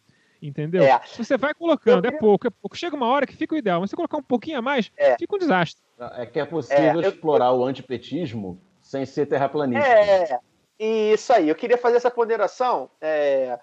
Entendeu? 0.41 0.83
É. 0.83 1.01
Você 1.17 1.35
vai 1.35 1.53
colocando, 1.53 2.05
Eu 2.05 2.09
é 2.09 2.17
pouco, 2.19 2.45
é 2.45 2.49
pouco. 2.51 2.77
Chega 2.77 2.95
uma 2.95 3.07
hora 3.07 3.25
que 3.25 3.35
fica 3.35 3.55
o 3.55 3.57
ideal, 3.57 3.81
mas 3.81 3.89
se 3.89 3.91
você 3.91 3.95
colocar 3.95 4.17
um 4.17 4.23
pouquinho 4.23 4.59
a 4.59 4.61
mais, 4.61 4.91
É. 4.95 5.17
fica 5.17 5.35
um 5.35 5.39
desastre. 5.39 5.81
É 6.15 6.25
que 6.27 6.39
é 6.39 6.45
possível 6.45 6.83
É, 6.83 6.95
eu- 6.95 7.09
explorar 7.09 7.51
o 7.53 7.65
antipetismo 7.65 8.61
sem 8.81 9.03
ser 9.05 9.25
terraplanista. 9.25 9.87
É, 9.87 10.39
isso 10.79 11.33
aí. 11.33 11.49
Eu 11.49 11.55
queria 11.55 11.77
fazer 11.77 11.97
essa 11.97 12.11
ponderação. 12.11 12.87
É, 13.01 13.57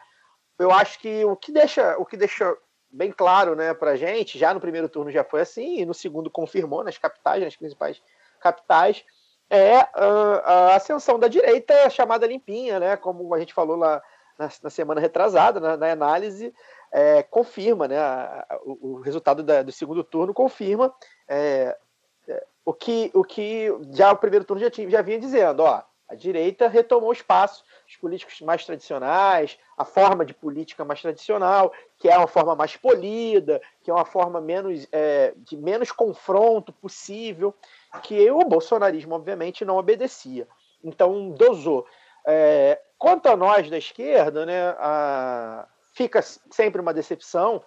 eu 0.58 0.72
acho 0.72 0.98
que 0.98 1.24
o 1.24 1.36
que 1.36 1.52
deixa, 1.52 1.96
o 1.96 2.04
que 2.04 2.16
deixa 2.16 2.56
bem 2.90 3.12
claro, 3.12 3.54
né, 3.54 3.72
para 3.72 3.96
gente, 3.96 4.36
já 4.38 4.52
no 4.52 4.60
primeiro 4.60 4.88
turno 4.88 5.10
já 5.12 5.22
foi 5.24 5.40
assim 5.40 5.80
e 5.80 5.86
no 5.86 5.94
segundo 5.94 6.28
confirmou 6.30 6.82
nas 6.84 6.98
capitais, 6.98 7.42
nas 7.42 7.56
principais 7.56 8.02
capitais, 8.40 9.04
é 9.54 9.88
a 9.94 10.74
ascensão 10.74 11.18
da 11.18 11.28
direita 11.28 11.88
chamada 11.90 12.26
limpinha, 12.26 12.80
né, 12.80 12.96
como 12.96 13.34
a 13.34 13.38
gente 13.38 13.54
falou 13.54 13.76
lá 13.76 14.02
na, 14.38 14.48
na 14.62 14.70
semana 14.70 15.00
retrasada, 15.00 15.76
na, 15.76 15.90
análise, 15.90 16.52
é, 16.90 17.22
confirma, 17.22 17.86
né, 17.88 17.98
o, 18.64 19.00
resultado 19.00 19.42
do 19.42 19.72
segundo 19.72 20.02
turno 20.02 20.34
confirma 20.34 20.92
é, 21.28 21.76
é, 22.28 22.46
o 22.64 22.72
que, 22.72 23.10
o 23.14 23.22
que 23.22 23.72
já 23.92 24.12
o 24.12 24.16
primeiro 24.16 24.44
turno 24.44 24.62
já, 24.62 24.70
tinha, 24.70 24.90
já 24.90 25.02
vinha 25.02 25.18
dizendo, 25.18 25.62
ó, 25.62 25.82
a 26.14 26.16
direita 26.16 26.68
retomou 26.68 27.10
o 27.10 27.12
espaço, 27.12 27.64
os 27.88 27.96
políticos 27.96 28.40
mais 28.40 28.64
tradicionais, 28.64 29.58
a 29.76 29.84
forma 29.84 30.24
de 30.24 30.32
política 30.32 30.84
mais 30.84 31.02
tradicional, 31.02 31.72
que 31.98 32.08
é 32.08 32.16
uma 32.16 32.26
forma 32.28 32.54
mais 32.54 32.76
polida, 32.76 33.60
que 33.82 33.90
é 33.90 33.94
uma 33.94 34.04
forma 34.04 34.40
menos 34.40 34.86
é, 34.92 35.34
de 35.36 35.56
menos 35.56 35.90
confronto 35.92 36.72
possível, 36.72 37.54
que 38.02 38.30
o 38.30 38.40
bolsonarismo 38.40 39.14
obviamente 39.14 39.64
não 39.64 39.76
obedecia. 39.76 40.48
Então 40.82 41.30
dosou. 41.30 41.86
É, 42.26 42.80
quanto 42.98 43.26
a 43.28 43.36
nós 43.36 43.68
da 43.68 43.76
esquerda, 43.76 44.46
né, 44.46 44.74
a- 44.78 45.66
fica 45.92 46.22
sempre 46.22 46.80
uma 46.80 46.94
decepção. 46.94 47.62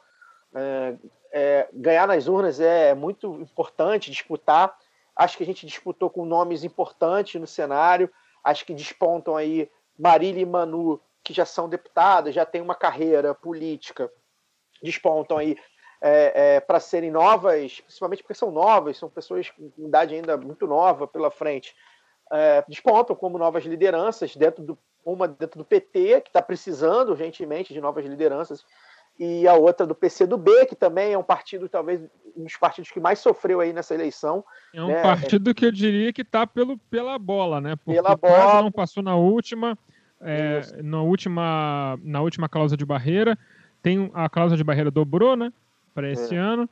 É, 0.55 0.95
é, 1.31 1.67
ganhar 1.73 2.07
nas 2.07 2.27
urnas 2.27 2.59
é 2.59 2.93
muito 2.95 3.33
importante, 3.41 4.09
disputar. 4.09 4.75
Acho 5.15 5.35
que 5.37 5.43
a 5.43 5.45
gente 5.45 5.65
disputou 5.65 6.09
com 6.09 6.25
nomes 6.25 6.63
importantes 6.63 7.39
no 7.39 7.47
cenário. 7.47 8.09
Acho 8.47 8.65
que 8.65 8.73
despontam 8.73 9.35
aí 9.35 9.69
Marília 9.99 10.41
e 10.41 10.45
Manu, 10.45 11.01
que 11.21 11.33
já 11.33 11.45
são 11.45 11.67
deputadas, 11.67 12.33
já 12.33 12.45
têm 12.45 12.61
uma 12.61 12.75
carreira 12.75 13.35
política, 13.35 14.09
despontam 14.81 15.37
aí 15.37 15.57
para 16.65 16.79
serem 16.79 17.11
novas, 17.11 17.81
principalmente 17.81 18.23
porque 18.23 18.35
são 18.35 18.49
novas, 18.49 18.97
são 18.97 19.09
pessoas 19.09 19.49
com 19.49 19.71
idade 19.79 20.15
ainda 20.15 20.37
muito 20.37 20.65
nova 20.65 21.05
pela 21.05 21.29
frente. 21.29 21.75
É, 22.31 22.63
despontam 22.69 23.15
como 23.15 23.37
novas 23.37 23.65
lideranças 23.65 24.35
dentro 24.35 24.63
do 24.63 24.77
uma 25.03 25.27
dentro 25.27 25.57
do 25.57 25.65
PT 25.65 26.21
que 26.21 26.29
está 26.29 26.41
precisando 26.41 27.09
urgentemente 27.09 27.73
de 27.73 27.81
novas 27.81 28.05
lideranças 28.05 28.65
e 29.19 29.47
a 29.47 29.53
outra 29.55 29.85
do 29.85 29.95
PCdoB 29.95 30.65
que 30.67 30.75
também 30.75 31.13
é 31.13 31.17
um 31.17 31.23
partido 31.23 31.67
talvez 31.67 32.01
um 32.35 32.43
dos 32.43 32.55
partidos 32.57 32.91
que 32.91 32.99
mais 32.99 33.17
sofreu 33.19 33.59
aí 33.59 33.73
nessa 33.73 33.95
eleição 33.95 34.43
É 34.73 34.83
um 34.83 34.89
né, 34.89 35.01
partido 35.01 35.55
que 35.55 35.65
eu 35.65 35.71
diria 35.71 36.13
que 36.13 36.23
tá 36.23 36.45
pelo, 36.45 36.77
pela 36.89 37.17
bola, 37.17 37.59
né? 37.59 37.75
Porque 37.77 37.93
Pela 38.01 38.15
quase 38.15 38.51
bola. 38.51 38.61
não 38.61 38.71
passou 38.71 39.01
na 39.01 39.15
última, 39.15 39.77
é, 40.21 40.61
na 40.83 41.01
última, 41.01 41.97
na 42.03 42.21
última 42.21 42.47
cláusula 42.47 42.77
de 42.77 42.85
barreira. 42.85 43.37
Tem 43.81 44.11
a 44.13 44.29
cláusula 44.29 44.57
de 44.57 44.63
barreira 44.63 44.91
dobrou, 44.91 45.35
né? 45.35 45.51
Para 45.95 46.11
esse 46.11 46.35
É. 46.35 46.37
ano, 46.37 46.69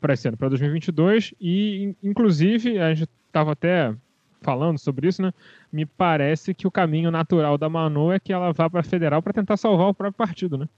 para 0.00 0.14
esse 0.14 0.26
ano, 0.26 0.36
para 0.36 0.48
2022 0.48 1.32
e 1.40 1.84
in- 1.84 1.96
inclusive 2.02 2.78
a 2.80 2.92
gente 2.92 3.08
estava 3.28 3.52
até 3.52 3.94
falando 4.40 4.78
sobre 4.78 5.06
isso, 5.08 5.22
né? 5.22 5.32
Me 5.72 5.86
parece 5.86 6.54
que 6.54 6.66
o 6.66 6.70
caminho 6.70 7.10
natural 7.10 7.56
da 7.56 7.68
Manu 7.68 8.12
é 8.12 8.18
que 8.18 8.32
ela 8.32 8.52
vá 8.52 8.68
para 8.68 8.82
federal 8.82 9.22
para 9.22 9.32
tentar 9.32 9.56
salvar 9.56 9.88
o 9.88 9.94
próprio 9.94 10.16
partido, 10.16 10.56
né? 10.58 10.68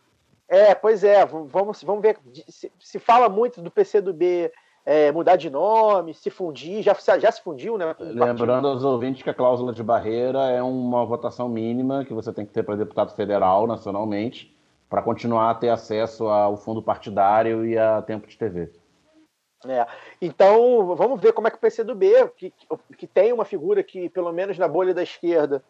É, 0.51 0.75
pois 0.75 1.05
é, 1.05 1.25
vamos, 1.25 1.81
vamos 1.83 2.03
ver. 2.03 2.19
Se, 2.49 2.73
se 2.81 2.99
fala 2.99 3.29
muito 3.29 3.63
do 3.63 3.71
PCdoB 3.71 4.51
é, 4.85 5.13
mudar 5.13 5.37
de 5.37 5.49
nome, 5.49 6.13
se 6.13 6.29
fundir, 6.29 6.83
já, 6.83 6.97
já 7.19 7.31
se 7.31 7.41
fundiu, 7.41 7.79
né? 7.79 7.95
Lembrando 8.01 8.67
aos 8.67 8.83
ouvintes 8.83 9.23
que 9.23 9.31
a 9.31 9.35
cláusula 9.35 9.73
de 9.73 9.83
barreira 9.85 10.51
é 10.51 10.61
uma 10.61 11.07
votação 11.07 11.49
mínima 11.49 12.05
que 12.05 12.13
você 12.13 12.33
tem 12.33 12.45
que 12.45 12.53
ter 12.53 12.65
para 12.65 12.75
deputado 12.75 13.15
federal 13.15 13.67
nacionalmente 13.69 14.53
para 14.89 15.03
continuar 15.03 15.51
a 15.51 15.55
ter 15.55 15.69
acesso 15.69 16.27
ao 16.27 16.57
fundo 16.57 16.83
partidário 16.83 17.65
e 17.65 17.79
a 17.79 18.03
tempo 18.03 18.27
de 18.27 18.37
TV. 18.37 18.73
É. 19.65 19.87
Então, 20.21 20.97
vamos 20.97 21.21
ver 21.21 21.33
como 21.33 21.47
é 21.47 21.51
que 21.51 21.59
o 21.59 21.61
PCdoB, 21.61 22.29
que, 22.37 22.53
que 22.97 23.07
tem 23.07 23.33
uma 23.33 23.45
figura 23.45 23.85
que, 23.85 24.09
pelo 24.09 24.33
menos 24.33 24.59
na 24.59 24.67
bolha 24.67 24.93
da 24.93 25.03
esquerda, 25.03 25.63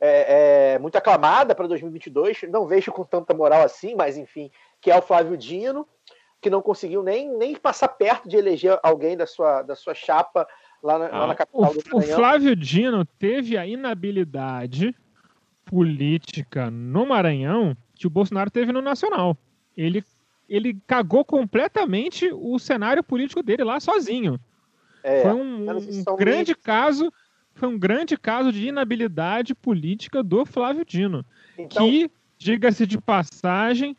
é, 0.00 0.74
é 0.74 0.78
muito 0.78 0.96
aclamada 0.96 1.54
para 1.54 1.66
2022, 1.66 2.42
não 2.50 2.66
vejo 2.66 2.92
com 2.92 3.04
tanta 3.04 3.34
moral 3.34 3.62
assim, 3.62 3.94
mas 3.94 4.16
enfim, 4.16 4.50
que 4.80 4.90
é 4.90 4.98
o 4.98 5.02
Flávio 5.02 5.36
Dino, 5.36 5.86
que 6.40 6.50
não 6.50 6.60
conseguiu 6.60 7.02
nem, 7.02 7.30
nem 7.36 7.56
passar 7.56 7.88
perto 7.88 8.28
de 8.28 8.36
eleger 8.36 8.78
alguém 8.82 9.16
da 9.16 9.26
sua, 9.26 9.62
da 9.62 9.74
sua 9.74 9.94
chapa 9.94 10.46
lá 10.82 10.98
na, 10.98 11.08
lá 11.08 11.26
na 11.28 11.34
capital 11.34 11.72
do 11.72 11.78
O, 11.78 11.82
o 11.82 11.94
Maranhão. 11.96 12.16
Flávio 12.16 12.56
Dino 12.56 13.04
teve 13.04 13.56
a 13.56 13.66
inabilidade 13.66 14.94
política 15.64 16.70
no 16.70 17.06
Maranhão 17.06 17.76
que 17.94 18.06
o 18.06 18.10
Bolsonaro 18.10 18.50
teve 18.50 18.72
no 18.72 18.82
Nacional. 18.82 19.36
Ele 19.76 20.04
ele 20.48 20.78
cagou 20.86 21.24
completamente 21.24 22.30
o 22.32 22.58
cenário 22.58 23.02
político 23.02 23.42
dele 23.42 23.64
lá 23.64 23.80
sozinho. 23.80 24.38
É, 25.02 25.22
foi 25.22 25.32
um, 25.32 25.66
um 26.08 26.16
grande 26.16 26.54
caso, 26.54 27.12
foi 27.56 27.68
um 27.68 27.78
grande 27.78 28.16
caso 28.16 28.52
de 28.52 28.68
inabilidade 28.68 29.54
política 29.54 30.22
do 30.22 30.44
Flávio 30.44 30.84
Dino, 30.84 31.24
então... 31.58 31.84
que, 31.84 32.10
diga-se 32.38 32.86
de 32.86 33.00
passagem, 33.00 33.96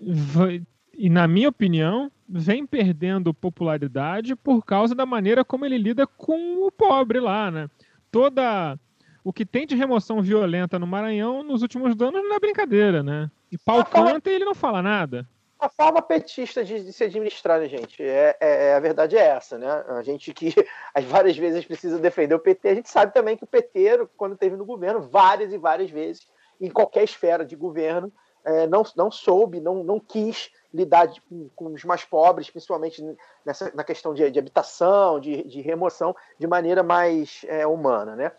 vai, 0.00 0.62
e 0.96 1.10
na 1.10 1.26
minha 1.26 1.48
opinião, 1.48 2.10
vem 2.28 2.64
perdendo 2.64 3.34
popularidade 3.34 4.34
por 4.36 4.64
causa 4.64 4.94
da 4.94 5.04
maneira 5.04 5.44
como 5.44 5.66
ele 5.66 5.76
lida 5.76 6.06
com 6.06 6.66
o 6.66 6.70
pobre 6.70 7.20
lá, 7.20 7.50
né? 7.50 7.68
Toda 8.10 8.78
o 9.24 9.32
que 9.32 9.44
tem 9.44 9.66
de 9.66 9.74
remoção 9.74 10.22
violenta 10.22 10.78
no 10.78 10.86
Maranhão 10.86 11.42
nos 11.42 11.62
últimos 11.62 12.00
anos 12.00 12.22
não 12.22 12.36
é 12.36 12.40
brincadeira, 12.40 13.02
né? 13.02 13.30
E 13.50 13.58
pau 13.58 13.84
canta 13.84 14.30
e 14.30 14.34
ele 14.34 14.44
não 14.44 14.54
fala 14.54 14.80
nada. 14.80 15.28
A 15.64 15.68
forma 15.70 16.02
petista 16.02 16.62
de, 16.62 16.84
de 16.84 16.92
se 16.92 17.04
administrar, 17.04 17.58
né, 17.58 17.66
gente? 17.66 18.02
É, 18.02 18.36
é, 18.38 18.66
é, 18.66 18.74
a 18.74 18.80
verdade 18.80 19.16
é 19.16 19.28
essa, 19.28 19.56
né? 19.56 19.66
A 19.88 20.02
gente 20.02 20.34
que 20.34 20.52
as 20.94 21.04
várias 21.06 21.38
vezes 21.38 21.64
precisa 21.64 21.98
defender 21.98 22.34
o 22.34 22.38
PT, 22.38 22.68
a 22.68 22.74
gente 22.74 22.90
sabe 22.90 23.14
também 23.14 23.34
que 23.34 23.44
o 23.44 23.46
PT, 23.46 24.06
quando 24.14 24.36
teve 24.36 24.56
no 24.56 24.66
governo, 24.66 25.00
várias 25.00 25.54
e 25.54 25.56
várias 25.56 25.90
vezes, 25.90 26.28
em 26.60 26.68
qualquer 26.68 27.04
esfera 27.04 27.46
de 27.46 27.56
governo, 27.56 28.12
é, 28.44 28.66
não, 28.66 28.82
não 28.94 29.10
soube, 29.10 29.58
não, 29.58 29.82
não 29.82 29.98
quis 29.98 30.50
lidar 30.70 31.06
de, 31.06 31.22
com, 31.22 31.48
com, 31.56 31.72
os 31.72 31.82
mais 31.82 32.04
pobres, 32.04 32.50
principalmente 32.50 33.02
nessa, 33.42 33.72
na 33.74 33.82
questão 33.82 34.12
de, 34.12 34.30
de 34.30 34.38
habitação, 34.38 35.18
de, 35.18 35.44
de, 35.44 35.62
remoção, 35.62 36.14
de 36.38 36.46
maneira 36.46 36.82
mais 36.82 37.42
é, 37.48 37.66
humana, 37.66 38.14
né? 38.14 38.32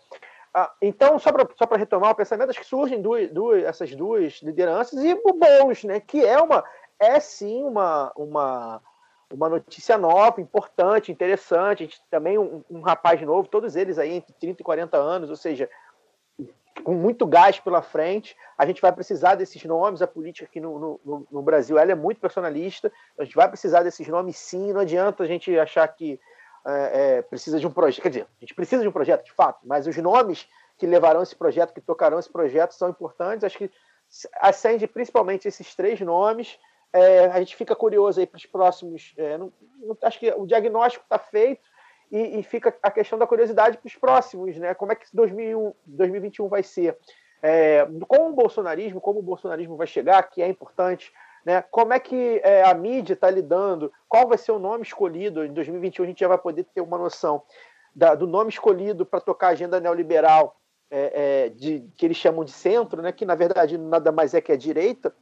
Ah, 0.54 0.72
então, 0.80 1.18
só 1.18 1.32
para 1.32 1.46
só 1.54 1.66
retomar 1.74 2.12
o 2.12 2.14
pensamento, 2.14 2.48
acho 2.48 2.60
que 2.60 2.66
surgem 2.66 3.02
duas, 3.02 3.28
duas, 3.30 3.64
essas 3.64 3.94
duas 3.94 4.40
lideranças 4.42 5.04
e 5.04 5.12
o 5.12 5.32
Boulos, 5.34 5.84
né, 5.84 6.00
que 6.00 6.24
é 6.24 6.40
uma 6.40 6.64
é 6.98 7.20
sim 7.20 7.62
uma, 7.64 8.12
uma, 8.16 8.82
uma 9.32 9.48
notícia 9.48 9.98
nova, 9.98 10.40
importante, 10.40 11.12
interessante. 11.12 11.82
A 11.82 11.86
gente 11.86 12.00
também 12.10 12.38
um, 12.38 12.62
um 12.70 12.80
rapaz 12.80 13.20
novo, 13.22 13.48
todos 13.48 13.76
eles 13.76 13.98
aí 13.98 14.12
entre 14.12 14.32
30 14.34 14.62
e 14.62 14.64
40 14.64 14.96
anos, 14.96 15.30
ou 15.30 15.36
seja, 15.36 15.68
com 16.84 16.94
muito 16.94 17.26
gás 17.26 17.58
pela 17.58 17.82
frente. 17.82 18.36
A 18.56 18.66
gente 18.66 18.80
vai 18.80 18.92
precisar 18.92 19.34
desses 19.34 19.62
nomes. 19.64 20.02
A 20.02 20.06
política 20.06 20.46
aqui 20.46 20.60
no, 20.60 21.00
no, 21.04 21.26
no, 21.30 21.42
Brasil 21.42 21.78
ela 21.78 21.92
é 21.92 21.94
muito 21.94 22.20
personalista. 22.20 22.92
A 23.18 23.24
gente 23.24 23.36
vai 23.36 23.48
precisar 23.48 23.82
desses 23.82 24.06
nomes 24.08 24.36
sim. 24.36 24.72
Não 24.72 24.80
adianta 24.80 25.22
a 25.22 25.26
gente 25.26 25.58
achar 25.58 25.86
que 25.88 26.20
é, 26.66 27.16
é, 27.18 27.22
precisa 27.22 27.58
de 27.58 27.66
um 27.66 27.70
projeto. 27.70 28.02
Quer 28.02 28.08
dizer, 28.08 28.22
a 28.22 28.40
gente 28.40 28.54
precisa 28.54 28.82
de 28.82 28.88
um 28.88 28.92
projeto, 28.92 29.24
de 29.24 29.32
fato, 29.32 29.60
mas 29.64 29.86
os 29.86 29.96
nomes 29.96 30.48
que 30.78 30.86
levarão 30.86 31.22
esse 31.22 31.34
projeto, 31.34 31.72
que 31.72 31.80
tocarão 31.80 32.18
esse 32.18 32.30
projeto, 32.30 32.72
são 32.72 32.90
importantes. 32.90 33.44
Acho 33.44 33.58
que 33.58 33.70
acende 34.40 34.86
principalmente 34.86 35.48
esses 35.48 35.74
três 35.74 36.00
nomes. 36.00 36.58
É, 36.96 37.26
a 37.26 37.38
gente 37.38 37.56
fica 37.56 37.74
curioso 37.74 38.20
aí 38.20 38.26
para 38.26 38.38
os 38.38 38.46
próximos. 38.46 39.14
É, 39.16 39.36
não, 39.36 39.52
não, 39.78 39.96
acho 40.02 40.18
que 40.18 40.30
o 40.32 40.46
diagnóstico 40.46 41.04
está 41.04 41.18
feito 41.18 41.68
e, 42.10 42.38
e, 42.38 42.42
fica 42.42 42.74
a 42.82 42.90
questão 42.90 43.18
da 43.18 43.26
curiosidade 43.26 43.78
para 43.78 43.86
os 43.86 43.94
próximos, 43.96 44.56
né? 44.56 44.74
Como 44.74 44.92
é 44.92 44.94
que 44.94 45.06
2001, 45.12 45.74
2021 45.86 46.48
vai 46.48 46.62
ser? 46.62 46.96
É, 47.42 47.86
com 48.08 48.30
o 48.30 48.32
bolsonarismo, 48.32 49.00
como 49.00 49.18
o 49.18 49.22
bolsonarismo 49.22 49.76
vai 49.76 49.86
chegar, 49.86 50.22
que 50.24 50.40
é 50.40 50.48
importante 50.48 51.12
né? 51.46 51.62
Como 51.70 51.92
é 51.92 52.00
que 52.00 52.40
é, 52.42 52.64
a 52.64 52.74
mídia 52.74 53.12
está 53.14 53.30
lidando? 53.30 53.92
Qual 54.08 54.26
vai 54.26 54.36
ser 54.36 54.50
o 54.50 54.58
nome 54.58 54.82
escolhido? 54.82 55.44
Em 55.44 55.52
2021 55.52 56.04
a 56.04 56.08
gente 56.08 56.18
já 56.18 56.26
vai 56.26 56.38
poder 56.38 56.64
ter 56.74 56.80
uma 56.80 56.98
noção 56.98 57.40
da, 57.94 58.16
do 58.16 58.26
nome 58.26 58.50
escolhido 58.50 59.06
para 59.06 59.20
tocar 59.20 59.46
a 59.46 59.50
agenda 59.50 59.78
neoliberal 59.78 60.56
é, 60.90 61.44
é, 61.44 61.48
de, 61.50 61.88
que 61.96 62.04
eles 62.04 62.16
chamam 62.16 62.44
de 62.44 62.50
centro, 62.50 63.00
né? 63.00 63.12
que 63.12 63.24
na 63.24 63.36
verdade 63.36 63.78
nada 63.78 64.10
mais 64.10 64.34
é 64.34 64.40
que 64.40 64.50
a 64.50 64.56
direita. 64.56 65.14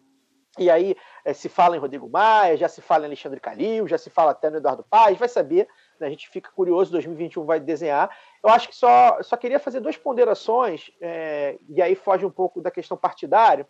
E 0.59 0.71
aí 0.71 0.97
é, 1.25 1.33
se 1.33 1.49
fala 1.49 1.77
em 1.77 1.81
Rodrigo 1.81 2.09
Maia, 2.09 2.57
já 2.57 2.69
se 2.69 2.81
fala 2.81 3.05
em 3.05 3.07
Alexandre 3.07 3.41
Calil, 3.41 3.89
já 3.89 3.99
se 3.99 4.09
fala 4.09 4.31
até 4.31 4.51
no 4.51 4.59
Eduardo 4.59 4.85
Paz, 4.89 5.19
vai 5.19 5.29
saber, 5.29 5.69
né? 5.99 6.07
a 6.07 6.11
gente 6.11 6.29
fica 6.29 6.51
curioso, 6.51 6.93
2021 6.93 7.45
vai 7.45 7.59
desenhar. 7.59 8.17
Eu 8.43 8.51
acho 8.51 8.69
que 8.69 8.77
só, 8.77 9.21
só 9.23 9.37
queria 9.37 9.59
fazer 9.59 9.81
duas 9.81 9.97
ponderações, 9.97 10.91
é, 11.01 11.59
e 11.69 11.83
aí 11.83 11.95
foge 11.95 12.25
um 12.25 12.31
pouco 12.31 12.61
da 12.61 12.71
questão 12.71 12.97
partidária, 12.97 13.67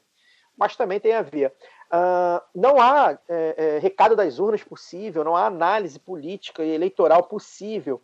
mas 0.56 0.77
também 0.77 1.01
tem 1.01 1.15
a 1.15 1.23
ver. 1.23 1.52
Uh, 1.86 2.40
não 2.55 2.81
há 2.81 3.19
é, 3.28 3.78
recado 3.81 4.15
das 4.15 4.39
urnas 4.39 4.62
possível, 4.62 5.24
não 5.24 5.36
há 5.36 5.47
análise 5.47 5.98
política 5.98 6.65
e 6.65 6.73
eleitoral 6.73 7.24
possível, 7.24 8.01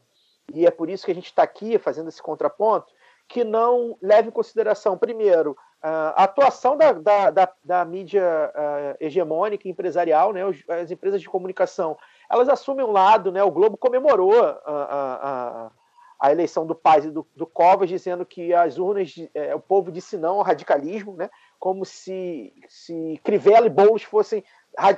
e 0.52 0.66
é 0.66 0.70
por 0.70 0.88
isso 0.88 1.04
que 1.04 1.12
a 1.12 1.14
gente 1.14 1.26
está 1.26 1.42
aqui 1.42 1.78
fazendo 1.78 2.08
esse 2.08 2.22
contraponto, 2.22 2.92
que 3.28 3.44
não 3.44 3.96
leve 4.02 4.28
em 4.28 4.32
consideração, 4.32 4.98
primeiro, 4.98 5.56
a 5.82 6.24
atuação 6.24 6.76
da, 6.76 6.92
da, 6.92 7.30
da, 7.30 7.52
da 7.64 7.84
mídia 7.84 8.22
uh, 8.22 8.96
hegemônica 9.00 9.68
empresarial, 9.68 10.32
né, 10.32 10.42
as 10.68 10.90
empresas 10.90 11.20
de 11.20 11.28
comunicação, 11.28 11.96
elas 12.30 12.48
assumem 12.48 12.84
um 12.84 12.92
lado, 12.92 13.32
né, 13.32 13.42
o 13.42 13.50
Globo 13.50 13.78
comemorou 13.78 14.44
a, 14.44 14.60
a, 14.66 15.70
a 16.20 16.30
eleição 16.30 16.66
do 16.66 16.74
Paz 16.74 17.06
e 17.06 17.10
do, 17.10 17.26
do 17.34 17.46
Covas, 17.46 17.88
dizendo 17.88 18.26
que 18.26 18.52
as 18.52 18.78
urnas, 18.78 19.14
é, 19.34 19.54
o 19.54 19.60
povo 19.60 19.90
disse 19.90 20.18
não 20.18 20.36
ao 20.36 20.42
radicalismo, 20.42 21.14
né? 21.14 21.30
como 21.58 21.84
se, 21.84 22.52
se 22.68 23.18
Crivella 23.24 23.66
e 23.66 23.70
Boulos 23.70 24.02
fossem 24.02 24.44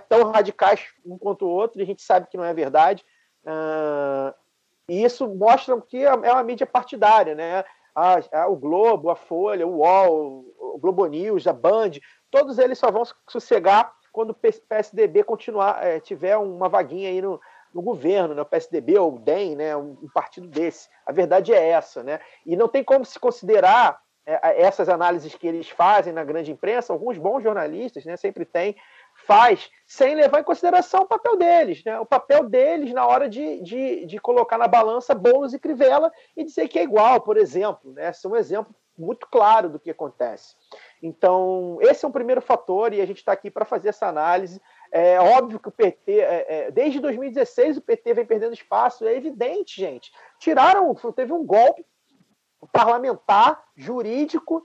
tão 0.08 0.32
radicais 0.32 0.84
um 1.06 1.16
quanto 1.16 1.46
o 1.46 1.50
outro, 1.50 1.80
e 1.80 1.82
a 1.82 1.86
gente 1.86 2.02
sabe 2.02 2.26
que 2.26 2.36
não 2.36 2.44
é 2.44 2.52
verdade. 2.52 3.04
Uh, 3.44 4.34
e 4.88 5.04
isso 5.04 5.28
mostra 5.28 5.80
que 5.80 5.98
é, 5.98 6.06
é 6.06 6.32
uma 6.32 6.42
mídia 6.42 6.66
partidária, 6.66 7.34
né? 7.34 7.64
A, 7.94 8.20
a, 8.32 8.48
o 8.48 8.56
Globo, 8.56 9.10
a 9.10 9.16
Folha, 9.16 9.66
o 9.66 9.78
UOL, 9.78 10.44
o 10.58 10.78
Globo 10.78 11.06
News, 11.06 11.46
a 11.46 11.52
Band, 11.52 11.92
todos 12.30 12.58
eles 12.58 12.78
só 12.78 12.90
vão 12.90 13.02
sossegar 13.28 13.92
quando 14.12 14.30
o 14.30 14.34
PSDB 14.34 15.24
continuar, 15.24 15.84
é, 15.84 15.98
tiver 15.98 16.36
uma 16.36 16.68
vaguinha 16.68 17.08
aí 17.08 17.22
no, 17.22 17.40
no 17.72 17.82
governo, 17.82 18.34
né? 18.34 18.42
o 18.42 18.46
PSDB 18.46 18.98
ou 18.98 19.14
o 19.14 19.18
DEM, 19.18 19.56
né? 19.56 19.76
um, 19.76 19.96
um 20.02 20.08
partido 20.12 20.46
desse. 20.46 20.88
A 21.06 21.12
verdade 21.12 21.52
é 21.52 21.68
essa, 21.68 22.02
né? 22.02 22.20
E 22.44 22.54
não 22.54 22.68
tem 22.68 22.84
como 22.84 23.04
se 23.04 23.18
considerar 23.18 24.00
é, 24.24 24.62
essas 24.62 24.88
análises 24.88 25.34
que 25.34 25.46
eles 25.46 25.68
fazem 25.68 26.12
na 26.12 26.22
grande 26.22 26.52
imprensa, 26.52 26.92
alguns 26.92 27.18
bons 27.18 27.42
jornalistas, 27.42 28.04
né, 28.04 28.16
sempre 28.16 28.44
tem, 28.44 28.76
faz, 29.26 29.70
sem 29.86 30.14
levar 30.14 30.40
em 30.40 30.44
consideração 30.44 31.02
o 31.02 31.06
papel 31.06 31.36
deles, 31.36 31.82
né, 31.84 31.98
o 32.00 32.06
papel 32.06 32.48
deles 32.48 32.92
na 32.92 33.06
hora 33.06 33.28
de, 33.28 33.60
de, 33.62 34.06
de 34.06 34.18
colocar 34.18 34.58
na 34.58 34.66
balança 34.66 35.14
Boulos 35.14 35.54
e 35.54 35.58
Crivella 35.58 36.12
e 36.36 36.44
dizer 36.44 36.68
que 36.68 36.78
é 36.78 36.82
igual, 36.82 37.20
por 37.20 37.36
exemplo. 37.36 37.92
Né, 37.92 38.08
esse 38.08 38.26
é 38.26 38.28
um 38.28 38.36
exemplo 38.36 38.74
muito 38.96 39.26
claro 39.26 39.68
do 39.68 39.78
que 39.78 39.90
acontece. 39.90 40.54
Então, 41.02 41.78
esse 41.80 42.04
é 42.04 42.08
um 42.08 42.12
primeiro 42.12 42.40
fator 42.40 42.92
e 42.92 43.00
a 43.00 43.06
gente 43.06 43.18
está 43.18 43.32
aqui 43.32 43.50
para 43.50 43.64
fazer 43.64 43.88
essa 43.88 44.06
análise. 44.06 44.60
É 44.90 45.18
óbvio 45.18 45.58
que 45.58 45.68
o 45.68 45.72
PT, 45.72 46.20
é, 46.20 46.46
é, 46.48 46.70
desde 46.70 47.00
2016, 47.00 47.78
o 47.78 47.82
PT 47.82 48.14
vem 48.14 48.26
perdendo 48.26 48.52
espaço, 48.52 49.06
é 49.06 49.16
evidente, 49.16 49.80
gente. 49.80 50.12
Tiraram, 50.38 50.94
teve 51.14 51.32
um 51.32 51.44
golpe 51.44 51.84
parlamentar, 52.70 53.62
jurídico, 53.74 54.62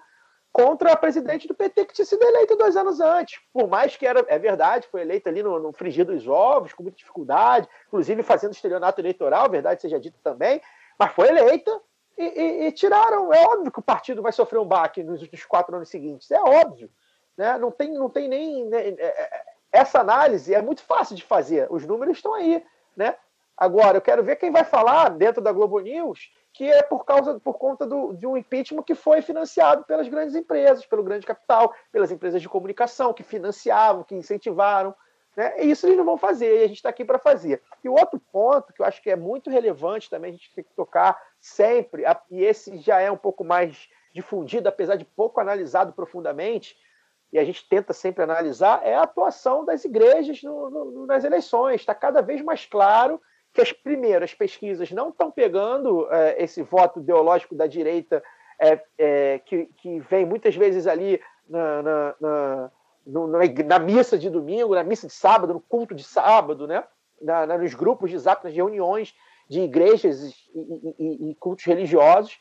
contra 0.52 0.92
a 0.92 0.98
presidente 0.98 1.48
do 1.48 1.54
PT 1.54 1.86
que 1.86 1.94
tinha 1.94 2.06
sido 2.06 2.24
eleita 2.24 2.56
dois 2.56 2.76
anos 2.76 3.00
antes. 3.00 3.40
Por 3.54 3.68
mais 3.68 3.96
que 3.96 4.08
era, 4.08 4.26
é 4.28 4.40
verdade, 4.40 4.88
foi 4.88 5.02
eleita 5.02 5.30
ali 5.30 5.44
no, 5.44 5.60
no 5.60 5.72
frigir 5.72 6.06
dos 6.06 6.28
ovos, 6.28 6.74
com 6.74 6.84
muita 6.84 6.98
dificuldade, 6.98 7.70
inclusive 7.88 8.24
fazendo 8.24 8.54
estelionato 8.54 9.00
eleitoral, 9.00 9.50
verdade 9.50 9.82
seja 9.82 10.00
dito 10.00 10.18
também, 10.24 10.62
mas 10.98 11.12
foi 11.12 11.28
eleita 11.28 11.80
e, 12.18 12.24
e, 12.24 12.68
e, 12.68 12.72
tiraram. 12.72 13.32
É 13.32 13.46
óbvio 13.46 13.72
que 13.72 13.80
o 13.80 13.84
partido 13.84 14.22
vai 14.22 14.32
sofrer 14.32 14.60
um 14.60 14.66
baque 14.66 15.04
nos 15.04 15.22
últimos 15.22 15.46
quatro 15.46 15.76
anos 15.76 15.90
seguintes, 15.90 16.32
é 16.32 16.42
óbvio. 16.42 16.90
Né? 17.38 17.58
Não, 17.60 17.70
tem, 17.70 17.94
não 17.94 18.10
tem 18.10 18.28
nem. 18.28 18.66
Né? 18.66 18.88
É, 18.88 19.06
é, 19.06 19.44
essa 19.72 20.00
análise 20.00 20.54
é 20.54 20.62
muito 20.62 20.82
fácil 20.82 21.16
de 21.16 21.24
fazer, 21.24 21.68
os 21.70 21.86
números 21.86 22.18
estão 22.18 22.34
aí. 22.34 22.64
Né? 22.96 23.16
Agora, 23.56 23.98
eu 23.98 24.02
quero 24.02 24.24
ver 24.24 24.38
quem 24.38 24.52
vai 24.52 24.64
falar 24.64 25.10
dentro 25.10 25.42
da 25.42 25.52
Globo 25.52 25.80
News 25.80 26.32
que 26.58 26.68
é 26.68 26.82
por 26.82 27.06
causa 27.06 27.40
por 27.40 27.54
conta 27.60 27.86
do, 27.86 28.14
de 28.14 28.26
um 28.26 28.36
impeachment 28.36 28.82
que 28.82 28.96
foi 28.96 29.22
financiado 29.22 29.84
pelas 29.84 30.08
grandes 30.08 30.34
empresas, 30.34 30.88
pelo 30.88 31.04
grande 31.04 31.24
capital, 31.24 31.72
pelas 31.92 32.12
empresas 32.12 32.42
de 32.42 32.50
comunicação 32.50 33.14
que 33.14 33.22
financiavam, 33.22 34.04
que 34.04 34.16
incentivaram. 34.16 34.96
Né? 35.36 35.54
E 35.64 35.70
isso 35.70 35.86
eles 35.86 35.96
não 35.96 36.04
vão 36.04 36.18
fazer, 36.18 36.62
e 36.62 36.64
a 36.64 36.68
gente 36.68 36.78
está 36.78 36.90
aqui 36.90 37.06
para 37.06 37.20
fazer. 37.20 37.62
E 37.84 37.88
o 37.88 37.94
outro 37.94 38.20
ponto 38.32 38.74
que 38.74 38.82
eu 38.82 38.88
acho 38.88 39.04
que 39.04 39.12
é 39.12 39.16
muito 39.16 39.52
relevante 39.52 40.10
também, 40.10 40.32
a 40.32 40.34
gente 40.34 40.52
tem 40.56 40.64
que 40.64 40.74
tocar 40.74 41.16
sempre, 41.40 42.04
e 42.32 42.44
esse 42.44 42.76
já 42.80 43.00
é 43.00 43.12
um 43.12 43.18
pouco 43.18 43.44
mais 43.44 43.88
difundido, 44.12 44.68
apesar 44.68 44.96
de 44.96 45.06
pouco 45.06 45.40
analisado 45.40 45.94
profundamente, 45.94 46.76
e 47.32 47.38
a 47.38 47.46
gente 47.46 47.70
tenta 47.70 47.94
sempre 47.94 48.24
analisar, 48.24 48.82
é 48.84 48.96
a 48.96 49.04
atuação 49.04 49.64
das 49.64 49.86
igrejas 49.86 50.42
no, 50.42 50.72
no, 50.72 51.06
nas 51.06 51.24
eleições. 51.24 51.82
Está 51.82 51.94
cada 51.94 52.20
vez 52.20 52.42
mais 52.42 52.66
claro 52.66 53.22
que 53.58 53.62
as 53.62 53.74
primeiras 53.74 54.36
pesquisas 54.36 54.92
não 54.92 55.10
estão 55.10 55.32
pegando 55.32 56.08
é, 56.12 56.44
esse 56.44 56.62
voto 56.62 57.00
ideológico 57.00 57.56
da 57.56 57.66
direita 57.66 58.24
é, 58.62 58.80
é, 59.00 59.40
que, 59.40 59.66
que, 59.78 60.00
vem 60.02 60.28
muitas 60.28 60.56
vezes 60.56 60.86
ali 60.86 61.20
na, 61.50 61.82
na, 61.82 62.16
na, 62.22 62.72
no, 63.04 63.28
na, 63.28 63.80
missa 63.80 64.16
de 64.16 64.30
domingo, 64.30 64.76
na 64.76 64.84
missa 64.84 65.08
de 65.08 65.14
sábado, 65.14 65.56
no 65.56 65.60
culto 65.60 65.96
de 65.96 66.04
sábado, 66.04 66.68
né? 66.68 66.84
nos 67.60 67.74
grupos 67.74 68.12
de 68.12 68.20
zap, 68.20 68.44
nas 68.44 68.54
reuniões 68.54 69.16
de 69.50 69.62
igrejas 69.62 70.36
e, 70.54 70.96
e, 71.00 71.32
e 71.32 71.36
cultos 71.40 71.66
religiosos, 71.66 72.38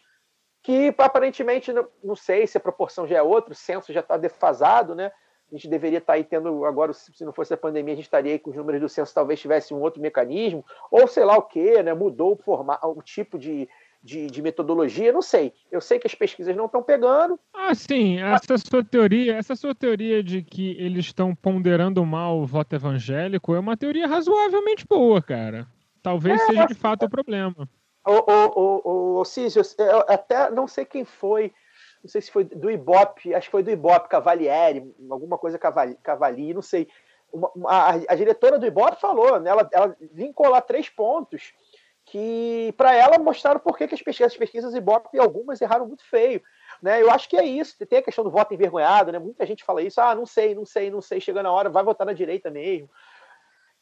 que 0.63 0.95
aparentemente, 0.99 1.73
não, 1.73 1.89
não, 2.05 2.15
sei 2.15 2.47
se 2.47 2.59
a 2.59 2.61
proporção 2.61 3.07
já 3.07 3.17
é 3.17 3.23
outra, 3.23 3.53
o 3.53 3.57
censo 3.57 3.91
já 3.91 4.01
está 4.01 4.19
defasado, 4.19 4.95
né? 4.95 5.11
A 5.51 5.55
gente 5.55 5.69
deveria 5.69 5.99
estar 5.99 6.15
aí 6.15 6.25
tendo 6.25 6.65
agora, 6.65 6.93
se 6.93 7.25
não 7.25 7.33
fosse 7.33 7.55
a 7.55 7.57
pandemia, 7.57 7.93
a 7.93 7.97
gente 7.97 8.07
estaria 8.07 8.33
aí 8.33 8.39
com 8.39 8.51
os 8.51 8.57
números 8.57 8.81
do 8.81 8.89
censo, 8.89 9.15
talvez 9.15 9.41
tivesse 9.41 9.73
um 9.73 9.81
outro 9.81 10.03
mecanismo, 10.03 10.65
ou 10.91 11.07
sei 11.07 11.25
lá 11.25 11.37
o 11.37 11.43
que, 11.43 11.83
né? 11.83 11.95
Mudou 11.95 12.33
o, 12.33 12.37
forma, 12.37 12.77
o 12.83 13.01
tipo 13.01 13.39
de, 13.39 13.69
de, 14.03 14.27
de, 14.27 14.43
metodologia, 14.43 15.13
não 15.13 15.23
sei. 15.23 15.53
Eu 15.71 15.81
sei 15.81 16.01
que 16.01 16.07
as 16.07 16.15
pesquisas 16.17 16.57
não 16.57 16.67
estão 16.67 16.83
pegando. 16.83 17.39
Ah, 17.55 17.75
sim, 17.75 18.21
essa 18.21 18.59
sua 18.59 18.85
teoria, 18.85 19.37
essa 19.37 19.55
sua 19.55 19.73
teoria 19.73 20.21
de 20.21 20.43
que 20.43 20.77
eles 20.81 21.07
estão 21.07 21.33
ponderando 21.33 22.05
mal 22.05 22.39
o 22.39 22.47
voto 22.47 22.75
evangélico 22.75 23.55
é 23.55 23.61
uma 23.61 23.77
teoria 23.77 24.09
razoavelmente 24.09 24.85
boa, 24.89 25.23
cara. 25.23 25.67
Talvez 26.03 26.41
é, 26.41 26.47
seja 26.47 26.67
de 26.67 26.75
fato 26.75 27.07
o 27.07 27.11
problema. 27.11 27.69
O, 28.05 28.13
o, 28.13 28.61
o, 28.61 29.21
o 29.21 29.25
Císio, 29.25 29.63
até 30.09 30.51
não 30.51 30.67
sei 30.69 30.85
quem 30.85 31.05
foi, 31.05 31.53
não 32.03 32.11
sei 32.11 32.21
se 32.21 32.31
foi 32.31 32.45
do 32.45 32.71
Ibope, 32.71 33.35
acho 33.35 33.49
que 33.49 33.53
foi 33.53 33.63
do 33.63 33.71
Ibope, 33.71 34.09
Cavalieri, 34.09 34.95
alguma 35.11 35.37
coisa 35.39 35.59
Cavali, 35.59 35.97
Cavali, 36.03 36.55
não 36.55 36.63
sei. 36.63 36.89
Uma, 37.33 37.51
a, 37.67 37.91
a, 38.09 38.15
diretora 38.15 38.59
do 38.59 38.67
Ibope 38.67 39.01
falou, 39.01 39.41
né, 39.41 39.51
ela, 39.51 39.69
ela 39.73 39.97
linkou 40.13 40.49
lá 40.49 40.61
três 40.61 40.89
pontos 40.89 41.53
que 42.07 42.73
para 42.77 42.95
ela 42.95 43.19
mostraram 43.19 43.59
por 43.59 43.77
que, 43.77 43.85
as 43.85 44.01
pesquisas, 44.01 44.33
as 44.33 44.39
pesquisas 44.39 44.75
Ibope 44.75 45.19
algumas 45.19 45.61
erraram 45.61 45.87
muito 45.87 46.09
feio. 46.09 46.41
Né? 46.81 47.03
Eu 47.03 47.11
acho 47.11 47.29
que 47.29 47.37
é 47.37 47.45
isso. 47.45 47.85
Tem 47.85 47.99
a 47.99 48.03
questão 48.03 48.23
do 48.23 48.31
voto 48.31 48.55
envergonhado, 48.55 49.11
né? 49.11 49.19
Muita 49.19 49.45
gente 49.45 49.65
fala 49.65 49.83
isso, 49.83 50.01
ah, 50.01 50.15
não 50.15 50.25
sei, 50.25 50.55
não 50.55 50.65
sei, 50.65 50.91
não 50.91 51.01
sei, 51.01 51.21
chega 51.21 51.43
na 51.43 51.51
hora, 51.51 51.69
vai 51.69 51.83
votar 51.83 52.07
na 52.07 52.13
direita 52.13 52.49
mesmo. 52.49 52.89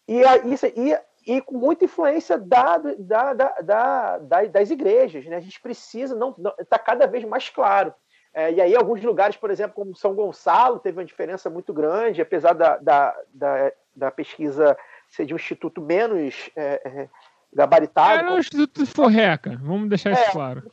E, 0.09 0.23
isso, 0.47 0.66
e, 0.66 0.99
e 1.27 1.41
com 1.43 1.57
muita 1.57 1.85
influência 1.85 2.39
da, 2.39 2.78
da, 2.78 3.35
da, 3.35 4.19
da, 4.19 4.45
das 4.47 4.70
igrejas. 4.70 5.27
Né? 5.27 5.36
A 5.36 5.41
gente 5.41 5.61
precisa, 5.61 6.15
não 6.15 6.35
está 6.59 6.78
cada 6.78 7.07
vez 7.07 7.24
mais 7.24 7.51
claro. 7.51 7.95
É, 8.35 8.52
e 8.52 8.61
aí, 8.61 8.74
alguns 8.74 9.01
lugares, 9.01 9.36
por 9.36 9.51
exemplo, 9.51 9.74
como 9.74 9.94
São 9.94 10.12
Gonçalo, 10.12 10.81
teve 10.81 10.98
uma 10.98 11.05
diferença 11.05 11.48
muito 11.48 11.73
grande, 11.73 12.20
apesar 12.20 12.52
da, 12.52 12.77
da, 12.78 13.16
da, 13.32 13.73
da 13.94 14.11
pesquisa 14.11 14.77
ser 15.09 15.24
de 15.24 15.32
um 15.32 15.36
instituto 15.36 15.81
menos 15.81 16.51
é, 16.56 16.82
é 16.85 17.09
gabaritado. 17.55 18.24
Era 18.24 18.35
o 18.35 18.39
Instituto 18.39 18.85
Forreca, 18.85 19.56
vamos 19.62 19.89
deixar 19.89 20.11
isso 20.11 20.23
é, 20.23 20.32
claro. 20.32 20.70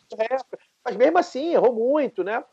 Mas 0.83 0.95
mesmo 0.95 1.19
assim, 1.19 1.53
errou 1.53 1.73
muito, 1.73 2.23
né? 2.23 2.43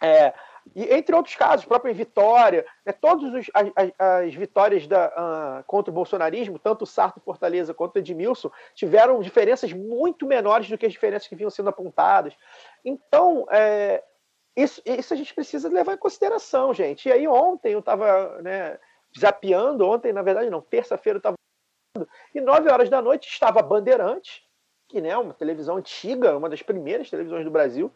É, 0.00 0.32
e 0.74 0.84
entre 0.94 1.14
outros 1.14 1.34
casos, 1.34 1.64
próprio 1.64 1.90
em 1.90 1.94
Vitória, 1.94 2.66
né, 2.84 2.92
todas 2.92 3.34
as, 3.34 3.46
as, 3.54 3.92
as, 3.98 4.34
vitórias 4.34 4.86
da, 4.86 5.08
uh, 5.08 5.64
contra 5.64 5.90
o 5.90 5.94
bolsonarismo, 5.94 6.58
tanto 6.58 6.82
o 6.82 6.86
Sarto 6.86 7.20
Fortaleza 7.20 7.72
quanto 7.72 7.96
o 7.96 7.98
Edmilson, 7.98 8.50
tiveram 8.74 9.20
diferenças 9.20 9.72
muito 9.72 10.26
menores 10.26 10.68
do 10.68 10.76
que 10.76 10.86
as 10.86 10.92
diferenças 10.92 11.28
que 11.28 11.36
vinham 11.36 11.50
sendo 11.50 11.70
apontadas. 11.70 12.36
Então, 12.84 13.46
é, 13.50 14.02
isso, 14.56 14.80
isso 14.84 15.12
a 15.12 15.16
gente 15.16 15.34
precisa 15.34 15.68
levar 15.68 15.94
em 15.94 15.98
consideração, 15.98 16.72
gente. 16.72 17.08
E 17.08 17.12
aí 17.12 17.28
ontem 17.28 17.72
eu 17.72 17.80
estava 17.80 18.40
né, 18.40 18.78
zapeando, 19.18 19.86
ontem, 19.86 20.12
na 20.12 20.22
verdade 20.22 20.48
não, 20.48 20.60
terça-feira 20.60 21.16
eu 21.16 21.18
estava 21.18 21.36
e 22.34 22.40
nove 22.40 22.70
horas 22.70 22.90
da 22.90 23.00
noite 23.00 23.28
estava 23.28 23.62
Bandeirante, 23.62 24.46
que 24.88 24.98
é 24.98 25.00
né, 25.00 25.16
uma 25.16 25.34
televisão 25.34 25.76
antiga, 25.76 26.36
uma 26.36 26.48
das 26.48 26.62
primeiras 26.62 27.08
televisões 27.08 27.44
do 27.44 27.50
Brasil, 27.50 27.92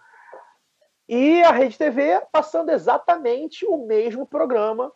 e 1.09 1.43
a 1.43 1.51
Rede 1.51 1.77
TV 1.77 2.23
passando 2.31 2.71
exatamente 2.71 3.67
o 3.67 3.77
mesmo 3.87 4.27
programa, 4.27 4.93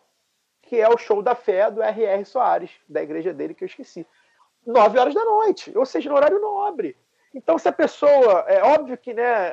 que 0.61 0.79
é 0.79 0.87
o 0.87 0.97
Show 0.97 1.21
da 1.21 1.35
Fé 1.35 1.69
do 1.69 1.81
R.R. 1.81 2.25
Soares, 2.25 2.71
da 2.87 3.03
igreja 3.03 3.33
dele 3.33 3.53
que 3.53 3.63
eu 3.63 3.67
esqueci. 3.67 4.07
Nove 4.65 4.97
horas 4.97 5.13
da 5.13 5.23
noite, 5.23 5.77
ou 5.77 5.85
seja, 5.85 6.09
no 6.09 6.15
horário 6.15 6.39
nobre. 6.39 6.97
Então, 7.33 7.57
se 7.59 7.67
a 7.67 7.73
pessoa. 7.73 8.45
É 8.47 8.63
óbvio 8.63 8.97
que, 8.97 9.13
né? 9.13 9.51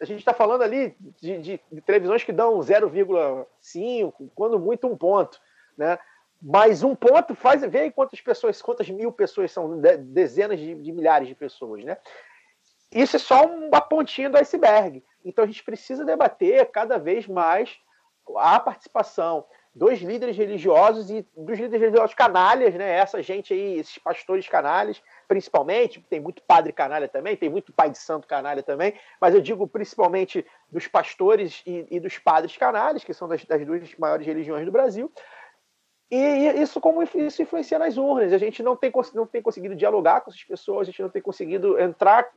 A 0.00 0.04
gente 0.04 0.20
está 0.20 0.32
falando 0.32 0.62
ali 0.62 0.96
de, 1.20 1.38
de, 1.38 1.60
de 1.72 1.80
televisões 1.80 2.22
que 2.22 2.32
dão 2.32 2.58
0,5, 2.58 4.30
quando 4.34 4.58
muito 4.58 4.86
um 4.86 4.96
ponto. 4.96 5.40
Né? 5.76 5.98
Mas 6.40 6.82
um 6.82 6.94
ponto 6.94 7.34
faz 7.34 7.62
ver 7.62 7.90
quantas 7.92 8.20
pessoas, 8.20 8.62
quantas 8.62 8.88
mil 8.88 9.10
pessoas 9.10 9.50
são 9.50 9.80
dezenas 9.98 10.58
de, 10.58 10.74
de, 10.74 10.92
milhares 10.92 11.26
de 11.26 11.34
pessoas, 11.34 11.84
né? 11.84 11.96
Isso 12.92 13.16
é 13.16 13.18
só 13.18 13.44
uma 13.44 13.80
pontinha 13.80 14.30
do 14.30 14.38
iceberg. 14.38 15.04
Então 15.24 15.44
a 15.44 15.46
gente 15.46 15.62
precisa 15.62 16.04
debater 16.04 16.64
cada 16.70 16.96
vez 16.96 17.26
mais 17.26 17.76
a 18.36 18.58
participação 18.60 19.44
dos 19.78 20.00
líderes 20.00 20.36
religiosos 20.36 21.08
e 21.08 21.24
dos 21.36 21.56
líderes 21.56 21.80
religiosos 21.80 22.14
canalhas, 22.14 22.74
né? 22.74 22.96
Essa 22.96 23.22
gente 23.22 23.54
aí, 23.54 23.78
esses 23.78 23.96
pastores 23.96 24.48
canalhas, 24.48 25.00
principalmente, 25.28 26.04
tem 26.10 26.18
muito 26.18 26.42
padre 26.42 26.72
canalha 26.72 27.06
também, 27.06 27.36
tem 27.36 27.48
muito 27.48 27.72
pai 27.72 27.88
de 27.88 27.98
santo 27.98 28.26
canalha 28.26 28.62
também, 28.62 28.94
mas 29.20 29.34
eu 29.34 29.40
digo 29.40 29.68
principalmente 29.68 30.44
dos 30.68 30.88
pastores 30.88 31.62
e, 31.64 31.86
e 31.92 32.00
dos 32.00 32.18
padres 32.18 32.56
canalhas, 32.56 33.04
que 33.04 33.14
são 33.14 33.28
das, 33.28 33.44
das 33.44 33.64
duas 33.64 33.94
maiores 33.94 34.26
religiões 34.26 34.66
do 34.66 34.72
Brasil, 34.72 35.12
e 36.10 36.60
isso 36.60 36.80
como 36.80 37.02
isso 37.02 37.42
influencia 37.42 37.78
nas 37.78 37.96
urnas. 37.96 38.32
A 38.32 38.38
gente 38.38 38.62
não 38.62 38.74
tem, 38.74 38.90
não 39.14 39.26
tem 39.26 39.42
conseguido 39.42 39.76
dialogar 39.76 40.22
com 40.22 40.30
essas 40.30 40.42
pessoas, 40.42 40.88
a 40.88 40.90
gente 40.90 41.02
não 41.02 41.10
tem 41.10 41.22
conseguido 41.22 41.78
entrar 41.78 42.28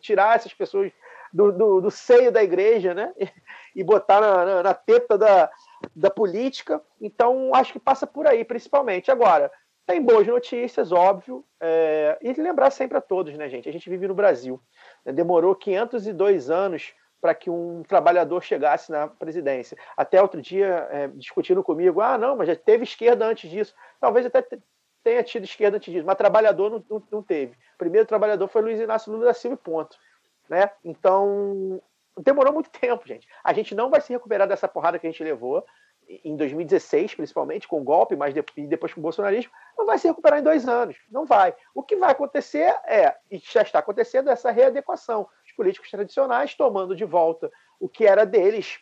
tirar 0.00 0.36
essas 0.36 0.54
pessoas 0.54 0.92
do, 1.32 1.52
do, 1.52 1.80
do 1.80 1.90
seio 1.90 2.32
da 2.32 2.42
igreja, 2.42 2.94
né? 2.94 3.12
E 3.74 3.84
botar 3.84 4.20
na, 4.20 4.44
na, 4.44 4.62
na, 4.64 4.74
teta 4.74 5.16
da, 5.16 5.48
da 5.94 6.10
política. 6.10 6.80
Então, 7.00 7.54
acho 7.54 7.72
que 7.72 7.78
passa 7.78 8.06
por 8.06 8.26
aí, 8.26 8.44
principalmente. 8.44 9.10
Agora, 9.10 9.50
tem 9.86 10.00
boas 10.00 10.26
notícias, 10.26 10.92
óbvio, 10.92 11.44
é, 11.60 12.18
e 12.22 12.32
lembrar 12.34 12.70
sempre 12.70 12.98
a 12.98 13.00
todos, 13.00 13.36
né, 13.36 13.48
gente? 13.48 13.68
A 13.68 13.72
gente 13.72 13.90
vive 13.90 14.06
no 14.06 14.14
Brasil. 14.14 14.60
Demorou 15.04 15.54
502 15.54 16.50
anos 16.50 16.94
para 17.20 17.34
que 17.34 17.50
um 17.50 17.82
trabalhador 17.82 18.42
chegasse 18.42 18.90
na 18.90 19.08
presidência. 19.08 19.76
Até 19.96 20.22
outro 20.22 20.40
dia, 20.40 20.88
é, 20.90 21.08
discutindo 21.08 21.62
comigo, 21.62 22.00
ah, 22.00 22.16
não, 22.16 22.36
mas 22.36 22.48
já 22.48 22.56
teve 22.56 22.84
esquerda 22.84 23.26
antes 23.26 23.50
disso. 23.50 23.74
Talvez 24.00 24.24
até 24.24 24.46
tenha 25.02 25.22
tido 25.22 25.44
esquerda 25.44 25.76
antes 25.76 25.92
disso, 25.92 26.06
mas 26.06 26.16
trabalhador 26.16 26.70
não, 26.70 26.84
não, 26.88 27.02
não 27.10 27.22
teve. 27.22 27.52
O 27.74 27.78
primeiro 27.78 28.06
trabalhador 28.06 28.48
foi 28.48 28.62
Luiz 28.62 28.80
Inácio 28.80 29.12
Lula 29.12 29.26
da 29.26 29.34
Silva 29.34 29.56
ponto. 29.56 29.96
Né? 30.48 30.70
Então, 30.84 31.80
demorou 32.18 32.52
muito 32.52 32.70
tempo, 32.78 33.06
gente. 33.06 33.26
A 33.44 33.52
gente 33.52 33.74
não 33.74 33.90
vai 33.90 34.00
se 34.00 34.12
recuperar 34.12 34.48
dessa 34.48 34.68
porrada 34.68 34.98
que 34.98 35.06
a 35.06 35.10
gente 35.10 35.22
levou 35.22 35.64
em 36.24 36.36
2016, 36.36 37.14
principalmente, 37.14 37.68
com 37.68 37.80
o 37.80 37.84
golpe, 37.84 38.16
mas 38.16 38.34
depois 38.34 38.92
com 38.92 38.98
o 38.98 39.02
bolsonarismo, 39.02 39.52
não 39.78 39.86
vai 39.86 39.96
se 39.96 40.08
recuperar 40.08 40.40
em 40.40 40.42
dois 40.42 40.68
anos. 40.68 40.96
Não 41.08 41.24
vai. 41.24 41.54
O 41.72 41.84
que 41.84 41.94
vai 41.94 42.10
acontecer 42.10 42.74
é, 42.84 43.14
e 43.30 43.38
já 43.38 43.62
está 43.62 43.78
acontecendo, 43.78 44.28
essa 44.28 44.50
readequação 44.50 45.28
políticos 45.60 45.90
tradicionais, 45.90 46.54
tomando 46.54 46.96
de 46.96 47.04
volta 47.04 47.52
o 47.78 47.86
que 47.86 48.06
era 48.06 48.24
deles, 48.24 48.78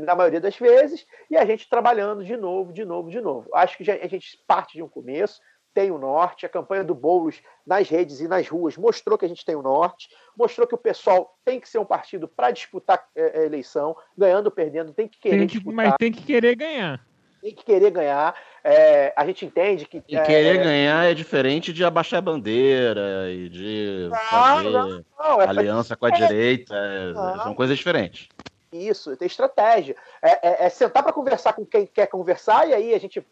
na 0.00 0.16
maioria 0.16 0.40
das 0.40 0.56
vezes, 0.56 1.06
e 1.30 1.36
a 1.36 1.44
gente 1.44 1.68
trabalhando 1.68 2.24
de 2.24 2.36
novo, 2.36 2.72
de 2.72 2.84
novo, 2.84 3.08
de 3.08 3.20
novo. 3.20 3.48
Acho 3.54 3.78
que 3.78 3.88
a 3.88 4.08
gente 4.08 4.42
parte 4.48 4.72
de 4.72 4.82
um 4.82 4.88
começo, 4.88 5.40
tem 5.76 5.90
o 5.90 5.98
norte, 5.98 6.46
a 6.46 6.48
campanha 6.48 6.82
do 6.82 6.94
Boulos 6.94 7.42
nas 7.66 7.86
redes 7.86 8.20
e 8.20 8.26
nas 8.26 8.48
ruas 8.48 8.78
mostrou 8.78 9.18
que 9.18 9.26
a 9.26 9.28
gente 9.28 9.44
tem 9.44 9.54
o 9.54 9.60
norte, 9.60 10.08
mostrou 10.34 10.66
que 10.66 10.74
o 10.74 10.78
pessoal 10.78 11.36
tem 11.44 11.60
que 11.60 11.68
ser 11.68 11.76
um 11.76 11.84
partido 11.84 12.26
para 12.26 12.50
disputar 12.50 13.06
é, 13.14 13.40
a 13.40 13.44
eleição, 13.44 13.94
ganhando 14.16 14.46
ou 14.46 14.50
perdendo, 14.50 14.94
tem 14.94 15.06
que 15.06 15.20
querer 15.20 15.36
tem 15.36 15.46
que, 15.46 15.54
disputar. 15.56 15.74
Mas 15.74 15.94
tem 15.98 16.10
que 16.10 16.22
querer 16.22 16.56
ganhar 16.56 17.04
tem 17.42 17.54
que 17.54 17.64
querer 17.64 17.90
ganhar. 17.90 18.34
É, 18.64 19.12
a 19.14 19.24
gente 19.24 19.44
entende 19.44 19.86
que. 19.86 19.98
E 19.98 20.20
querer 20.20 20.56
é, 20.56 20.64
ganhar 20.64 21.04
é 21.04 21.14
diferente 21.14 21.72
de 21.72 21.84
abaixar 21.84 22.18
a 22.18 22.22
bandeira 22.22 23.30
e 23.30 23.48
de 23.48 24.08
não, 24.10 24.18
fazer 24.18 24.70
não, 24.70 25.04
não, 25.16 25.42
é 25.42 25.46
aliança 25.46 25.94
com 25.94 26.06
a 26.06 26.10
direita. 26.10 26.74
É, 26.74 27.42
são 27.44 27.54
coisas 27.54 27.76
diferentes. 27.76 28.28
Isso, 28.72 29.16
tem 29.16 29.26
estratégia. 29.26 29.94
É, 30.20 30.48
é, 30.48 30.66
é 30.66 30.68
sentar 30.68 31.02
para 31.02 31.12
conversar 31.12 31.52
com 31.52 31.64
quem 31.64 31.86
quer 31.86 32.06
conversar, 32.06 32.68
e 32.68 32.74
aí 32.74 32.94
a 32.94 32.98
gente. 32.98 33.24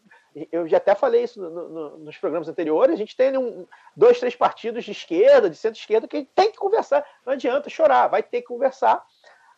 Eu 0.51 0.67
já 0.67 0.79
até 0.79 0.95
falei 0.95 1.23
isso 1.23 1.41
no, 1.41 1.69
no, 1.69 1.99
nos 1.99 2.19
programas 2.19 2.49
anteriores. 2.49 2.95
A 2.95 2.99
gente 2.99 3.17
tem 3.17 3.37
um, 3.39 3.67
dois, 3.97 4.19
três 4.19 4.35
partidos 4.35 4.85
de 4.85 4.91
esquerda, 4.91 5.49
de 5.49 5.57
centro-esquerda, 5.57 6.09
que 6.09 6.25
tem 6.35 6.51
que 6.51 6.59
conversar. 6.59 7.07
Não 7.25 7.35
adianta 7.35 7.71
chorar, 7.71 8.09
vai 8.09 8.23
ter 8.23 8.41
que 8.41 8.49
conversar. 8.49 9.05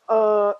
Uh, 0.08 0.54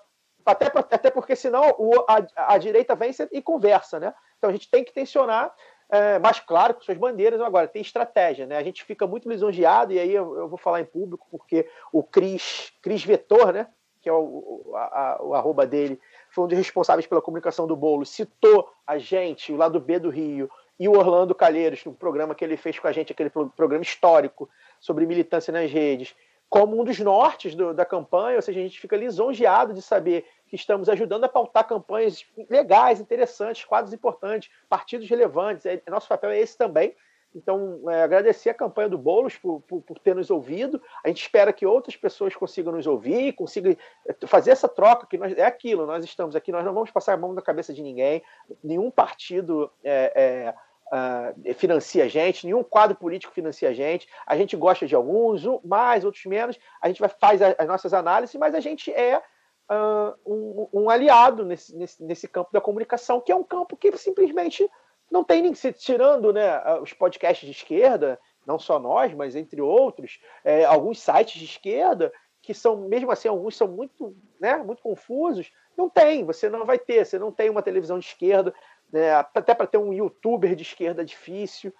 até, 0.45 0.65
até 0.65 1.11
porque 1.11 1.35
senão 1.35 1.75
o, 1.77 1.93
a, 2.07 2.53
a 2.53 2.57
direita 2.57 2.95
vem 2.95 3.11
e 3.31 3.41
conversa, 3.41 3.99
né? 3.99 4.13
Então 4.37 4.49
a 4.49 4.53
gente 4.53 4.69
tem 4.71 4.83
que 4.83 4.93
tensionar 4.93 5.53
é, 5.89 6.19
mais 6.19 6.39
claro 6.39 6.73
com 6.73 6.81
suas 6.81 6.97
bandeiras. 6.97 7.39
Agora, 7.41 7.67
tem 7.67 7.81
estratégia, 7.81 8.45
né? 8.45 8.57
A 8.57 8.63
gente 8.63 8.83
fica 8.83 9.05
muito 9.05 9.29
lisonjeado, 9.29 9.93
e 9.93 9.99
aí 9.99 10.13
eu, 10.13 10.37
eu 10.37 10.47
vou 10.47 10.57
falar 10.57 10.81
em 10.81 10.85
público, 10.85 11.27
porque 11.29 11.69
o 11.91 12.01
Cris, 12.01 12.71
Cris 12.81 13.03
Vetor, 13.03 13.53
né? 13.53 13.67
Que 14.01 14.09
é 14.09 14.13
o, 14.13 14.73
a, 14.75 15.17
o 15.21 15.33
arroba 15.33 15.65
dele, 15.65 15.99
foi 16.37 16.43
um 16.43 16.47
dos 16.47 16.57
responsáveis 16.57 17.07
pela 17.07 17.19
comunicação 17.19 17.65
do 17.65 17.75
bolo, 17.75 18.05
citou 18.05 18.71
a 18.85 18.99
gente, 18.99 19.51
o 19.51 19.55
lado 19.55 19.79
B 19.79 19.97
do 19.97 20.11
Rio, 20.11 20.47
e 20.79 20.87
o 20.87 20.95
Orlando 20.95 21.33
Calheiros, 21.33 21.83
no 21.83 21.91
programa 21.91 22.35
que 22.35 22.45
ele 22.45 22.55
fez 22.55 22.77
com 22.77 22.87
a 22.87 22.91
gente, 22.91 23.11
aquele 23.11 23.31
programa 23.31 23.81
histórico 23.81 24.47
sobre 24.79 25.07
militância 25.07 25.51
nas 25.51 25.71
redes, 25.71 26.15
como 26.47 26.79
um 26.79 26.83
dos 26.83 26.99
nortes 26.99 27.55
do, 27.55 27.73
da 27.73 27.83
campanha, 27.83 28.35
ou 28.35 28.41
seja, 28.43 28.59
a 28.59 28.61
gente 28.61 28.79
fica 28.79 28.95
lisonjeado 28.95 29.73
de 29.73 29.81
saber 29.81 30.27
que 30.47 30.55
estamos 30.55 30.87
ajudando 30.89 31.23
a 31.23 31.27
pautar 31.27 31.67
campanhas 31.67 32.23
legais, 32.47 32.99
interessantes, 32.99 33.65
quadros 33.65 33.91
importantes, 33.91 34.51
partidos 34.69 35.09
relevantes. 35.09 35.65
É, 35.65 35.81
nosso 35.89 36.07
papel 36.07 36.29
é 36.29 36.39
esse 36.39 36.55
também. 36.55 36.93
Então, 37.35 37.81
é, 37.89 38.03
agradecer 38.03 38.49
a 38.49 38.53
campanha 38.53 38.89
do 38.89 38.97
Boulos 38.97 39.37
por, 39.37 39.61
por, 39.61 39.81
por, 39.81 39.99
ter 39.99 40.15
nos 40.15 40.31
ouvido. 40.31 40.81
A 41.03 41.07
gente 41.07 41.21
espera 41.21 41.53
que 41.53 41.65
outras 41.65 41.95
pessoas 41.95 42.35
consigam 42.35 42.73
nos 42.73 42.87
ouvir, 42.87 43.33
consigam 43.33 43.75
é, 44.07 44.27
fazer 44.27 44.51
essa 44.51 44.67
troca, 44.67 45.05
que 45.05 45.17
nós, 45.17 45.37
é 45.37 45.45
aquilo, 45.45 45.85
nós 45.85 46.03
estamos 46.03 46.35
aqui, 46.35 46.51
nós 46.51 46.65
não 46.65 46.73
vamos 46.73 46.89
passar 46.89 47.13
a 47.13 47.17
mão 47.17 47.33
na 47.33 47.41
cabeça 47.41 47.73
de 47.73 47.83
ninguém, 47.83 48.23
nenhum 48.63 48.89
partido 48.89 49.69
é, 49.83 50.53
uh, 50.87 51.53
financia 51.53 52.05
a 52.05 52.07
gente, 52.07 52.45
nenhum 52.45 52.63
quadro 52.63 52.95
político 52.95 53.33
financia 53.33 53.69
a 53.69 53.73
gente. 53.73 54.07
A 54.25 54.35
gente 54.37 54.55
gosta 54.55 54.85
de 54.85 54.95
alguns, 54.95 55.43
mais, 55.63 56.05
outros 56.05 56.25
menos. 56.25 56.57
A 56.81 56.87
gente 56.87 56.99
vai, 56.99 57.09
faz 57.09 57.41
as 57.41 57.67
nossas 57.67 57.93
análises, 57.93 58.35
mas 58.35 58.55
a 58.55 58.59
gente 58.59 58.91
é 58.91 59.17
uh, 59.17 60.15
um, 60.25 60.69
um, 60.73 60.89
aliado 60.89 61.45
nesse, 61.45 61.75
nesse, 61.75 62.03
nesse 62.03 62.27
campo 62.27 62.51
da 62.51 62.61
comunicação, 62.61 63.21
que 63.21 63.31
é 63.31 63.35
um 63.35 63.43
campo 63.43 63.75
que 63.75 63.95
simplesmente 63.97 64.69
não 65.11 65.23
tem 65.23 65.41
nem 65.41 65.53
tirando 65.53 66.33
né, 66.33 66.61
os 66.81 66.93
podcasts 66.93 67.45
de 67.45 67.51
esquerda, 67.51 68.19
não 68.45 68.59
só 68.59 68.79
nós, 68.79 69.13
mas 69.13 69.35
entre 69.35 69.61
outros, 69.61 70.19
é, 70.43 70.65
alguns 70.65 70.99
sites 70.99 71.39
de 71.39 71.45
esquerda 71.45 72.11
que 72.41 72.53
são, 72.53 72.77
mesmo 72.77 73.11
assim, 73.11 73.27
alguns 73.27 73.57
são 73.57 73.67
muito, 73.67 74.15
né, 74.39 74.55
muito 74.57 74.81
confusos. 74.81 75.51
Não 75.75 75.89
tem, 75.89 76.23
você 76.23 76.49
não 76.49 76.65
vai 76.65 76.79
ter, 76.79 77.05
você 77.05 77.19
não 77.19 77.31
tem 77.31 77.49
uma 77.49 77.61
televisão 77.61 77.99
de 77.99 78.05
esquerda, 78.05 78.53
né, 78.91 79.13
até 79.13 79.53
para 79.53 79.67
ter 79.67 79.77
um 79.77 79.91
youtuber 79.91 80.55
de 80.55 80.63
esquerda 80.63 81.03
difícil. 81.03 81.73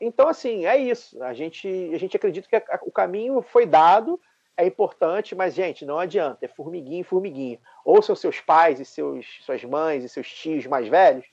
Então, 0.00 0.26
assim, 0.26 0.64
é 0.64 0.78
isso. 0.78 1.22
A 1.22 1.34
gente, 1.34 1.68
a 1.92 1.98
gente 1.98 2.16
acredita 2.16 2.48
que 2.48 2.56
o 2.82 2.90
caminho 2.90 3.42
foi 3.42 3.66
dado, 3.66 4.18
é 4.56 4.66
importante, 4.66 5.34
mas, 5.34 5.52
gente, 5.52 5.84
não 5.84 5.98
adianta. 5.98 6.46
É 6.46 6.48
formiguinha 6.48 7.00
em 7.00 7.04
formiguinha. 7.04 7.60
Ouçam 7.84 8.16
seus 8.16 8.40
pais 8.40 8.80
e 8.80 8.86
seus, 8.86 9.26
suas 9.44 9.62
mães 9.64 10.02
e 10.02 10.08
seus 10.08 10.32
tios 10.32 10.66
mais 10.66 10.88
velhos 10.88 11.26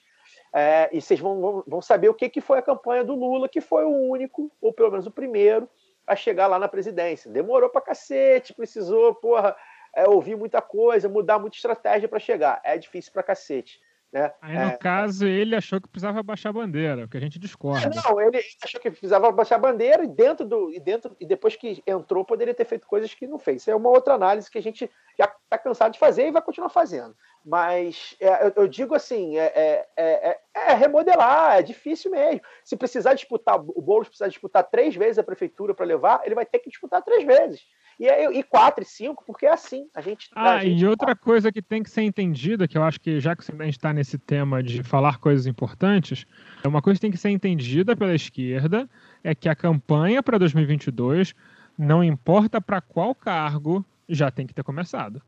é, 0.53 0.87
e 0.91 1.01
vocês 1.01 1.19
vão, 1.19 1.63
vão 1.65 1.81
saber 1.81 2.09
o 2.09 2.13
que, 2.13 2.29
que 2.29 2.39
foi 2.39 2.59
a 2.59 2.61
campanha 2.61 3.03
do 3.03 3.15
Lula, 3.15 3.49
que 3.49 3.59
foi 3.59 3.85
o 3.85 3.89
único, 3.89 4.51
ou 4.61 4.71
pelo 4.71 4.91
menos 4.91 5.07
o 5.07 5.11
primeiro, 5.11 5.67
a 6.05 6.15
chegar 6.15 6.47
lá 6.47 6.59
na 6.59 6.67
presidência. 6.67 7.31
Demorou 7.31 7.69
pra 7.69 7.81
cacete, 7.81 8.53
precisou, 8.53 9.15
porra, 9.15 9.55
é, 9.95 10.07
ouvir 10.07 10.35
muita 10.35 10.61
coisa, 10.61 11.09
mudar 11.09 11.39
muita 11.39 11.57
estratégia 11.57 12.07
para 12.07 12.19
chegar. 12.19 12.61
É 12.63 12.77
difícil 12.77 13.11
pra 13.11 13.23
cacete. 13.23 13.81
Né? 14.13 14.31
Aí, 14.43 14.53
no 14.53 14.61
é, 14.61 14.77
caso, 14.77 15.25
ele 15.25 15.55
achou 15.55 15.81
que 15.81 15.87
precisava 15.87 16.21
baixar 16.21 16.49
a 16.49 16.53
bandeira, 16.53 17.05
o 17.05 17.09
que 17.09 17.17
a 17.17 17.19
gente 17.19 17.39
discorda. 17.39 17.89
Não, 17.89 18.21
ele 18.21 18.39
achou 18.63 18.79
que 18.79 18.91
precisava 18.91 19.31
baixar 19.31 19.55
a 19.55 19.59
bandeira 19.59 20.03
e 20.03 20.07
dentro 20.07 20.45
do. 20.45 20.71
E, 20.71 20.79
dentro, 20.79 21.17
e 21.19 21.25
depois 21.25 21.55
que 21.55 21.81
entrou, 21.87 22.23
poderia 22.23 22.53
ter 22.53 22.65
feito 22.65 22.85
coisas 22.85 23.11
que 23.11 23.25
não 23.25 23.39
fez. 23.39 23.63
Isso 23.63 23.71
é 23.71 23.75
uma 23.75 23.89
outra 23.89 24.13
análise 24.13 24.51
que 24.51 24.59
a 24.59 24.61
gente 24.61 24.87
já 25.17 25.25
está 25.25 25.57
cansado 25.57 25.93
de 25.93 25.99
fazer 25.99 26.27
e 26.27 26.31
vai 26.31 26.43
continuar 26.43 26.69
fazendo. 26.69 27.15
Mas 27.43 28.15
é, 28.19 28.45
eu, 28.45 28.53
eu, 28.55 28.67
digo 28.67 28.93
assim: 28.93 29.35
é, 29.35 29.51
é, 29.55 29.87
é, 29.97 30.39
é, 30.53 30.73
remodelar, 30.75 31.57
é 31.57 31.63
difícil 31.63 32.11
mesmo. 32.11 32.41
Se 32.63 32.77
precisar 32.77 33.15
disputar, 33.15 33.59
o 33.59 33.81
Boulos 33.81 34.09
precisar 34.09 34.27
disputar 34.27 34.63
três 34.63 34.95
vezes 34.95 35.17
a 35.17 35.23
prefeitura 35.23 35.73
para 35.73 35.87
levar, 35.87 36.21
ele 36.23 36.35
vai 36.35 36.45
ter 36.45 36.59
que 36.59 36.69
disputar 36.69 37.01
três 37.01 37.23
vezes. 37.23 37.65
E, 37.99 38.07
e 38.07 38.43
quatro 38.43 38.83
e 38.83 38.87
cinco, 38.87 39.23
porque 39.25 39.45
é 39.45 39.53
assim. 39.53 39.87
A 39.93 40.01
gente. 40.01 40.29
Ah, 40.35 40.55
a 40.55 40.59
gente 40.63 40.81
e 40.81 40.85
outra 40.85 41.15
coisa 41.15 41.51
que 41.51 41.61
tem 41.61 41.83
que 41.83 41.89
ser 41.89 42.01
entendida, 42.01 42.67
que 42.67 42.77
eu 42.77 42.83
acho 42.83 42.99
que 42.99 43.19
já 43.19 43.35
que 43.35 43.43
a 43.51 43.65
gente 43.65 43.77
está 43.77 43.93
nesse 43.93 44.17
tema 44.17 44.63
de 44.63 44.83
falar 44.83 45.19
coisas 45.19 45.45
importantes, 45.45 46.25
é 46.63 46.67
uma 46.67 46.81
coisa 46.81 46.97
que 46.97 47.01
tem 47.01 47.11
que 47.11 47.17
ser 47.17 47.29
entendida 47.29 47.95
pela 47.95 48.13
esquerda 48.13 48.89
é 49.23 49.33
que 49.33 49.47
a 49.47 49.55
campanha 49.55 50.21
para 50.21 50.37
2022, 50.37 51.33
não 51.77 52.03
importa 52.03 52.59
para 52.59 52.81
qual 52.81 53.13
cargo, 53.15 53.85
já 54.07 54.29
tem 54.29 54.45
que 54.45 54.53
ter 54.53 54.63
começado. 54.63 55.21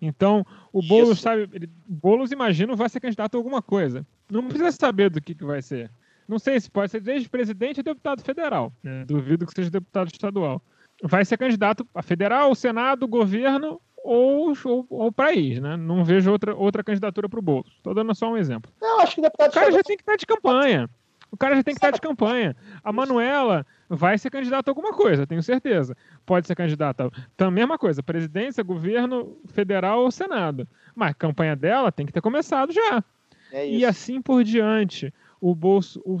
Então, 0.00 0.44
o 0.72 0.82
Boulos 0.82 1.12
Isso. 1.12 1.22
sabe, 1.22 1.48
ele, 1.52 1.70
Boulos 1.86 2.32
imagino 2.32 2.76
vai 2.76 2.88
ser 2.88 3.00
candidato 3.00 3.36
a 3.36 3.38
alguma 3.38 3.62
coisa. 3.62 4.04
Não 4.30 4.48
precisa 4.48 4.72
saber 4.72 5.10
do 5.10 5.20
que, 5.20 5.34
que 5.34 5.44
vai 5.44 5.62
ser. 5.62 5.90
Não 6.28 6.38
sei 6.38 6.60
se 6.60 6.70
pode 6.70 6.90
ser 6.90 7.00
desde 7.00 7.28
presidente 7.28 7.78
ou 7.78 7.84
deputado 7.84 8.22
federal. 8.22 8.72
Né? 8.82 9.04
Duvido 9.04 9.46
que 9.46 9.52
seja 9.54 9.70
deputado 9.70 10.08
estadual 10.08 10.62
vai 11.02 11.24
ser 11.24 11.36
candidato 11.36 11.86
a 11.94 12.02
federal, 12.02 12.54
Senado, 12.54 13.08
governo 13.08 13.80
ou, 13.96 14.52
ou, 14.64 14.86
ou 14.88 15.12
país, 15.12 15.60
né? 15.60 15.76
Não 15.76 16.04
vejo 16.04 16.30
outra, 16.30 16.54
outra 16.54 16.84
candidatura 16.84 17.28
para 17.28 17.38
o 17.38 17.42
Bolso. 17.42 17.70
Estou 17.76 17.94
dando 17.94 18.14
só 18.14 18.30
um 18.30 18.36
exemplo. 18.36 18.72
Não, 18.80 19.00
acho 19.00 19.16
que 19.16 19.20
deputado 19.20 19.50
O 19.50 19.54
cara 19.54 19.72
já 19.72 19.82
tem 19.82 19.96
que 19.96 20.02
estar 20.02 20.16
de 20.16 20.26
campanha. 20.26 20.90
O 21.30 21.36
cara 21.36 21.56
já 21.56 21.62
tem 21.62 21.74
que 21.74 21.78
estar 21.78 21.90
de 21.90 22.00
campanha. 22.00 22.54
A 22.84 22.92
Manuela 22.92 23.66
vai 23.88 24.18
ser 24.18 24.30
candidata 24.30 24.70
a 24.70 24.72
alguma 24.72 24.92
coisa, 24.92 25.26
tenho 25.26 25.42
certeza. 25.42 25.96
Pode 26.26 26.46
ser 26.46 26.54
candidata 26.54 27.10
a 27.38 27.50
mesma 27.50 27.78
coisa, 27.78 28.02
presidência, 28.02 28.62
governo 28.62 29.38
federal 29.46 30.02
ou 30.02 30.10
senado. 30.10 30.68
Mas 30.94 31.10
a 31.10 31.14
campanha 31.14 31.56
dela 31.56 31.90
tem 31.90 32.04
que 32.04 32.12
ter 32.12 32.20
começado 32.20 32.72
já. 32.72 33.02
É 33.50 33.68
e 33.68 33.84
assim 33.84 34.20
por 34.20 34.44
diante. 34.44 35.12
O 35.40 35.54
bolso, 35.54 36.02
o 36.04 36.20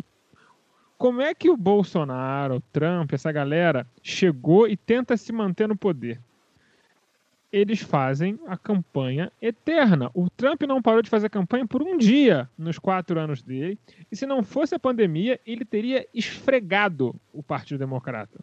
como 1.02 1.20
é 1.20 1.34
que 1.34 1.50
o 1.50 1.56
Bolsonaro, 1.56 2.58
o 2.58 2.60
Trump, 2.72 3.12
essa 3.12 3.32
galera 3.32 3.84
chegou 4.00 4.68
e 4.68 4.76
tenta 4.76 5.16
se 5.16 5.32
manter 5.32 5.66
no 5.66 5.76
poder? 5.76 6.20
Eles 7.52 7.80
fazem 7.80 8.38
a 8.46 8.56
campanha 8.56 9.32
eterna. 9.42 10.12
O 10.14 10.30
Trump 10.30 10.62
não 10.62 10.80
parou 10.80 11.02
de 11.02 11.10
fazer 11.10 11.28
campanha 11.28 11.66
por 11.66 11.82
um 11.82 11.98
dia 11.98 12.48
nos 12.56 12.78
quatro 12.78 13.18
anos 13.18 13.42
dele. 13.42 13.76
E 14.12 14.16
se 14.16 14.26
não 14.26 14.44
fosse 14.44 14.76
a 14.76 14.78
pandemia, 14.78 15.40
ele 15.44 15.64
teria 15.64 16.06
esfregado 16.14 17.16
o 17.32 17.42
Partido 17.42 17.80
Democrata. 17.80 18.38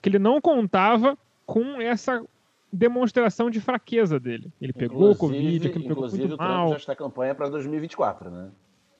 Que 0.00 0.08
ele 0.08 0.18
não 0.18 0.40
contava 0.40 1.18
com 1.44 1.82
essa 1.82 2.24
demonstração 2.72 3.50
de 3.50 3.60
fraqueza 3.60 4.18
dele. 4.18 4.50
Ele 4.58 4.72
pegou 4.72 5.10
o 5.10 5.16
Covid, 5.16 5.68
pegou 5.68 6.08
tudo 6.08 6.24
o 6.24 6.36
Trump 6.38 6.40
mal. 6.40 6.70
já 6.70 6.76
está 6.76 6.96
campanha 6.96 7.34
para 7.34 7.50
2024, 7.50 8.30
né? 8.30 8.50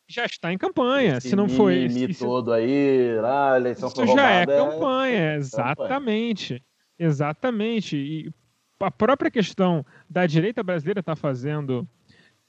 Já 0.08 0.24
está 0.24 0.52
em 0.52 0.58
campanha. 0.58 1.16
Esse 1.16 1.30
se 1.30 1.36
não 1.36 1.48
foi 1.48 1.84
esse 1.84 2.14
todo 2.18 2.52
aí, 2.52 3.18
lá, 3.20 3.54
a 3.54 3.56
eleição 3.56 3.88
isso 3.88 4.06
já 4.06 4.30
é, 4.30 4.42
é 4.42 4.46
campanha, 4.46 5.18
é 5.18 5.36
exatamente, 5.36 6.62
exatamente. 6.98 7.96
E 7.96 8.30
a 8.80 8.90
própria 8.90 9.30
questão 9.30 9.84
da 10.08 10.26
direita 10.26 10.62
brasileira 10.62 11.00
estar 11.00 11.14
tá 11.14 11.20
fazendo 11.20 11.88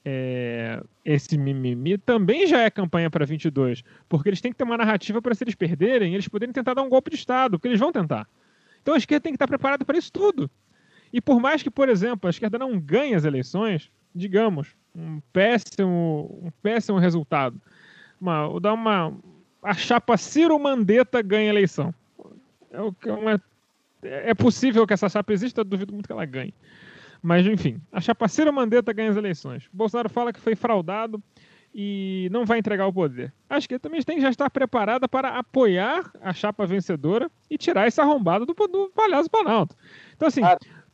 é, 0.04 0.80
esse 1.04 1.36
mimimi 1.36 1.98
também 1.98 2.46
já 2.46 2.60
é 2.60 2.70
campanha 2.70 3.10
para 3.10 3.26
22, 3.26 3.82
porque 4.08 4.28
eles 4.28 4.40
têm 4.40 4.52
que 4.52 4.58
ter 4.58 4.64
uma 4.64 4.76
narrativa 4.76 5.20
para 5.20 5.34
se 5.34 5.42
eles 5.42 5.54
perderem, 5.54 6.14
eles 6.14 6.28
poderem 6.28 6.52
tentar 6.52 6.74
dar 6.74 6.82
um 6.82 6.88
golpe 6.88 7.10
de 7.10 7.16
Estado, 7.16 7.58
porque 7.58 7.68
eles 7.68 7.80
vão 7.80 7.90
tentar. 7.90 8.28
Então 8.80 8.94
a 8.94 8.98
esquerda 8.98 9.22
tem 9.22 9.32
que 9.32 9.36
estar 9.36 9.48
preparada 9.48 9.84
para 9.84 9.98
isso 9.98 10.12
tudo. 10.12 10.48
E 11.12 11.20
por 11.20 11.40
mais 11.40 11.62
que, 11.62 11.70
por 11.70 11.88
exemplo, 11.88 12.28
a 12.28 12.30
esquerda 12.30 12.58
não 12.58 12.78
ganhe 12.78 13.14
as 13.14 13.24
eleições, 13.24 13.90
digamos, 14.14 14.76
um 14.96 15.20
péssimo, 15.32 16.40
um 16.42 16.50
péssimo 16.62 16.98
resultado. 16.98 17.60
Uma, 18.20 18.48
dar 18.60 18.72
uma. 18.72 19.12
A 19.62 19.74
chapa 19.74 20.16
Ciro 20.16 20.58
Mandetta 20.58 21.20
ganha 21.20 21.50
a 21.50 21.54
eleição. 21.54 21.94
É, 22.70 22.80
uma, 23.10 23.42
é 24.02 24.34
possível 24.34 24.86
que 24.86 24.94
essa 24.94 25.08
chapa 25.08 25.32
exista, 25.32 25.60
eu 25.60 25.64
duvido 25.64 25.92
muito 25.92 26.06
que 26.06 26.12
ela 26.12 26.24
ganhe. 26.24 26.54
Mas, 27.22 27.46
enfim, 27.46 27.80
a 27.92 28.00
chapa 28.00 28.28
Ciro 28.28 28.52
Mandetta 28.52 28.92
ganha 28.92 29.10
as 29.10 29.16
eleições. 29.16 29.68
Bolsonaro 29.72 30.08
fala 30.08 30.32
que 30.32 30.40
foi 30.40 30.54
fraudado 30.54 31.22
e 31.74 32.28
não 32.30 32.46
vai 32.46 32.58
entregar 32.58 32.86
o 32.86 32.92
poder. 32.92 33.32
Acho 33.50 33.68
que 33.68 33.78
também 33.78 34.00
tem 34.02 34.16
que 34.16 34.22
já 34.22 34.30
estar 34.30 34.48
preparada 34.48 35.08
para 35.08 35.30
apoiar 35.30 36.10
a 36.22 36.32
chapa 36.32 36.66
vencedora 36.66 37.30
e 37.50 37.58
tirar 37.58 37.86
esse 37.86 38.00
arrombado 38.00 38.46
do, 38.46 38.54
do 38.54 38.90
palhaço 38.94 39.28
Planalto. 39.28 39.76
Então, 40.14 40.28
assim, 40.28 40.40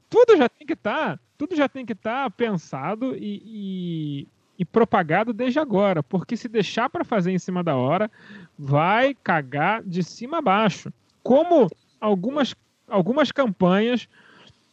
tudo 0.09 0.37
já 0.37 0.49
tem 0.49 0.67
que 0.67 0.73
estar 0.73 1.21
tudo 1.43 1.57
já 1.57 1.69
tem 1.69 1.85
que 1.85 1.93
estar 1.93 2.23
tá 2.23 2.31
pensado 2.31 3.17
e, 3.17 3.43
e, 3.45 4.29
e, 4.57 4.65
propagado 4.65 5.33
desde 5.33 5.59
agora, 5.59 6.01
porque 6.01 6.37
se 6.37 6.49
deixar 6.49 6.89
para 6.89 7.03
fazer 7.03 7.33
em 7.33 7.39
cima 7.39 7.65
da 7.65 7.75
hora, 7.75 8.09
vai 8.57 9.13
cagar 9.13 9.83
de 9.83 10.05
cima 10.05 10.39
a 10.39 10.41
baixo. 10.41 10.93
Como 11.21 11.69
algumas, 12.01 12.55
algumas 12.87 13.33
campanhas 13.33 14.09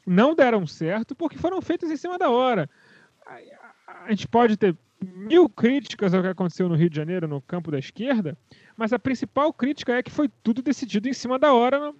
não 0.05 0.35
deram 0.35 0.67
certo 0.67 1.15
porque 1.15 1.39
foram 1.39 1.59
feitas 1.59 1.89
em 1.89 1.97
cima 1.97 2.19
da 2.19 2.29
hora. 2.29 2.69
A, 3.25 4.03
a 4.05 4.09
gente 4.11 4.27
pode 4.27 4.55
ter 4.55 4.77
mil 5.03 5.49
críticas 5.49 6.13
ao 6.13 6.21
que 6.21 6.27
aconteceu 6.27 6.69
no 6.69 6.75
Rio 6.75 6.91
de 6.91 6.97
Janeiro, 6.97 7.27
no 7.27 7.41
campo 7.41 7.71
da 7.71 7.79
esquerda, 7.79 8.37
mas 8.77 8.93
a 8.93 8.99
principal 8.99 9.51
crítica 9.51 9.93
é 9.97 10.03
que 10.03 10.11
foi 10.11 10.29
tudo 10.43 10.61
decidido 10.61 11.09
em 11.09 11.13
cima 11.13 11.39
da 11.39 11.51
hora 11.51 11.91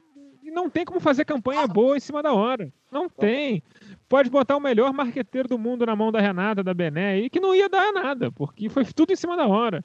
não 0.50 0.70
tem 0.70 0.86
como 0.86 1.00
fazer 1.00 1.26
campanha 1.26 1.68
boa 1.68 1.98
em 1.98 2.00
cima 2.00 2.22
da 2.22 2.34
hora. 2.34 2.72
Não 2.92 3.10
tem. 3.10 3.64
Pode 4.08 4.30
botar 4.30 4.58
o 4.58 4.62
melhor 4.62 4.92
marqueteiro 4.94 5.48
do 5.48 5.58
mundo 5.58 5.86
na 5.86 5.96
mão 5.96 6.12
da 6.12 6.20
Renata, 6.20 6.64
da 6.64 6.74
Bené, 6.74 7.12
aí, 7.12 7.30
que 7.30 7.40
não 7.40 7.54
ia 7.54 7.70
dar 7.70 7.92
nada, 7.92 8.32
porque 8.32 8.70
foi 8.70 8.86
tudo 8.86 9.14
em 9.14 9.16
cima 9.16 9.38
da 9.38 9.48
hora. 9.48 9.84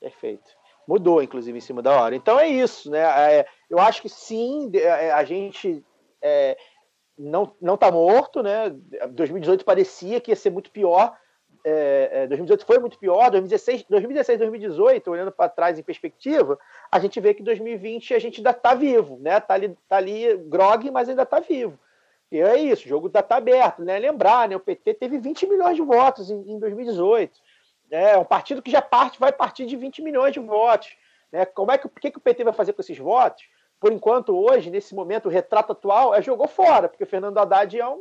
Perfeito. 0.00 0.50
Mudou, 0.88 1.22
inclusive, 1.22 1.56
em 1.56 1.60
cima 1.60 1.82
da 1.82 2.00
hora. 2.00 2.16
Então 2.16 2.40
é 2.40 2.48
isso, 2.48 2.90
né? 2.90 3.00
É, 3.00 3.46
eu 3.68 3.78
acho 3.78 4.02
que 4.02 4.08
sim, 4.08 4.70
é, 4.74 5.12
a 5.12 5.22
gente 5.24 5.84
é, 6.22 6.56
não, 7.18 7.54
não 7.60 7.76
tá 7.76 7.92
morto, 7.92 8.42
né? 8.42 8.74
2018 9.10 9.64
parecia 9.64 10.20
que 10.20 10.30
ia 10.30 10.36
ser 10.36 10.50
muito 10.50 10.70
pior. 10.70 11.16
É, 11.62 12.26
2018 12.28 12.62
é, 12.62 12.66
foi 12.66 12.78
muito 12.78 12.98
pior, 12.98 13.30
2016, 13.30 13.84
2016 13.88 14.38
2018, 14.38 15.10
olhando 15.10 15.32
para 15.32 15.48
trás 15.48 15.78
em 15.78 15.82
perspectiva, 15.82 16.58
a 16.90 16.98
gente 16.98 17.20
vê 17.20 17.34
que 17.34 17.42
2020 17.42 18.14
a 18.14 18.18
gente 18.18 18.38
ainda 18.38 18.50
está 18.50 18.74
vivo, 18.74 19.18
né? 19.20 19.40
Tá 19.40 19.54
ali, 19.54 19.76
tá 19.88 19.96
ali 19.96 20.36
grog, 20.36 20.90
mas 20.90 21.08
ainda 21.08 21.22
está 21.22 21.40
vivo. 21.40 21.78
E 22.32 22.40
é 22.40 22.58
isso, 22.58 22.86
o 22.86 22.88
jogo 22.88 23.08
está 23.08 23.22
tá 23.22 23.36
aberto, 23.36 23.82
né? 23.82 23.98
Lembrar, 23.98 24.48
né? 24.48 24.56
O 24.56 24.60
PT 24.60 24.94
teve 24.94 25.18
20 25.18 25.46
milhões 25.46 25.76
de 25.76 25.82
votos 25.82 26.30
em, 26.30 26.52
em 26.52 26.58
2018. 26.58 27.38
É 27.90 28.16
um 28.16 28.24
partido 28.24 28.62
que 28.62 28.70
já 28.70 28.80
parte, 28.80 29.18
vai 29.18 29.32
partir 29.32 29.66
de 29.66 29.76
20 29.76 30.00
milhões 30.00 30.32
de 30.32 30.38
votos. 30.38 30.96
Né? 31.32 31.44
Como 31.44 31.72
é 31.72 31.78
que, 31.78 31.86
o 31.86 31.90
que, 31.90 32.10
que 32.10 32.18
o 32.18 32.20
PT 32.20 32.44
vai 32.44 32.52
fazer 32.52 32.72
com 32.72 32.80
esses 32.80 32.96
votos? 32.96 33.44
Por 33.80 33.92
enquanto, 33.92 34.36
hoje, 34.36 34.70
nesse 34.70 34.94
momento, 34.94 35.26
o 35.26 35.30
retrato 35.30 35.72
atual 35.72 36.14
é 36.14 36.22
jogou 36.22 36.46
fora, 36.46 36.88
porque 36.88 37.02
o 37.02 37.06
Fernando 37.06 37.38
Haddad 37.38 37.78
é 37.78 37.88
um 37.88 38.00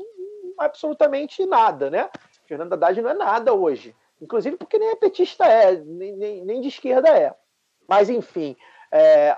absolutamente 0.58 1.46
nada, 1.46 1.90
né? 1.90 2.10
Fernando 2.50 2.74
Haddad 2.74 3.00
não 3.00 3.12
é 3.12 3.14
nada 3.14 3.54
hoje. 3.54 3.96
Inclusive 4.20 4.58
porque 4.58 4.80
nem 4.80 4.90
é 4.90 4.96
petista 4.96 5.46
é, 5.46 5.76
nem, 5.76 6.18
nem, 6.18 6.44
nem 6.44 6.62
de 6.62 6.68
esquerda 6.68 7.08
é. 7.10 7.34
Mas, 7.88 8.10
enfim, 8.10 8.58
é, 8.92 9.38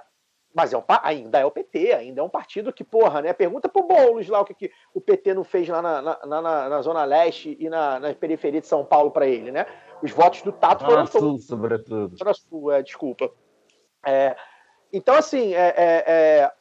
mas 0.54 0.72
é 0.74 0.78
um, 0.78 0.84
ainda 1.04 1.40
é 1.40 1.46
o 1.46 1.52
PT, 1.52 1.92
ainda 1.92 2.22
é 2.22 2.24
um 2.24 2.30
partido 2.30 2.72
que, 2.72 2.84
porra, 2.84 3.22
né? 3.22 3.34
Pergunta 3.34 3.68
pro 3.68 3.84
Boulos 3.84 4.30
lá 4.30 4.40
o 4.40 4.46
que, 4.46 4.54
que 4.54 4.72
o 4.94 5.02
PT 5.02 5.34
não 5.34 5.44
fez 5.44 5.68
lá 5.68 5.82
na, 5.82 6.02
na, 6.02 6.26
na, 6.26 6.70
na 6.70 6.82
Zona 6.82 7.04
Leste 7.04 7.56
e 7.60 7.70
na, 7.70 8.00
na 8.00 8.14
periferia 8.14 8.62
de 8.62 8.68
São 8.68 8.84
Paulo 8.84 9.12
para 9.12 9.28
ele, 9.28 9.52
né? 9.52 9.66
Os 10.02 10.12
votos 10.12 10.42
do 10.42 10.54
Tato 10.54 10.86
foram 10.86 11.06
Sul, 11.06 11.22
todos. 11.22 11.46
sobretudo. 11.46 12.18
Zona 12.18 12.34
Sul, 12.34 12.72
é, 12.72 12.82
desculpa. 12.82 13.30
É, 14.06 14.36
então, 14.92 15.16
assim, 15.16 15.54
é, 15.54 15.74
é, 15.78 16.04
é, 16.08 16.52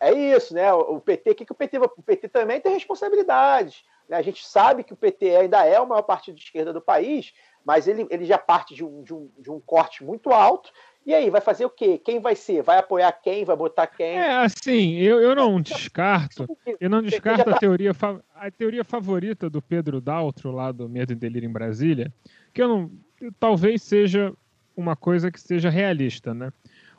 é 0.00 0.12
isso, 0.12 0.54
né? 0.54 0.72
O 0.72 1.00
PT, 1.00 1.30
o 1.30 1.34
que, 1.34 1.44
que 1.46 1.52
o 1.52 1.56
PT. 1.56 1.78
O 1.78 2.02
PT 2.02 2.28
também 2.28 2.60
tem 2.60 2.74
responsabilidades. 2.74 3.82
Né? 4.08 4.16
A 4.16 4.22
gente 4.22 4.46
sabe 4.46 4.84
que 4.84 4.92
o 4.92 4.96
PT 4.96 5.36
ainda 5.36 5.64
é 5.64 5.80
o 5.80 5.86
maior 5.86 6.02
partido 6.02 6.36
de 6.36 6.42
esquerda 6.42 6.72
do 6.72 6.80
país, 6.80 7.32
mas 7.64 7.88
ele, 7.88 8.06
ele 8.10 8.24
já 8.24 8.38
parte 8.38 8.74
de 8.74 8.84
um, 8.84 9.02
de, 9.02 9.14
um, 9.14 9.30
de 9.38 9.50
um 9.50 9.60
corte 9.60 10.04
muito 10.04 10.30
alto 10.30 10.70
e 11.06 11.12
aí, 11.12 11.28
vai 11.28 11.40
fazer 11.42 11.66
o 11.66 11.70
quê? 11.70 11.98
Quem 11.98 12.18
vai 12.18 12.34
ser? 12.34 12.62
Vai 12.62 12.78
apoiar 12.78 13.12
quem? 13.12 13.44
Vai 13.44 13.54
botar 13.54 13.86
quem? 13.86 14.16
É, 14.16 14.36
assim, 14.36 14.94
eu, 14.94 15.20
eu 15.20 15.34
não 15.34 15.60
descarto. 15.60 16.46
Eu 16.80 16.88
não 16.88 17.02
descarto 17.02 17.50
a 17.50 17.58
teoria, 17.58 17.92
a 18.34 18.50
teoria 18.50 18.82
favorita 18.82 19.50
do 19.50 19.60
Pedro 19.60 20.00
Daltro, 20.00 20.50
lá 20.50 20.72
do 20.72 20.88
Medo 20.88 21.12
e 21.12 21.16
Delírio 21.16 21.48
em 21.48 21.52
Brasília, 21.52 22.12
que 22.54 22.62
eu 22.62 22.68
não. 22.68 22.90
Talvez 23.38 23.82
seja 23.82 24.32
uma 24.74 24.96
coisa 24.96 25.30
que 25.30 25.40
seja 25.40 25.68
realista, 25.68 26.32
né? 26.32 26.50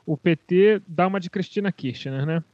O 0.04 0.16
PT 0.16 0.82
dá 0.86 1.08
uma 1.08 1.18
de 1.18 1.28
Cristina 1.28 1.72
Kirchner, 1.72 2.24
né? 2.24 2.44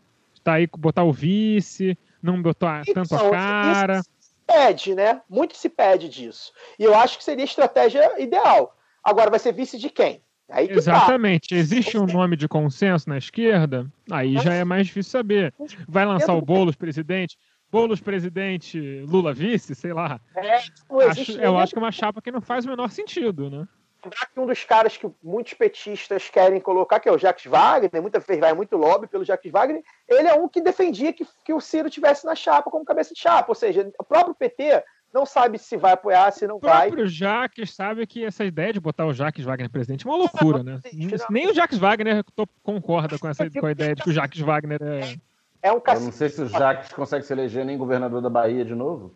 Tá 0.42 0.54
aí 0.54 0.66
botar 0.66 1.04
o 1.04 1.12
vice, 1.12 1.96
não 2.22 2.40
botar 2.40 2.82
tanto 2.94 3.14
a 3.14 3.30
cara. 3.30 3.98
Isso 3.98 4.10
pede, 4.52 4.94
né? 4.94 5.20
Muito 5.28 5.56
se 5.56 5.68
pede 5.68 6.08
disso. 6.08 6.52
E 6.78 6.84
eu 6.84 6.94
acho 6.94 7.18
que 7.18 7.24
seria 7.24 7.44
a 7.44 7.46
estratégia 7.46 8.20
ideal. 8.22 8.76
Agora, 9.02 9.30
vai 9.30 9.38
ser 9.38 9.52
vice 9.52 9.78
de 9.78 9.90
quem? 9.90 10.22
Aí 10.50 10.66
que 10.68 10.74
tá. 10.74 10.78
Exatamente. 10.78 11.54
Existe 11.54 11.96
um 11.98 12.06
nome 12.06 12.36
de 12.36 12.46
consenso 12.46 13.08
na 13.08 13.16
esquerda? 13.18 13.86
Aí 14.10 14.36
já 14.38 14.52
é 14.54 14.64
mais 14.64 14.86
difícil 14.86 15.10
saber. 15.10 15.54
Vai 15.88 16.04
lançar 16.04 16.34
o 16.34 16.42
Boulos 16.42 16.76
presidente? 16.76 17.38
Boulos 17.70 18.00
presidente, 18.00 18.78
Lula 19.08 19.32
vice? 19.32 19.74
Sei 19.74 19.94
lá. 19.94 20.20
É, 20.36 20.58
tipo, 20.58 21.00
Acho- 21.00 21.40
eu 21.40 21.56
acho 21.56 21.72
que 21.72 21.78
é 21.78 21.82
uma 21.82 21.90
chapa 21.90 22.20
que 22.20 22.30
não 22.30 22.42
faz 22.42 22.66
o 22.66 22.68
menor 22.68 22.90
sentido, 22.90 23.48
né? 23.48 23.66
Lembrar 24.04 24.26
que 24.26 24.40
um 24.40 24.46
dos 24.46 24.64
caras 24.64 24.96
que 24.96 25.08
muitos 25.22 25.54
petistas 25.54 26.28
querem 26.28 26.60
colocar, 26.60 27.00
que 27.00 27.08
é 27.08 27.12
o 27.12 27.18
Jacques 27.18 27.46
Wagner, 27.46 28.02
muita 28.02 28.18
vez 28.18 28.40
vai 28.40 28.52
muito 28.52 28.76
lobby 28.76 29.06
pelo 29.06 29.24
Jacques 29.24 29.50
Wagner, 29.50 29.82
ele 30.08 30.28
é 30.28 30.34
um 30.34 30.48
que 30.48 30.60
defendia 30.60 31.12
que, 31.12 31.26
que 31.44 31.52
o 31.52 31.60
Ciro 31.60 31.88
tivesse 31.90 32.26
na 32.26 32.34
chapa 32.34 32.70
como 32.70 32.84
cabeça 32.84 33.14
de 33.14 33.20
chapa, 33.20 33.50
ou 33.50 33.54
seja, 33.54 33.92
o 33.98 34.04
próprio 34.04 34.34
PT 34.34 34.82
não 35.12 35.26
sabe 35.26 35.58
se 35.58 35.76
vai 35.76 35.92
apoiar, 35.92 36.30
se 36.30 36.46
não 36.46 36.56
O 36.56 36.60
vai. 36.60 36.88
próprio 36.88 37.06
Jaques 37.06 37.74
sabe 37.74 38.06
que 38.06 38.24
essa 38.24 38.44
ideia 38.44 38.72
de 38.72 38.80
botar 38.80 39.06
o 39.06 39.12
Jaques 39.12 39.44
Wagner 39.44 39.68
presidente 39.70 40.06
é 40.06 40.10
uma 40.10 40.16
loucura, 40.16 40.62
né? 40.62 40.80
existe, 40.86 41.18
não. 41.18 41.26
Nem 41.30 41.48
o 41.48 41.54
Jaques 41.54 41.78
Wagner 41.78 42.24
concorda 42.62 43.18
com, 43.18 43.28
essa, 43.28 43.48
com 43.50 43.66
a 43.66 43.72
ideia 43.72 43.94
de 43.94 44.02
que 44.02 44.10
o 44.10 44.12
Jaques 44.12 44.40
Wagner 44.40 44.80
é. 44.82 45.14
É 45.62 45.72
um 45.72 45.80
Eu 45.86 46.00
não 46.00 46.10
sei 46.12 46.28
se 46.28 46.42
o 46.42 46.48
Jacques 46.48 46.92
consegue 46.92 47.24
se 47.24 47.32
eleger 47.32 47.64
nem 47.64 47.78
governador 47.78 48.20
da 48.20 48.28
Bahia 48.28 48.64
de 48.64 48.74
novo. 48.74 49.12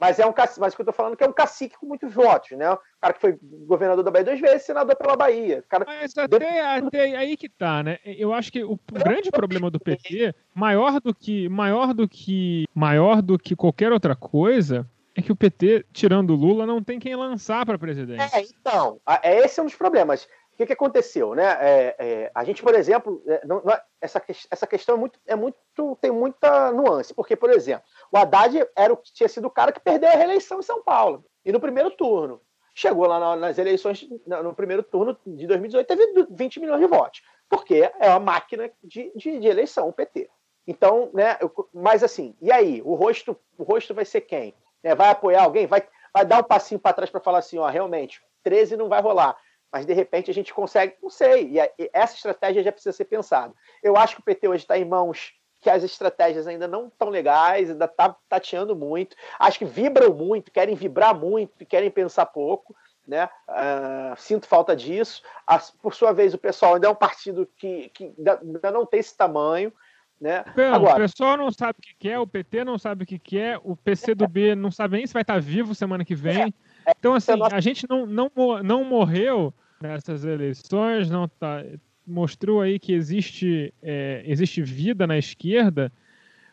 mas 0.00 0.18
é 0.18 0.24
um 0.24 0.32
cacique, 0.32 0.60
mas 0.60 0.72
o 0.72 0.76
que 0.76 0.82
eu 0.82 0.86
tô 0.86 0.92
falando 0.92 1.12
é 1.12 1.16
que 1.16 1.24
é 1.24 1.28
um 1.28 1.32
cacique 1.32 1.76
com 1.78 1.84
muitos 1.86 2.12
votos, 2.12 2.52
né? 2.56 2.70
O 2.72 2.78
cara 3.00 3.12
que 3.12 3.20
foi 3.20 3.38
governador 3.42 4.02
da 4.02 4.10
Bahia 4.10 4.24
duas 4.24 4.40
vezes, 4.40 4.62
senador 4.64 4.96
pela 4.96 5.14
Bahia. 5.16 5.58
O 5.64 5.68
cara 5.68 5.84
Mas 5.86 6.16
até, 6.16 6.60
até 6.76 7.16
aí 7.16 7.36
que 7.36 7.48
tá, 7.50 7.82
né? 7.82 7.98
Eu 8.04 8.32
acho 8.32 8.50
que 8.50 8.64
o 8.64 8.78
grande 8.90 9.30
problema 9.30 9.70
do 9.70 9.78
PT, 9.78 10.34
maior 10.54 11.00
do 11.00 11.14
que 11.14 11.48
maior 11.50 11.92
do 11.92 12.08
que 12.08 12.64
maior 12.74 13.20
do 13.20 13.38
que 13.38 13.54
qualquer 13.54 13.92
outra 13.92 14.16
coisa, 14.16 14.88
é 15.14 15.20
que 15.22 15.30
o 15.30 15.36
PT, 15.36 15.84
tirando 15.92 16.30
o 16.30 16.36
Lula, 16.36 16.66
não 16.66 16.82
tem 16.82 16.98
quem 16.98 17.14
lançar 17.14 17.64
para 17.66 17.78
presidente. 17.78 18.34
É, 18.34 18.40
então, 18.42 18.98
a- 19.06 19.20
é, 19.22 19.44
esse 19.44 19.60
é 19.60 19.62
um 19.62 19.66
dos 19.66 19.74
problemas. 19.76 20.26
O 20.54 20.56
que, 20.56 20.66
que 20.66 20.72
aconteceu, 20.72 21.34
né? 21.34 21.44
É, 21.60 21.96
é, 21.98 22.30
a 22.32 22.44
gente, 22.44 22.62
por 22.62 22.74
exemplo, 22.76 23.20
é, 23.26 23.44
não- 23.44 23.60
não 23.64 23.72
é- 23.72 23.82
essa, 24.00 24.22
essa 24.50 24.66
questão 24.68 24.94
é 24.94 24.98
muito, 24.98 25.20
é 25.26 25.34
muito, 25.34 25.96
tem 26.00 26.12
muita 26.12 26.70
nuance, 26.70 27.12
porque, 27.12 27.34
por 27.34 27.50
exemplo, 27.50 27.82
o 28.12 28.16
Haddad 28.16 28.64
era 28.76 28.92
o 28.92 28.96
tinha 28.96 29.28
sido 29.28 29.46
o 29.46 29.50
cara 29.50 29.72
que 29.72 29.80
perdeu 29.80 30.08
a 30.08 30.14
reeleição 30.14 30.60
em 30.60 30.62
São 30.62 30.80
Paulo, 30.82 31.24
e 31.44 31.50
no 31.50 31.58
primeiro 31.58 31.90
turno. 31.90 32.40
Chegou 32.72 33.06
lá 33.06 33.18
na- 33.18 33.36
nas 33.36 33.58
eleições, 33.58 34.08
no 34.26 34.54
primeiro 34.54 34.82
turno 34.84 35.16
de 35.26 35.44
2018, 35.46 35.86
teve 35.88 36.26
20 36.30 36.60
milhões 36.60 36.80
de 36.80 36.86
votos, 36.86 37.22
porque 37.48 37.90
é 37.98 38.08
uma 38.10 38.20
máquina 38.20 38.70
de, 38.82 39.12
de, 39.16 39.40
de 39.40 39.48
eleição, 39.48 39.88
o 39.88 39.92
PT. 39.92 40.30
Então, 40.66 41.10
né, 41.12 41.36
mas 41.72 42.02
assim, 42.04 42.34
e 42.40 42.50
aí? 42.52 42.80
O 42.84 42.94
rosto, 42.94 43.36
o 43.58 43.64
rosto 43.64 43.92
vai 43.92 44.04
ser 44.04 44.20
quem? 44.22 44.54
É, 44.84 44.94
vai 44.94 45.10
apoiar 45.10 45.42
alguém? 45.42 45.66
Vai, 45.66 45.82
vai 46.12 46.24
dar 46.24 46.38
um 46.38 46.44
passinho 46.44 46.78
para 46.80 46.92
trás 46.94 47.10
para 47.10 47.20
falar 47.20 47.38
assim, 47.38 47.58
ó, 47.58 47.66
realmente, 47.68 48.22
13 48.42 48.76
não 48.76 48.88
vai 48.88 49.00
rolar. 49.02 49.36
Mas 49.74 49.84
de 49.84 49.92
repente 49.92 50.30
a 50.30 50.34
gente 50.34 50.54
consegue, 50.54 50.94
não 51.02 51.10
sei. 51.10 51.48
E, 51.50 51.60
a- 51.60 51.68
e 51.76 51.90
essa 51.92 52.14
estratégia 52.14 52.62
já 52.62 52.70
precisa 52.70 52.92
ser 52.96 53.06
pensada. 53.06 53.52
Eu 53.82 53.96
acho 53.96 54.14
que 54.14 54.20
o 54.20 54.24
PT 54.24 54.46
hoje 54.46 54.62
está 54.62 54.78
em 54.78 54.84
mãos 54.84 55.32
que 55.60 55.68
as 55.68 55.82
estratégias 55.82 56.46
ainda 56.46 56.68
não 56.68 56.86
estão 56.86 57.08
legais, 57.08 57.68
ainda 57.68 57.86
está 57.86 58.14
tateando 58.28 58.76
muito. 58.76 59.16
Acho 59.36 59.58
que 59.58 59.64
vibram 59.64 60.14
muito, 60.14 60.52
querem 60.52 60.76
vibrar 60.76 61.12
muito, 61.12 61.66
querem 61.66 61.90
pensar 61.90 62.26
pouco. 62.26 62.72
Né? 63.04 63.28
Ah, 63.48 64.14
sinto 64.16 64.46
falta 64.46 64.76
disso. 64.76 65.22
As- 65.44 65.72
por 65.72 65.92
sua 65.92 66.12
vez, 66.12 66.32
o 66.34 66.38
pessoal 66.38 66.74
ainda 66.74 66.86
é 66.86 66.90
um 66.90 66.94
partido 66.94 67.44
que, 67.56 67.88
que 67.88 68.14
ainda 68.16 68.70
não 68.70 68.86
tem 68.86 69.00
esse 69.00 69.16
tamanho. 69.16 69.72
Né? 70.20 70.44
Não, 70.56 70.70
o 70.70 70.74
Agora, 70.76 71.00
pessoal 71.00 71.36
não 71.36 71.50
sabe 71.50 71.80
o 71.80 71.82
que 71.82 71.96
quer, 71.98 72.20
o 72.20 72.26
PT 72.28 72.62
não 72.62 72.78
sabe 72.78 73.02
o 73.02 73.06
que 73.06 73.18
quer, 73.18 73.58
o 73.64 73.74
PCdoB 73.74 74.54
não 74.54 74.70
sabe 74.70 74.98
nem 74.98 75.06
se 75.08 75.12
vai 75.12 75.22
estar 75.22 75.40
vivo 75.40 75.74
semana 75.74 76.04
que 76.04 76.14
vem. 76.14 76.54
Então, 76.96 77.12
assim, 77.14 77.32
a 77.52 77.60
gente 77.60 77.88
não, 77.90 78.06
não, 78.06 78.30
não 78.62 78.84
morreu 78.84 79.52
nessas 79.88 80.24
eleições, 80.24 81.10
não 81.10 81.28
tá, 81.28 81.62
mostrou 82.06 82.60
aí 82.60 82.78
que 82.78 82.92
existe, 82.92 83.72
é, 83.82 84.22
existe 84.26 84.62
vida 84.62 85.06
na 85.06 85.18
esquerda, 85.18 85.92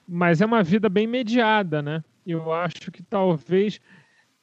mas 0.08 0.42
é 0.42 0.46
uma 0.46 0.62
vida 0.62 0.90
bem 0.90 1.08
mediada, 1.08 1.82
né? 1.82 2.04
Eu 2.28 2.52
acho 2.52 2.92
que 2.92 3.02
talvez, 3.02 3.80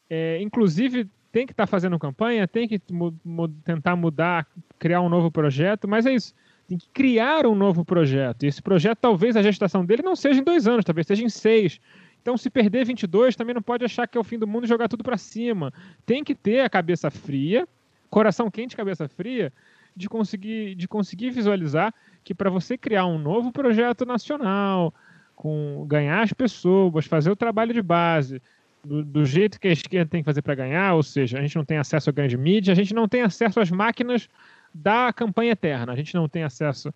é, 0.09 0.41
inclusive, 0.41 1.09
tem 1.31 1.47
que 1.47 1.53
estar 1.53 1.67
fazendo 1.67 1.99
campanha, 1.99 2.49
tem 2.49 2.67
que 2.67 2.81
mu- 2.91 3.49
tentar 3.63 3.95
mudar, 3.95 4.47
criar 4.79 5.03
um 5.03 5.09
novo 5.09 5.31
projeto, 5.31 5.87
mas 5.87 6.07
é 6.07 6.15
isso 6.15 6.35
tem 6.69 6.77
que 6.77 6.89
criar 6.91 7.47
um 7.47 7.55
novo 7.55 7.83
projeto. 7.83 8.43
E 8.43 8.47
esse 8.47 8.61
projeto, 8.61 8.99
talvez 8.99 9.35
a 9.37 9.43
gestação 9.43 9.87
dele 9.87 10.03
não 10.03 10.15
seja 10.15 10.41
em 10.41 10.45
dois 10.45 10.69
anos, 10.69 10.85
talvez 10.85 11.07
seja 11.07 11.25
em 11.25 11.29
seis. 11.31 11.81
Então, 12.21 12.37
se 12.37 12.51
perder 12.51 12.85
22, 12.85 13.35
também 13.35 13.55
não 13.55 13.63
pode 13.63 13.87
achar 13.87 14.07
que 14.07 14.19
é 14.19 14.21
o 14.21 14.25
fim 14.25 14.39
do 14.39 14.47
mundo 14.47 14.65
e 14.65 14.69
jogar 14.69 14.87
tudo 14.87 15.03
para 15.03 15.17
cima. 15.17 15.73
Tem 16.05 16.23
que 16.23 16.35
ter 16.35 16.61
a 16.61 16.69
cabeça 16.69 17.11
fria, 17.11 17.67
coração 18.11 18.51
quente, 18.51 18.77
cabeça 18.77 19.09
fria, 19.09 19.53
de 19.97 20.09
conseguir, 20.09 20.75
de 20.75 20.87
conseguir 20.87 21.31
visualizar 21.31 21.93
que 22.23 22.35
para 22.35 22.51
você 22.51 22.79
criar 22.79 23.07
um 23.07 23.19
novo 23.19 23.51
projeto 23.53 24.05
nacional, 24.07 24.95
com 25.35 25.85
ganhar 25.87 26.23
as 26.23 26.33
pessoas, 26.33 27.07
fazer 27.07 27.31
o 27.31 27.37
trabalho 27.37 27.73
de 27.73 27.83
base, 27.83 28.41
do, 28.85 29.05
do 29.05 29.25
jeito 29.25 29.61
que 29.61 29.69
a 29.69 29.73
esquerda 29.73 30.11
tem 30.11 30.21
que 30.23 30.27
fazer 30.27 30.43
para 30.43 30.55
ganhar, 30.55 30.95
ou 30.95 31.03
seja, 31.03 31.39
a 31.39 31.43
gente 31.43 31.57
não 31.57 31.65
tem 31.65 31.79
acesso 31.79 32.11
à 32.11 32.13
grande 32.13 32.37
mídia, 32.37 32.73
a 32.73 32.77
gente 32.77 32.95
não 32.95 33.09
tem 33.09 33.23
acesso 33.23 33.61
às 33.61 33.71
máquinas 33.71 34.29
da 34.73 35.13
campanha 35.13 35.53
eterna. 35.53 35.93
A 35.93 35.97
gente 35.97 36.15
não 36.15 36.29
tem 36.29 36.43
acesso. 36.43 36.93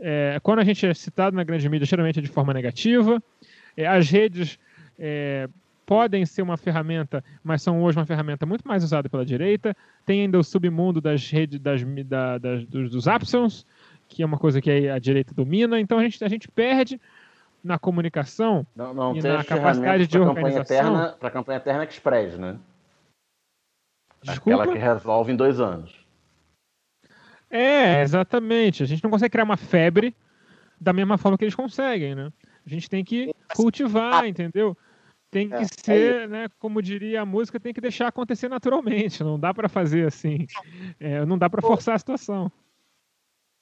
é, 0.00 0.38
quando 0.42 0.60
a 0.60 0.64
gente 0.64 0.86
é 0.86 0.94
citado 0.94 1.34
na 1.36 1.44
grande 1.44 1.68
mídia, 1.68 1.86
geralmente 1.86 2.18
é 2.18 2.22
de 2.22 2.28
forma 2.28 2.52
negativa. 2.52 3.22
É, 3.76 3.86
as 3.86 4.10
redes 4.10 4.58
é, 4.98 5.48
podem 5.88 6.26
ser 6.26 6.42
uma 6.42 6.58
ferramenta, 6.58 7.24
mas 7.42 7.62
são 7.62 7.82
hoje 7.82 7.96
uma 7.98 8.04
ferramenta 8.04 8.44
muito 8.44 8.68
mais 8.68 8.84
usada 8.84 9.08
pela 9.08 9.24
direita. 9.24 9.74
Tem 10.04 10.20
ainda 10.20 10.38
o 10.38 10.44
submundo 10.44 11.00
das 11.00 11.30
redes 11.30 11.58
das, 11.58 11.82
da- 12.04 12.36
das- 12.36 12.66
dos, 12.66 12.90
dos 12.90 13.08
Apsons, 13.08 13.64
que 14.06 14.22
é 14.22 14.26
uma 14.26 14.36
coisa 14.36 14.60
que 14.60 14.70
a 14.90 14.98
direita 14.98 15.32
domina. 15.32 15.80
Então 15.80 15.98
a 15.98 16.02
gente, 16.02 16.22
a 16.22 16.28
gente 16.28 16.46
perde 16.46 17.00
na 17.64 17.78
comunicação 17.78 18.66
Não, 18.76 18.92
não 18.92 19.16
E 19.16 19.22
tem 19.22 19.32
na 19.32 19.42
capacidade 19.42 20.06
de 20.06 20.18
organização? 20.18 21.14
para 21.18 21.30
campanha 21.30 21.56
eterna 21.56 21.84
Express, 21.84 22.38
né? 22.38 22.58
Desculpa. 24.22 24.62
Aquela 24.64 24.76
que 24.76 24.78
resolve 24.78 25.32
em 25.32 25.36
dois 25.36 25.58
anos. 25.58 26.06
É, 27.50 28.02
exatamente. 28.02 28.82
A 28.82 28.86
gente 28.86 29.02
não 29.02 29.10
consegue 29.10 29.32
criar 29.32 29.44
uma 29.44 29.56
febre 29.56 30.14
da 30.78 30.92
mesma 30.92 31.16
forma 31.16 31.38
que 31.38 31.44
eles 31.44 31.54
conseguem, 31.54 32.14
né? 32.14 32.30
A 32.66 32.68
gente 32.68 32.90
tem 32.90 33.02
que 33.02 33.34
cultivar, 33.56 34.26
entendeu? 34.26 34.76
Tem 35.30 35.48
que 35.48 35.54
É, 35.56 35.60
é 35.60 35.66
ser, 35.66 36.28
né? 36.28 36.48
Como 36.58 36.80
diria 36.80 37.20
a 37.20 37.26
música, 37.26 37.60
tem 37.60 37.74
que 37.74 37.80
deixar 37.80 38.08
acontecer 38.08 38.48
naturalmente. 38.48 39.22
Não 39.22 39.38
dá 39.38 39.52
pra 39.52 39.68
fazer 39.68 40.06
assim. 40.06 40.46
É, 40.98 41.24
não 41.26 41.36
dá 41.36 41.50
pra 41.50 41.60
forçar 41.62 41.94
a 41.94 41.98
situação. 41.98 42.50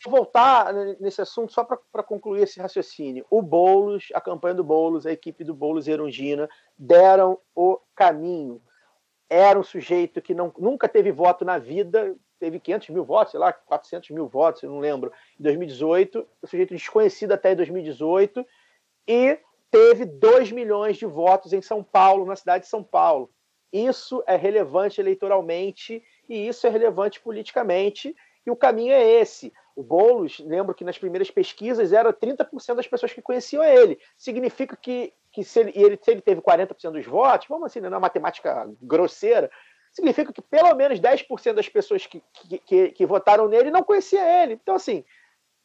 Vou 0.05 0.19
voltar 0.19 0.73
nesse 1.01 1.21
assunto 1.23 1.53
só 1.53 1.65
para 1.65 2.03
concluir 2.03 2.43
esse 2.43 2.61
raciocínio. 2.61 3.25
O 3.31 3.43
Boulos, 3.43 4.09
a 4.15 4.21
campanha 4.21 4.55
do 4.55 4.63
Boulos, 4.63 5.07
a 5.07 5.13
equipe 5.13 5.43
do 5.43 5.55
Boulos 5.55 5.89
e 5.89 5.91
Erundina 5.91 6.49
deram 6.79 7.39
o 7.55 7.81
caminho. 7.95 8.61
era 9.29 9.59
um 9.59 9.65
sujeito 9.65 10.23
que 10.23 10.35
não, 10.35 10.53
nunca 10.59 10.89
teve 10.89 11.11
voto 11.11 11.45
na 11.45 11.59
vida, 11.59 12.15
teve 12.39 12.61
500 12.61 12.91
mil 12.91 13.05
votos, 13.05 13.33
sei 13.33 13.41
lá, 13.41 13.53
400 13.53 14.11
mil 14.11 14.29
votos, 14.29 14.63
eu 14.63 14.71
não 14.71 14.79
lembro, 14.79 15.13
em 15.39 15.43
2018, 15.43 16.27
um 16.43 16.47
sujeito 16.47 16.75
desconhecido 16.75 17.33
até 17.33 17.55
2018, 17.55 18.47
e 19.09 19.39
teve 19.77 20.07
2 20.07 20.53
milhões 20.53 20.97
de 20.97 21.05
votos 21.05 21.53
em 21.53 21.61
São 21.61 21.83
Paulo, 21.83 22.25
na 22.25 22.35
cidade 22.35 22.65
de 22.65 22.71
São 22.71 22.83
Paulo. 22.83 23.31
Isso 23.71 24.25
é 24.27 24.35
relevante 24.35 25.03
eleitoralmente 25.03 26.03
e 26.27 26.49
isso 26.49 26.67
é 26.67 26.71
relevante 26.71 27.21
politicamente, 27.21 28.17
e 28.47 28.51
o 28.51 28.57
caminho 28.57 28.95
é 28.95 29.05
esse. 29.05 29.53
O 29.75 29.83
Boulos, 29.83 30.39
lembro 30.39 30.75
que 30.75 30.83
nas 30.83 30.97
primeiras 30.97 31.31
pesquisas 31.31 31.93
era 31.93 32.11
30% 32.11 32.75
das 32.75 32.89
pessoas 32.89 33.13
que 33.13 33.21
conheciam 33.21 33.63
ele. 33.63 33.99
Significa 34.17 34.75
que, 34.77 35.13
que 35.31 35.45
se, 35.45 35.61
ele, 35.61 35.73
ele, 35.75 35.99
se 36.01 36.11
ele 36.11 36.23
teve 36.23 36.41
40% 36.41 36.93
dos 36.93 37.05
votos, 37.05 37.47
vamos 37.47 37.67
assim, 37.67 37.81
não 37.81 37.95
é 37.95 38.01
matemática 38.01 38.67
grosseira, 38.81 39.51
significa 39.93 40.33
que 40.33 40.41
pelo 40.41 40.75
menos 40.75 40.99
10% 40.99 41.53
das 41.53 41.69
pessoas 41.69 42.07
que, 42.07 42.23
que, 42.33 42.59
que, 42.61 42.89
que 42.93 43.07
votaram 43.07 43.47
nele 43.47 43.71
não 43.71 43.83
conhecia 43.83 44.43
ele. 44.43 44.55
Então, 44.55 44.75
assim, 44.75 45.05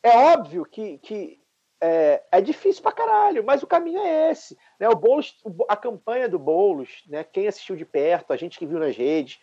é 0.04 0.18
óbvio 0.18 0.66
que, 0.66 0.98
que 0.98 1.41
é, 1.82 2.24
é, 2.32 2.42
difícil 2.42 2.84
pra 2.84 2.92
caralho, 2.92 3.44
mas 3.44 3.64
o 3.64 3.68
caminho 3.68 4.00
é 4.00 4.32
esse. 4.32 4.56
Né? 4.80 4.88
O 4.88 4.96
Boulos, 4.96 5.36
a 5.68 5.76
campanha 5.76 6.30
do 6.30 6.38
Boulos, 6.38 7.04
né? 7.08 7.24
quem 7.24 7.48
assistiu 7.48 7.76
de 7.76 7.86
perto, 7.86 8.32
a 8.32 8.38
gente 8.38 8.60
que 8.60 8.66
viu 8.66 8.80
nas 8.80 8.96
redes, 8.96 9.40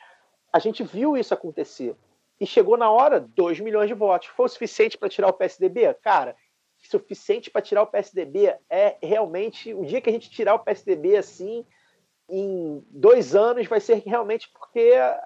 a 0.52 0.58
gente 0.58 0.84
viu 0.84 1.16
isso 1.16 1.34
acontecer. 1.34 1.96
E 2.40 2.46
chegou 2.46 2.76
na 2.76 2.88
hora, 2.88 3.18
2 3.18 3.58
milhões 3.58 3.88
de 3.88 3.94
votos. 3.94 4.28
Foi 4.28 4.46
o 4.46 4.48
suficiente 4.48 4.96
para 4.96 5.08
tirar 5.08 5.28
o 5.28 5.32
PSDB? 5.32 5.92
Cara, 5.94 6.36
suficiente 6.78 7.50
para 7.50 7.60
tirar 7.60 7.82
o 7.82 7.86
PSDB 7.86 8.54
é 8.70 8.96
realmente. 9.02 9.74
O 9.74 9.84
dia 9.84 10.00
que 10.00 10.08
a 10.08 10.12
gente 10.12 10.30
tirar 10.30 10.54
o 10.54 10.60
PSDB 10.60 11.16
assim, 11.16 11.66
em 12.28 12.84
dois 12.90 13.34
anos, 13.34 13.66
vai 13.66 13.80
ser 13.80 14.02
realmente 14.06 14.48
porque 14.50 14.78
é, 14.78 15.20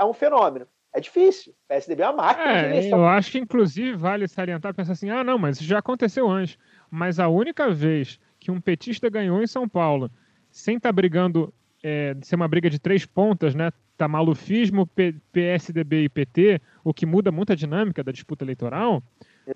é 0.00 0.04
um 0.04 0.12
fenômeno. 0.12 0.66
É 0.94 1.00
difícil. 1.00 1.52
O 1.52 1.68
PSDB 1.68 2.02
é 2.02 2.08
uma 2.08 2.22
máquina 2.22 2.52
É, 2.52 2.92
eu 2.92 3.04
acho 3.04 3.32
que 3.32 3.38
inclusive 3.38 3.96
vale 3.96 4.28
salientar, 4.28 4.72
pensar 4.72 4.92
assim, 4.92 5.10
ah, 5.10 5.24
não, 5.24 5.36
mas 5.36 5.56
isso 5.56 5.64
já 5.68 5.80
aconteceu 5.80 6.30
antes. 6.30 6.56
Mas 6.88 7.18
a 7.18 7.26
única 7.26 7.68
vez 7.70 8.20
que 8.38 8.52
um 8.52 8.60
petista 8.60 9.10
ganhou 9.10 9.42
em 9.42 9.46
São 9.46 9.68
Paulo, 9.68 10.08
sem 10.52 10.76
estar 10.76 10.92
brigando, 10.92 11.52
é, 11.82 12.16
ser 12.22 12.36
uma 12.36 12.46
briga 12.46 12.70
de 12.70 12.78
três 12.78 13.04
pontas, 13.04 13.56
né? 13.56 13.72
Tá 13.96 14.06
malufismo, 14.06 14.86
P- 14.86 15.16
PSDB 15.32 16.04
e 16.04 16.08
PT, 16.08 16.60
o 16.84 16.94
que 16.94 17.04
muda 17.06 17.32
muito 17.32 17.52
a 17.52 17.56
dinâmica 17.56 18.04
da 18.04 18.12
disputa 18.12 18.44
eleitoral, 18.44 19.02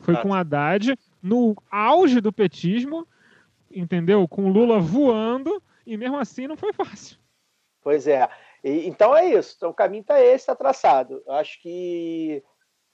foi 0.00 0.14
Exato. 0.14 0.26
com 0.26 0.34
Haddad 0.34 0.98
no 1.22 1.56
auge 1.70 2.20
do 2.20 2.32
petismo, 2.32 3.06
entendeu? 3.70 4.26
Com 4.26 4.50
Lula 4.50 4.80
voando, 4.80 5.62
e 5.86 5.96
mesmo 5.96 6.18
assim 6.18 6.48
não 6.48 6.56
foi 6.56 6.72
fácil. 6.72 7.16
Pois 7.82 8.06
é. 8.08 8.28
E- 8.64 8.86
então 8.88 9.16
é 9.16 9.26
isso. 9.26 9.54
Então 9.56 9.70
o 9.70 9.74
caminho 9.74 10.02
está 10.02 10.20
esse, 10.20 10.36
está 10.36 10.54
traçado. 10.54 11.22
Acho 11.28 11.60
que 11.62 12.42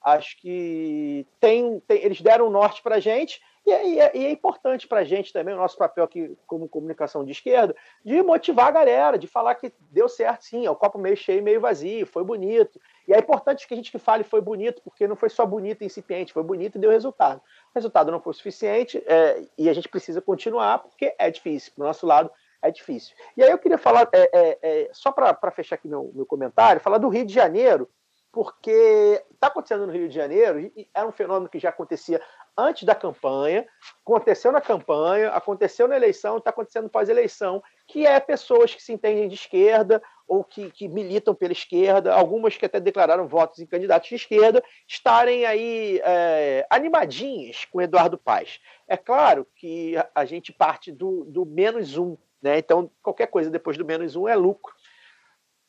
acho 0.01 0.39
que 0.39 1.25
tem, 1.39 1.79
tem- 1.79 2.03
eles 2.03 2.21
deram 2.21 2.45
um 2.45 2.51
norte 2.51 2.83
para 2.83 2.97
a 2.97 2.99
gente 2.99 3.41
e, 3.65 3.71
é- 3.71 3.87
e 3.87 3.99
é- 3.99 4.11
e 4.15 4.25
é 4.27 4.29
importante 4.29 4.87
para 4.87 4.99
a 4.99 5.03
gente 5.03 5.33
também 5.33 5.55
o 5.55 5.57
nosso 5.57 5.75
papel 5.75 6.03
aqui 6.03 6.37
como 6.45 6.69
comunicação 6.69 7.25
de 7.25 7.31
esquerda 7.31 7.75
de 8.03 8.21
motivar 8.21 8.67
a 8.67 8.71
galera, 8.71 9.17
de 9.17 9.25
falar 9.25 9.55
que 9.55 9.73
deu 9.89 10.07
certo 10.07 10.43
sim, 10.43 10.63
é 10.63 10.69
o 10.69 10.75
copo 10.75 10.99
meio 10.99 11.17
cheio, 11.17 11.41
meio 11.41 11.59
vazio, 11.59 12.05
foi 12.05 12.23
bonito. 12.23 12.79
E 13.07 13.13
é 13.15 13.17
importante 13.17 13.67
que 13.67 13.73
a 13.73 13.77
gente 13.77 13.91
que 13.91 13.97
fale 13.97 14.23
foi 14.23 14.41
bonito, 14.41 14.79
porque 14.83 15.07
não 15.07 15.15
foi 15.15 15.29
só 15.29 15.43
bonito 15.43 15.81
e 15.81 15.85
incipiente, 15.87 16.33
foi 16.33 16.43
bonito 16.43 16.75
e 16.77 16.79
deu 16.79 16.91
resultado. 16.91 17.39
O 17.39 17.73
resultado 17.73 18.11
não 18.11 18.21
foi 18.21 18.35
suficiente 18.35 19.03
é, 19.07 19.41
e 19.57 19.67
a 19.67 19.73
gente 19.73 19.89
precisa 19.89 20.21
continuar 20.21 20.77
porque 20.77 21.15
é 21.17 21.31
difícil. 21.31 21.73
Do 21.75 21.83
nosso 21.83 22.05
lado 22.05 22.29
é 22.61 22.71
difícil. 22.71 23.15
E 23.35 23.43
aí 23.43 23.51
eu 23.51 23.57
queria 23.57 23.77
falar, 23.77 24.07
é, 24.11 24.29
é, 24.33 24.59
é, 24.61 24.89
só 24.91 25.11
para 25.11 25.51
fechar 25.51 25.75
aqui 25.75 25.87
meu, 25.87 26.11
meu 26.13 26.25
comentário, 26.25 26.81
falar 26.81 26.97
do 26.97 27.09
Rio 27.09 27.25
de 27.25 27.33
Janeiro, 27.33 27.89
porque 28.31 29.23
está 29.31 29.47
acontecendo 29.47 29.87
no 29.87 29.93
Rio 29.93 30.09
de 30.09 30.13
Janeiro, 30.13 30.59
e 30.59 30.89
era 30.93 31.07
um 31.07 31.11
fenômeno 31.11 31.47
que 31.47 31.57
já 31.57 31.69
acontecia 31.69 32.21
antes 32.57 32.83
da 32.83 32.93
campanha, 32.93 33.65
aconteceu 34.05 34.51
na 34.51 34.59
campanha, 34.59 35.29
aconteceu 35.29 35.87
na 35.87 35.95
eleição, 35.95 36.37
está 36.37 36.49
acontecendo 36.49 36.89
pós-eleição, 36.89 37.63
que 37.87 38.05
é 38.05 38.19
pessoas 38.19 38.75
que 38.75 38.83
se 38.83 38.91
entendem 38.91 39.29
de 39.29 39.35
esquerda 39.35 40.01
ou 40.27 40.43
que, 40.43 40.71
que 40.71 40.87
militam 40.87 41.35
pela 41.35 41.53
esquerda, 41.53 42.13
algumas 42.13 42.57
que 42.57 42.65
até 42.65 42.79
declararam 42.79 43.27
votos 43.27 43.59
em 43.59 43.65
candidatos 43.65 44.09
de 44.09 44.15
esquerda, 44.15 44.63
estarem 44.87 45.45
aí 45.45 46.01
é, 46.03 46.65
animadinhas 46.69 47.65
com 47.65 47.81
Eduardo 47.81 48.17
Paes. 48.17 48.59
É 48.87 48.97
claro 48.97 49.47
que 49.55 49.95
a, 49.95 50.09
a 50.15 50.25
gente 50.25 50.51
parte 50.51 50.91
do, 50.91 51.25
do 51.25 51.45
menos 51.45 51.97
um, 51.97 52.17
né? 52.45 52.57
então 52.59 52.89
qualquer 53.01 53.27
coisa 53.27 53.49
depois 53.49 53.77
do 53.77 53.83
menos 53.83 54.15
um 54.15 54.27
é 54.27 54.35
lucro. 54.35 54.73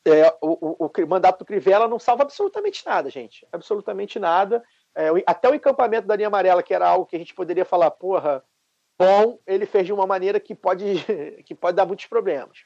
É, 0.05 0.29
o, 0.41 0.85
o- 0.85 0.91
o 1.03 1.07
mandato 1.07 1.39
do 1.39 1.45
Crivella 1.45 1.87
não 1.87 1.99
salva 1.99 2.23
absolutamente 2.23 2.85
nada, 2.85 3.09
gente. 3.09 3.45
Absolutamente 3.51 4.17
nada. 4.19 4.63
É, 4.95 5.09
até 5.25 5.49
o 5.49 5.55
encampamento 5.55 6.07
da 6.07 6.15
linha 6.15 6.27
amarela, 6.27 6.63
que 6.63 6.73
era 6.73 6.87
algo 6.87 7.05
que 7.05 7.15
a 7.15 7.19
gente 7.19 7.33
poderia 7.35 7.65
falar, 7.65 7.91
porra, 7.91 8.41
bom, 8.97 9.37
ele 9.45 9.65
fez 9.65 9.85
de 9.85 9.91
uma 9.91 10.07
maneira 10.07 10.39
que 10.39 10.55
pode, 10.55 10.85
que 11.45 11.53
pode 11.53 11.75
dar 11.75 11.85
muitos 11.85 12.05
problemas. 12.05 12.59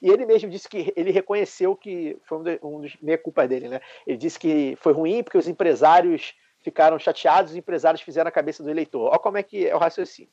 E 0.00 0.08
ele 0.08 0.24
mesmo 0.24 0.48
disse 0.48 0.68
que 0.68 0.92
ele 0.96 1.10
reconheceu 1.10 1.74
que 1.76 2.18
foi 2.24 2.38
um, 2.38 2.42
de, 2.42 2.58
um 2.62 2.80
dos 2.80 2.96
meia 3.02 3.18
culpa 3.18 3.46
dele, 3.46 3.68
né? 3.68 3.80
Ele 4.06 4.16
disse 4.16 4.38
que 4.38 4.76
foi 4.80 4.92
ruim 4.92 5.22
porque 5.22 5.38
os 5.38 5.48
empresários 5.48 6.34
ficaram 6.60 6.98
chateados, 6.98 7.52
os 7.52 7.56
empresários 7.56 8.00
fizeram 8.02 8.28
a 8.28 8.32
cabeça 8.32 8.62
do 8.62 8.70
eleitor. 8.70 9.08
Olha 9.10 9.18
como 9.18 9.38
é 9.38 9.42
que 9.42 9.66
é 9.68 9.74
o 9.74 9.78
raciocínio. 9.78 10.30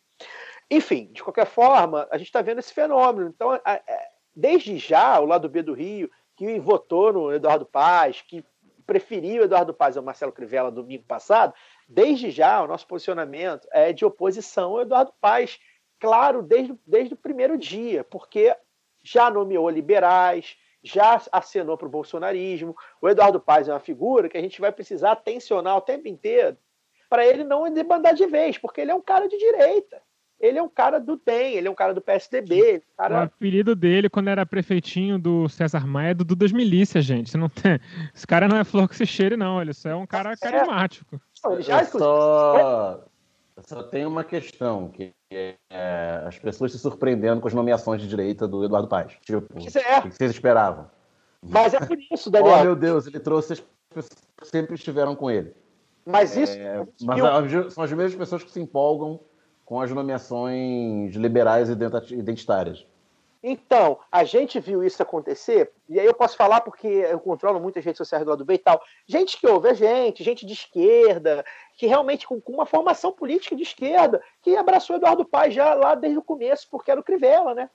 Enfim, 0.76 1.10
de 1.12 1.24
qualquer 1.24 1.46
forma, 1.46 2.08
a 2.10 2.18
gente 2.18 2.28
está 2.28 2.42
vendo 2.42 2.58
esse 2.58 2.74
fenômeno. 2.74 3.30
Então, 3.30 3.52
a- 3.52 3.62
a- 3.64 3.82
desde 4.36 4.76
já, 4.80 5.20
o 5.20 5.26
lado 5.26 5.48
B 5.48 5.62
do 5.62 5.74
Rio, 5.74 6.10
que 6.36 6.60
votou 6.60 7.14
no 7.14 7.32
Eduardo 7.32 7.64
Paz, 7.64 8.22
que 8.22 8.44
preferiu 8.84 9.44
Eduardo 9.44 9.72
Paz 9.72 9.96
ao 9.96 10.04
Marcelo 10.04 10.32
Crivella 10.32 10.72
domingo 10.72 11.04
passado, 11.04 11.54
desde 11.88 12.32
já 12.32 12.62
o 12.64 12.68
nosso 12.68 12.88
posicionamento 12.88 13.68
é 13.72 13.94
de 13.94 14.04
oposição 14.04 14.72
ao 14.72 14.82
Eduardo 14.82 15.14
Paz, 15.22 15.60
claro, 16.00 16.42
desde, 16.42 16.76
desde 16.88 17.14
o 17.14 17.18
primeiro 17.18 17.56
dia, 17.56 18.04
porque 18.04 18.56
já 19.04 19.30
nomeou 19.30 19.70
liberais, 19.70 20.58
já 20.82 21.22
acenou 21.32 21.78
para 21.78 21.88
o 21.88 21.92
bolsonarismo. 21.92 22.76
O 23.00 23.08
Eduardo 23.08 23.40
Paz 23.40 23.70
é 23.70 23.74
uma 23.74 23.80
figura 23.80 24.28
que 24.28 24.38
a 24.38 24.42
gente 24.42 24.60
vai 24.60 24.72
precisar 24.72 25.18
tensionar 25.18 25.78
o 25.78 25.82
tempo 25.82 26.08
inteiro 26.08 26.58
para 27.08 27.24
ele 27.28 27.44
não 27.44 27.72
debandar 27.72 28.16
de 28.16 28.26
vez, 28.26 28.58
porque 28.58 28.82
ele 28.82 28.90
é 28.90 28.96
um 28.96 29.02
cara 29.02 29.28
de 29.28 29.38
direita. 29.38 30.02
Ele 30.44 30.60
é 30.60 30.62
um 30.62 30.68
cara 30.68 31.00
do 31.00 31.16
DEM, 31.26 31.54
ele 31.54 31.70
é 31.70 31.72
um 31.72 31.76
cara 31.76 31.94
do 31.94 32.02
PSDB, 32.02 32.60
é 32.60 32.74
um 32.74 32.78
O 32.78 32.98
cara 32.98 33.24
apelido 33.24 33.74
dele, 33.74 34.10
quando 34.10 34.28
era 34.28 34.46
prefeitinho 34.46 35.18
do 35.18 35.48
César 35.48 35.88
Maia, 35.88 36.12
é 36.12 36.14
Dudu 36.14 36.36
das 36.36 36.52
Milícias, 36.52 37.06
gente. 37.06 37.30
Você 37.30 37.38
não 37.38 37.48
tem... 37.48 37.80
Esse 38.14 38.28
cara 38.28 38.46
não 38.50 38.58
é 38.58 38.66
flor 38.66 38.90
que 38.90 38.96
se 38.98 39.06
cheire, 39.06 39.38
não. 39.38 39.62
Ele 39.62 39.74
só 39.74 39.88
é 39.92 39.96
um 39.96 40.06
cara 40.06 40.36
Tá 40.36 40.52
carismático. 40.52 41.22
Eu 41.46 41.64
só, 41.86 43.06
eu 43.56 43.64
só 43.64 43.84
tenho 43.84 44.10
uma 44.10 44.26
questão, 44.26 44.90
que 44.90 45.14
é 45.32 45.56
as 46.28 46.38
pessoas 46.38 46.74
se 46.74 46.80
surpreendendo 46.80 47.40
com 47.40 47.48
as 47.48 47.54
nomeações 47.54 48.02
de 48.02 48.08
direita 48.10 48.46
do 48.46 48.66
Eduardo 48.66 48.90
Paz. 48.90 49.14
Tipo, 49.22 49.58
Isso 49.58 49.80
é. 49.80 50.00
o 50.00 50.02
que 50.04 50.10
vocês 50.12 50.32
esperavam? 50.32 50.92
Mas 51.42 51.74
é 51.74 51.80
por 51.80 51.98
isso, 52.12 52.28
Oh, 52.28 52.32
Daniel. 52.32 52.64
meu 52.66 52.76
Deus, 52.76 53.08
ele 53.08 53.20
trouxe 53.22 53.54
as 53.54 53.64
pessoas 53.94 54.10
que 54.42 54.48
sempre 54.48 54.76
estiveram 54.76 55.16
com 55.16 55.32
ele. 55.32 55.54
mas 56.06 56.36
isso. 56.36 56.58
É, 56.58 56.86
mas 57.02 57.74
são 57.74 57.82
as 57.82 57.92
mesmas 57.94 58.16
pessoas 58.16 58.44
que 58.44 58.52
se 58.52 58.60
empolgam 58.60 59.22
com 59.66 59.80
as 59.80 59.92
nomeações 59.92 61.16
liberais 61.16 61.70
e 61.70 61.74
identitárias. 62.14 62.86
Então, 63.46 64.00
a 64.10 64.24
gente 64.24 64.58
viu 64.58 64.82
isso 64.82 65.04
acontecer, 65.04 65.74
e 65.90 66.00
aí 66.00 66.06
eu 66.06 66.14
posso 66.14 66.38
falar 66.38 66.62
porque 66.62 66.88
eu 66.88 67.20
controlo 67.20 67.60
muitas 67.60 67.84
redes 67.84 67.98
sociais 67.98 68.24
do 68.24 68.30
lado 68.30 68.46
B 68.46 68.54
e 68.54 68.58
tal. 68.58 68.82
Gente 69.06 69.38
que 69.38 69.46
ouve 69.46 69.68
a 69.68 69.74
gente, 69.74 70.24
gente 70.24 70.46
de 70.46 70.54
esquerda, 70.54 71.44
que 71.76 71.86
realmente 71.86 72.26
com, 72.26 72.42
uma 72.48 72.66
formação 72.66 73.12
política 73.12 73.54
de 73.54 73.64
esquerda, 73.64 74.24
que 74.42 74.56
abraçou 74.56 74.96
Eduardo 74.96 75.26
Paz 75.26 75.54
já 75.54 75.74
lá 75.74 75.94
desde 75.94 76.18
o 76.18 76.24
começo, 76.24 76.70
porque 76.72 76.90
era 76.90 77.02
o 77.02 77.04
Crivella, 77.04 77.54
né? 77.54 77.70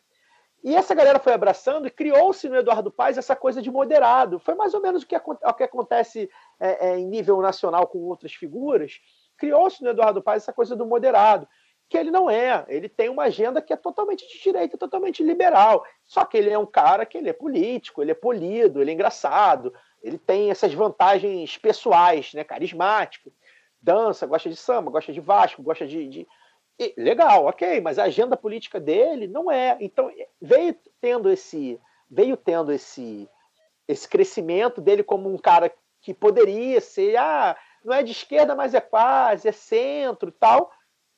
E 0.65 0.75
essa 0.75 0.95
galera 0.95 1.19
foi 1.19 1.35
abraçando 1.35 1.87
e 1.87 1.91
criou-se 1.91 2.49
no 2.49 2.57
Eduardo 2.57 2.91
Paz 2.91 3.19
essa 3.19 3.37
coisa 3.37 3.61
de 3.61 3.71
moderado. 3.71 4.39
Foi 4.39 4.55
mais 4.55 4.73
ou 4.73 4.81
menos 4.81 5.03
o 5.03 5.07
que, 5.07 5.17
o 5.17 5.55
que 5.55 5.63
acontece 5.63 6.31
é, 6.59 6.89
é, 6.89 6.99
em 6.99 7.07
nível 7.07 7.43
nacional 7.43 7.87
com 7.87 7.99
outras 7.99 8.33
figuras. 8.33 9.01
Criou-se 9.37 9.85
no 9.85 9.91
Eduardo 9.91 10.23
Paz 10.23 10.45
essa 10.45 10.53
coisa 10.53 10.75
do 10.75 10.87
moderado 10.87 11.47
que 11.89 11.97
ele 11.97 12.11
não 12.11 12.29
é. 12.29 12.65
Ele 12.69 12.89
tem 12.89 13.09
uma 13.09 13.25
agenda 13.25 13.63
que 13.63 13.73
é 13.73 13.77
totalmente 13.77 14.29
de 14.29 14.43
direita, 14.43 14.77
totalmente 14.77 15.23
liberal. 15.23 15.85
Só 16.05 16.25
que 16.25 16.37
ele 16.37 16.51
é 16.51 16.59
um 16.59 16.67
cara 16.67 17.07
que 17.07 17.17
ele 17.17 17.31
é 17.31 17.33
político, 17.33 18.03
ele 18.03 18.11
é 18.11 18.15
polido, 18.15 18.81
ele 18.81 18.91
é 18.91 18.95
engraçado, 18.95 19.73
ele 20.03 20.19
tem 20.19 20.51
essas 20.51 20.75
vantagens 20.75 21.57
pessoais, 21.57 22.35
né? 22.35 22.45
Carismático, 22.45 23.33
dança, 23.81 24.27
gosta 24.27 24.51
de 24.51 24.57
samba, 24.57 24.91
gosta 24.91 25.13
de 25.13 25.21
Vasco, 25.21 25.63
gosta 25.63 25.87
de, 25.87 26.07
de... 26.09 26.29
E, 26.79 26.95
legal, 26.97 27.47
ok, 27.47 27.81
mas 27.81 27.99
a 27.99 28.05
agenda 28.05 28.37
política 28.37 28.79
dele 28.79 29.27
não 29.27 29.51
é. 29.51 29.77
Então 29.81 30.13
veio 30.41 30.77
tendo 31.01 31.31
esse, 31.31 31.81
veio 32.11 32.37
tendo 32.37 32.71
esse, 32.71 33.29
esse 33.89 34.07
crescimento 34.07 34.81
dele 34.81 35.03
como 35.03 35.33
um 35.33 35.39
cara 35.39 35.73
que 36.03 36.13
poderia 36.13 36.81
ser, 36.81 37.17
ah, 37.17 37.57
não 37.83 37.95
é 37.95 38.03
de 38.03 38.13
esquerda, 38.13 38.55
mas 38.55 38.75
é 38.75 38.81
quase, 38.81 39.49
é 39.49 39.53
centro, 39.53 40.31
tal 40.31 40.71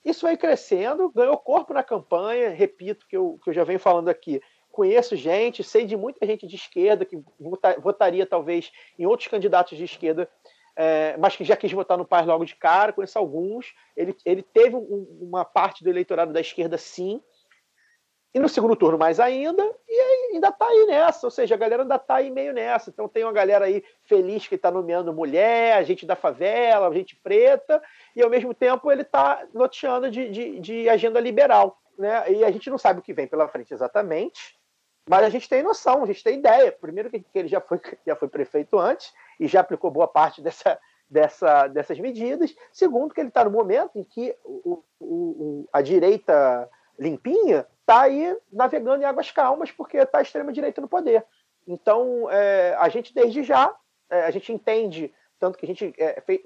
isso 0.05 0.23
vai 0.23 0.37
crescendo, 0.37 1.11
ganhou 1.11 1.37
corpo 1.37 1.75
na 1.75 1.83
campanha, 1.83 2.51
repito 2.51 3.07
que 3.07 3.17
eu, 3.17 3.39
que 3.43 3.51
eu 3.51 3.55
já 3.55 3.65
venho 3.65 3.79
falando 3.79 4.09
aqui. 4.09 4.41
conheço 4.73 5.17
gente, 5.17 5.65
sei 5.65 5.85
de 5.85 5.97
muita 5.97 6.25
gente 6.25 6.47
de 6.47 6.55
esquerda 6.57 7.05
que 7.05 7.21
vota- 7.39 7.79
votaria 7.81 8.25
talvez 8.25 8.71
em 8.99 9.05
outros 9.05 9.29
candidatos 9.29 9.77
de 9.77 9.85
esquerda, 9.85 10.29
é, 10.77 11.17
mas 11.19 11.37
que 11.37 11.45
já 11.45 11.57
quis 11.57 11.73
votar 11.73 11.99
no 11.99 12.05
Paz 12.07 12.27
logo 12.27 12.45
de 12.45 12.55
cara. 12.55 12.93
Conheço 12.93 13.19
alguns. 13.19 13.75
Ele, 13.97 14.17
ele 14.25 14.43
teve 14.43 14.77
um- 14.77 15.19
uma 15.21 15.45
parte 15.45 15.83
do 15.83 15.91
eleitorado 15.91 16.33
da 16.33 16.41
esquerda, 16.41 16.79
sim. 16.79 17.21
E 18.33 18.39
no 18.39 18.49
segundo 18.49 18.77
turno 18.77 18.97
mais 18.97 19.19
ainda, 19.19 19.63
e 19.89 20.33
ainda 20.33 20.53
tá 20.53 20.65
aí 20.67 20.87
nessa, 20.87 21.27
ou 21.27 21.31
seja, 21.33 21.57
a 21.57 21.59
galera 21.59 21.83
ainda 21.83 21.99
tá 21.99 22.17
aí 22.17 22.31
meio 22.31 22.53
nessa. 22.53 22.89
Então 22.89 23.09
tem 23.09 23.25
uma 23.25 23.33
galera 23.33 23.65
aí 23.65 23.83
feliz 24.05 24.47
que 24.47 24.55
está 24.55 24.71
nomeando 24.71 25.13
mulher, 25.13 25.85
gente 25.85 26.07
da 26.07 26.15
favela, 26.15 26.93
gente 26.95 27.17
preta, 27.17 27.83
e 28.15 28.23
ao 28.23 28.31
mesmo 28.31 28.55
tempo 28.55 28.91
ele 28.93 29.03
está 29.03 29.45
noteando 29.53 30.09
de, 30.11 30.31
de, 30.31 30.61
de 30.61 30.89
agenda 30.89 31.19
liberal. 31.19 31.77
Né? 31.99 32.33
E 32.33 32.45
a 32.45 32.51
gente 32.53 32.71
não 32.71 32.79
sabe 32.79 33.01
o 33.01 33.03
que 33.03 33.13
vem 33.13 33.27
pela 33.27 33.49
frente 33.49 33.75
exatamente, 33.75 34.57
mas 35.09 35.25
a 35.25 35.29
gente 35.29 35.49
tem 35.49 35.61
noção, 35.63 36.05
a 36.05 36.07
gente 36.07 36.23
tem 36.23 36.39
ideia. 36.39 36.71
Primeiro 36.71 37.11
que 37.11 37.19
que 37.19 37.37
ele 37.39 37.49
já 37.49 37.61
foi, 37.61 37.81
já 38.07 38.15
foi 38.15 38.29
prefeito 38.29 38.79
antes 38.79 39.13
e 39.41 39.49
já 39.49 39.59
aplicou 39.61 39.91
boa 39.91 40.07
parte 40.07 40.41
dessa, 40.41 40.79
dessa, 41.09 41.67
dessas 41.67 41.99
medidas. 41.99 42.55
Segundo, 42.73 43.13
que 43.13 43.21
ele 43.21 43.29
está 43.29 43.45
no 43.45 43.51
momento 43.51 43.99
em 43.99 44.05
que 44.05 44.37
o, 44.45 44.85
o- 45.01 45.05
o- 45.05 45.69
a 45.73 45.83
direita 45.83 46.71
limpinha 46.97 47.67
está 47.91 48.03
aí 48.03 48.37
navegando 48.53 49.03
em 49.03 49.07
águas 49.07 49.31
calmas 49.31 49.71
porque 49.73 49.99
está 49.99 50.19
a 50.19 50.23
extrema-direita 50.23 50.81
no 50.81 50.89
poder. 50.89 51.25
Então, 51.67 52.31
é, 52.31 52.75
a 52.79 52.89
gente 52.89 53.13
desde 53.13 53.43
já, 53.43 53.75
é, 54.09 54.23
a 54.23 54.31
gente 54.31 54.53
entende, 54.53 55.13
tanto 55.39 55.59
que 55.59 55.67
a 55.67 55.69
gente 55.69 55.93
é, 55.99 56.21
fez, 56.21 56.41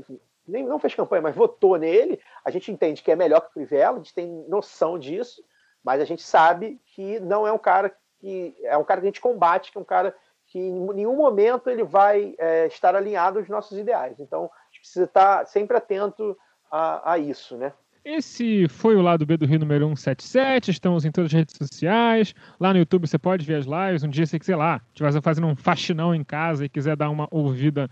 nem 0.46 0.64
não 0.64 0.78
fez 0.78 0.94
campanha, 0.94 1.22
mas 1.22 1.34
votou 1.34 1.76
nele, 1.76 2.20
a 2.44 2.50
gente 2.50 2.72
entende 2.72 3.02
que 3.02 3.12
é 3.12 3.16
melhor 3.16 3.40
que 3.40 3.48
o 3.48 3.52
Crivella, 3.52 3.96
a 3.96 3.98
gente 3.98 4.14
tem 4.14 4.26
noção 4.48 4.98
disso, 4.98 5.44
mas 5.82 6.00
a 6.00 6.04
gente 6.04 6.22
sabe 6.22 6.80
que 6.86 7.20
não 7.20 7.46
é 7.46 7.52
um 7.52 7.58
cara 7.58 7.94
que 8.18 8.56
é 8.62 8.76
um 8.76 8.84
cara 8.84 9.00
que 9.00 9.06
a 9.06 9.10
gente 9.10 9.20
combate, 9.20 9.70
que 9.70 9.76
é 9.76 9.80
um 9.80 9.84
cara 9.84 10.14
que 10.46 10.58
em 10.58 10.94
nenhum 10.94 11.16
momento 11.16 11.68
ele 11.68 11.84
vai 11.84 12.34
é, 12.38 12.66
estar 12.66 12.94
alinhado 12.94 13.38
aos 13.38 13.48
nossos 13.48 13.78
ideais. 13.78 14.18
Então, 14.18 14.44
a 14.44 14.66
gente 14.70 14.80
precisa 14.80 15.04
estar 15.04 15.46
sempre 15.46 15.76
atento 15.76 16.36
a, 16.70 17.12
a 17.12 17.18
isso, 17.18 17.56
né? 17.56 17.72
Esse 18.04 18.68
foi 18.68 18.96
o 18.96 19.00
lado 19.00 19.24
B 19.24 19.36
do 19.36 19.46
Rio 19.46 19.58
número 19.58 19.86
177. 19.86 20.70
Estamos 20.70 21.04
em 21.06 21.10
todas 21.10 21.30
as 21.30 21.32
redes 21.32 21.56
sociais. 21.56 22.34
Lá 22.60 22.72
no 22.72 22.78
YouTube 22.78 23.06
você 23.06 23.18
pode 23.18 23.46
ver 23.46 23.54
as 23.54 23.66
lives. 23.66 24.02
Um 24.02 24.10
dia 24.10 24.26
você, 24.26 24.38
sei 24.42 24.54
lá, 24.54 24.82
estiver 24.88 25.22
fazendo 25.22 25.46
um 25.46 25.56
faxinão 25.56 26.14
em 26.14 26.22
casa 26.22 26.66
e 26.66 26.68
quiser 26.68 26.96
dar 26.96 27.08
uma 27.08 27.26
ouvida 27.30 27.88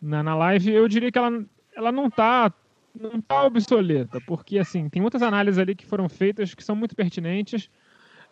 na, 0.00 0.22
na 0.22 0.34
live, 0.34 0.72
eu 0.72 0.86
diria 0.88 1.10
que 1.10 1.18
ela, 1.18 1.44
ela 1.74 1.90
não 1.90 2.10
tá 2.10 2.52
não 2.98 3.20
tá 3.20 3.44
obsoleta, 3.44 4.18
porque 4.26 4.58
assim, 4.58 4.88
tem 4.88 5.02
muitas 5.02 5.20
análises 5.20 5.58
ali 5.58 5.74
que 5.74 5.84
foram 5.84 6.08
feitas 6.08 6.54
que 6.54 6.64
são 6.64 6.74
muito 6.74 6.96
pertinentes, 6.96 7.68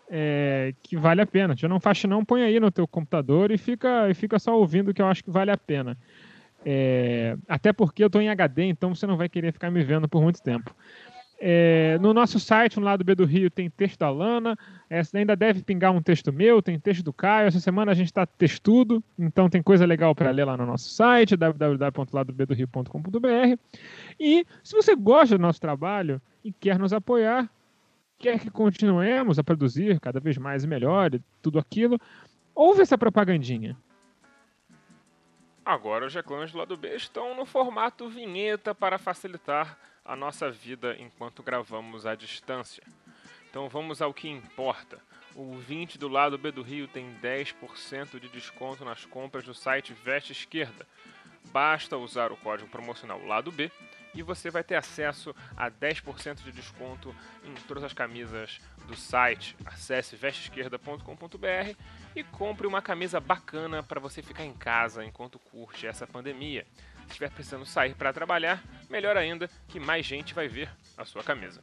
é, 0.08 0.74
que 0.82 0.96
vale 0.96 1.20
a 1.20 1.26
pena. 1.26 1.54
Se 1.54 1.68
não 1.68 1.78
faxinão, 1.78 2.24
põe 2.24 2.42
aí 2.42 2.58
no 2.58 2.70
teu 2.70 2.88
computador 2.88 3.50
e 3.50 3.58
fica, 3.58 4.08
e 4.08 4.14
fica 4.14 4.38
só 4.38 4.58
ouvindo 4.58 4.94
que 4.94 5.02
eu 5.02 5.06
acho 5.06 5.22
que 5.22 5.30
vale 5.30 5.50
a 5.50 5.56
pena. 5.56 5.98
É, 6.64 7.36
até 7.46 7.74
porque 7.74 8.02
eu 8.02 8.06
estou 8.06 8.22
em 8.22 8.30
HD, 8.30 8.64
então 8.64 8.94
você 8.94 9.06
não 9.06 9.18
vai 9.18 9.28
querer 9.28 9.52
ficar 9.52 9.70
me 9.70 9.84
vendo 9.84 10.08
por 10.08 10.22
muito 10.22 10.42
tempo. 10.42 10.74
É, 11.38 11.98
no 12.00 12.14
nosso 12.14 12.38
site, 12.38 12.78
no 12.78 12.86
lado 12.86 13.02
B 13.04 13.14
do 13.14 13.24
Rio, 13.24 13.50
tem 13.50 13.68
texto 13.68 13.98
da 13.98 14.10
Lana. 14.10 14.56
É, 14.88 15.02
ainda 15.14 15.36
deve 15.36 15.62
pingar 15.62 15.92
um 15.92 16.00
texto 16.00 16.32
meu, 16.32 16.62
tem 16.62 16.78
texto 16.78 17.02
do 17.02 17.12
Caio. 17.12 17.48
Essa 17.48 17.60
semana 17.60 17.92
a 17.92 17.94
gente 17.94 18.06
está 18.06 18.24
textudo, 18.24 19.04
então 19.18 19.50
tem 19.50 19.62
coisa 19.62 19.84
legal 19.84 20.14
para 20.14 20.30
ler 20.30 20.44
lá 20.44 20.56
no 20.56 20.64
nosso 20.64 20.88
site, 20.90 21.36
www.ladobdorio.com.br. 21.36 23.58
E 24.18 24.46
se 24.62 24.74
você 24.74 24.94
gosta 24.94 25.36
do 25.36 25.42
nosso 25.42 25.60
trabalho 25.60 26.22
e 26.44 26.52
quer 26.52 26.78
nos 26.78 26.92
apoiar, 26.92 27.50
quer 28.18 28.38
que 28.38 28.50
continuemos 28.50 29.38
a 29.38 29.44
produzir 29.44 29.98
cada 30.00 30.20
vez 30.20 30.38
mais 30.38 30.64
e 30.64 30.66
melhor 30.66 31.10
tudo 31.42 31.58
aquilo, 31.58 31.98
ouve 32.54 32.82
essa 32.82 32.96
propagandinha. 32.96 33.76
Agora 35.64 36.06
os 36.06 36.14
reclames 36.14 36.52
do 36.52 36.58
lado 36.58 36.76
B 36.76 36.94
estão 36.94 37.34
no 37.34 37.46
formato 37.46 38.08
vinheta 38.08 38.74
para 38.74 38.98
facilitar 38.98 39.78
a 40.04 40.14
nossa 40.14 40.50
vida 40.50 40.96
enquanto 40.98 41.42
gravamos 41.42 42.04
à 42.06 42.14
distância. 42.14 42.82
Então 43.48 43.68
vamos 43.68 44.02
ao 44.02 44.12
que 44.12 44.28
importa. 44.28 44.98
O 45.34 45.54
20 45.54 45.98
do 45.98 46.08
lado 46.08 46.38
B 46.38 46.52
do 46.52 46.62
Rio 46.62 46.86
tem 46.86 47.14
10% 47.22 48.20
de 48.20 48.28
desconto 48.28 48.84
nas 48.84 49.04
compras 49.04 49.44
do 49.44 49.54
site 49.54 49.92
Veste 49.92 50.32
Esquerda. 50.32 50.86
Basta 51.52 51.96
usar 51.96 52.32
o 52.32 52.36
código 52.36 52.68
promocional 52.68 53.24
lado 53.24 53.50
B 53.50 53.70
e 54.14 54.22
você 54.22 54.50
vai 54.50 54.62
ter 54.62 54.76
acesso 54.76 55.34
a 55.56 55.70
10% 55.70 56.42
de 56.42 56.52
desconto 56.52 57.14
em 57.44 57.52
todas 57.66 57.82
as 57.82 57.92
camisas 57.92 58.60
do 58.86 58.96
site. 58.96 59.56
Acesse 59.64 60.14
vesteesquerda.com.br 60.16 61.76
e 62.14 62.22
compre 62.22 62.66
uma 62.66 62.80
camisa 62.80 63.18
bacana 63.18 63.82
para 63.82 64.00
você 64.00 64.22
ficar 64.22 64.44
em 64.44 64.54
casa 64.54 65.04
enquanto 65.04 65.38
curte 65.38 65.86
essa 65.86 66.06
pandemia. 66.06 66.64
Estiver 67.06 67.30
precisando 67.30 67.66
sair 67.66 67.94
para 67.94 68.12
trabalhar, 68.12 68.62
melhor 68.88 69.16
ainda 69.16 69.48
que 69.68 69.78
mais 69.78 70.04
gente 70.04 70.34
vai 70.34 70.48
ver 70.48 70.70
a 70.96 71.04
sua 71.04 71.22
camisa. 71.22 71.62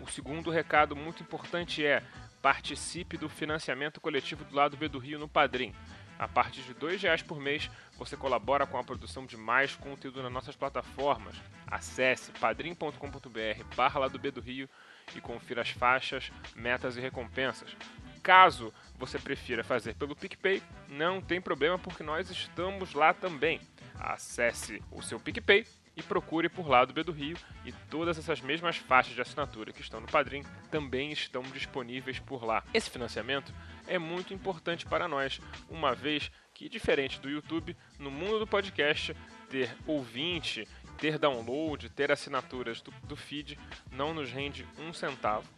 O 0.00 0.08
segundo 0.08 0.50
recado 0.50 0.94
muito 0.94 1.22
importante 1.22 1.84
é 1.84 2.02
participe 2.42 3.16
do 3.16 3.28
financiamento 3.28 4.00
coletivo 4.00 4.44
do 4.44 4.54
lado 4.54 4.76
B 4.76 4.88
do 4.88 4.98
Rio 4.98 5.18
no 5.18 5.28
Padrim. 5.28 5.74
A 6.18 6.26
partir 6.26 6.62
de 6.62 6.72
R$ 6.72 6.96
reais 6.96 7.22
por 7.22 7.38
mês, 7.38 7.70
você 7.98 8.16
colabora 8.16 8.66
com 8.66 8.78
a 8.78 8.84
produção 8.84 9.26
de 9.26 9.36
mais 9.36 9.74
conteúdo 9.74 10.22
nas 10.22 10.32
nossas 10.32 10.56
plataformas. 10.56 11.36
Acesse 11.66 12.32
padrim.com.br 12.32 13.98
lado 13.98 14.18
B 14.18 14.30
do 14.30 14.40
Rio 14.40 14.68
e 15.14 15.20
confira 15.20 15.62
as 15.62 15.70
faixas, 15.70 16.30
metas 16.54 16.96
e 16.96 17.00
recompensas. 17.00 17.76
Caso 18.22 18.72
você 18.98 19.18
prefira 19.18 19.62
fazer 19.62 19.94
pelo 19.94 20.16
PicPay, 20.16 20.62
não 20.88 21.20
tem 21.20 21.40
problema 21.40 21.78
porque 21.78 22.02
nós 22.02 22.30
estamos 22.30 22.94
lá 22.94 23.12
também. 23.12 23.60
Acesse 23.98 24.82
o 24.90 25.02
seu 25.02 25.18
PicPay 25.18 25.66
e 25.96 26.02
procure 26.02 26.48
por 26.48 26.68
Lado 26.68 26.92
B 26.92 27.02
do 27.02 27.10
Rio 27.10 27.36
e 27.64 27.72
todas 27.90 28.18
essas 28.18 28.40
mesmas 28.40 28.76
faixas 28.76 29.14
de 29.14 29.22
assinatura 29.22 29.72
que 29.72 29.80
estão 29.80 30.00
no 30.00 30.06
Padrim 30.06 30.44
também 30.70 31.10
estão 31.10 31.42
disponíveis 31.42 32.18
por 32.18 32.44
lá. 32.44 32.62
Esse 32.74 32.90
financiamento 32.90 33.52
é 33.86 33.98
muito 33.98 34.34
importante 34.34 34.84
para 34.84 35.08
nós, 35.08 35.40
uma 35.70 35.94
vez 35.94 36.30
que, 36.52 36.68
diferente 36.68 37.18
do 37.18 37.30
YouTube, 37.30 37.74
no 37.98 38.10
mundo 38.10 38.38
do 38.38 38.46
podcast, 38.46 39.16
ter 39.48 39.74
ouvinte, 39.86 40.68
ter 40.98 41.18
download, 41.18 41.88
ter 41.90 42.12
assinaturas 42.12 42.82
do, 42.82 42.90
do 43.04 43.16
feed 43.16 43.58
não 43.90 44.12
nos 44.12 44.30
rende 44.30 44.66
um 44.78 44.92
centavo. 44.92 45.48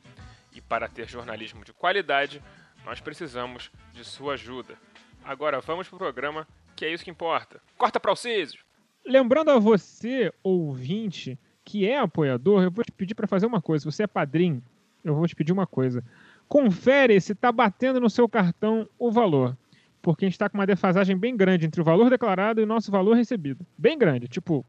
E 0.53 0.61
para 0.61 0.89
ter 0.89 1.09
jornalismo 1.09 1.65
de 1.65 1.73
qualidade, 1.73 2.43
nós 2.85 3.01
precisamos 3.01 3.71
de 3.93 4.05
sua 4.05 4.35
ajuda. 4.35 4.77
Agora 5.25 5.61
vamos 5.61 5.89
para 5.89 5.97
o 5.97 5.99
programa, 5.99 6.47
que 6.79 6.85
é 6.85 6.95
isso 6.95 7.03
que 7.03 7.11
importa. 7.11 7.61
Corta 7.77 7.99
para 7.99 8.15
Císio! 8.15 8.61
Lembrando 9.05 9.51
a 9.51 9.59
você, 9.59 10.33
ouvinte, 10.45 11.37
que 11.65 11.85
é 11.85 11.99
apoiador, 11.99 12.63
eu 12.63 12.71
vou 12.71 12.85
te 12.85 12.93
pedir 12.93 13.17
para 13.17 13.27
fazer 13.27 13.47
uma 13.47 13.61
coisa. 13.61 13.83
Se 13.83 13.97
você 13.97 14.05
é 14.05 14.07
padrinho, 14.07 14.63
eu 15.03 15.13
vou 15.13 15.27
te 15.27 15.35
pedir 15.35 15.53
uma 15.53 15.67
coisa. 15.67 16.05
Confere 16.47 17.21
se 17.21 17.33
está 17.33 17.51
batendo 17.51 18.01
no 18.01 18.09
seu 18.09 18.29
cartão 18.29 18.89
o 18.97 19.11
valor. 19.11 19.57
Porque 20.01 20.25
a 20.25 20.29
gente 20.29 20.35
está 20.35 20.49
com 20.49 20.57
uma 20.57 20.67
defasagem 20.67 21.17
bem 21.17 21.37
grande 21.37 21.67
entre 21.67 21.81
o 21.81 21.85
valor 21.85 22.09
declarado 22.11 22.61
e 22.61 22.65
o 22.65 22.67
nosso 22.67 22.93
valor 22.93 23.17
recebido. 23.17 23.67
Bem 23.77 23.99
grande, 23.99 24.29
tipo 24.29 24.65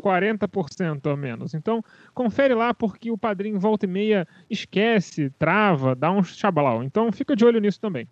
40% 0.00 1.12
a 1.12 1.14
menos. 1.14 1.52
Então, 1.52 1.84
confere 2.14 2.54
lá 2.54 2.72
porque 2.72 3.10
o 3.10 3.18
padrinho 3.18 3.60
volta 3.60 3.84
e 3.84 3.88
meia 3.88 4.26
esquece, 4.48 5.28
trava, 5.38 5.94
dá 5.94 6.10
um 6.10 6.22
chabalau. 6.24 6.82
Então, 6.82 7.12
fica 7.12 7.36
de 7.36 7.44
olho 7.44 7.60
nisso 7.60 7.80
também. 7.80 8.08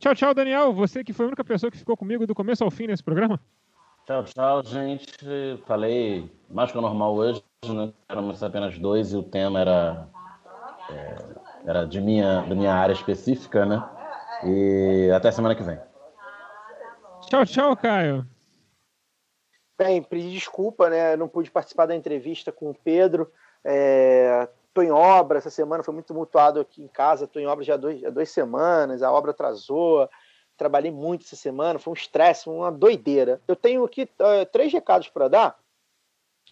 Tchau, 0.00 0.14
tchau, 0.14 0.32
Daniel. 0.32 0.72
Você 0.72 1.04
que 1.04 1.12
foi 1.12 1.26
a 1.26 1.28
única 1.28 1.44
pessoa 1.44 1.70
que 1.70 1.76
ficou 1.76 1.94
comigo 1.94 2.26
do 2.26 2.34
começo 2.34 2.64
ao 2.64 2.70
fim 2.70 2.86
nesse 2.86 3.02
programa. 3.02 3.38
Tchau, 4.06 4.24
tchau, 4.24 4.62
gente. 4.64 5.06
Falei 5.66 6.26
mais 6.48 6.72
que 6.72 6.78
o 6.78 6.80
normal 6.80 7.14
hoje, 7.14 7.44
né? 7.66 7.92
Éramos 8.08 8.42
apenas 8.42 8.78
dois 8.78 9.12
e 9.12 9.16
o 9.16 9.22
tema 9.22 9.60
era, 9.60 10.08
é, 10.88 11.16
era 11.66 11.84
de 11.84 12.00
minha, 12.00 12.40
da 12.40 12.54
minha 12.54 12.72
área 12.72 12.94
específica, 12.94 13.66
né? 13.66 13.86
E 14.46 15.10
até 15.14 15.30
semana 15.30 15.54
que 15.54 15.62
vem. 15.62 15.78
Tchau, 17.28 17.44
tchau, 17.44 17.76
Caio. 17.76 18.26
Bem, 19.78 20.02
pedi 20.02 20.30
desculpa, 20.32 20.88
né? 20.88 21.14
Não 21.14 21.28
pude 21.28 21.50
participar 21.50 21.84
da 21.84 21.94
entrevista 21.94 22.50
com 22.50 22.70
o 22.70 22.74
Pedro. 22.74 23.30
É, 23.62 24.48
tô 24.80 24.82
em 24.82 24.90
obra 24.90 25.38
essa 25.38 25.50
semana, 25.50 25.82
foi 25.82 25.92
muito 25.92 26.06
tumultuado 26.06 26.60
aqui 26.60 26.82
em 26.82 26.88
casa. 26.88 27.26
Tô 27.26 27.38
em 27.38 27.46
obra 27.46 27.64
já 27.64 27.74
há, 27.74 27.76
dois, 27.76 28.02
há 28.02 28.10
duas 28.10 28.30
semanas, 28.30 29.02
a 29.02 29.12
obra 29.12 29.30
atrasou. 29.30 30.08
Trabalhei 30.56 30.90
muito 30.90 31.24
essa 31.24 31.36
semana, 31.36 31.78
foi 31.78 31.92
um 31.92 31.96
estresse, 31.96 32.48
uma 32.48 32.72
doideira. 32.72 33.40
Eu 33.46 33.56
tenho 33.56 33.84
aqui 33.84 34.02
uh, 34.02 34.46
três 34.50 34.72
recados 34.72 35.08
para 35.08 35.28
dar, 35.28 35.58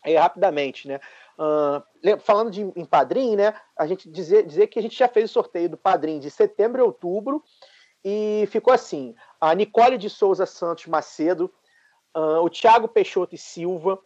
aí, 0.02 0.14
rapidamente, 0.14 0.88
né? 0.88 1.00
Uh, 1.38 2.18
falando 2.20 2.50
de, 2.50 2.62
em 2.62 2.84
padrinho, 2.84 3.36
né? 3.36 3.55
A 3.76 3.86
gente 3.86 4.10
dizer, 4.10 4.46
dizer 4.46 4.66
que 4.68 4.78
a 4.78 4.82
gente 4.82 4.96
já 4.96 5.09
fez 5.09 5.30
o 5.30 5.32
sorteio 5.32 5.68
do 5.68 5.76
padrinho 5.76 6.20
de 6.20 6.30
setembro 6.30 6.80
e 6.80 6.84
outubro 6.84 7.42
e 8.05 8.48
ficou 8.50 8.72
assim: 8.72 9.14
a 9.40 9.55
Nicole 9.55 9.98
de 9.98 10.09
Souza 10.09 10.46
Santos 10.46 10.86
Macedo, 10.86 11.52
uh, 12.16 12.42
o 12.42 12.48
Thiago 12.48 12.88
Peixoto 12.88 13.34
e 13.34 13.38
Silva, 13.38 13.98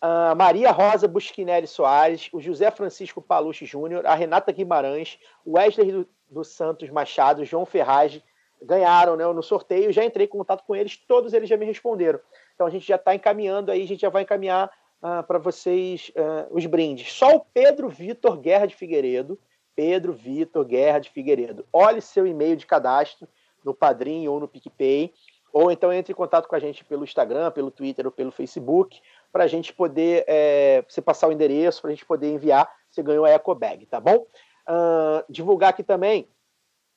a 0.00 0.34
Maria 0.34 0.70
Rosa 0.70 1.08
Busquinelli 1.08 1.66
Soares, 1.66 2.28
o 2.32 2.40
José 2.40 2.70
Francisco 2.70 3.22
Palucci 3.22 3.64
Júnior, 3.64 4.06
a 4.06 4.14
Renata 4.14 4.52
Guimarães, 4.52 5.18
o 5.44 5.56
Wesley 5.56 6.06
do 6.30 6.44
Santos 6.44 6.90
Machado, 6.90 7.44
João 7.44 7.64
Ferraz, 7.64 8.20
ganharam 8.62 9.16
né, 9.16 9.24
no 9.26 9.42
sorteio. 9.42 9.92
Já 9.92 10.04
entrei 10.04 10.26
em 10.26 10.30
contato 10.30 10.64
com 10.66 10.74
eles, 10.74 10.96
todos 10.96 11.32
eles 11.32 11.48
já 11.48 11.56
me 11.56 11.64
responderam. 11.64 12.20
Então 12.54 12.66
a 12.66 12.70
gente 12.70 12.86
já 12.86 12.96
está 12.96 13.14
encaminhando 13.14 13.70
aí, 13.70 13.82
a 13.82 13.86
gente 13.86 14.00
já 14.00 14.08
vai 14.08 14.22
encaminhar 14.22 14.70
uh, 15.02 15.22
para 15.22 15.38
vocês 15.38 16.10
uh, 16.16 16.54
os 16.54 16.64
brindes. 16.66 17.12
Só 17.12 17.36
o 17.36 17.40
Pedro 17.40 17.88
Vitor 17.88 18.36
Guerra 18.38 18.66
de 18.66 18.74
Figueiredo, 18.74 19.38
Pedro 19.74 20.12
Vitor 20.12 20.64
Guerra 20.64 20.98
de 20.98 21.10
Figueiredo. 21.10 21.66
Olhe 21.72 22.00
seu 22.00 22.26
e-mail 22.26 22.56
de 22.56 22.66
cadastro 22.66 23.28
no 23.64 23.74
Padrim 23.74 24.26
ou 24.28 24.40
no 24.40 24.48
PicPay, 24.48 25.12
ou 25.52 25.70
então 25.70 25.92
entre 25.92 26.12
em 26.12 26.16
contato 26.16 26.48
com 26.48 26.54
a 26.54 26.58
gente 26.58 26.84
pelo 26.84 27.04
Instagram, 27.04 27.50
pelo 27.50 27.70
Twitter 27.70 28.06
ou 28.06 28.12
pelo 28.12 28.30
Facebook, 28.30 29.00
para 29.36 29.44
a 29.44 29.46
gente 29.46 29.70
poder, 29.70 30.24
é, 30.26 30.82
você 30.88 31.02
passar 31.02 31.28
o 31.28 31.32
endereço, 31.32 31.82
para 31.82 31.90
a 31.90 31.92
gente 31.92 32.06
poder 32.06 32.32
enviar, 32.32 32.74
você 32.90 33.02
ganhou 33.02 33.26
a 33.26 33.30
EcoBag, 33.32 33.84
tá 33.84 34.00
bom? 34.00 34.26
Uh, 34.66 35.22
divulgar 35.28 35.68
aqui 35.68 35.82
também 35.82 36.26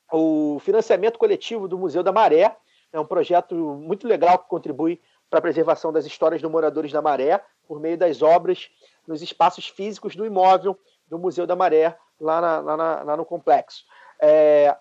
o 0.10 0.58
financiamento 0.62 1.20
coletivo 1.20 1.68
do 1.68 1.78
Museu 1.78 2.02
da 2.02 2.14
Maré, 2.14 2.56
é 2.94 2.98
um 2.98 3.06
projeto 3.06 3.54
muito 3.54 4.08
legal 4.08 4.40
que 4.40 4.48
contribui 4.48 5.02
para 5.30 5.40
a 5.40 5.42
preservação 5.42 5.92
das 5.92 6.06
histórias 6.06 6.42
dos 6.42 6.50
moradores 6.50 6.94
da 6.94 7.02
Maré, 7.02 7.44
por 7.68 7.78
meio 7.78 7.98
das 7.98 8.22
obras 8.22 8.70
nos 9.06 9.22
espaços 9.22 9.68
físicos 9.68 10.16
do 10.16 10.26
imóvel 10.26 10.80
do 11.10 11.20
Museu 11.20 11.46
da 11.46 11.58
Maré, 11.58 11.94
lá, 12.22 12.40
na, 12.40 12.60
lá, 12.62 12.78
na, 12.78 13.04
lá 13.04 13.18
no 13.18 13.26
complexo. 13.26 13.84
É, 14.22 14.78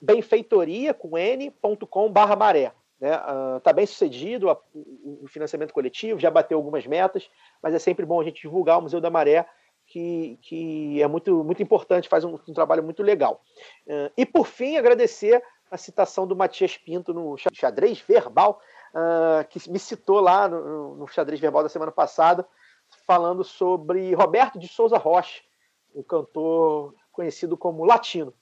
benfeitoria 0.00 0.94
com 0.94 1.18
n.com.br 1.18 2.36
maré. 2.38 2.72
Está 3.02 3.08
né? 3.08 3.56
uh, 3.56 3.60
tá 3.60 3.72
bem 3.72 3.84
sucedido 3.84 4.48
o 4.72 5.26
financiamento 5.26 5.74
coletivo, 5.74 6.20
já 6.20 6.30
bateu 6.30 6.56
algumas 6.56 6.86
metas, 6.86 7.28
mas 7.60 7.74
é 7.74 7.78
sempre 7.80 8.06
bom 8.06 8.20
a 8.20 8.24
gente 8.24 8.42
divulgar 8.42 8.78
o 8.78 8.82
Museu 8.82 9.00
da 9.00 9.10
Maré, 9.10 9.44
que, 9.88 10.38
que 10.40 11.02
é 11.02 11.08
muito, 11.08 11.42
muito 11.42 11.60
importante, 11.60 12.08
faz 12.08 12.22
um, 12.24 12.38
um 12.46 12.54
trabalho 12.54 12.84
muito 12.84 13.02
legal. 13.02 13.42
Uh, 13.88 14.12
e, 14.16 14.24
por 14.24 14.46
fim, 14.46 14.76
agradecer 14.76 15.42
a 15.68 15.76
citação 15.76 16.28
do 16.28 16.36
Matias 16.36 16.76
Pinto 16.76 17.12
no 17.12 17.36
xadrez 17.52 18.00
verbal, 18.00 18.60
uh, 18.94 19.44
que 19.48 19.68
me 19.68 19.80
citou 19.80 20.20
lá 20.20 20.46
no, 20.46 20.94
no 20.94 21.08
xadrez 21.08 21.40
verbal 21.40 21.64
da 21.64 21.68
semana 21.68 21.90
passada, 21.90 22.46
falando 23.04 23.42
sobre 23.42 24.14
Roberto 24.14 24.60
de 24.60 24.68
Souza 24.68 24.96
Rocha, 24.96 25.42
o 25.92 26.04
cantor 26.04 26.94
conhecido 27.10 27.56
como 27.56 27.84
Latino, 27.84 28.32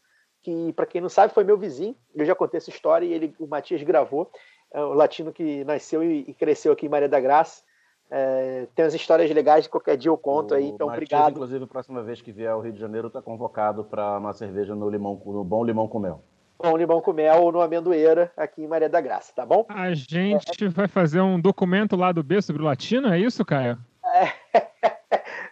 que, 0.43 0.73
para 0.73 0.87
quem 0.87 1.01
não 1.01 1.09
sabe, 1.09 1.33
foi 1.33 1.45
meu 1.45 1.57
vizinho. 1.57 1.95
Eu 2.15 2.25
já 2.25 2.35
contei 2.35 2.59
essa 2.59 2.71
história 2.71 3.07
e 3.07 3.13
ele, 3.13 3.35
o 3.39 3.47
Matias 3.47 3.83
gravou. 3.83 4.31
É 4.73 4.81
o 4.81 4.95
latino 4.95 5.33
que 5.33 5.65
nasceu 5.65 6.03
e, 6.03 6.33
cresceu 6.35 6.73
aqui 6.73 6.87
em 6.87 6.89
Maria 6.89 7.09
da 7.09 7.21
Graça. 7.21 7.63
É, 8.11 8.67
tem 8.75 8.85
umas 8.85 8.95
histórias 8.95 9.31
legais, 9.31 9.69
qualquer 9.69 9.97
dia 9.97 10.11
eu 10.11 10.19
conto 10.19 10.53
o 10.53 10.57
aí, 10.57 10.67
então 10.67 10.89
Matias, 10.89 11.03
obrigado. 11.03 11.33
Inclusive, 11.33 11.65
a 11.65 11.69
próxima 11.69 12.03
vez 12.03 12.21
que 12.21 12.33
vier 12.33 12.51
ao 12.51 12.61
Rio 12.61 12.73
de 12.73 12.81
Janeiro, 12.81 13.09
está 13.09 13.23
convocado 13.23 13.85
para 13.85 14.19
uma 14.19 14.33
cerveja 14.33 14.75
no, 14.75 14.89
limão, 14.89 15.21
no 15.25 15.45
Bom 15.45 15.65
Limão 15.65 15.87
com 15.87 15.99
Mel. 15.99 16.23
Bom 16.63 16.77
Limão 16.77 17.01
com 17.01 17.13
Mel 17.13 17.43
ou 17.43 17.53
no 17.53 17.61
Amendoeira, 17.61 18.33
aqui 18.37 18.63
em 18.63 18.67
Maria 18.67 18.89
da 18.89 19.01
Graça, 19.01 19.33
tá 19.35 19.47
bom? 19.47 19.65
A 19.69 19.95
gente 19.95 20.65
é. 20.65 20.69
vai 20.69 20.87
fazer 20.89 21.21
um 21.21 21.41
documento 21.41 21.97
lá 21.97 22.13
do 22.13 22.23
B 22.23 22.43
sobre 22.43 22.63
o 22.63 22.65
latino, 22.67 23.09
é 23.09 23.19
isso, 23.19 23.45
Caio? 23.45 23.79
É. 24.05 24.91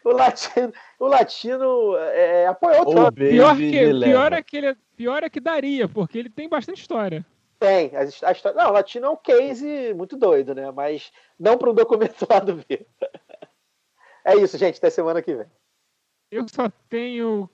o 0.08 0.16
latino, 0.16 0.72
o 0.98 1.06
latino 1.06 1.96
é, 1.96 2.46
apoiou 2.46 2.82
o 2.82 2.90
Trump. 2.90 3.16
Pior, 3.16 3.56
que, 3.56 3.70
pior, 3.70 4.32
é 4.32 4.42
que 4.42 4.56
ele, 4.56 4.76
pior 4.96 5.22
é 5.22 5.30
que 5.30 5.40
daria, 5.40 5.88
porque 5.88 6.18
ele 6.18 6.30
tem 6.30 6.48
bastante 6.48 6.80
história. 6.80 7.24
Tem. 7.58 7.94
A, 7.94 8.00
a 8.00 8.32
história, 8.32 8.54
não, 8.54 8.70
o 8.70 8.72
latino 8.72 9.06
é 9.06 9.10
um 9.10 9.16
case 9.16 9.92
muito 9.94 10.16
doido, 10.16 10.54
né? 10.54 10.70
Mas 10.70 11.12
não 11.38 11.58
para 11.58 11.70
um 11.70 11.74
documento 11.74 12.26
lá 12.28 12.38
do 12.40 12.54
B. 12.54 12.86
É 14.24 14.36
isso, 14.36 14.56
gente. 14.56 14.78
Até 14.78 14.90
semana 14.90 15.22
que 15.22 15.34
vem. 15.34 15.46
Eu 16.30 16.46
só 16.48 16.70
tenho 16.88 17.48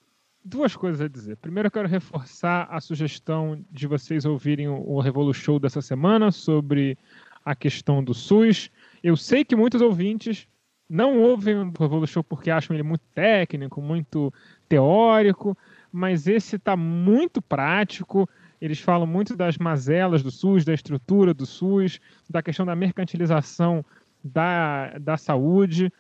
duas 0.45 0.77
coisas 0.77 1.01
a 1.01 1.09
dizer. 1.09 1.37
Primeiro, 1.37 1.69
eu 1.69 1.71
quero 1.71 1.89
reforçar 1.89 2.69
a 2.71 2.81
sugestão 2.81 3.65
de 3.71 3.87
vocês 3.87 4.25
ouvirem 4.25 4.69
o 4.69 5.01
Revolu 5.01 5.33
Show 5.33 5.59
dessa 5.59 5.81
semana 5.81 6.31
sobre 6.31 6.99
a 7.45 7.55
questão 7.55 8.03
do 8.03 8.13
SUS. 8.13 8.71
Eu 9.03 9.17
sei 9.17 9.45
que 9.45 9.57
muitos 9.57 9.81
ouvintes 9.81 10.49
não 10.89 11.19
ouvem 11.21 11.57
o 11.57 12.07
Show 12.07 12.23
porque 12.23 12.51
acham 12.51 12.75
ele 12.75 12.83
muito 12.83 13.05
técnico, 13.15 13.81
muito 13.81 14.33
teórico, 14.69 15.57
mas 15.91 16.27
esse 16.27 16.57
está 16.57 16.77
muito 16.77 17.41
prático. 17.41 18.29
Eles 18.61 18.81
falam 18.81 19.07
muito 19.07 19.37
das 19.37 19.59
mazelas 19.59 20.23
do 20.23 20.31
SUS, 20.31 20.65
da 20.65 20.75
estrutura 20.75 21.35
do 21.35 21.47
SUS, 21.47 22.01
da 22.29 22.43
questão 22.43 22.65
da 22.65 22.77
mercantilização 22.77 23.85
da, 24.23 24.99
da 24.99 25.17
saúde. 25.17 25.93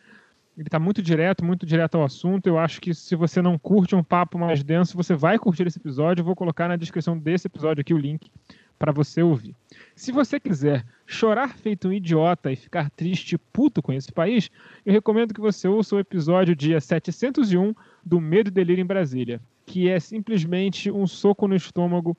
Ele 0.56 0.68
está 0.68 0.78
muito 0.78 1.02
direto, 1.02 1.44
muito 1.44 1.66
direto 1.66 1.96
ao 1.96 2.04
assunto. 2.04 2.46
Eu 2.46 2.58
acho 2.58 2.80
que 2.80 2.94
se 2.94 3.16
você 3.16 3.42
não 3.42 3.58
curte 3.58 3.94
um 3.94 4.04
papo 4.04 4.38
mais 4.38 4.62
denso, 4.62 4.96
você 4.96 5.14
vai 5.14 5.38
curtir 5.38 5.66
esse 5.66 5.78
episódio. 5.78 6.20
Eu 6.20 6.26
vou 6.26 6.36
colocar 6.36 6.68
na 6.68 6.76
descrição 6.76 7.18
desse 7.18 7.48
episódio 7.48 7.80
aqui 7.80 7.92
o 7.92 7.98
link 7.98 8.30
para 8.78 8.92
você 8.92 9.22
ouvir. 9.22 9.54
Se 9.94 10.12
você 10.12 10.38
quiser 10.40 10.84
chorar 11.06 11.56
feito 11.56 11.88
um 11.88 11.92
idiota 11.92 12.50
e 12.50 12.56
ficar 12.56 12.90
triste 12.90 13.34
e 13.34 13.38
puto 13.38 13.82
com 13.82 13.92
esse 13.92 14.12
país, 14.12 14.50
eu 14.84 14.92
recomendo 14.92 15.34
que 15.34 15.40
você 15.40 15.68
ouça 15.68 15.96
o 15.96 15.98
episódio 15.98 16.56
dia 16.56 16.80
701 16.80 17.74
do 18.04 18.20
Medo 18.20 18.48
e 18.48 18.50
Delírio 18.50 18.82
em 18.82 18.86
Brasília, 18.86 19.40
que 19.66 19.88
é 19.88 20.00
simplesmente 20.00 20.90
um 20.90 21.06
soco 21.06 21.46
no 21.46 21.54
estômago 21.54 22.16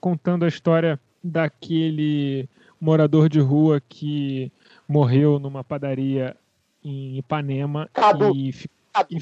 contando 0.00 0.44
a 0.44 0.48
história 0.48 0.98
daquele 1.22 2.48
morador 2.80 3.28
de 3.28 3.40
rua 3.40 3.80
que 3.86 4.50
morreu 4.88 5.38
numa 5.38 5.62
padaria 5.62 6.36
em 6.82 7.18
Ipanema 7.18 7.88
Cadu. 7.92 8.34
e, 8.34 8.48
e 9.10 9.20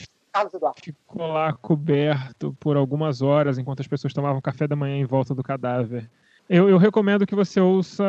ficou 0.80 1.26
lá 1.26 1.52
coberto 1.52 2.56
por 2.60 2.76
algumas 2.76 3.20
horas 3.20 3.58
enquanto 3.58 3.80
as 3.80 3.88
pessoas 3.88 4.12
tomavam 4.12 4.40
café 4.40 4.68
da 4.68 4.76
manhã 4.76 4.96
em 4.96 5.04
volta 5.04 5.34
do 5.34 5.42
cadáver. 5.42 6.08
Eu, 6.48 6.66
eu, 6.70 6.78
recomendo 6.78 7.26
que 7.26 7.34
você 7.34 7.60
ouça, 7.60 8.02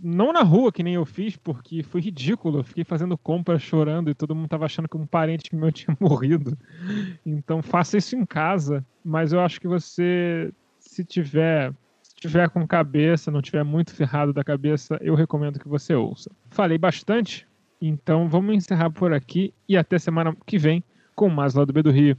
não 0.00 0.32
na 0.32 0.42
rua, 0.42 0.70
que 0.70 0.84
nem 0.84 0.94
eu 0.94 1.04
fiz, 1.04 1.36
porque 1.36 1.82
foi 1.82 2.00
ridículo. 2.00 2.60
Eu 2.60 2.64
fiquei 2.64 2.84
fazendo 2.84 3.18
compras 3.18 3.60
chorando 3.60 4.08
e 4.08 4.14
todo 4.14 4.36
mundo 4.36 4.44
estava 4.44 4.66
achando 4.66 4.88
que 4.88 4.96
um 4.96 5.04
parente 5.04 5.54
meu 5.54 5.70
tinha 5.72 5.96
morrido. 5.98 6.56
Então 7.26 7.60
faça 7.60 7.96
isso 7.98 8.14
em 8.14 8.24
casa. 8.24 8.86
Mas 9.04 9.32
eu 9.32 9.40
acho 9.40 9.60
que 9.60 9.66
você, 9.66 10.52
se 10.78 11.04
tiver, 11.04 11.72
tiver 12.14 12.48
com 12.50 12.64
cabeça, 12.64 13.32
não 13.32 13.42
tiver 13.42 13.64
muito 13.64 13.92
ferrado 13.92 14.32
da 14.32 14.44
cabeça, 14.44 14.96
eu 15.00 15.16
recomendo 15.16 15.58
que 15.58 15.68
você 15.68 15.92
ouça. 15.92 16.30
Falei 16.50 16.78
bastante, 16.78 17.48
então 17.80 18.28
vamos 18.28 18.54
encerrar 18.54 18.90
por 18.90 19.12
aqui 19.12 19.52
e 19.68 19.76
até 19.76 19.98
semana 19.98 20.36
que 20.46 20.56
vem 20.56 20.84
com 21.16 21.28
mais 21.28 21.54
lá 21.54 21.64
do 21.64 21.72
B 21.72 21.82
do 21.82 21.90
Rio. 21.90 22.16